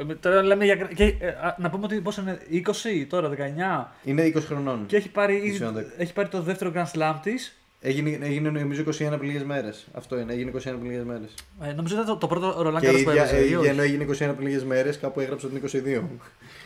Ε, 0.09 0.15
Τώρα 0.15 0.43
λέμε 0.43 0.65
για. 0.65 0.77
Και, 0.77 1.05
ε, 1.05 1.29
α, 1.29 1.57
να 1.59 1.71
πούμε 1.71 1.85
ότι 1.85 2.01
πόσο 2.01 2.21
είναι, 2.23 2.39
20 2.51 3.07
τώρα, 3.09 3.29
19. 3.29 3.93
Είναι 4.05 4.23
20 4.37 4.41
χρονών. 4.47 4.85
Και 4.87 4.97
έχει 4.97 5.09
πάρει, 5.11 5.35
Η 5.35 5.47
ήδη- 5.47 5.59
Swiatek. 5.63 5.85
έχει 5.99 6.13
πάρει 6.13 6.29
το 6.29 6.43
δεύτερο 6.43 6.73
Grand 6.75 6.99
Slam 6.99 7.15
της. 7.23 7.53
Έγινε, 7.81 8.19
έγινε 8.27 8.51
νομίζω 8.51 8.83
21 8.83 9.19
πριν 9.19 9.31
λίγε 9.31 9.45
μέρες. 9.45 9.87
Αυτό 9.93 10.19
είναι, 10.19 10.33
έγινε 10.33 10.51
21 10.51 10.61
πριν 10.79 10.91
λίγε 10.91 11.03
μέρες. 11.07 11.35
Ε, 11.63 11.73
νομίζω 11.73 11.95
ήταν 11.95 12.07
το, 12.07 12.17
το 12.17 12.27
πρώτο 12.27 12.61
Roland 12.67 12.81
Και 12.81 12.87
η 12.87 12.91
Garros 12.91 13.03
που 13.05 13.11
ίδια, 13.11 13.23
έπαιζε. 13.23 13.37
ε, 13.37 13.45
ή 13.45 13.49
η 13.51 13.55
όχι; 13.55 13.69
ενώ 13.69 13.83
έγινε 13.83 14.05
21 14.05 14.35
πριν 14.37 14.49
λίγε 14.49 14.65
μέρες, 14.65 14.99
κάπου 14.99 15.21
έγραψε 15.21 15.47
ότι 15.47 15.55
είναι 15.55 15.65
22. 16.03 16.03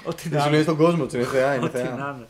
Ό,τι 0.05 0.29
Δεν 0.29 0.39
να 0.39 0.45
σου 0.45 0.51
λέει 0.51 0.61
είναι. 0.61 0.63
στον 0.73 0.77
κόσμο 0.85 1.07
τη, 1.07 1.17
είναι 1.17 1.27
θεά. 1.27 1.55
Είναι 1.55 1.65
Ό,τι 1.65 1.77
θεά. 1.79 1.95
να 1.95 2.15
είναι. 2.17 2.27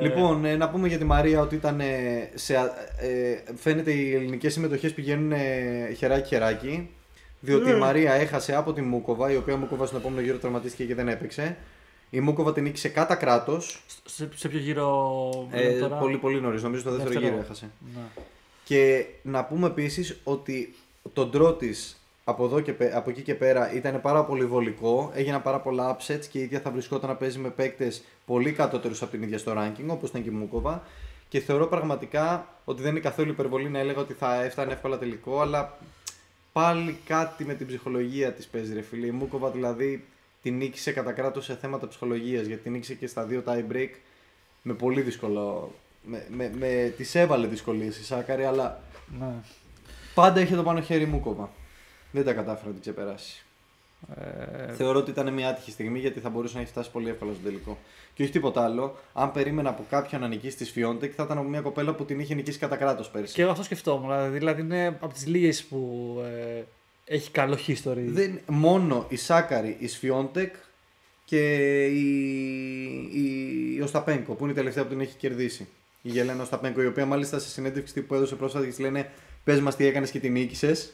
Ε, 0.00 0.02
Λοιπόν, 0.02 0.44
ε, 0.44 0.56
να 0.56 0.68
πούμε 0.70 0.88
για 0.88 0.98
τη 0.98 1.04
Μαρία 1.04 1.40
ότι 1.40 1.54
ήταν 1.54 1.80
ε, 1.80 2.30
σε, 2.34 2.56
α- 2.56 2.74
ε, 3.00 3.42
φαίνεται 3.56 3.92
οι 3.92 4.14
ελληνικές 4.14 4.52
συμμετοχές 4.52 4.92
πηγαίνουν 4.94 5.32
ε, 5.32 5.92
χεράκι-χεράκι. 5.96 6.88
Διότι 7.40 7.64
Ναι. 7.70 7.76
η 7.76 7.78
Μαρία 7.78 8.12
έχασε 8.12 8.54
από 8.54 8.72
τη 8.72 8.80
Μούκοβα, 8.82 9.30
η 9.32 9.36
οποία 9.36 9.56
Μούκοβα 9.56 9.86
στον 9.86 9.98
επόμενο 9.98 10.20
γύρο 10.20 10.36
τραυματίστηκε 10.38 10.84
και 10.84 10.94
δεν 10.94 11.08
έπαιξε. 11.08 11.56
Η 12.10 12.20
Μούκοβα 12.20 12.52
την 12.52 12.62
νίκησε 12.62 12.88
κατά 12.88 13.14
κράτος. 13.14 13.82
σε, 14.04 14.28
σε 14.34 14.48
ποιο 14.48 14.58
γύρο. 14.58 15.48
Ε, 15.50 15.62
μιλάμε 15.66 15.78
τώρα; 15.80 15.96
πολύ 15.96 16.16
πολύ 16.16 16.40
νωρίς, 16.40 16.62
νομίζω 16.62 16.82
το 16.82 16.90
δεύτερο, 16.90 17.10
Δεύτερο. 17.12 17.32
γύρο 17.32 17.44
έχασε. 17.44 17.70
Ναι. 17.94 18.00
Και 18.64 19.04
να 19.22 19.44
πούμε 19.44 19.66
επίσης 19.66 20.20
ότι 20.24 20.74
το 21.12 21.30
draw 21.34 21.58
της 21.58 22.03
από, 22.24 22.44
εδώ 22.44 22.60
και, 22.60 22.72
πέ- 22.72 22.94
από 22.94 23.10
εκεί 23.10 23.22
και 23.22 23.34
πέρα 23.34 23.72
ήταν 23.72 24.00
πάρα 24.00 24.24
πολύ 24.24 24.44
βολικό. 24.44 25.10
Έγιναν 25.14 25.42
πάρα 25.42 25.60
πολλά 25.60 25.96
upsets 25.96 26.24
και 26.30 26.38
η 26.38 26.42
ίδια 26.42 26.60
θα 26.60 26.70
βρισκόταν 26.70 27.08
να 27.08 27.16
παίζει 27.16 27.38
με 27.38 27.50
παίκτες 27.50 28.02
πολύ 28.26 28.52
κατώτερους 28.52 29.02
από 29.02 29.10
την 29.10 29.22
ίδια 29.22 29.38
στο 29.38 29.52
ranking, 29.56 29.84
όπως 29.86 30.08
ήταν 30.08 30.22
και 30.22 30.28
η 30.28 30.32
Μούκοβα. 30.32 30.82
Και 31.28 31.40
θεωρώ 31.40 31.66
πραγματικά 31.66 32.48
ότι 32.64 32.82
δεν 32.82 32.90
είναι 32.90 33.00
καθόλου 33.00 33.30
υπερβολή 33.30 33.68
να 33.68 33.78
έλεγα 33.78 34.00
ότι 34.00 34.12
θα 34.12 34.42
έφτανε 34.42 34.72
εύκολα 34.72 34.98
τελικό, 34.98 35.40
αλλά 35.40 35.78
πάλι 36.52 36.98
κάτι 37.06 37.44
με 37.44 37.54
την 37.54 37.66
ψυχολογία 37.66 38.32
της 38.32 38.46
παίζει, 38.46 38.74
ρε 38.74 38.82
φίλε. 38.82 39.06
Η 39.06 39.10
Μούκοβα 39.10 39.50
δηλαδή 39.50 40.04
την 40.42 40.56
νίκησε 40.56 40.92
κατά 40.92 41.12
κράτος 41.12 41.44
σε 41.44 41.56
θέματα 41.56 41.88
ψυχολογίας, 41.88 42.46
γιατί 42.46 42.62
την 42.62 42.72
νίκησε 42.72 42.94
και 42.94 43.06
στα 43.06 43.22
δύο 43.24 43.42
tie 43.46 43.72
break 43.72 43.88
με 44.62 44.72
πολύ 44.72 45.00
δύσκολο. 45.00 45.72
Με, 46.06 46.26
με, 46.30 46.50
με, 46.58 46.92
της 46.96 47.14
έβαλε 47.14 47.46
δυσκολίες 47.46 47.98
η 47.98 48.04
Σάκαρη, 48.04 48.44
αλλά 48.44 48.80
Ναι. 49.20 49.32
Πάντα 50.14 50.40
είχε 50.40 50.56
το 50.56 50.62
πάνω 50.62 50.80
χέρι 50.80 51.02
η 51.02 51.06
Μούκοβα. 51.06 51.50
Δεν 52.14 52.24
τα 52.24 52.32
κατάφερε 52.32 52.66
να 52.66 52.72
την 52.72 52.80
ξεπεράσει. 52.80 53.44
Ε, 54.68 54.72
Θεωρώ 54.72 54.98
ότι 54.98 55.10
ήταν 55.10 55.32
μια 55.32 55.48
άτυχη 55.48 55.70
στιγμή 55.70 55.98
γιατί 55.98 56.20
θα 56.20 56.28
μπορούσε 56.28 56.54
να 56.54 56.60
έχει 56.60 56.70
φτάσει 56.70 56.90
πολύ 56.90 57.08
εύκολα 57.08 57.32
στο 57.32 57.42
τελικό. 57.42 57.78
Και 58.14 58.22
όχι 58.22 58.32
τίποτα 58.32 58.64
άλλο. 58.64 58.96
Αν 59.12 59.32
περίμενα 59.32 59.68
από 59.68 59.84
κάποιον 59.90 60.20
να 60.20 60.28
νικήσει 60.28 60.56
τη 60.56 60.64
Φιόντεκ, 60.64 61.12
θα 61.16 61.22
ήταν 61.22 61.38
από 61.38 61.48
μια 61.48 61.60
κοπέλα 61.60 61.94
που 61.94 62.04
την 62.04 62.20
είχε 62.20 62.34
νικήσει 62.34 62.58
κατά 62.58 62.76
κράτος 62.76 63.10
πέρσι. 63.10 63.34
και 63.34 63.42
εγώ 63.42 63.50
αυτό 63.50 63.62
σκεφτόμουν. 63.62 64.08
Δηλαδή, 64.08 64.38
δηλαδή 64.38 64.60
είναι 64.60 64.86
από 64.86 65.12
τις 65.12 65.26
λίγες 65.26 65.64
που 65.64 66.18
ε, 66.24 66.62
έχει 67.04 67.30
καλό 67.30 67.58
history. 67.66 68.04
Δεν, 68.06 68.40
μόνο 68.46 69.06
η 69.08 69.16
Σάκαρη, 69.16 69.76
η 69.78 69.88
Σφιόντεκ 69.88 70.54
και 71.24 71.84
η, 71.86 72.08
η, 73.12 73.74
η 73.76 73.80
Οσταπένκο 73.80 74.34
που 74.34 74.42
είναι 74.42 74.52
η 74.52 74.56
τελευταία 74.56 74.82
που 74.82 74.88
την 74.88 75.00
έχει 75.00 75.16
κερδίσει. 75.16 75.68
Η 76.02 76.08
Γελένα 76.08 76.42
Οσταπένκο, 76.42 76.82
η 76.82 76.86
οποία 76.86 77.06
μάλιστα 77.06 77.38
σε 77.38 77.48
συνέντευξη 77.48 78.00
που 78.00 78.14
έδωσε 78.14 78.34
πρόσφατα 78.34 78.64
και 78.64 78.70
της 78.70 78.80
λένε 78.80 79.10
Πες 79.44 79.60
μας 79.60 79.76
τι 79.76 79.86
έκανες 79.86 80.10
και 80.10 80.18
την 80.18 80.32
νίκησες. 80.32 80.92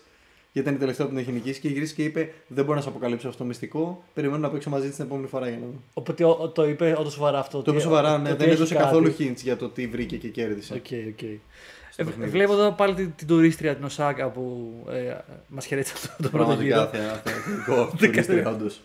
Γιατί 0.53 0.69
ήταν 0.69 0.75
η 0.75 0.83
τελευταία 0.83 1.07
που 1.07 1.13
την 1.13 1.23
έχει 1.23 1.33
νικήσει 1.33 1.61
και 1.61 1.69
γύρισε 1.69 1.95
και 1.95 2.05
είπε: 2.05 2.33
Δεν 2.47 2.65
μπορώ 2.65 2.77
να 2.77 2.83
σας 2.83 2.89
αποκαλύψω 2.89 3.27
αυτό 3.29 3.39
το 3.39 3.45
μυστικό. 3.49 4.03
Περιμένω 4.15 4.39
να 4.39 4.51
παίξω 4.51 4.71
μαζί 4.71 4.87
της 4.87 4.97
την 4.97 5.05
επόμενη 5.05 5.27
φορά 5.27 5.49
για 5.49 5.57
να 5.59 5.65
δω. 5.67 5.83
Οπότε 5.95 6.25
ο- 6.25 6.39
ο- 6.41 6.49
το 6.49 6.69
είπε 6.69 6.95
όντως 6.99 7.13
σοβαρά 7.13 7.39
αυτό. 7.39 7.57
Το 7.57 7.63
είπε 7.67 7.71
ότι- 7.71 7.81
σοβαρά, 7.81 8.13
ότι 8.15 8.23
ναι, 8.23 8.29
δεν 8.29 8.41
έχει 8.41 8.51
έδωσε 8.57 8.75
κάτι. 8.75 8.87
καθόλου 8.87 9.15
hints 9.19 9.37
για 9.43 9.57
το 9.57 9.69
τι 9.69 9.87
βρήκε 9.87 10.17
και 10.17 10.29
κέρδισε. 10.29 10.75
Ok, 10.75 10.87
ok. 11.09 11.19
στο 11.93 12.03
Ε, 12.03 12.05
παιχνίδι 12.05 12.31
βλέπω 12.31 12.53
της. 12.53 12.61
εδώ 12.61 12.73
πάλι 12.73 12.95
την, 12.95 13.13
την 13.17 13.27
τουρίστρια 13.27 13.75
την 13.75 13.85
Οσάκα 13.85 14.29
που 14.29 14.73
ε, 14.91 15.15
μας 15.49 15.67
χαιρέτησε 15.67 15.95
το, 15.95 16.01
το 16.23 16.29
πρώτο 16.29 16.37
Πραγματικά 16.37 16.77
γύρο. 16.77 16.89
θεα- 16.93 17.23
θεατρικό 17.25 17.91
τουρίστρια, 17.99 18.49
όντως. 18.51 18.81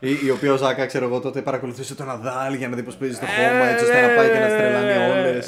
η, 0.00 0.10
η 0.26 0.30
οποία 0.30 0.52
ο 0.52 0.56
Ζάκα, 0.56 0.86
ξέρω 0.86 1.04
εγώ, 1.04 1.20
τότε 1.20 1.40
παρακολουθούσε 1.42 1.94
τον 1.94 2.06
Ναδάλ 2.06 2.54
για 2.54 2.68
να 2.68 2.76
δει 2.76 2.82
πώς 2.82 2.96
παίζει 2.96 3.14
στο 3.14 3.26
χώμα, 3.26 3.64
έτσι 3.64 3.84
ώστε 3.84 4.00
να 4.00 4.14
πάει 4.14 4.28
και 4.28 4.38
να 4.38 4.46
τι 4.46 4.52
τρελάνει 4.52 5.10
όλε. 5.12 5.38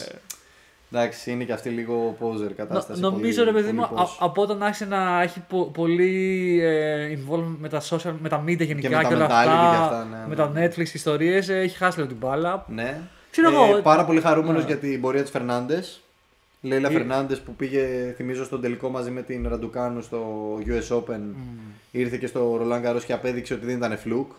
Εντάξει, 0.92 1.30
είναι 1.30 1.44
και 1.44 1.52
αυτή 1.52 1.68
λίγο 1.68 2.16
poser 2.20 2.52
κατάσταση. 2.56 3.00
Νο- 3.00 3.10
νομίζω 3.10 3.44
πολύ- 3.44 3.56
ρε 3.56 3.62
παιδί 3.62 3.72
μου, 3.76 3.86
πολύ 3.88 4.00
α- 4.00 4.04
pose. 4.04 4.16
από 4.18 4.42
όταν 4.42 4.62
άρχισε 4.62 4.84
να 4.84 5.22
έχει 5.22 5.40
πο- 5.48 5.64
πολύ 5.64 6.58
ε, 6.62 7.18
involved 7.18 7.54
με 7.58 7.68
τα 7.68 7.80
social, 7.90 8.12
με 8.22 8.28
τα 8.28 8.42
media 8.44 8.66
γενικά 8.66 8.88
με 8.88 8.94
τα 9.02 9.08
και 9.08 9.14
όλα 9.14 9.26
mentality 9.26 9.30
αυτά, 9.32 9.70
και 9.76 9.82
αυτά, 9.82 10.04
ναι, 10.10 10.16
με 10.28 10.34
ναι. 10.34 10.34
τα 10.34 10.52
Netflix 10.82 10.94
ιστορίες, 10.94 11.48
έχει 11.48 11.76
χάσει 11.76 11.96
λίγο 11.98 12.08
την 12.10 12.18
μπάλα. 12.20 12.64
Ναι. 12.68 13.00
Ξέρω 13.30 13.50
εγώ, 13.52 13.80
πάρα 13.82 14.04
πολύ 14.04 14.20
χαρούμενος 14.20 14.62
ναι. 14.62 14.68
για 14.68 14.76
την 14.76 15.00
πορεία 15.00 15.22
της 15.22 15.30
Φερνάντες. 15.30 16.00
Λέιλα 16.60 16.88
Ε- 16.88 16.92
Φερνάντες 16.92 17.40
που 17.40 17.54
πήγε, 17.54 18.12
θυμίζω, 18.16 18.44
στον 18.44 18.60
τελικό 18.60 18.88
μαζί 18.88 19.10
με 19.10 19.22
την 19.22 19.48
Ραντουκάνου 19.48 20.02
στο 20.02 20.20
US 20.66 20.96
Open. 20.96 21.20
Ήρθε 21.90 22.16
και 22.16 22.26
στο 22.26 22.56
Ρολάν 22.56 22.82
Καρός 22.82 23.04
και 23.04 23.12
απέδειξε 23.12 23.54
ότι 23.54 23.66
δεν 23.66 23.76
ήταν 23.76 23.98
φλουκ. 23.98 24.30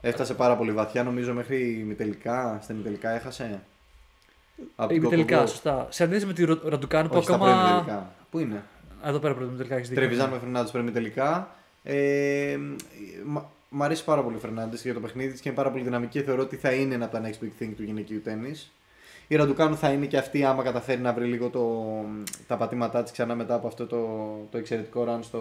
Έφτασε 0.00 0.34
πάρα 0.34 0.56
πολύ 0.56 0.72
βαθιά, 0.72 1.02
νομίζω 1.02 1.32
μέχρι 1.34 1.78
ημιτελικά. 1.80 2.58
Στην 2.62 2.74
ημιτελικά 2.74 3.10
έχασε. 3.10 3.60
Από 4.76 4.92
την 4.92 5.08
τελικά, 5.08 5.34
Κοκοβό. 5.34 5.46
σωστά. 5.50 5.86
Σε 5.90 6.02
αντίθεση 6.04 6.26
με 6.26 6.32
τη 6.32 6.44
Ρο- 6.44 6.62
Ραντουκάνου 6.68 7.08
που 7.08 7.14
Όχι, 7.16 7.24
στα 7.24 7.34
ακόμα. 7.34 7.50
προημιτελικά. 7.52 8.10
Πού 8.30 8.38
είναι. 8.38 8.62
Εδώ 9.04 9.18
πέρα 9.18 9.34
πρώτα 9.34 9.52
τελικά 9.56 9.74
έχει 9.74 9.82
δίκιο. 9.88 9.96
Τρεβιζάν 9.96 10.30
με 10.30 10.38
Φερνάντε 10.38 10.70
προημιτελικά. 10.70 11.48
Ε, 11.82 12.56
μ, 13.26 13.36
μ' 13.68 13.82
αρέσει 13.82 14.04
πάρα 14.04 14.22
πολύ 14.22 14.36
ο 14.36 14.38
Φερνάντε 14.38 14.76
για 14.82 14.94
το 14.94 15.00
παιχνίδι 15.00 15.32
τη 15.32 15.40
και 15.40 15.48
είναι 15.48 15.56
πάρα 15.56 15.70
πολύ 15.70 15.82
δυναμική 15.84 16.18
και 16.18 16.24
θεωρώ 16.24 16.42
ότι 16.42 16.56
θα 16.56 16.72
είναι 16.72 16.94
ένα 16.94 17.04
από 17.04 17.16
τα 17.16 17.22
next 17.24 17.44
big 17.44 17.62
thing 17.62 17.70
του 17.76 17.82
γυναικείου 17.82 18.20
τέννη. 18.22 18.52
Η 19.32 19.36
Ραντουκάνου 19.36 19.76
θα 19.76 19.90
είναι 19.92 20.06
και 20.06 20.16
αυτή 20.16 20.44
άμα 20.44 20.62
καταφέρει 20.62 21.00
να 21.00 21.12
βρει 21.12 21.24
λίγο 21.24 21.48
το, 21.48 21.84
τα 22.46 22.56
πατήματά 22.56 23.02
της 23.02 23.12
ξανά 23.12 23.34
μετά 23.34 23.54
από 23.54 23.66
αυτό 23.66 23.86
το, 23.86 23.96
το 24.50 24.58
εξαιρετικό 24.58 25.04
run 25.08 25.18
στο 25.22 25.38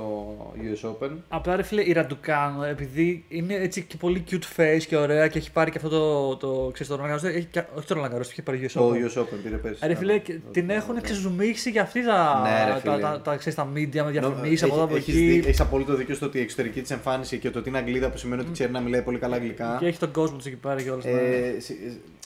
US 0.58 0.90
Open. 0.90 1.10
Απλά 1.28 1.56
ρε 1.56 1.64
φίλε, 1.64 1.82
η 1.82 1.92
Ραντουκάνου, 1.92 2.64
επειδή 2.64 3.26
είναι 3.30 3.54
έτσι 3.54 3.82
και 3.84 3.98
πολύ 3.98 4.24
cute 4.32 4.60
face 4.62 4.82
και 4.88 4.96
ωραία 4.98 5.28
και 5.28 5.38
έχει 5.38 5.52
πάρει 5.52 5.72
και 5.72 5.78
αυτό 5.84 5.90
το. 5.90 6.36
το 6.36 6.70
ξέρεις, 6.74 6.92
το 6.94 7.00
Roland 7.04 7.16
Garros, 7.16 7.24
έχει, 7.24 7.46
και- 7.52 7.64
όχι 7.76 7.88
το 7.88 7.96
Roland 8.04 8.16
Garros, 8.16 8.26
είχε 8.32 8.42
πάρει 8.42 8.66
US 8.66 8.72
Το 8.74 8.90
Open. 8.90 8.94
US 9.18 9.22
Open 9.22 9.38
πήρε 9.44 9.56
πέρσι. 9.56 9.88
Ρε 9.88 9.96
φίλε, 9.96 10.14
Ναι, 10.14 10.20
και 10.20 10.34
το- 10.34 10.52
την 10.52 10.68
το- 10.68 10.74
έχουν 10.74 10.94
ναι. 10.96 11.02
ξεζουμίξει 11.02 11.70
για 11.70 11.82
αυτή 11.82 12.06
τα, 12.06 12.42
Ναι, 12.44 12.66
ρε 12.66 12.72
τα, 12.72 12.80
φίλε. 12.80 12.98
τα, 13.02 13.22
τα, 13.22 13.36
ξέρεις, 13.36 13.56
τα 13.58 13.68
media 13.74 14.04
με 14.04 14.12
διαφημίσεις 14.12 14.62
Έχει- 14.62 14.64
από 14.64 14.74
εδώ 14.74 14.84
από 14.84 14.96
έχεις 14.96 15.14
εκεί. 15.16 15.26
δει- 15.28 15.46
έχεις 15.46 15.60
απόλυτο 15.60 15.96
δίκιο 15.96 16.16
στο 16.16 16.26
ότι 16.26 16.38
η 16.38 16.42
εξωτερική 16.42 16.82
της 16.82 16.92
εμφάνιση 16.92 17.38
και 17.38 17.50
το 17.50 17.60
ότι 17.60 17.70
είναι 17.70 17.78
Αγγλίδα 17.78 18.10
που 18.10 18.18
σημαίνει 18.18 18.42
ότι 18.42 18.52
ξέρει 18.52 18.72
να 18.72 18.80
μιλάει 18.80 19.02
πολύ 19.02 19.18
καλά 19.18 19.36
αγγλικά. 19.36 19.78
Και 19.80 19.86
έχει 19.86 20.00
τον 20.00 20.12
κόσμο 20.12 20.38
του 20.38 20.44
εκεί 20.48 20.56
πέρα 20.58 20.82
και 20.82 20.90
όλα 20.90 20.98
αυτά. 20.98 21.10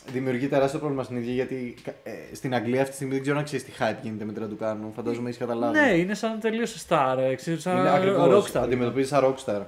Ε, 0.05 0.09
συ- 0.09 0.09
ε, 0.09 0.11
δημιουργεί 0.11 0.47
τεράστιο 0.47 0.79
πρόβλημα 0.79 1.03
στην 1.03 1.17
ίδια 1.17 1.33
γιατί 1.33 1.75
ε, 2.03 2.11
στην 2.35 2.53
Αγγλία 2.55 2.77
αυτή 2.79 2.89
τη 2.89 2.95
στιγμή 2.95 3.13
δεν 3.13 3.21
ξέρω 3.21 3.37
αν 3.37 3.43
ξέρεις 3.43 3.65
τι 3.65 3.71
hype 3.79 3.95
γίνεται 4.01 4.25
με 4.25 4.31
την 4.33 4.41
Ραντουκάνου. 4.41 4.91
Φαντάζομαι 4.95 5.27
έχεις 5.27 5.39
καταλάβει. 5.39 5.79
Ναι, 5.79 5.91
είναι 5.91 6.13
σαν 6.13 6.39
τελείως 6.39 6.85
star, 6.87 7.15
ε, 7.19 7.35
ξέρεις, 7.35 7.61
σαν 7.61 7.77
είναι 7.77 7.89
ακριβώς. 7.89 8.51
rockstar. 8.51 8.59
Αντιμετωπίζεις 8.61 9.09
σαν 9.09 9.23
rockstar. 9.25 9.61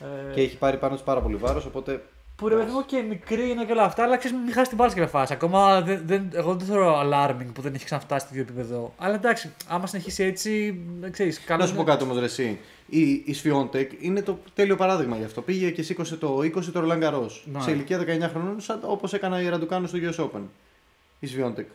Ε, 0.00 0.34
Και 0.34 0.40
έχει 0.40 0.56
πάρει 0.56 0.76
πάνω 0.76 0.94
της 0.94 1.02
πάρα 1.04 1.20
πολύ 1.20 1.36
βάρος, 1.36 1.64
οπότε. 1.66 2.02
Που 2.40 2.48
ρε 2.48 2.54
παιδί 2.56 2.70
μου 2.70 2.84
και 2.86 3.02
μικρή 3.08 3.50
είναι 3.50 3.64
και 3.64 3.72
όλα 3.72 3.82
αυτά, 3.82 4.02
αλλά 4.02 4.16
ξέρεις, 4.16 4.36
μην 4.44 4.52
χάσεις 4.52 4.68
την 4.68 4.76
μπάλα 4.76 4.92
και 4.92 5.06
φάση. 5.06 5.32
Ακόμα 5.32 5.80
δεν, 5.80 6.02
δεν, 6.04 6.30
εγώ 6.34 6.54
δεν 6.54 6.66
θεωρώ 6.66 7.00
alarming 7.00 7.46
που 7.52 7.60
δεν 7.62 7.74
έχει 7.74 7.84
ξαναφτάσει 7.84 8.26
στο 8.26 8.34
ίδιο 8.34 8.46
επίπεδο. 8.48 8.94
Αλλά 8.98 9.14
εντάξει, 9.14 9.52
άμα 9.68 9.86
συνεχίσει 9.86 10.22
έτσι, 10.22 10.80
δεν 11.00 11.12
ξέρεις. 11.12 11.40
Καλό 11.40 11.62
Να 11.62 11.68
σου 11.68 11.74
πω 11.74 11.82
κάτι 11.82 12.02
όμως, 12.02 12.18
Ρεσί. 12.18 12.58
Η, 12.86 13.22
η 13.24 13.34
Σφιόντεκ 13.34 13.90
είναι 13.98 14.22
το 14.22 14.38
τέλειο 14.54 14.76
παράδειγμα 14.76 15.16
γι' 15.16 15.24
αυτό. 15.24 15.42
Πήγε 15.42 15.70
και 15.70 15.82
σήκωσε 15.82 16.16
το 16.16 16.38
20 16.38 16.64
το 16.72 16.80
Ρολάν 16.80 17.00
Γκαρός. 17.00 17.30
Ναι. 17.44 17.60
Σε 17.60 17.70
ηλικία 17.70 18.00
19 18.00 18.04
χρονών, 18.30 18.56
όπως 18.82 19.12
έκανε 19.12 19.40
η 19.40 19.48
Ραντουκάνου 19.48 19.86
στο 19.86 19.98
US 20.02 20.24
Open. 20.24 20.42
Η 21.20 21.26
Σφιόντεκ. 21.26 21.66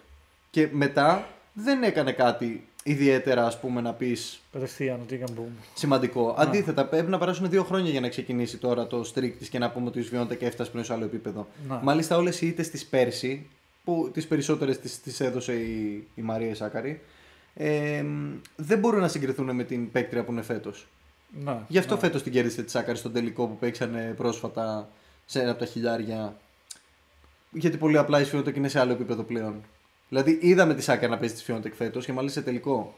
Και 0.50 0.68
μετά 0.72 1.28
δεν 1.54 1.84
έκανε 1.84 2.12
κάτι 2.12 2.68
ιδιαίτερα, 2.88 3.46
ας 3.46 3.60
πούμε, 3.60 3.82
να 3.82 3.94
πεις 3.94 4.40
Κατευθείαν 4.52 5.00
ότι 5.02 5.16
έκανε 5.16 5.34
boom. 5.38 5.64
σημαντικό. 5.74 6.36
Αντίθετα, 6.38 6.86
πρέπει 6.86 7.10
να 7.12 7.18
περάσουν 7.18 7.50
δύο 7.50 7.64
χρόνια 7.64 7.92
για 7.92 8.00
να 8.02 8.10
ξεκινήσει 8.10 8.58
τώρα 8.58 8.88
το 8.88 9.12
streak 9.16 9.32
της 9.40 9.50
και 9.50 9.60
να 9.60 9.72
πούμε 9.72 9.88
ότι 9.88 10.00
η 10.00 10.02
Σφιόντεκ 10.02 10.42
έφτασε 10.42 10.70
πλέον 10.72 10.86
σε 10.86 10.94
άλλο 10.94 11.04
επίπεδο. 11.06 11.48
Ναι. 11.70 11.80
Μάλιστα, 11.84 12.18
όλες 12.18 12.42
οι 12.42 12.48
ήττες 12.48 12.70
της 12.70 12.86
πέρσι, 12.86 13.48
που 13.84 14.10
τις 14.14 14.28
περισσότερες 14.28 14.80
τις 14.80 15.20
έδωσε 15.20 15.54
η, 15.54 16.08
η 16.16 16.22
Μαρία 16.22 16.56
Σάκαρη, 16.56 17.02
ε, 17.54 18.04
δεν 18.56 18.80
μπορούν 18.80 19.00
να 19.00 19.08
συγκριθούν 19.08 19.56
με 19.56 19.64
την 19.64 19.92
παίκτρια 19.92 20.24
που 20.24 20.32
είναι 20.32 20.42
φέτος. 20.42 20.88
Ναι, 21.44 21.58
Γι' 21.68 21.78
αυτό 21.78 21.94
ναι. 21.94 22.00
φέτος 22.00 22.24
την 22.24 22.32
κέρδισε 22.32 22.64
τη 22.64 22.72
Σάκαρη 22.72 22.98
στον 22.98 23.14
τελικό 23.14 23.48
που 23.48 23.58
παίξανε 23.58 24.14
πρόσφατα 24.18 24.90
σε 25.26 25.42
ένα 25.42 25.50
από 25.52 25.60
τα 25.60 25.66
χιλιάρια. 25.66 26.36
Γιατί 27.52 27.78
πολύ 27.78 27.98
απλά 27.98 28.20
η 28.22 28.24
Σφιόντεκ 28.24 28.56
είναι 28.56 28.68
σε 28.68 28.80
άλλο 28.80 28.92
επίπεδο 28.92 29.24
πλέον. 29.24 29.62
Δηλαδή, 30.16 30.38
είδαμε 30.42 30.74
τη 30.76 30.82
Σάκαρη 30.82 31.12
να 31.12 31.18
παίζει 31.18 31.34
τη 31.34 31.40
Σφιόντεκ 31.40 31.74
φέτος 31.76 32.06
και 32.06 32.14
μάλιστα 32.14 32.40
σε 32.40 32.46
τελικό. 32.46 32.94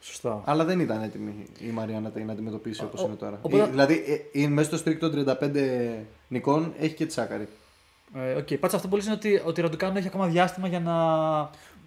Σωστά. 0.00 0.42
Αλλά 0.44 0.64
δεν 0.64 0.80
ήταν 0.80 1.02
έτοιμη 1.02 1.46
η 1.60 1.66
Μαρία 1.70 2.00
να 2.00 2.10
την 2.10 2.30
αντιμετωπίσει 2.30 2.84
όπως 2.84 3.02
Ο- 3.02 3.06
είναι 3.06 3.14
τώρα. 3.14 3.38
οπότε- 3.42 3.62
Ε, 3.62 3.66
Δηλαδή, 3.66 3.94
ε, 4.32 4.40
είναι 4.40 4.48
μέσα 4.52 4.76
στο 4.76 4.90
streak 4.90 4.96
των 4.96 5.10
35 5.10 6.04
νικών 6.28 6.72
έχει 6.80 6.94
και 6.94 7.06
τη 7.06 7.12
Σάκαρη. 7.12 7.48
Ε, 8.16 8.34
okay. 8.38 8.58
Πάντως 8.58 8.76
αυτό 8.76 8.88
που 8.88 8.96
λες 8.96 9.04
είναι 9.04 9.14
ότι, 9.14 9.42
ότι 9.44 9.60
η 9.60 9.62
Ραντουκάνου 9.62 9.96
έχει 9.96 10.06
ακόμα 10.06 10.26
διάστημα 10.26 10.68
για 10.68 10.80
να. 10.80 10.94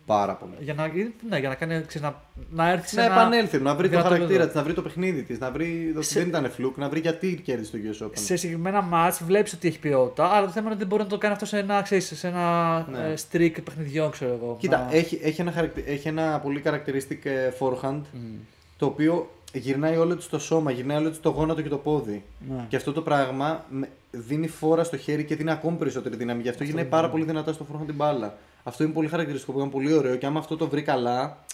Πάρα 0.06 0.34
πολύ. 0.34 0.52
Για 0.60 0.74
να, 0.74 0.88
ναι, 1.30 1.38
για 1.40 1.50
να, 1.50 1.56
κάνει, 1.56 1.84
ξέρεις, 1.88 2.02
να, 2.08 2.16
να 2.50 2.70
έρθει 2.72 2.88
σε 2.88 2.96
Να 2.96 3.04
ένα. 3.06 3.14
επανέλθει, 3.14 3.58
να 3.60 3.74
βρει 3.76 3.84
το 3.84 3.90
δυνατό 3.90 4.08
χαρακτήρα 4.10 4.26
επίπεδο. 4.44 4.46
της, 4.48 4.56
να 4.56 4.64
βρει 4.64 4.74
το 4.74 4.82
παιχνίδι 4.82 5.24
της, 5.24 5.40
να 5.40 5.52
βρει 5.52 5.94
ότι 5.96 6.06
Σε- 6.06 6.20
δεν 6.20 6.28
ήταν 6.28 6.52
φλουκ, 6.52 6.78
να 6.78 6.90
βρει 6.90 7.00
γιατί 7.00 7.42
κέρδισε 7.44 7.72
το 7.72 7.78
US 7.78 8.06
Open. 8.06 8.12
Σε 8.14 8.36
συγκεκριμένα 8.36 8.82
μάτς 8.82 9.24
βλέπεις 9.24 9.54
ότι 9.54 9.68
έχει 9.68 9.80
ποιότητα, 9.80 10.26
αλλά 10.26 10.46
το 10.46 10.52
θέμα 10.52 10.66
είναι 10.66 10.70
ότι 10.70 10.78
δεν 10.78 10.88
μπορεί 10.88 11.04
να 11.04 11.10
το 11.10 11.18
κάνει 11.18 11.34
αυτό 11.34 11.46
σε 11.46 11.58
ένα, 11.58 11.82
ξέρεις, 11.82 12.18
σε 12.18 12.28
ένα 12.28 12.78
Ναι. 12.92 12.98
ε, 12.98 13.14
streak 13.32 13.64
παιχνιδιών, 13.64 14.12
ξέρω 14.12 14.34
εγώ. 14.42 14.56
Κοίτα, 14.60 14.78
Να- 14.78 14.96
έχει, 14.96 15.20
έχει, 15.24 15.42
ένα 15.42 15.52
χαρακτη- 15.52 15.88
έχει 15.88 16.08
ένα 16.08 16.40
πολύ 16.40 16.62
characteristic 16.66 17.18
ε, 17.24 17.52
forehand 17.60 18.02
Μμ. 18.14 18.36
το 18.78 18.86
οποίο 18.86 19.30
γυρνάει 19.54 19.98
όλο 19.98 20.16
του 20.16 20.26
το 20.30 20.40
σώμα, 20.40 20.72
γυρνάει 20.72 20.98
όλο 20.98 21.10
του 21.12 21.20
το 21.22 21.30
γόνατο 21.30 21.62
και 21.62 21.70
το 21.70 21.78
πόδι. 21.78 22.24
Ναι. 22.50 22.66
Και 22.70 22.76
αυτό 22.76 22.94
το 22.94 23.02
πράγμα 23.02 23.66
με- 23.70 23.90
δίνει 24.12 24.48
φόρα 24.48 24.84
στο 24.84 24.98
χέρι 24.98 25.24
και 25.24 25.36
δίνει 25.36 25.52
ακόμη 25.52 25.78
περισσότερη 25.78 26.16
δύναμη. 26.16 26.42
Γι' 26.42 26.50
αυτό 26.50 26.64
γυρνάει 26.64 26.82
είναι, 26.84 26.92
πάρα 26.92 27.06
ναι. 27.06 27.12
πολύ 27.12 27.24
δυνατά 27.26 27.54
στο 27.54 27.66
forehand 27.72 27.86
την 27.86 27.96
μπάλα. 27.96 28.38
Αυτό 28.68 28.84
είναι 28.84 28.94
πολύ 28.94 29.08
χαρακτηριστικό 29.08 29.52
που 29.52 29.60
είναι 29.60 29.70
πολύ 29.70 29.94
ωραίο 29.94 30.16
και 30.16 30.26
άμα 30.26 30.40
αυτό 30.40 30.58
το 30.58 30.68
βρει 30.68 30.82
καλά, 30.82 31.46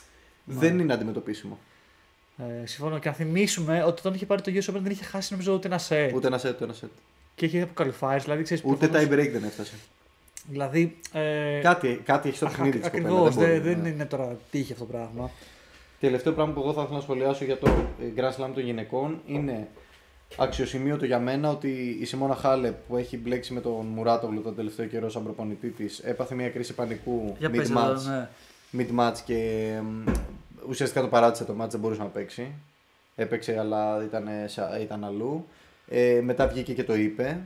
δεν 0.46 0.80
είναι 0.80 0.94
αντιμετωπίσιμο. 0.94 1.58
Ε, 2.38 2.66
συμφωνώ. 2.66 3.00
Και 3.00 3.10
να 3.10 3.16
θυμίσουμε 3.16 3.84
ότι 3.84 4.00
όταν 4.00 4.14
είχε 4.14 4.26
πάρει 4.26 4.42
το 4.42 4.52
US 4.56 4.70
Open 4.72 4.80
δεν 4.82 4.92
είχε 4.92 5.04
χάσει 5.04 5.32
νομίζω 5.32 5.54
ούτε 5.54 5.68
ένα 5.68 5.80
set. 5.90 6.12
Ούτε 6.16 6.28
ένα 6.28 6.38
set, 6.40 6.50
ούτε 6.50 6.64
ένα 6.64 6.74
set. 6.82 6.88
Και 7.36 7.46
είχε 7.46 7.62
από 7.62 7.84
qualifiers, 7.84 8.20
δηλαδή 8.22 8.44
ξέρεις, 8.44 8.64
Ούτε 8.66 8.88
προφανώς- 8.88 9.10
tie 9.16 9.20
break 9.20 9.30
δεν 9.32 9.44
έφτασε. 9.44 9.74
Δηλαδή. 10.50 10.98
Ε, 11.14 11.60
Κάτι, 11.62 12.02
κάτι 12.06 12.28
έχει 12.28 12.38
στο 12.38 12.46
παιχνίδι 12.46 12.78
της 12.78 12.88
Ακριβώς, 12.88 13.36
δεν, 13.36 13.48
μπορεί, 13.48 13.60
δεν 13.60 13.80
ναι. 13.82 13.90
είναι 13.90 14.06
τώρα 14.06 14.38
τύχη 14.52 14.72
αυτό 14.74 14.86
το 14.86 14.92
πράγμα. 14.92 15.30
Τελευταίο 16.00 16.34
πράγμα 16.34 16.54
που 16.54 16.60
εγώ 16.60 16.74
θα 16.74 16.82
ήθελα 16.82 16.96
να 16.98 17.04
σχολιάσω 17.04 17.46
για 17.46 17.58
το 17.58 17.68
ε, 17.70 18.06
Grand 18.16 18.30
Slam 18.44 18.50
των 18.54 18.64
γυναικών 18.64 19.22
είναι 19.28 19.68
αξιοσημείωτο 20.38 21.06
για 21.06 21.20
μένα 21.20 21.50
ότι 21.50 21.98
η 22.02 22.06
Σιμώνα 22.06 22.36
Χάλε 22.36 22.72
που 22.72 22.98
έχει 22.98 23.18
μπλέξει 23.18 23.54
με 23.54 23.62
τον 23.62 23.86
Μουράτογλου 23.86 24.42
τον 24.42 24.56
τελευταίο 24.56 24.86
καιρό 24.86 25.10
σαν 25.10 25.24
προπονητή 25.24 25.70
της 25.70 26.00
έπαθε 26.00 26.36
μια 26.36 26.50
κρίση 26.50 26.74
πανικού 26.74 27.36
Για 27.40 27.50
πες 27.50 27.70
εδώ, 27.70 27.80
mid-match, 27.80 28.02
ναι. 28.08 28.28
mid-match 28.84 29.16
και 29.26 29.70
μ, 29.84 30.10
ουσιαστικά 30.70 31.02
το 31.02 31.08
παράτησε 31.08 31.44
το 31.46 31.56
match, 31.62 31.70
δεν 31.70 31.80
μπορούσε 31.80 32.02
να 32.02 32.08
παίξει. 32.08 32.52
Έπαιξε 33.16 33.60
αλλά 33.60 34.04
ήταν, 34.04 34.28
σα- 34.46 34.80
ήταν 34.80 35.04
αλλού. 35.04 35.46
Ε, 35.88 36.20
μετά 36.24 36.48
βγήκε 36.48 36.74
και 36.74 36.84
το 36.84 36.96
είπε. 36.96 37.40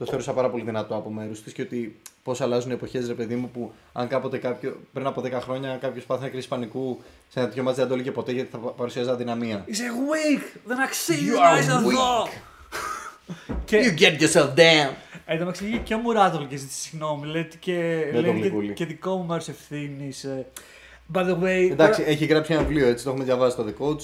Το 0.00 0.06
θεώρησα 0.06 0.32
πάρα 0.32 0.50
πολύ 0.50 0.64
δυνατό 0.64 0.94
από 0.94 1.10
μέρους 1.10 1.42
της 1.42 1.52
και 1.52 1.62
ότι 1.62 1.96
πώς 2.22 2.40
αλλάζουν 2.40 2.70
οι 2.70 2.74
εποχές, 2.74 3.06
ρε 3.06 3.14
παιδί 3.14 3.34
μου, 3.34 3.50
που 3.50 3.72
αν 3.92 4.08
κάποτε 4.08 4.38
κάποιο, 4.38 4.80
πριν 4.92 5.06
από 5.06 5.20
10 5.24 5.30
χρόνια 5.32 5.76
κάποιος 5.80 6.04
πάθει 6.04 6.20
μια 6.20 6.30
κρίση 6.30 6.48
πανικού 6.48 7.00
σε 7.28 7.38
ένα 7.38 7.48
τέτοιο 7.48 7.62
μάτς 7.62 7.76
δεν 7.76 7.88
το 7.88 7.94
έλεγε 7.94 8.10
ποτέ 8.10 8.32
γιατί 8.32 8.48
θα 8.50 8.58
παρουσιάζει 8.58 9.10
αδυναμία. 9.10 9.64
Είσαι 9.66 9.84
weak! 9.84 10.42
Δεν 10.64 10.80
αξίζει 10.80 11.26
You 11.30 11.40
να 11.40 11.56
are 11.56 11.60
είσαι 11.60 11.70
εδώ! 11.70 12.28
και 13.64 13.94
get 13.98 14.22
yourself 14.22 14.48
down! 14.54 14.90
εν 15.26 15.38
τω 15.38 15.44
μεταξύ 15.44 15.64
βγήκε 15.64 15.78
και 15.84 15.94
ο 15.94 15.98
Μουράτολ 15.98 16.46
και 16.46 16.56
ζήτησε 16.56 16.80
συγγνώμη. 16.80 17.26
Λέει 17.26 17.42
ότι 17.42 17.56
και, 17.56 18.02
Με 18.06 18.22
τον 18.22 18.22
λέει 18.22 18.40
Γλυκούλη. 18.40 18.66
και, 18.66 18.72
και 18.72 18.84
δικό 18.84 19.16
μου 19.16 19.24
μέρος 19.26 19.48
ευθύνης. 19.48 20.26
By 21.14 21.18
the 21.20 21.34
way. 21.42 21.70
Εντάξει, 21.70 22.00
τώρα- 22.00 22.10
έχει 22.12 22.24
γράψει 22.24 22.52
ένα 22.52 22.62
βιβλίο 22.62 22.86
έτσι, 22.88 23.04
το 23.04 23.10
έχουμε 23.10 23.24
διαβάσει 23.24 23.52
στο 23.52 23.64
The 23.68 23.82
Coach. 23.84 24.00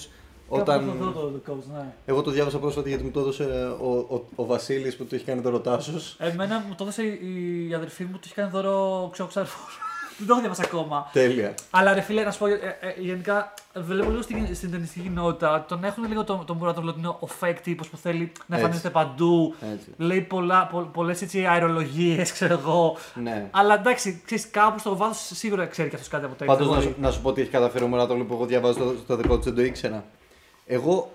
Κάπου 0.49 0.61
Όταν... 0.61 0.85
θα 0.99 1.05
δω 1.05 1.11
το, 1.11 1.21
το 1.21 1.41
coach, 1.53 1.73
ναι. 1.75 1.93
Εγώ 2.07 2.23
το 2.23 2.31
διάβασα 2.31 2.59
πρόσφατα 2.59 2.89
γιατί 2.89 3.05
μου 3.05 3.11
το 3.11 3.21
έδωσε 3.21 3.45
ο, 3.83 3.91
ο, 4.15 4.25
ο 4.35 4.45
Βασίλης 4.45 4.97
που 4.97 5.05
του 5.05 5.15
έχει 5.15 5.25
κάνει 5.25 5.41
το 5.41 5.51
ρωτάσο. 5.51 5.93
Εμένα 6.19 6.65
μου 6.69 6.75
το 6.75 6.83
έδωσε 6.85 7.03
η, 7.03 7.67
η 7.69 7.75
αδερφή 7.75 8.05
μου, 8.05 8.13
του 8.13 8.21
είχε 8.25 8.35
κάνει 8.35 8.51
δώρο 8.51 9.09
ξέρω 9.13 9.29
ξαρφό. 9.29 9.59
Δεν 10.19 10.27
το 10.27 10.33
έχω 10.33 10.41
διαβάσει 10.43 10.63
ακόμα. 10.65 11.09
Τέλεια. 11.13 11.55
Αλλά 11.71 11.95
ρε 11.95 12.01
φίλε, 12.01 12.23
να 12.25 12.31
σου 12.31 12.39
πω, 12.39 12.47
ε, 12.47 12.53
ε, 12.81 13.01
γενικά 13.01 13.55
βλέπω 13.75 14.11
λίγο 14.11 14.23
στην, 14.23 14.55
στην 14.55 14.71
ταινιστική 14.71 15.09
κοινότητα 15.09 15.65
τον 15.69 15.85
έχουν 15.85 16.05
λίγο 16.09 16.25
τον, 16.25 16.45
τον 16.47 16.57
Μουράτολ 16.57 16.89
ότι 16.89 16.99
είναι 16.99 17.09
ο 17.09 17.29
fake 17.41 17.57
τύπος 17.63 17.89
που 17.89 17.97
θέλει 17.97 18.19
να 18.19 18.25
Έτσι. 18.29 18.37
εμφανίζεται 18.49 18.91
παντού. 18.91 19.55
Έτσι. 19.73 19.87
Λέει 19.97 20.21
πολλά, 20.21 20.67
πο, 20.67 20.81
πολλές 20.93 21.23
έτσι 21.23 21.47
αερολογίες, 21.47 22.33
ξέρω 22.37 22.53
εγώ. 22.53 22.97
Ναι. 23.23 23.49
Αλλά 23.51 23.75
εντάξει, 23.75 24.23
ξέρεις, 24.25 24.51
κάπου 24.51 24.79
στο 24.79 24.97
βάθος 24.97 25.31
σίγουρα 25.39 25.67
ξέρει 25.67 25.89
και 25.89 25.95
αυτός 25.95 26.11
κάτι 26.11 26.25
από 26.25 26.35
τέτοιο. 26.35 26.55
Πάντως 26.55 26.77
να, 26.77 26.81
σου- 26.83 26.95
να 27.01 27.11
σου 27.11 27.21
πω 27.23 27.29
ότι 27.29 27.41
έχει 27.41 27.51
καταφέρει 27.51 27.85
ο 27.85 27.87
Μουράτογλου 27.87 28.27
που 28.27 28.35
εγώ 28.35 28.47
διαβάζω 28.47 28.79
το, 28.79 28.95
το 29.07 29.17
δικό 29.17 29.37
του, 29.37 29.43
δεν 29.43 29.55
το 29.55 29.63
ήξερα. 29.63 30.05
Εγώ 30.67 31.15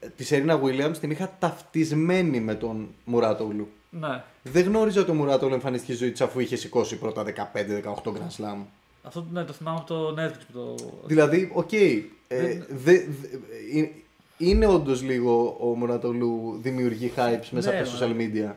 ε, 0.00 0.06
τη 0.16 0.24
Σερίνα 0.24 0.60
Williams 0.62 0.96
την 1.00 1.10
είχα 1.10 1.36
ταυτισμένη 1.38 2.40
με 2.40 2.54
τον 2.54 2.88
Μουράτογλου. 3.04 3.68
Ναι. 3.90 4.22
Δεν 4.42 4.64
γνώριζα 4.64 5.00
ότι 5.00 5.10
ο 5.10 5.14
Μουράτογλου 5.14 5.54
εμφανίστηκε 5.54 5.92
στη 5.92 6.02
ζωή 6.02 6.10
της 6.12 6.20
αφού 6.20 6.40
είχε 6.40 6.56
σηκώσει 6.56 6.96
πρώτα 6.98 7.24
15-18 7.54 7.94
Grand 8.04 8.36
Slam. 8.38 8.56
Αυτό 9.02 9.26
ναι, 9.32 9.44
το 9.44 9.52
θυμάμαι 9.52 9.78
από 9.78 9.86
το 9.86 10.14
Netflix 10.22 10.40
που 10.46 10.52
το. 10.52 10.74
Δηλαδή, 11.06 11.50
οκ. 11.54 11.72
ε, 11.72 12.02
Δεν- 12.28 12.66
δε- 12.68 12.92
δε- 13.20 13.80
ε, 13.80 13.90
είναι 14.38 14.66
όντως 14.66 15.02
λίγο 15.02 15.56
ο 15.60 15.66
Μουράτογλου 15.66 16.58
δημιουργεί 16.60 17.12
hypes 17.16 17.48
μέσα 17.50 17.70
Ναι, 17.72 17.78
από 17.80 17.88
τα 17.88 17.96
social 17.98 18.16
media. 18.16 18.52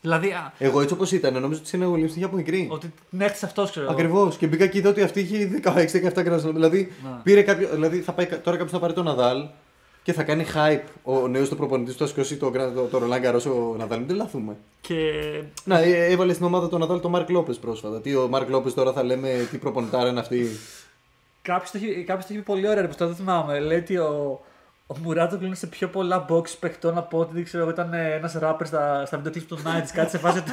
Δηλαδή, 0.00 0.30
α, 0.30 0.52
Εγώ 0.58 0.80
έτσι 0.80 0.94
όπως 0.94 1.12
ήταν, 1.12 1.40
νόμιζα 1.40 1.60
ότι 1.66 1.76
είναι 1.76 1.86
Williams 1.94 2.16
είχε 2.16 2.24
από 2.24 2.36
μικρή. 2.36 2.68
ότι 2.70 2.92
την 3.10 3.20
έχεις 3.20 3.42
αυτός, 3.42 3.70
ξέρω. 3.70 3.84
εγώ. 3.84 3.94
Ακριβώς. 3.94 4.36
Και 4.36 4.46
μπήκα 4.46 4.66
και 4.66 4.78
είδα 4.78 4.88
ότι 4.90 5.02
αυτή 5.02 5.20
είχε 5.20 5.60
16-17 5.64 6.22
κρασνό. 6.24 6.52
Δηλαδή, 6.52 6.92
Να. 7.04 7.10
πήρε 7.22 7.42
κάποιο, 7.42 7.68
δηλαδή 7.72 8.00
θα 8.00 8.12
πάει, 8.12 8.26
τώρα 8.26 8.50
κάποιος 8.50 8.70
θα 8.70 8.78
πάρει 8.78 8.92
τον 8.92 9.04
Ναδάλ 9.04 9.44
και 10.02 10.12
θα 10.12 10.22
κάνει 10.22 10.46
hype 10.54 10.82
ο 11.02 11.28
νέος 11.28 11.48
του 11.48 11.56
προπονητής 11.56 11.92
του, 11.96 11.98
θα 11.98 12.06
σηκώσει 12.06 12.36
το, 12.36 12.50
το, 12.50 12.70
το, 12.70 12.82
το 12.82 12.98
Ρολάν 12.98 13.20
Καρός 13.22 13.46
ο 13.46 13.74
Ναδάλ. 13.78 13.98
Μην 13.98 14.08
τρελαθούμε. 14.08 14.56
Και 14.80 15.12
Να, 15.64 15.78
ε, 15.78 16.06
έβαλε 16.06 16.32
στην 16.32 16.46
ομάδα 16.46 16.68
τον 16.68 16.80
Ναδάλ 16.80 17.00
τον 17.00 17.10
Μαρκ 17.10 17.30
Λόπες 17.30 17.56
πρόσφατα. 17.56 18.00
Τι 18.00 18.14
ο 18.14 18.28
Μαρκ 18.28 18.48
Λόπες 18.48 18.74
τώρα 18.74 18.92
θα 18.92 19.02
λέμε 19.02 19.48
τι 19.50 19.56
προπονητάρα 19.58 20.08
είναι 20.08 20.20
αυτή. 20.20 20.46
κάποιος 21.42 21.70
το, 21.70 21.78
έχει, 21.82 22.04
κάποιος 22.04 22.26
το 22.26 22.32
έχει 22.32 22.42
πει 22.42 22.52
πολύ 22.52 22.68
ωραία, 22.68 22.80
ρε, 22.80 22.86
πως 22.86 22.96
τώρα 22.96 23.10
δεν 23.10 23.20
θυμάμαι. 23.20 23.60
Λέει 23.60 23.78
ότι 23.78 23.96
ο, 23.96 24.40
ο 24.90 24.98
Μουράτο 25.02 25.38
είναι 25.42 25.54
σε 25.54 25.66
πιο 25.66 25.88
πολλά 25.88 26.24
box 26.28 26.44
παιχτών 26.60 26.98
από 26.98 27.18
ότι 27.18 27.34
δεν 27.34 27.44
ξέρω, 27.44 27.62
εγώ, 27.62 27.72
ήταν 27.72 27.92
ένας 27.94 28.32
ράπερ 28.32 28.66
στα, 28.66 29.06
στα 29.06 29.18
βίντεο 29.18 29.42
του 29.42 29.58
Nights. 29.58 29.90
Κάτι 29.94 30.10
σε 30.10 30.18
φάση 30.18 30.38
ότι, 30.38 30.50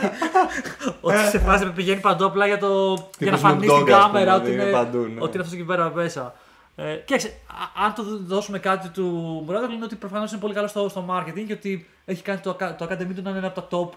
ότι 1.01 1.17
σε 1.17 1.39
φάση 1.39 1.65
που 1.65 1.71
πηγαίνει 1.71 1.99
παντού 1.99 2.25
απλά 2.25 2.45
για, 2.47 2.57
το, 2.57 2.93
για 3.17 3.31
να 3.31 3.37
Snoop 3.37 3.41
φανεί 3.41 3.67
στην 3.67 3.71
Dogg, 3.71 3.75
ας 3.75 3.79
πούμε, 3.79 3.91
κάμερα 3.91 4.35
ότι 4.35 4.43
ότι 4.43 4.53
είναι, 4.53 4.63
είναι 4.63 4.71
παντού, 4.71 4.97
ναι. 4.97 5.05
ότι 5.19 5.31
είναι 5.31 5.41
αυτός 5.41 5.53
εκεί 5.53 5.63
πέρα 5.63 5.91
μέσα. 5.93 6.33
Ε, 6.75 6.95
κοίταξε, 6.95 7.27
α- 7.47 7.85
αν 7.85 7.93
το 7.93 8.03
δώσουμε 8.25 8.59
κάτι 8.59 8.89
του 8.89 9.05
Μουράτογλου, 9.45 9.71
είναι 9.71 9.83
ότι 9.83 9.95
προφανώς 9.95 10.31
είναι 10.31 10.39
πολύ 10.39 10.53
καλό 10.53 10.67
στο, 10.67 10.89
στο 10.89 11.05
marketing 11.09 11.43
και 11.47 11.53
ότι 11.53 11.89
έχει 12.05 12.21
κάνει 12.21 12.39
το, 12.39 12.49
ακα- 12.49 12.75
το 12.77 12.85
Academy 12.85 13.13
του 13.15 13.21
να 13.21 13.29
είναι 13.29 13.39
ένα 13.39 13.47
από 13.47 13.61
τα 13.61 13.67
top 13.77 13.89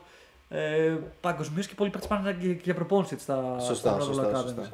ε, 0.57 0.97
παγκοσμίως 1.21 1.67
και 1.67 1.75
πολλοί 1.75 1.91
παίκτες 1.91 2.09
πάνε 2.09 2.33
και 2.33 2.59
για 2.63 2.75
προπόνηση 2.75 3.15
έτσι, 3.15 3.25
στα, 3.25 3.57
Σωστά, 3.59 3.91
στα 3.91 3.99
Ronaldo 3.99 4.05
σωστά, 4.05 4.31
Academies. 4.31 4.43
σωστά. 4.43 4.69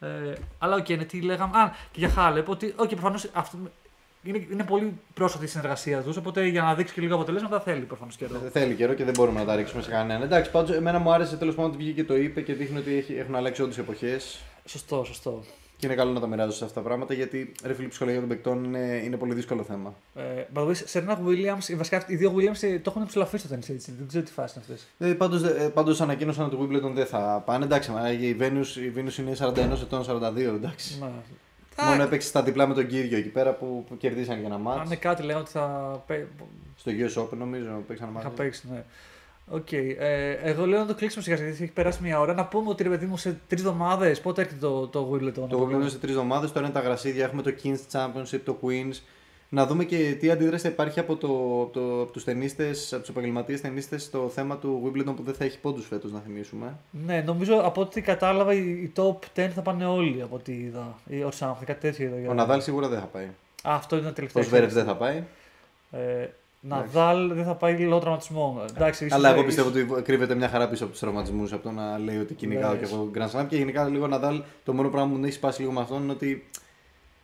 Ε, 0.00 0.32
αλλά 0.58 0.76
οκ, 0.76 0.88
ναι, 0.88 1.04
τι 1.04 1.20
λέγαμε. 1.20 1.58
Α, 1.58 1.72
και 1.90 1.98
για 1.98 2.08
Χάλεπ, 2.08 2.48
ότι 2.48 2.74
okay, 2.78 2.88
προφανώς 2.88 3.28
είναι, 4.22 4.46
είναι 4.52 4.64
πολύ 4.64 4.92
πρόσφατη 5.14 5.44
η 5.44 5.48
συνεργασία 5.48 6.02
τους. 6.02 6.16
Οπότε 6.16 6.46
για 6.46 6.62
να 6.62 6.74
δείξει 6.74 6.94
και 6.94 7.00
λίγο 7.00 7.14
αποτελέσματα 7.14 7.60
θέλει 7.60 7.84
προφανώς 7.84 8.16
καιρό. 8.16 8.40
Ε, 8.44 8.50
Θέλει 8.50 8.74
καιρό 8.74 8.94
και 8.94 9.04
δεν 9.04 9.14
μπορούμε 9.16 9.38
να 9.38 9.46
τα 9.46 9.56
ρίξουμε 9.56 9.82
σε 9.82 9.90
κανέναν. 9.90 10.22
Εντάξει, 10.22 10.50
πάντως 10.50 10.76
εμένα 10.76 10.98
μου 10.98 11.12
άρεσε 11.12 11.36
τέλος 11.36 11.54
πάντων 11.54 11.70
ότι 11.70 11.82
βγήκε 11.82 12.00
και 12.00 12.06
το 12.06 12.16
είπε 12.16 12.40
και 12.40 12.54
δείχνει 12.54 12.78
ότι 12.78 12.94
έχει, 12.96 13.14
έχουν 13.14 13.34
αλλάξει 13.34 13.62
όντως 13.62 13.78
εποχές. 13.78 14.40
Σωστό, 14.64 15.04
σωστό. 15.04 15.44
Και 15.76 15.88
είναι 15.88 15.96
καλό 15.96 16.12
να 16.12 16.20
τα 16.20 16.26
μοιράζω 16.26 16.64
αυτά 16.64 16.80
τα 16.80 16.80
πράγματα 16.80 17.14
γιατί 17.14 17.52
ρε 17.64 17.74
φίλοι, 17.74 17.86
η 17.86 17.88
ψυχολογία 17.88 18.20
των 18.20 18.28
παικτών 18.28 18.64
είναι, 18.64 19.00
είναι 19.04 19.16
πολύ 19.16 19.34
δύσκολο 19.34 19.62
θέμα. 19.62 19.94
Ε, 20.14 20.22
by 20.54 20.58
the 20.60 20.68
way, 20.68 20.74
Σερένα 20.74 21.20
Williams, 21.26 21.76
βασικά 21.76 22.04
οι 22.06 22.16
δύο 22.16 22.34
Williams 22.36 22.62
ε, 22.62 22.78
το 22.78 22.92
έχουν 22.94 23.06
ψηλαφίσει 23.06 23.46
στο 23.46 23.56
tennis 23.56 23.68
έτσι. 23.68 23.92
Δεν 23.98 24.08
ξέρω 24.08 24.24
τι 24.24 24.32
φάση 24.32 24.54
είναι 24.56 24.64
αυτές. 24.68 25.08
Ε, 25.08 25.14
πάντως, 25.14 25.42
ε, 25.42 25.70
πάντως 25.74 26.00
ανακοίνωσαν 26.00 26.44
ότι 26.44 26.56
το 26.56 26.62
Wimbledon 26.62 26.92
δεν 26.94 27.06
θα 27.06 27.42
πάνε. 27.46 27.64
Εντάξει, 27.64 27.90
μα, 27.90 28.12
η 28.12 28.36
Venus, 28.40 28.76
η 28.76 28.92
Venus 28.96 29.18
είναι 29.18 29.36
41 29.38 29.80
ετών, 29.82 30.04
42. 30.04 30.36
Εντάξει. 30.36 30.98
Μόνο 31.80 32.02
έπαιξε 32.02 32.28
στα 32.28 32.42
διπλά 32.42 32.66
με 32.66 32.74
τον 32.74 32.86
Κύριο 32.86 33.18
εκεί 33.18 33.28
πέρα 33.28 33.52
που, 33.52 33.84
που 33.88 33.96
κερδίσαν 33.96 34.36
για 34.36 34.46
ένα 34.46 34.54
Αν 34.54 34.60
μάτς. 34.60 34.86
είναι 34.86 34.96
κάτι 34.96 35.22
λέγανε 35.22 35.40
ότι 35.40 35.50
θα. 35.50 36.02
πέ- 36.06 36.26
Στο 36.76 36.90
US 36.92 37.22
Open 37.22 37.36
νομίζω 37.36 37.82
παίξαν 37.86 38.08
ένα 38.08 38.18
Θα 38.20 38.24
μάτς. 38.24 38.36
παίξει, 38.36 38.66
ναι. 38.72 38.82
Οκ. 39.50 39.72
Ε, 39.72 40.30
εγώ 40.42 40.66
λέω 40.66 40.78
να 40.78 40.86
το 40.86 40.94
κλείσουμε 40.94 41.22
σιγά 41.22 41.36
σιγά, 41.36 41.48
γιατί 41.48 41.62
έχει 41.64 41.72
περάσει 41.72 42.02
μια 42.02 42.20
ώρα. 42.20 42.34
Να 42.34 42.44
πούμε 42.46 42.68
ότι 42.70 42.82
ρε 42.82 42.88
παιδί 42.88 43.06
μου 43.06 43.16
σε 43.16 43.40
τρεις 43.48 43.60
εβδομάδες 43.60 44.20
πότε 44.20 44.40
έρχεται 44.40 44.60
το, 44.60 44.86
το 44.86 45.10
Wimbledon. 45.12 45.48
Το 45.48 45.68
Wimbledon 45.70 45.88
σε 45.90 45.98
τρεις 45.98 46.10
εβδομάδες. 46.14 46.52
Τώρα 46.52 46.66
είναι 46.66 46.74
τα 46.74 46.80
γρασίδια. 46.80 47.24
Έχουμε 47.24 47.42
το 47.42 47.52
Queen's 47.62 47.78
Championship, 47.92 48.40
το 48.44 48.58
Queens. 48.62 48.94
Να 49.54 49.66
δούμε 49.66 49.84
και 49.84 50.16
τι 50.20 50.30
αντίδραση 50.30 50.62
θα 50.62 50.68
υπάρχει 50.68 51.00
από, 51.00 51.16
το, 51.16 51.26
από, 51.62 51.70
το, 51.72 52.00
από 52.02 52.12
τους 52.12 52.24
ταινίστες, 52.24 52.92
από 52.92 53.00
τους 53.00 53.10
επαγγελματίες 53.10 53.60
ταινίστες 53.60 54.02
στο 54.02 54.30
θέμα 54.34 54.56
του 54.58 54.82
Wimbledon 54.86 55.12
που 55.16 55.22
δεν 55.22 55.34
θα 55.34 55.44
έχει 55.44 55.58
πόντους 55.58 55.86
φέτος, 55.86 56.12
να 56.12 56.20
θυμίσουμε. 56.20 56.76
Ναι, 57.06 57.22
νομίζω 57.26 57.60
από 57.64 57.80
ό,τι 57.80 58.00
κατάλαβα 58.00 58.52
οι, 58.54 58.58
οι 58.70 58.92
top 58.96 59.16
10 59.36 59.48
θα 59.54 59.62
πάνε 59.62 59.84
όλοι 59.86 60.22
από 60.22 60.34
ό,τι 60.34 60.52
είδα. 60.52 60.98
Ή 61.06 61.22
ο 61.22 61.30
Something, 61.38 61.64
κάτι 61.64 61.80
τέτοιο 61.80 62.06
είδα. 62.06 62.18
για- 62.18 62.30
Ο 62.30 62.34
Ναδάλ 62.34 62.62
σίγουρα 62.62 62.88
δεν 62.88 62.98
θα 63.00 63.04
πάει. 63.06 63.24
Α, 63.24 63.30
αυτό 63.74 63.96
είναι 63.96 64.04
το 64.04 64.10
Ο 64.10 64.14
τελευταίο. 64.14 64.42
Σβέρεφ 64.42 64.72
δεν 64.72 64.84
θα 64.84 64.96
πάει. 64.96 65.22
Ε, 65.90 66.26
Ναδάλ 66.60 67.32
δεν 67.34 67.44
θα 67.44 67.54
πάει 67.54 67.78
λόγω 67.78 68.00
τραυματισμού. 68.00 68.64
Εντάξει, 68.76 69.04
ίσως- 69.04 69.18
Αλλά 69.18 69.28
εγώ 69.28 69.46
ίσως- 69.48 69.64
πιστεύω 69.66 69.94
ότι 69.94 70.02
κρύβεται 70.02 70.34
μια 70.34 70.48
χαρά 70.48 70.68
πίσω 70.68 70.82
από 70.82 70.92
τους 70.92 71.00
τραυματισμούς 71.00 71.52
από 71.52 71.62
το 71.62 71.70
να 71.70 71.98
λέει 71.98 72.18
ότι 72.18 72.34
κυνηγάω 72.34 72.72
Ναι. 72.72 72.78
και 72.78 72.84
εγώ 72.84 73.10
Grand 73.14 73.30
Slam. 73.40 73.46
Και 73.48 73.56
γενικά 73.56 73.84
λίγο 73.88 74.04
ο 74.04 74.08
Ναδάλ, 74.08 74.42
το 74.64 74.72
μόνο 74.72 74.88
πράγμα 74.88 75.10
που 75.12 75.18
μου 75.18 75.24
έχει 75.24 75.34
σπάσει 75.34 75.60
λίγο 75.60 75.72
με 75.72 75.80
αυτόν 75.80 76.02
είναι 76.02 76.12
ότι. 76.12 76.46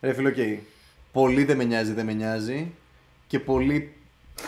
Ρε 0.00 0.12
φίλο, 0.12 0.28
οκ. 0.28 0.36
Πολύ 1.18 1.44
δεν 1.44 1.56
με 1.56 1.64
νοιάζει, 1.64 1.92
δεν 1.92 2.04
με 2.04 2.12
νοιάζει. 2.12 2.72
Και 3.26 3.40
πολύ, 3.40 3.92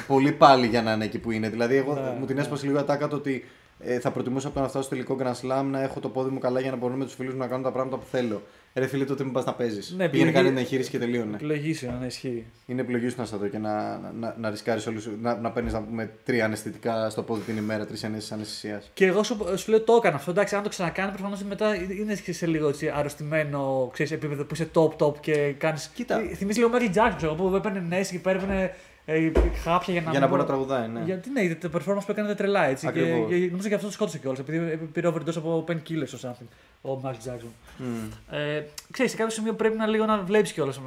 πολύ 0.07 0.33
πάλι 0.33 0.67
για 0.67 0.83
να 0.83 0.93
είναι 0.93 1.05
εκεί 1.05 1.19
που 1.19 1.31
είναι. 1.31 1.49
Δηλαδή, 1.49 1.77
εγώ 1.77 1.95
Ναι, 1.95 2.17
μου 2.19 2.27
την 2.27 2.35
ναι. 2.35 2.41
έσπασε 2.41 2.67
λίγο 2.67 2.79
ατάκα 2.79 3.09
το 3.09 3.17
ότι 3.17 3.45
ε, 3.79 3.99
θα 4.01 4.11
προτιμούσα 4.11 4.47
από 4.47 4.57
το 4.57 4.63
να 4.63 4.69
φτάσω 4.69 4.85
στο 4.85 4.95
τελικό 4.95 5.17
Grand 5.21 5.61
Slam 5.61 5.65
να 5.65 5.83
έχω 5.83 6.01
το 6.01 6.09
πόδι 6.09 6.31
μου 6.31 6.39
καλά 6.39 6.61
για 6.61 6.71
να 6.71 6.77
μπορώ 6.77 6.95
με 6.95 7.05
τους 7.05 7.15
φίλους 7.15 7.33
μου 7.33 7.39
να 7.39 7.47
κάνω 7.47 7.63
τα 7.63 7.73
πράγματα 7.73 7.97
που 7.97 8.07
θέλω. 8.11 8.43
Ρε 8.75 8.87
φίλε, 8.87 9.05
τότε 9.05 9.25
μην 9.25 9.33
πας 9.33 9.45
να 9.45 9.55
παίζεις. 9.55 9.91
Ναι, 9.91 10.09
Πήγαινε 10.09 10.29
επιλογή- 10.29 10.35
κάνει 10.35 10.49
την 10.49 10.59
εγχείρηση 10.59 10.91
και 10.91 10.99
τελείωνε. 10.99 11.35
Επιλογής 11.35 11.79
σου, 11.79 11.93
ναι, 12.01 12.07
ισχύει. 12.07 12.45
Είναι 12.67 12.81
επιλογή 12.81 13.09
σου 13.09 13.15
να 13.19 13.25
στα 13.25 13.37
δω 13.39 13.47
και 13.49 13.59
να, 13.59 13.99
να, 13.99 14.13
να, 14.21 14.35
να 14.39 14.51
ρισκάρεις 14.51 14.87
όλους 14.87 15.03
σου. 15.03 15.19
Να, 15.21 15.37
να 15.37 15.51
παίρνεις 15.51 15.73
να 15.73 15.83
πούμε 15.83 16.11
τρία 16.25 16.45
αναισθητικά 16.45 17.11
στο 17.11 17.23
πόδι 17.23 17.41
την 17.43 17.57
ημέρα, 17.57 17.87
τρεις 17.87 18.05
αναισθητικές 18.05 18.33
αναισθησίας. 18.33 18.91
Και 18.95 19.07
εγώ 19.07 19.23
σου, 19.23 19.37
σου 19.57 19.71
λέω 19.71 19.81
το 19.81 19.95
έκανα 19.95 20.17
αυτό. 20.17 20.31
Εντάξει, 20.31 20.55
αν 20.55 20.63
το 20.63 20.69
ξανακάνει, 20.69 21.13
προφανώς 21.13 21.43
μετά 21.43 21.75
είναι 21.75 22.15
και 22.15 22.33
σε 22.33 22.47
λίγο 22.47 22.69
έτσι, 22.69 22.89
αρρωστημένο 22.89 23.91
ξέρεις, 23.93 24.13
επίπεδο 24.13 24.45
που 24.45 24.55
είσαι 24.55 24.69
top 24.75 24.97
top 24.97 25.21
και 25.21 25.55
κάνει. 25.59 25.79
Κοίτα. 25.95 26.21
Θυμίζει 26.35 26.59
λίγο 26.59 26.71
Michael 26.75 26.95
Jackson 26.97 27.15
ξέρω, 27.17 27.35
που 27.35 27.55
έπαιρνε 27.57 27.81
νέε 27.89 28.05
και 28.05 28.19
παίρνε 28.19 28.75
ε, 29.05 29.31
χάπια 29.63 29.93
για 29.93 30.03
να. 30.03 30.11
Για 30.11 30.11
μην 30.11 30.21
να 30.21 30.27
μπορεί 30.27 30.31
μπο- 30.31 30.37
να 30.37 30.45
τραγουδάει, 30.45 30.89
ναι. 30.89 31.01
Γιατί 31.05 31.31
ναι, 31.31 31.55
το 31.55 31.71
performance 31.75 32.05
που 32.07 32.11
έκανε 32.11 32.27
ήταν 32.27 32.37
τρελά 32.37 32.65
έτσι. 32.65 32.93
Και, 32.93 33.01
Ακριβώς. 33.01 33.29
και, 33.29 33.35
νομίζω 33.51 33.69
και 33.69 33.75
αυτό 33.75 33.87
το 33.87 33.93
σκότωσε 33.93 34.19
κιόλας. 34.19 34.39
Επειδή 34.39 34.77
πήρε 34.93 35.09
overdose 35.09 35.37
από 35.37 35.65
painkillers 35.69 36.19
or 36.19 36.29
something. 36.29 36.47
Ο 36.83 37.01
Michael 37.05 37.29
Jackson. 37.29 37.51
Μμμ. 37.79 38.11
Ε, 38.31 38.65
ξέρεις, 38.91 39.11
σε 39.11 39.17
κάποιο 39.17 39.33
σημείο 39.33 39.55
πρέπει 39.55 39.77
να 39.77 39.87
λίγο 39.87 40.05
να 40.05 40.19
βλέπει 40.23 40.53
κιόλας. 40.53 40.81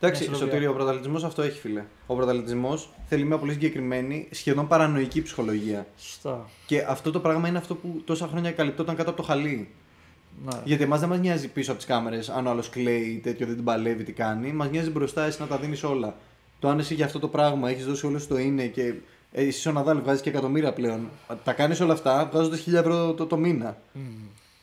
Εντάξει, 0.00 0.34
Σωτήριο, 0.34 0.70
ο 0.70 0.74
πρωταθλητισμός 0.74 1.24
αυτό 1.24 1.42
έχει 1.42 1.58
φίλε. 1.60 1.84
Ο 2.06 2.14
πρωταθλητισμός 2.14 2.90
θέλει 3.08 3.24
μια 3.24 3.38
πολύ 3.38 3.52
συγκεκριμένη, 3.52 4.28
σχεδόν 4.30 4.66
παρανοϊκή 4.68 5.22
ψυχολογία. 5.22 5.86
Σωστά. 5.98 6.48
Και 6.66 6.84
αυτό 6.88 7.10
το 7.10 7.20
πράγμα 7.20 7.48
είναι 7.48 7.58
αυτό 7.58 7.74
που 7.74 8.02
τόσα 8.04 8.26
χρόνια 8.26 8.52
καλυπτόταν 8.52 8.96
κάτω 8.96 9.10
από 9.10 9.20
το 9.20 9.26
χαλί. 9.26 9.68
Ναι. 10.44 10.60
Γιατί 10.64 10.82
εμάς 10.82 11.00
δεν 11.00 11.08
μας 11.08 11.18
νοιάζει 11.18 11.48
πίσω 11.48 11.70
από 11.70 11.80
τις 11.80 11.88
κάμερες 11.88 12.28
αν 12.28 12.46
ο 12.46 12.50
άλλος 12.50 12.68
κλαίει 12.68 13.00
ή 13.02 13.18
τέτοιο, 13.18 13.46
δεν 13.46 13.54
την 13.54 13.64
παλεύει, 13.64 14.04
τι 14.04 14.12
κάνει. 14.12 14.52
Μας 14.52 14.70
νοιάζει 14.70 14.90
μπροστά 14.90 15.24
εσύ 15.24 15.40
να 15.40 15.46
τα 15.46 15.56
δίνεις 15.56 15.82
όλα. 15.82 16.14
Το 16.58 16.68
αν 16.68 16.78
εσύ 16.78 16.94
για 16.94 17.04
αυτό 17.04 17.18
το 17.18 17.28
πράγμα 17.28 17.70
έχεις 17.70 17.86
δώσει 17.86 18.06
όλο 18.06 18.18
σου 18.18 18.26
το 18.28 18.38
είναι 18.38 18.66
και 18.66 18.94
ε, 19.32 19.44
εσύ 19.46 19.68
ο 19.68 19.72
Ναδάλ 19.72 20.00
βγάζει 20.02 20.22
και 20.22 20.28
εκατομμύρια 20.28 20.72
πλέον. 20.72 21.08
Τα 21.44 21.52
κάνεις 21.52 21.80
όλα 21.80 21.92
αυτά 21.92 22.28
βγάζοντα 22.32 22.56
1000 22.56 22.72
ευρώ 22.72 23.12
το, 23.12 23.26
το 23.26 23.36
μήνα. 23.36 23.76
Μμμ. 23.92 24.02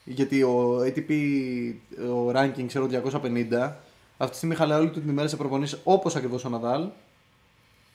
Γιατί 0.05 0.43
ο 0.43 0.79
ATP, 0.85 1.11
ο 2.09 2.31
ranking, 2.35 2.65
ξέρω 2.67 2.87
250, 2.91 3.71
αυτή 4.17 4.31
τη 4.31 4.35
στιγμή 4.35 4.55
χαλάει 4.55 4.79
όλη 4.79 4.89
του 4.89 4.99
την 4.99 5.09
ημέρα 5.09 5.27
σε 5.27 5.35
προπονήσεις 5.35 5.79
όπως 5.83 6.15
ακριβώς 6.15 6.45
ο 6.45 6.49
Ναδάλ 6.49 6.87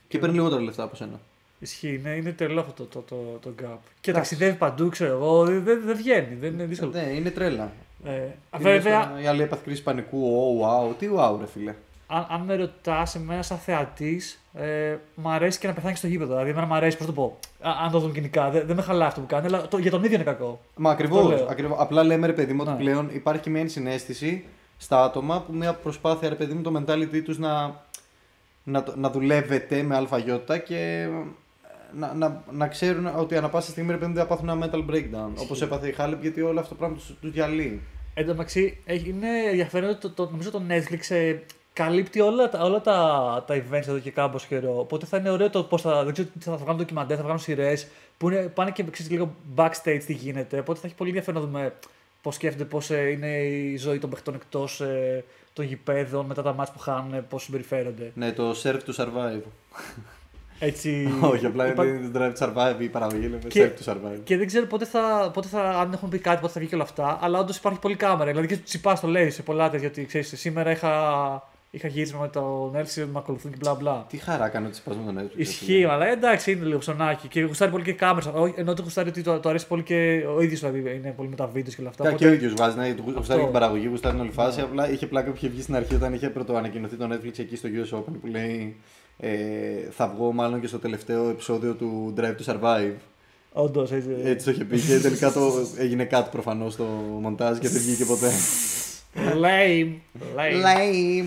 και 0.08 0.18
παίρνει 0.18 0.34
λιγότερα 0.34 0.60
λεφτά 0.62 0.82
από 0.82 0.96
σένα. 0.96 1.20
Ισχύει, 1.58 2.00
ναι, 2.02 2.10
είναι 2.10 2.32
τρελό 2.32 2.60
αυτό 2.60 2.84
το, 2.84 3.00
το, 3.08 3.14
το, 3.40 3.50
το 3.50 3.64
gap. 3.64 3.76
Και 4.00 4.12
ταξιδεύει 4.12 4.56
παντού, 4.56 4.88
ξέρω 4.88 5.12
εγώ, 5.12 5.44
δεν 5.44 5.62
δεν- 5.64 5.82
δεν 5.84 5.96
βγαίνει, 5.96 6.34
δεν 6.34 6.52
είναι 6.52 6.64
δύσκολο. 6.64 6.90
Ναι, 6.90 7.00
είναι 7.14 7.30
τρέλα. 7.30 7.72
Ε, 8.04 8.10
Είναι 8.14 8.32
βέβαια, 8.58 9.02
σαν 9.02 9.22
Η 9.22 9.26
άλλη 9.26 9.42
έπαθε 9.42 9.62
κρίση 9.64 9.82
πανικού. 9.82 10.32
Oh, 10.60 10.64
wow. 10.90 10.94
Τι 10.98 11.08
wow, 11.16 11.36
ρε 11.40 11.46
φίλε. 11.46 11.74
Αν, 12.10 12.26
αν 12.30 12.40
με 12.40 12.56
ρωτάς, 12.56 13.14
εμένα 13.14 13.42
σαν 13.42 13.58
θεατής, 13.58 14.42
ε, 14.54 14.96
μ' 15.14 15.28
αρέσει 15.28 15.58
και 15.58 15.66
να 15.66 15.72
πεθάνεις 15.72 15.98
στο 15.98 16.06
γήπεδο. 16.06 16.32
Δηλαδή, 16.32 16.50
εμένα 16.50 16.66
μ' 16.66 16.72
αρέσει, 16.74 16.96
πώς 16.96 17.06
το 17.06 17.12
πω. 17.12 17.38
Α, 17.60 17.70
αν 17.84 17.90
το 17.90 17.98
δουν 17.98 18.12
κοινικά, 18.12 18.50
δεν, 18.50 18.66
δεν 18.66 18.76
με 18.76 18.82
χαλάει 18.82 19.08
αυτό 19.08 19.20
που 19.20 19.26
κάνει, 19.26 19.46
αλλά 19.46 19.68
το, 19.68 19.78
για 19.78 19.90
τον 19.90 20.04
ίδιο 20.04 20.14
είναι 20.14 20.24
κακό. 20.24 20.60
Μα 20.76 20.88
Το 20.88 20.94
ακριβώς. 20.94 21.28
λέω. 21.28 21.46
Ακριβώς. 21.50 21.78
Απλά 21.80 22.02
λέμε 22.04 22.26
ρε 22.26 22.32
παιδί 22.32 22.52
μου 22.52 22.58
ότι 22.62 22.70
Ναι. 22.70 22.76
πλέον 22.76 23.10
υπάρχει 23.12 23.42
και 23.42 23.50
μια 23.50 23.60
ενσυναίσθηση 23.60 24.44
στα 24.76 25.02
άτομα 25.04 25.40
που 25.42 25.52
μια 25.52 25.72
προσπάθεια 25.74 26.28
ρε 26.28 26.34
παιδί 26.34 26.54
μου 26.54 26.62
το 26.62 26.72
mentality 26.86 27.22
τους 27.24 27.38
να, 27.38 27.80
να, 28.62 28.82
το- 28.82 28.94
να 28.96 29.10
δουλεύεται 29.10 29.82
με 29.82 29.96
αλφαγιώτα 29.96 30.58
και 30.58 31.08
να, 31.94 32.14
να, 32.14 32.42
να 32.50 32.68
ξέρουν 32.68 33.06
ότι 33.16 33.36
ανά 33.36 33.48
πάσα 33.48 33.70
στιγμή 33.70 33.90
ρε 33.90 33.96
παιδί 33.96 34.08
μου 34.10 34.14
δεν 34.16 34.22
θα 34.26 34.28
πάθουν 34.28 34.48
ένα 34.48 34.70
mental 34.72 34.90
breakdown. 34.90 35.30
Όπως 35.36 35.62
έπαθε 35.62 35.88
η 35.88 35.92
Χάλεπ 35.92 36.20
γιατί 36.22 36.40
όλο 36.42 36.58
αυτό 36.60 36.70
το 36.72 36.78
πράγμα 36.78 36.96
τους 36.96 37.14
τους 37.20 37.30
διαλύει. 37.30 37.80
Εν 38.14 38.24
τω 38.26 38.30
μεταξύ, 38.32 38.78
έχει- 38.84 39.08
είναι 39.08 39.28
ενδιαφέρον 39.50 39.90
ότι 39.90 40.00
το, 40.00 40.10
το, 40.10 40.28
νομίζω 40.30 40.50
το 40.50 40.62
Netflix 40.68 41.00
ε, 41.14 41.36
καλύπτει 41.82 42.20
όλα, 42.20 42.48
τα- 42.48 42.62
όλα 42.64 42.80
τα, 42.80 42.94
τα 43.46 43.54
events 43.56 43.86
εδώ 43.88 43.98
και 43.98 44.10
κάμπος 44.10 44.46
καιρό. 44.46 44.78
Οπότε 44.78 45.06
θα 45.06 45.16
είναι 45.16 45.30
ωραίο 45.30 45.50
το 45.50 45.62
πώς 45.62 45.82
θα. 45.82 46.04
Δεν 46.04 46.12
ξέρω 46.12 46.28
τι 46.38 46.44
θα, 46.44 46.50
θα 46.50 46.56
βγάλουν 46.56 46.76
ντοκιμαντέρ, 46.76 47.16
θα 47.16 47.22
βγάλουν 47.22 47.40
σειρές 47.40 47.86
που 48.18 48.30
είναι, 48.30 48.40
πάνε 48.42 48.70
και 48.70 48.84
ξέρεις, 48.90 49.12
λίγο 49.12 49.34
backstage 49.56 50.00
τι 50.06 50.12
γίνεται. 50.12 50.58
Οπότε 50.58 50.78
θα 50.80 50.86
έχει 50.86 50.94
πολύ 50.96 51.08
ενδιαφέρον 51.10 51.40
να 51.42 51.46
δούμε 51.48 51.72
πώς 52.22 52.34
σκέφτονται, 52.34 52.64
πώς 52.64 52.90
είναι 52.90 53.36
η 53.38 53.76
ζωή 53.76 53.98
των 53.98 54.10
παιχτών 54.10 54.34
εκτός 54.34 54.80
ε, 54.80 55.24
των 55.52 55.64
γηπέδων, 55.64 56.26
μετά 56.26 56.42
τα 56.42 56.52
μάτια 56.52 56.72
που 56.72 56.78
χάνουν, 56.78 57.26
πώς 57.28 57.42
συμπεριφέρονται. 57.42 58.10
Ναι, 58.14 58.32
το 58.32 58.54
serve 58.62 58.78
to 58.90 58.94
survive. 59.04 59.42
Έτσι, 60.60 61.08
Όχι, 61.32 61.46
απλά 61.46 61.66
υπά- 61.66 61.84
είναι 61.86 62.08
το 62.08 62.20
drive 62.20 62.32
to 62.38 62.46
survive 62.48 62.80
η 62.80 62.88
παραγωγή, 62.88 63.22
λέμε 63.22 63.38
Και- 63.48 63.70
serve 63.76 63.84
to 63.84 63.92
survive. 63.92 64.20
Και 64.24 64.36
δεν 64.36 64.46
ξέρω 64.46 64.66
πότε 64.66 64.84
θα, 64.84 65.30
πότε 65.34 65.48
θα, 65.48 65.60
αν 65.62 65.92
έχουν 65.92 66.08
πει 66.08 66.18
κάτι, 66.18 66.40
πότε 66.40 66.52
θα 66.52 66.60
βγει 66.60 66.68
και 66.68 66.74
όλα 66.74 66.84
αυτά. 66.84 67.18
Αλλά 67.20 67.38
όντως 67.38 67.56
υπάρχει 67.56 67.78
πολύ 67.78 67.94
κάμερα. 67.96 68.30
Δηλαδή 68.30 68.46
και 68.46 68.56
του 68.56 68.62
τσιπάς 68.62 69.00
το 69.00 69.06
λέει 69.06 69.30
σε 69.30 69.42
πολλά 69.42 69.64
τέτοια. 69.64 69.78
Γιατί 69.78 70.04
ξέρεις, 70.06 70.32
σήμερα 70.40 70.70
είχα, 70.70 70.92
είχα 71.70 71.88
γύρισμα 71.88 72.20
με 72.20 72.28
τον 72.28 72.76
Έλση, 72.76 73.00
με 73.04 73.18
ακολουθούν 73.18 73.50
και 73.50 73.56
μπλα 73.60 73.74
μπλα. 73.74 74.06
Τι 74.08 74.16
χαρά 74.16 74.48
κάνει 74.48 74.66
ότι 74.66 74.76
σπάσουμε 74.76 75.12
τον 75.12 75.24
Netflix. 75.24 75.38
Ισχύει, 75.38 75.84
αλλά 75.84 76.06
εντάξει, 76.06 76.52
είναι 76.52 76.64
λίγο 76.64 76.78
ψωνάκι. 76.78 77.28
Και 77.28 77.40
γουστάρει 77.40 77.70
πολύ 77.70 77.84
και 77.84 77.92
κάμερα. 77.92 78.32
Ενώ 78.54 78.74
το 78.74 78.82
γουστάρει 78.82 79.08
ότι 79.08 79.22
το, 79.22 79.40
το 79.40 79.48
αρέσει 79.48 79.66
πολύ 79.66 79.82
και 79.82 80.24
ο 80.36 80.40
ίδιος 80.42 80.60
δηλαδή 80.60 80.78
είναι 80.96 81.14
πολύ 81.16 81.28
με 81.28 81.36
τα 81.36 81.46
βίντεος 81.46 81.74
και 81.74 81.80
όλα 81.80 81.90
αυτά. 81.90 82.02
Και, 82.02 82.08
Οπότε- 82.08 82.24
και 82.24 82.32
ο 82.32 82.34
ίδιος 82.36 82.54
βάζει, 82.54 82.76
ναι, 82.78 82.94
του 82.94 83.02
γουστάρει 83.02 83.20
Αυτό. 83.20 83.34
και 83.36 83.42
την 83.42 83.52
παραγωγή, 83.52 83.86
γουστάρει 83.90 84.14
την 84.14 84.24
όλη 84.24 84.32
φάση. 84.32 84.58
Ναι. 84.58 84.64
Απλά 84.64 84.90
είχε 84.90 85.06
πλάκα 85.06 85.30
που 85.30 85.36
είχε 85.36 85.48
βγει 85.48 85.62
στην 85.62 85.76
αρχή 85.76 85.94
όταν 85.94 86.14
είχε 86.14 86.28
πρωτοανακοινωθεί 86.28 86.96
το 86.96 87.08
Netflix 87.12 87.38
εκεί 87.38 87.56
στο 87.56 87.68
US 87.72 87.98
Open 87.98 88.12
που 88.20 88.26
λέει 88.26 88.76
Ε, 89.20 89.30
θα 89.90 90.08
βγω 90.16 90.32
μάλλον 90.32 90.60
και 90.60 90.66
στο 90.66 90.78
τελευταίο 90.78 91.28
επεισόδιο 91.28 91.74
του 91.74 92.14
Drive 92.16 92.34
to 92.36 92.52
Survive. 92.52 92.92
Όντως, 93.52 93.92
έτσι. 93.92 94.08
Έτσι 94.24 94.44
το 94.44 94.50
είχε 94.50 94.64
πει 94.64 94.80
και 94.80 94.98
τελικά 94.98 95.32
το 95.32 95.52
έγινε 95.78 96.04
κάτι 96.04 96.28
προφανώς 96.30 96.72
στο 96.72 96.84
μοντάζ 97.20 97.58
και 97.58 97.68
δεν 97.68 97.80
βγήκε 97.82 98.04
ποτέ. 98.04 98.30
Lame. 99.14 99.92
Lame. 100.36 100.64
Lame. 100.64 101.24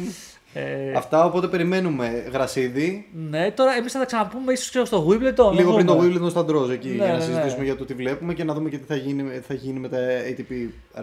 Ε, 0.53 0.91
Αυτά 0.97 1.25
οπότε 1.25 1.47
περιμένουμε 1.47 2.23
γρασίδι. 2.31 3.07
ναι, 3.29 3.51
τώρα 3.51 3.71
εμείς 3.75 3.91
θα 3.91 3.99
τα 3.99 4.05
ξαναπούμε 4.05 4.51
ίσως 4.53 4.87
στο 4.87 5.07
Wimbledon. 5.09 5.51
Λίγο 5.53 5.69
να 5.69 5.75
πριν 5.75 5.85
το 5.85 5.95
δούμε. 5.95 6.19
Wimbledon 6.25 6.29
στα 6.29 6.45
draws 6.49 6.69
εκεί 6.69 6.87
Ναι, 6.87 6.93
για 6.93 7.05
να 7.05 7.11
ναι, 7.11 7.17
ναι. 7.17 7.23
συζητήσουμε 7.23 7.63
για 7.63 7.75
το 7.75 7.85
τι 7.85 7.93
βλέπουμε 7.93 8.33
και 8.33 8.43
να 8.43 8.53
δούμε 8.53 8.69
και 8.69 8.77
τι 8.77 8.83
θα 8.87 8.95
γίνει, 8.95 9.23
θα 9.47 9.53
γίνει 9.53 9.79
με 9.79 9.87
τα 9.89 9.97
ATP 9.97 10.53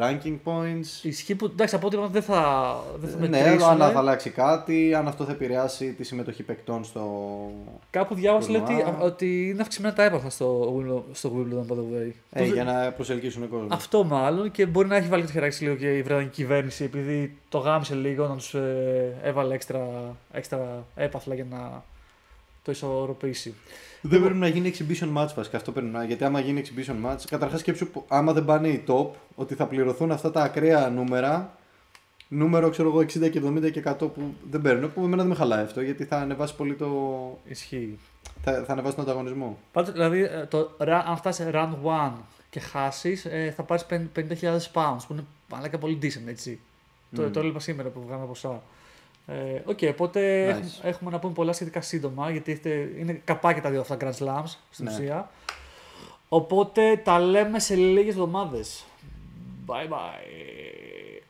ranking 0.03 0.37
points. 0.45 1.03
Ισχύει 1.05 1.35
που 1.35 1.45
εντάξει, 1.45 1.75
από 1.75 1.87
ό,τι 1.87 1.97
είπαμε 1.97 2.11
δεν 2.13 2.23
θα, 2.23 2.75
δεν 3.01 3.11
θα 3.11 3.19
Ναι, 3.19 3.29
μετρήσουν. 3.29 3.69
αν 3.83 3.93
θα 3.93 3.99
αλλάξει 3.99 4.31
κάτι, 4.31 4.95
αν 4.95 5.09
αυτό 5.09 5.25
θα 5.25 5.33
επηρεάσει 5.33 5.93
τη 5.93 6.05
συμμετοχή 6.05 6.43
παικτών 6.43 6.85
στο. 6.85 7.03
Κάπου 7.91 8.15
διάβασα 8.15 8.51
λέει, 8.51 8.61
ότι, 8.61 8.75
Τουρνουά. 8.75 8.99
ότι 9.01 9.49
είναι 9.49 9.63
αυξημένα 9.63 9.95
τα 9.95 10.05
έπαθα 10.05 10.31
στο 10.31 10.75
Wimbledon, 10.77 11.03
στο 11.13 11.31
Wimbledon 11.37 11.73
by 11.73 11.77
the 11.77 11.79
way. 11.81 12.11
Ε, 12.33 12.47
Το- 12.47 12.53
για 12.55 12.65
να 12.65 12.91
προσελκύσουν 12.93 13.49
κόσμο. 13.49 13.67
Αυτό 13.71 14.05
μάλλον 14.05 14.51
και 14.51 14.67
μπορεί 14.67 14.89
να 14.89 14.97
έχει 14.97 15.09
βάλει 15.09 15.25
το 15.25 15.33
χεράκι 15.33 15.65
λίγο 15.65 15.75
και 15.75 15.97
η 15.97 16.03
Βρετανική 16.03 16.31
κυβέρνηση 16.35 16.85
επειδή 16.85 17.37
το 17.49 17.59
γάμισε 17.59 17.95
λίγο 17.95 18.27
να 18.27 18.35
τους 18.37 18.55
έβαλε 19.39 19.55
έξτρα, 19.55 20.17
έξτρα 20.33 20.85
έπαθλα 20.95 21.35
για 21.35 21.47
να 21.51 21.83
το 22.63 22.71
ισορροπήσει. 22.71 23.55
Δεν 24.01 24.21
πρέπει 24.23 24.39
να 24.39 24.49
γίνει 24.49 24.73
exhibition 24.75 25.17
match 25.17 25.29
βασικά. 25.37 25.57
Αυτό 25.57 25.73
πρέπει 25.73 25.87
να. 25.87 26.05
Γιατί 26.05 26.25
άμα 26.25 26.41
γίνει 26.41 26.63
exhibition 26.65 27.07
match, 27.11 27.17
καταρχάς 27.29 27.61
σκέψου 27.61 27.89
που 27.91 28.05
άμα 28.09 28.33
δεν 28.33 28.45
πάνε 28.45 28.69
οι 28.69 28.85
top, 28.89 29.07
ότι 29.35 29.55
θα 29.55 29.67
πληρωθούν 29.67 30.11
αυτά 30.13 30.31
τα 30.31 30.43
ακραία 30.43 30.89
νούμερα. 30.89 31.53
Νούμερο 32.29 32.71
ξέρω 32.71 32.89
εγώ 32.89 32.99
60 32.99 33.31
και 33.31 33.43
70 33.45 33.71
και 33.71 33.83
100 33.87 33.97
που 33.99 34.35
δεν 34.51 34.61
παίρνουν. 34.63 34.93
Που 34.93 35.01
εμένα 35.01 35.17
δεν 35.17 35.27
με 35.27 35.35
χαλάει 35.35 35.65
αυτό 35.65 35.81
γιατί 35.81 36.05
θα 36.05 36.17
ανεβάσει 36.17 36.55
πολύ 36.57 36.75
το. 36.75 36.89
Ισχύει. 37.49 37.99
Θα, 38.43 38.65
θα 38.67 38.73
ανεβάσει 38.73 38.95
τον 38.95 39.05
ανταγωνισμό. 39.05 39.59
Πάντως, 39.73 39.93
δηλαδή, 39.93 40.23
ε, 40.23 40.47
το, 40.51 40.71
ra- 40.79 41.03
αν 41.07 41.17
φτάσει 41.17 41.51
round 41.53 41.73
1 41.85 42.13
και 42.51 42.61
χάσεις, 42.61 43.25
ε, 43.25 43.53
θα 43.57 43.63
πάρεις 43.63 43.87
50.000 43.91 43.97
pounds 44.73 44.99
που 45.07 45.13
είναι 45.13 45.25
μαλάκα 45.51 45.79
πολύ 45.79 45.99
decent, 46.03 46.27
έτσι. 46.29 46.61
Το, 47.15 47.23
Μμμ. 47.23 47.31
το 47.31 47.41
έλεγα 47.41 47.59
σήμερα 47.59 47.89
που 47.89 48.03
βγάλαμε 48.07 48.27
ποσά. 48.27 48.63
Ε, 49.31 49.63
Οκ, 49.65 49.79
οπότε 49.91 50.47
Nice. 50.51 50.57
έχουμε, 50.57 50.89
έχουμε 50.91 51.11
να 51.11 51.19
πούμε 51.19 51.33
πολλά 51.33 51.53
σχετικά 51.53 51.81
σύντομα 51.81 52.31
γιατί 52.31 52.53
έχετε, 52.53 52.91
είναι 52.99 53.21
καπάκια 53.25 53.63
τα 53.63 53.71
δύο 53.71 53.81
αυτά 53.81 53.97
Grand 54.01 54.25
Slams 54.25 54.57
στην 54.71 54.85
Ναι. 54.85 54.93
ουσία. 54.93 55.31
Οπότε 56.29 56.97
τα 57.05 57.19
λέμε 57.19 57.59
σε 57.59 57.75
λίγες 57.75 58.13
εβδομάδες. 58.15 58.85
Bye 59.67 59.89
bye. 59.89 61.23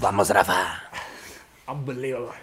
Vamos, 0.00 0.28
Rafa. 0.36 0.60
Unbelievable. 1.72 2.34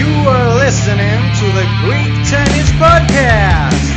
You 0.00 0.08
are 0.34 0.48
listening 0.64 1.20
to 1.40 1.46
the 1.58 1.66
Green 1.84 2.19
Chinese 2.30 2.70
podcast. 2.78 3.89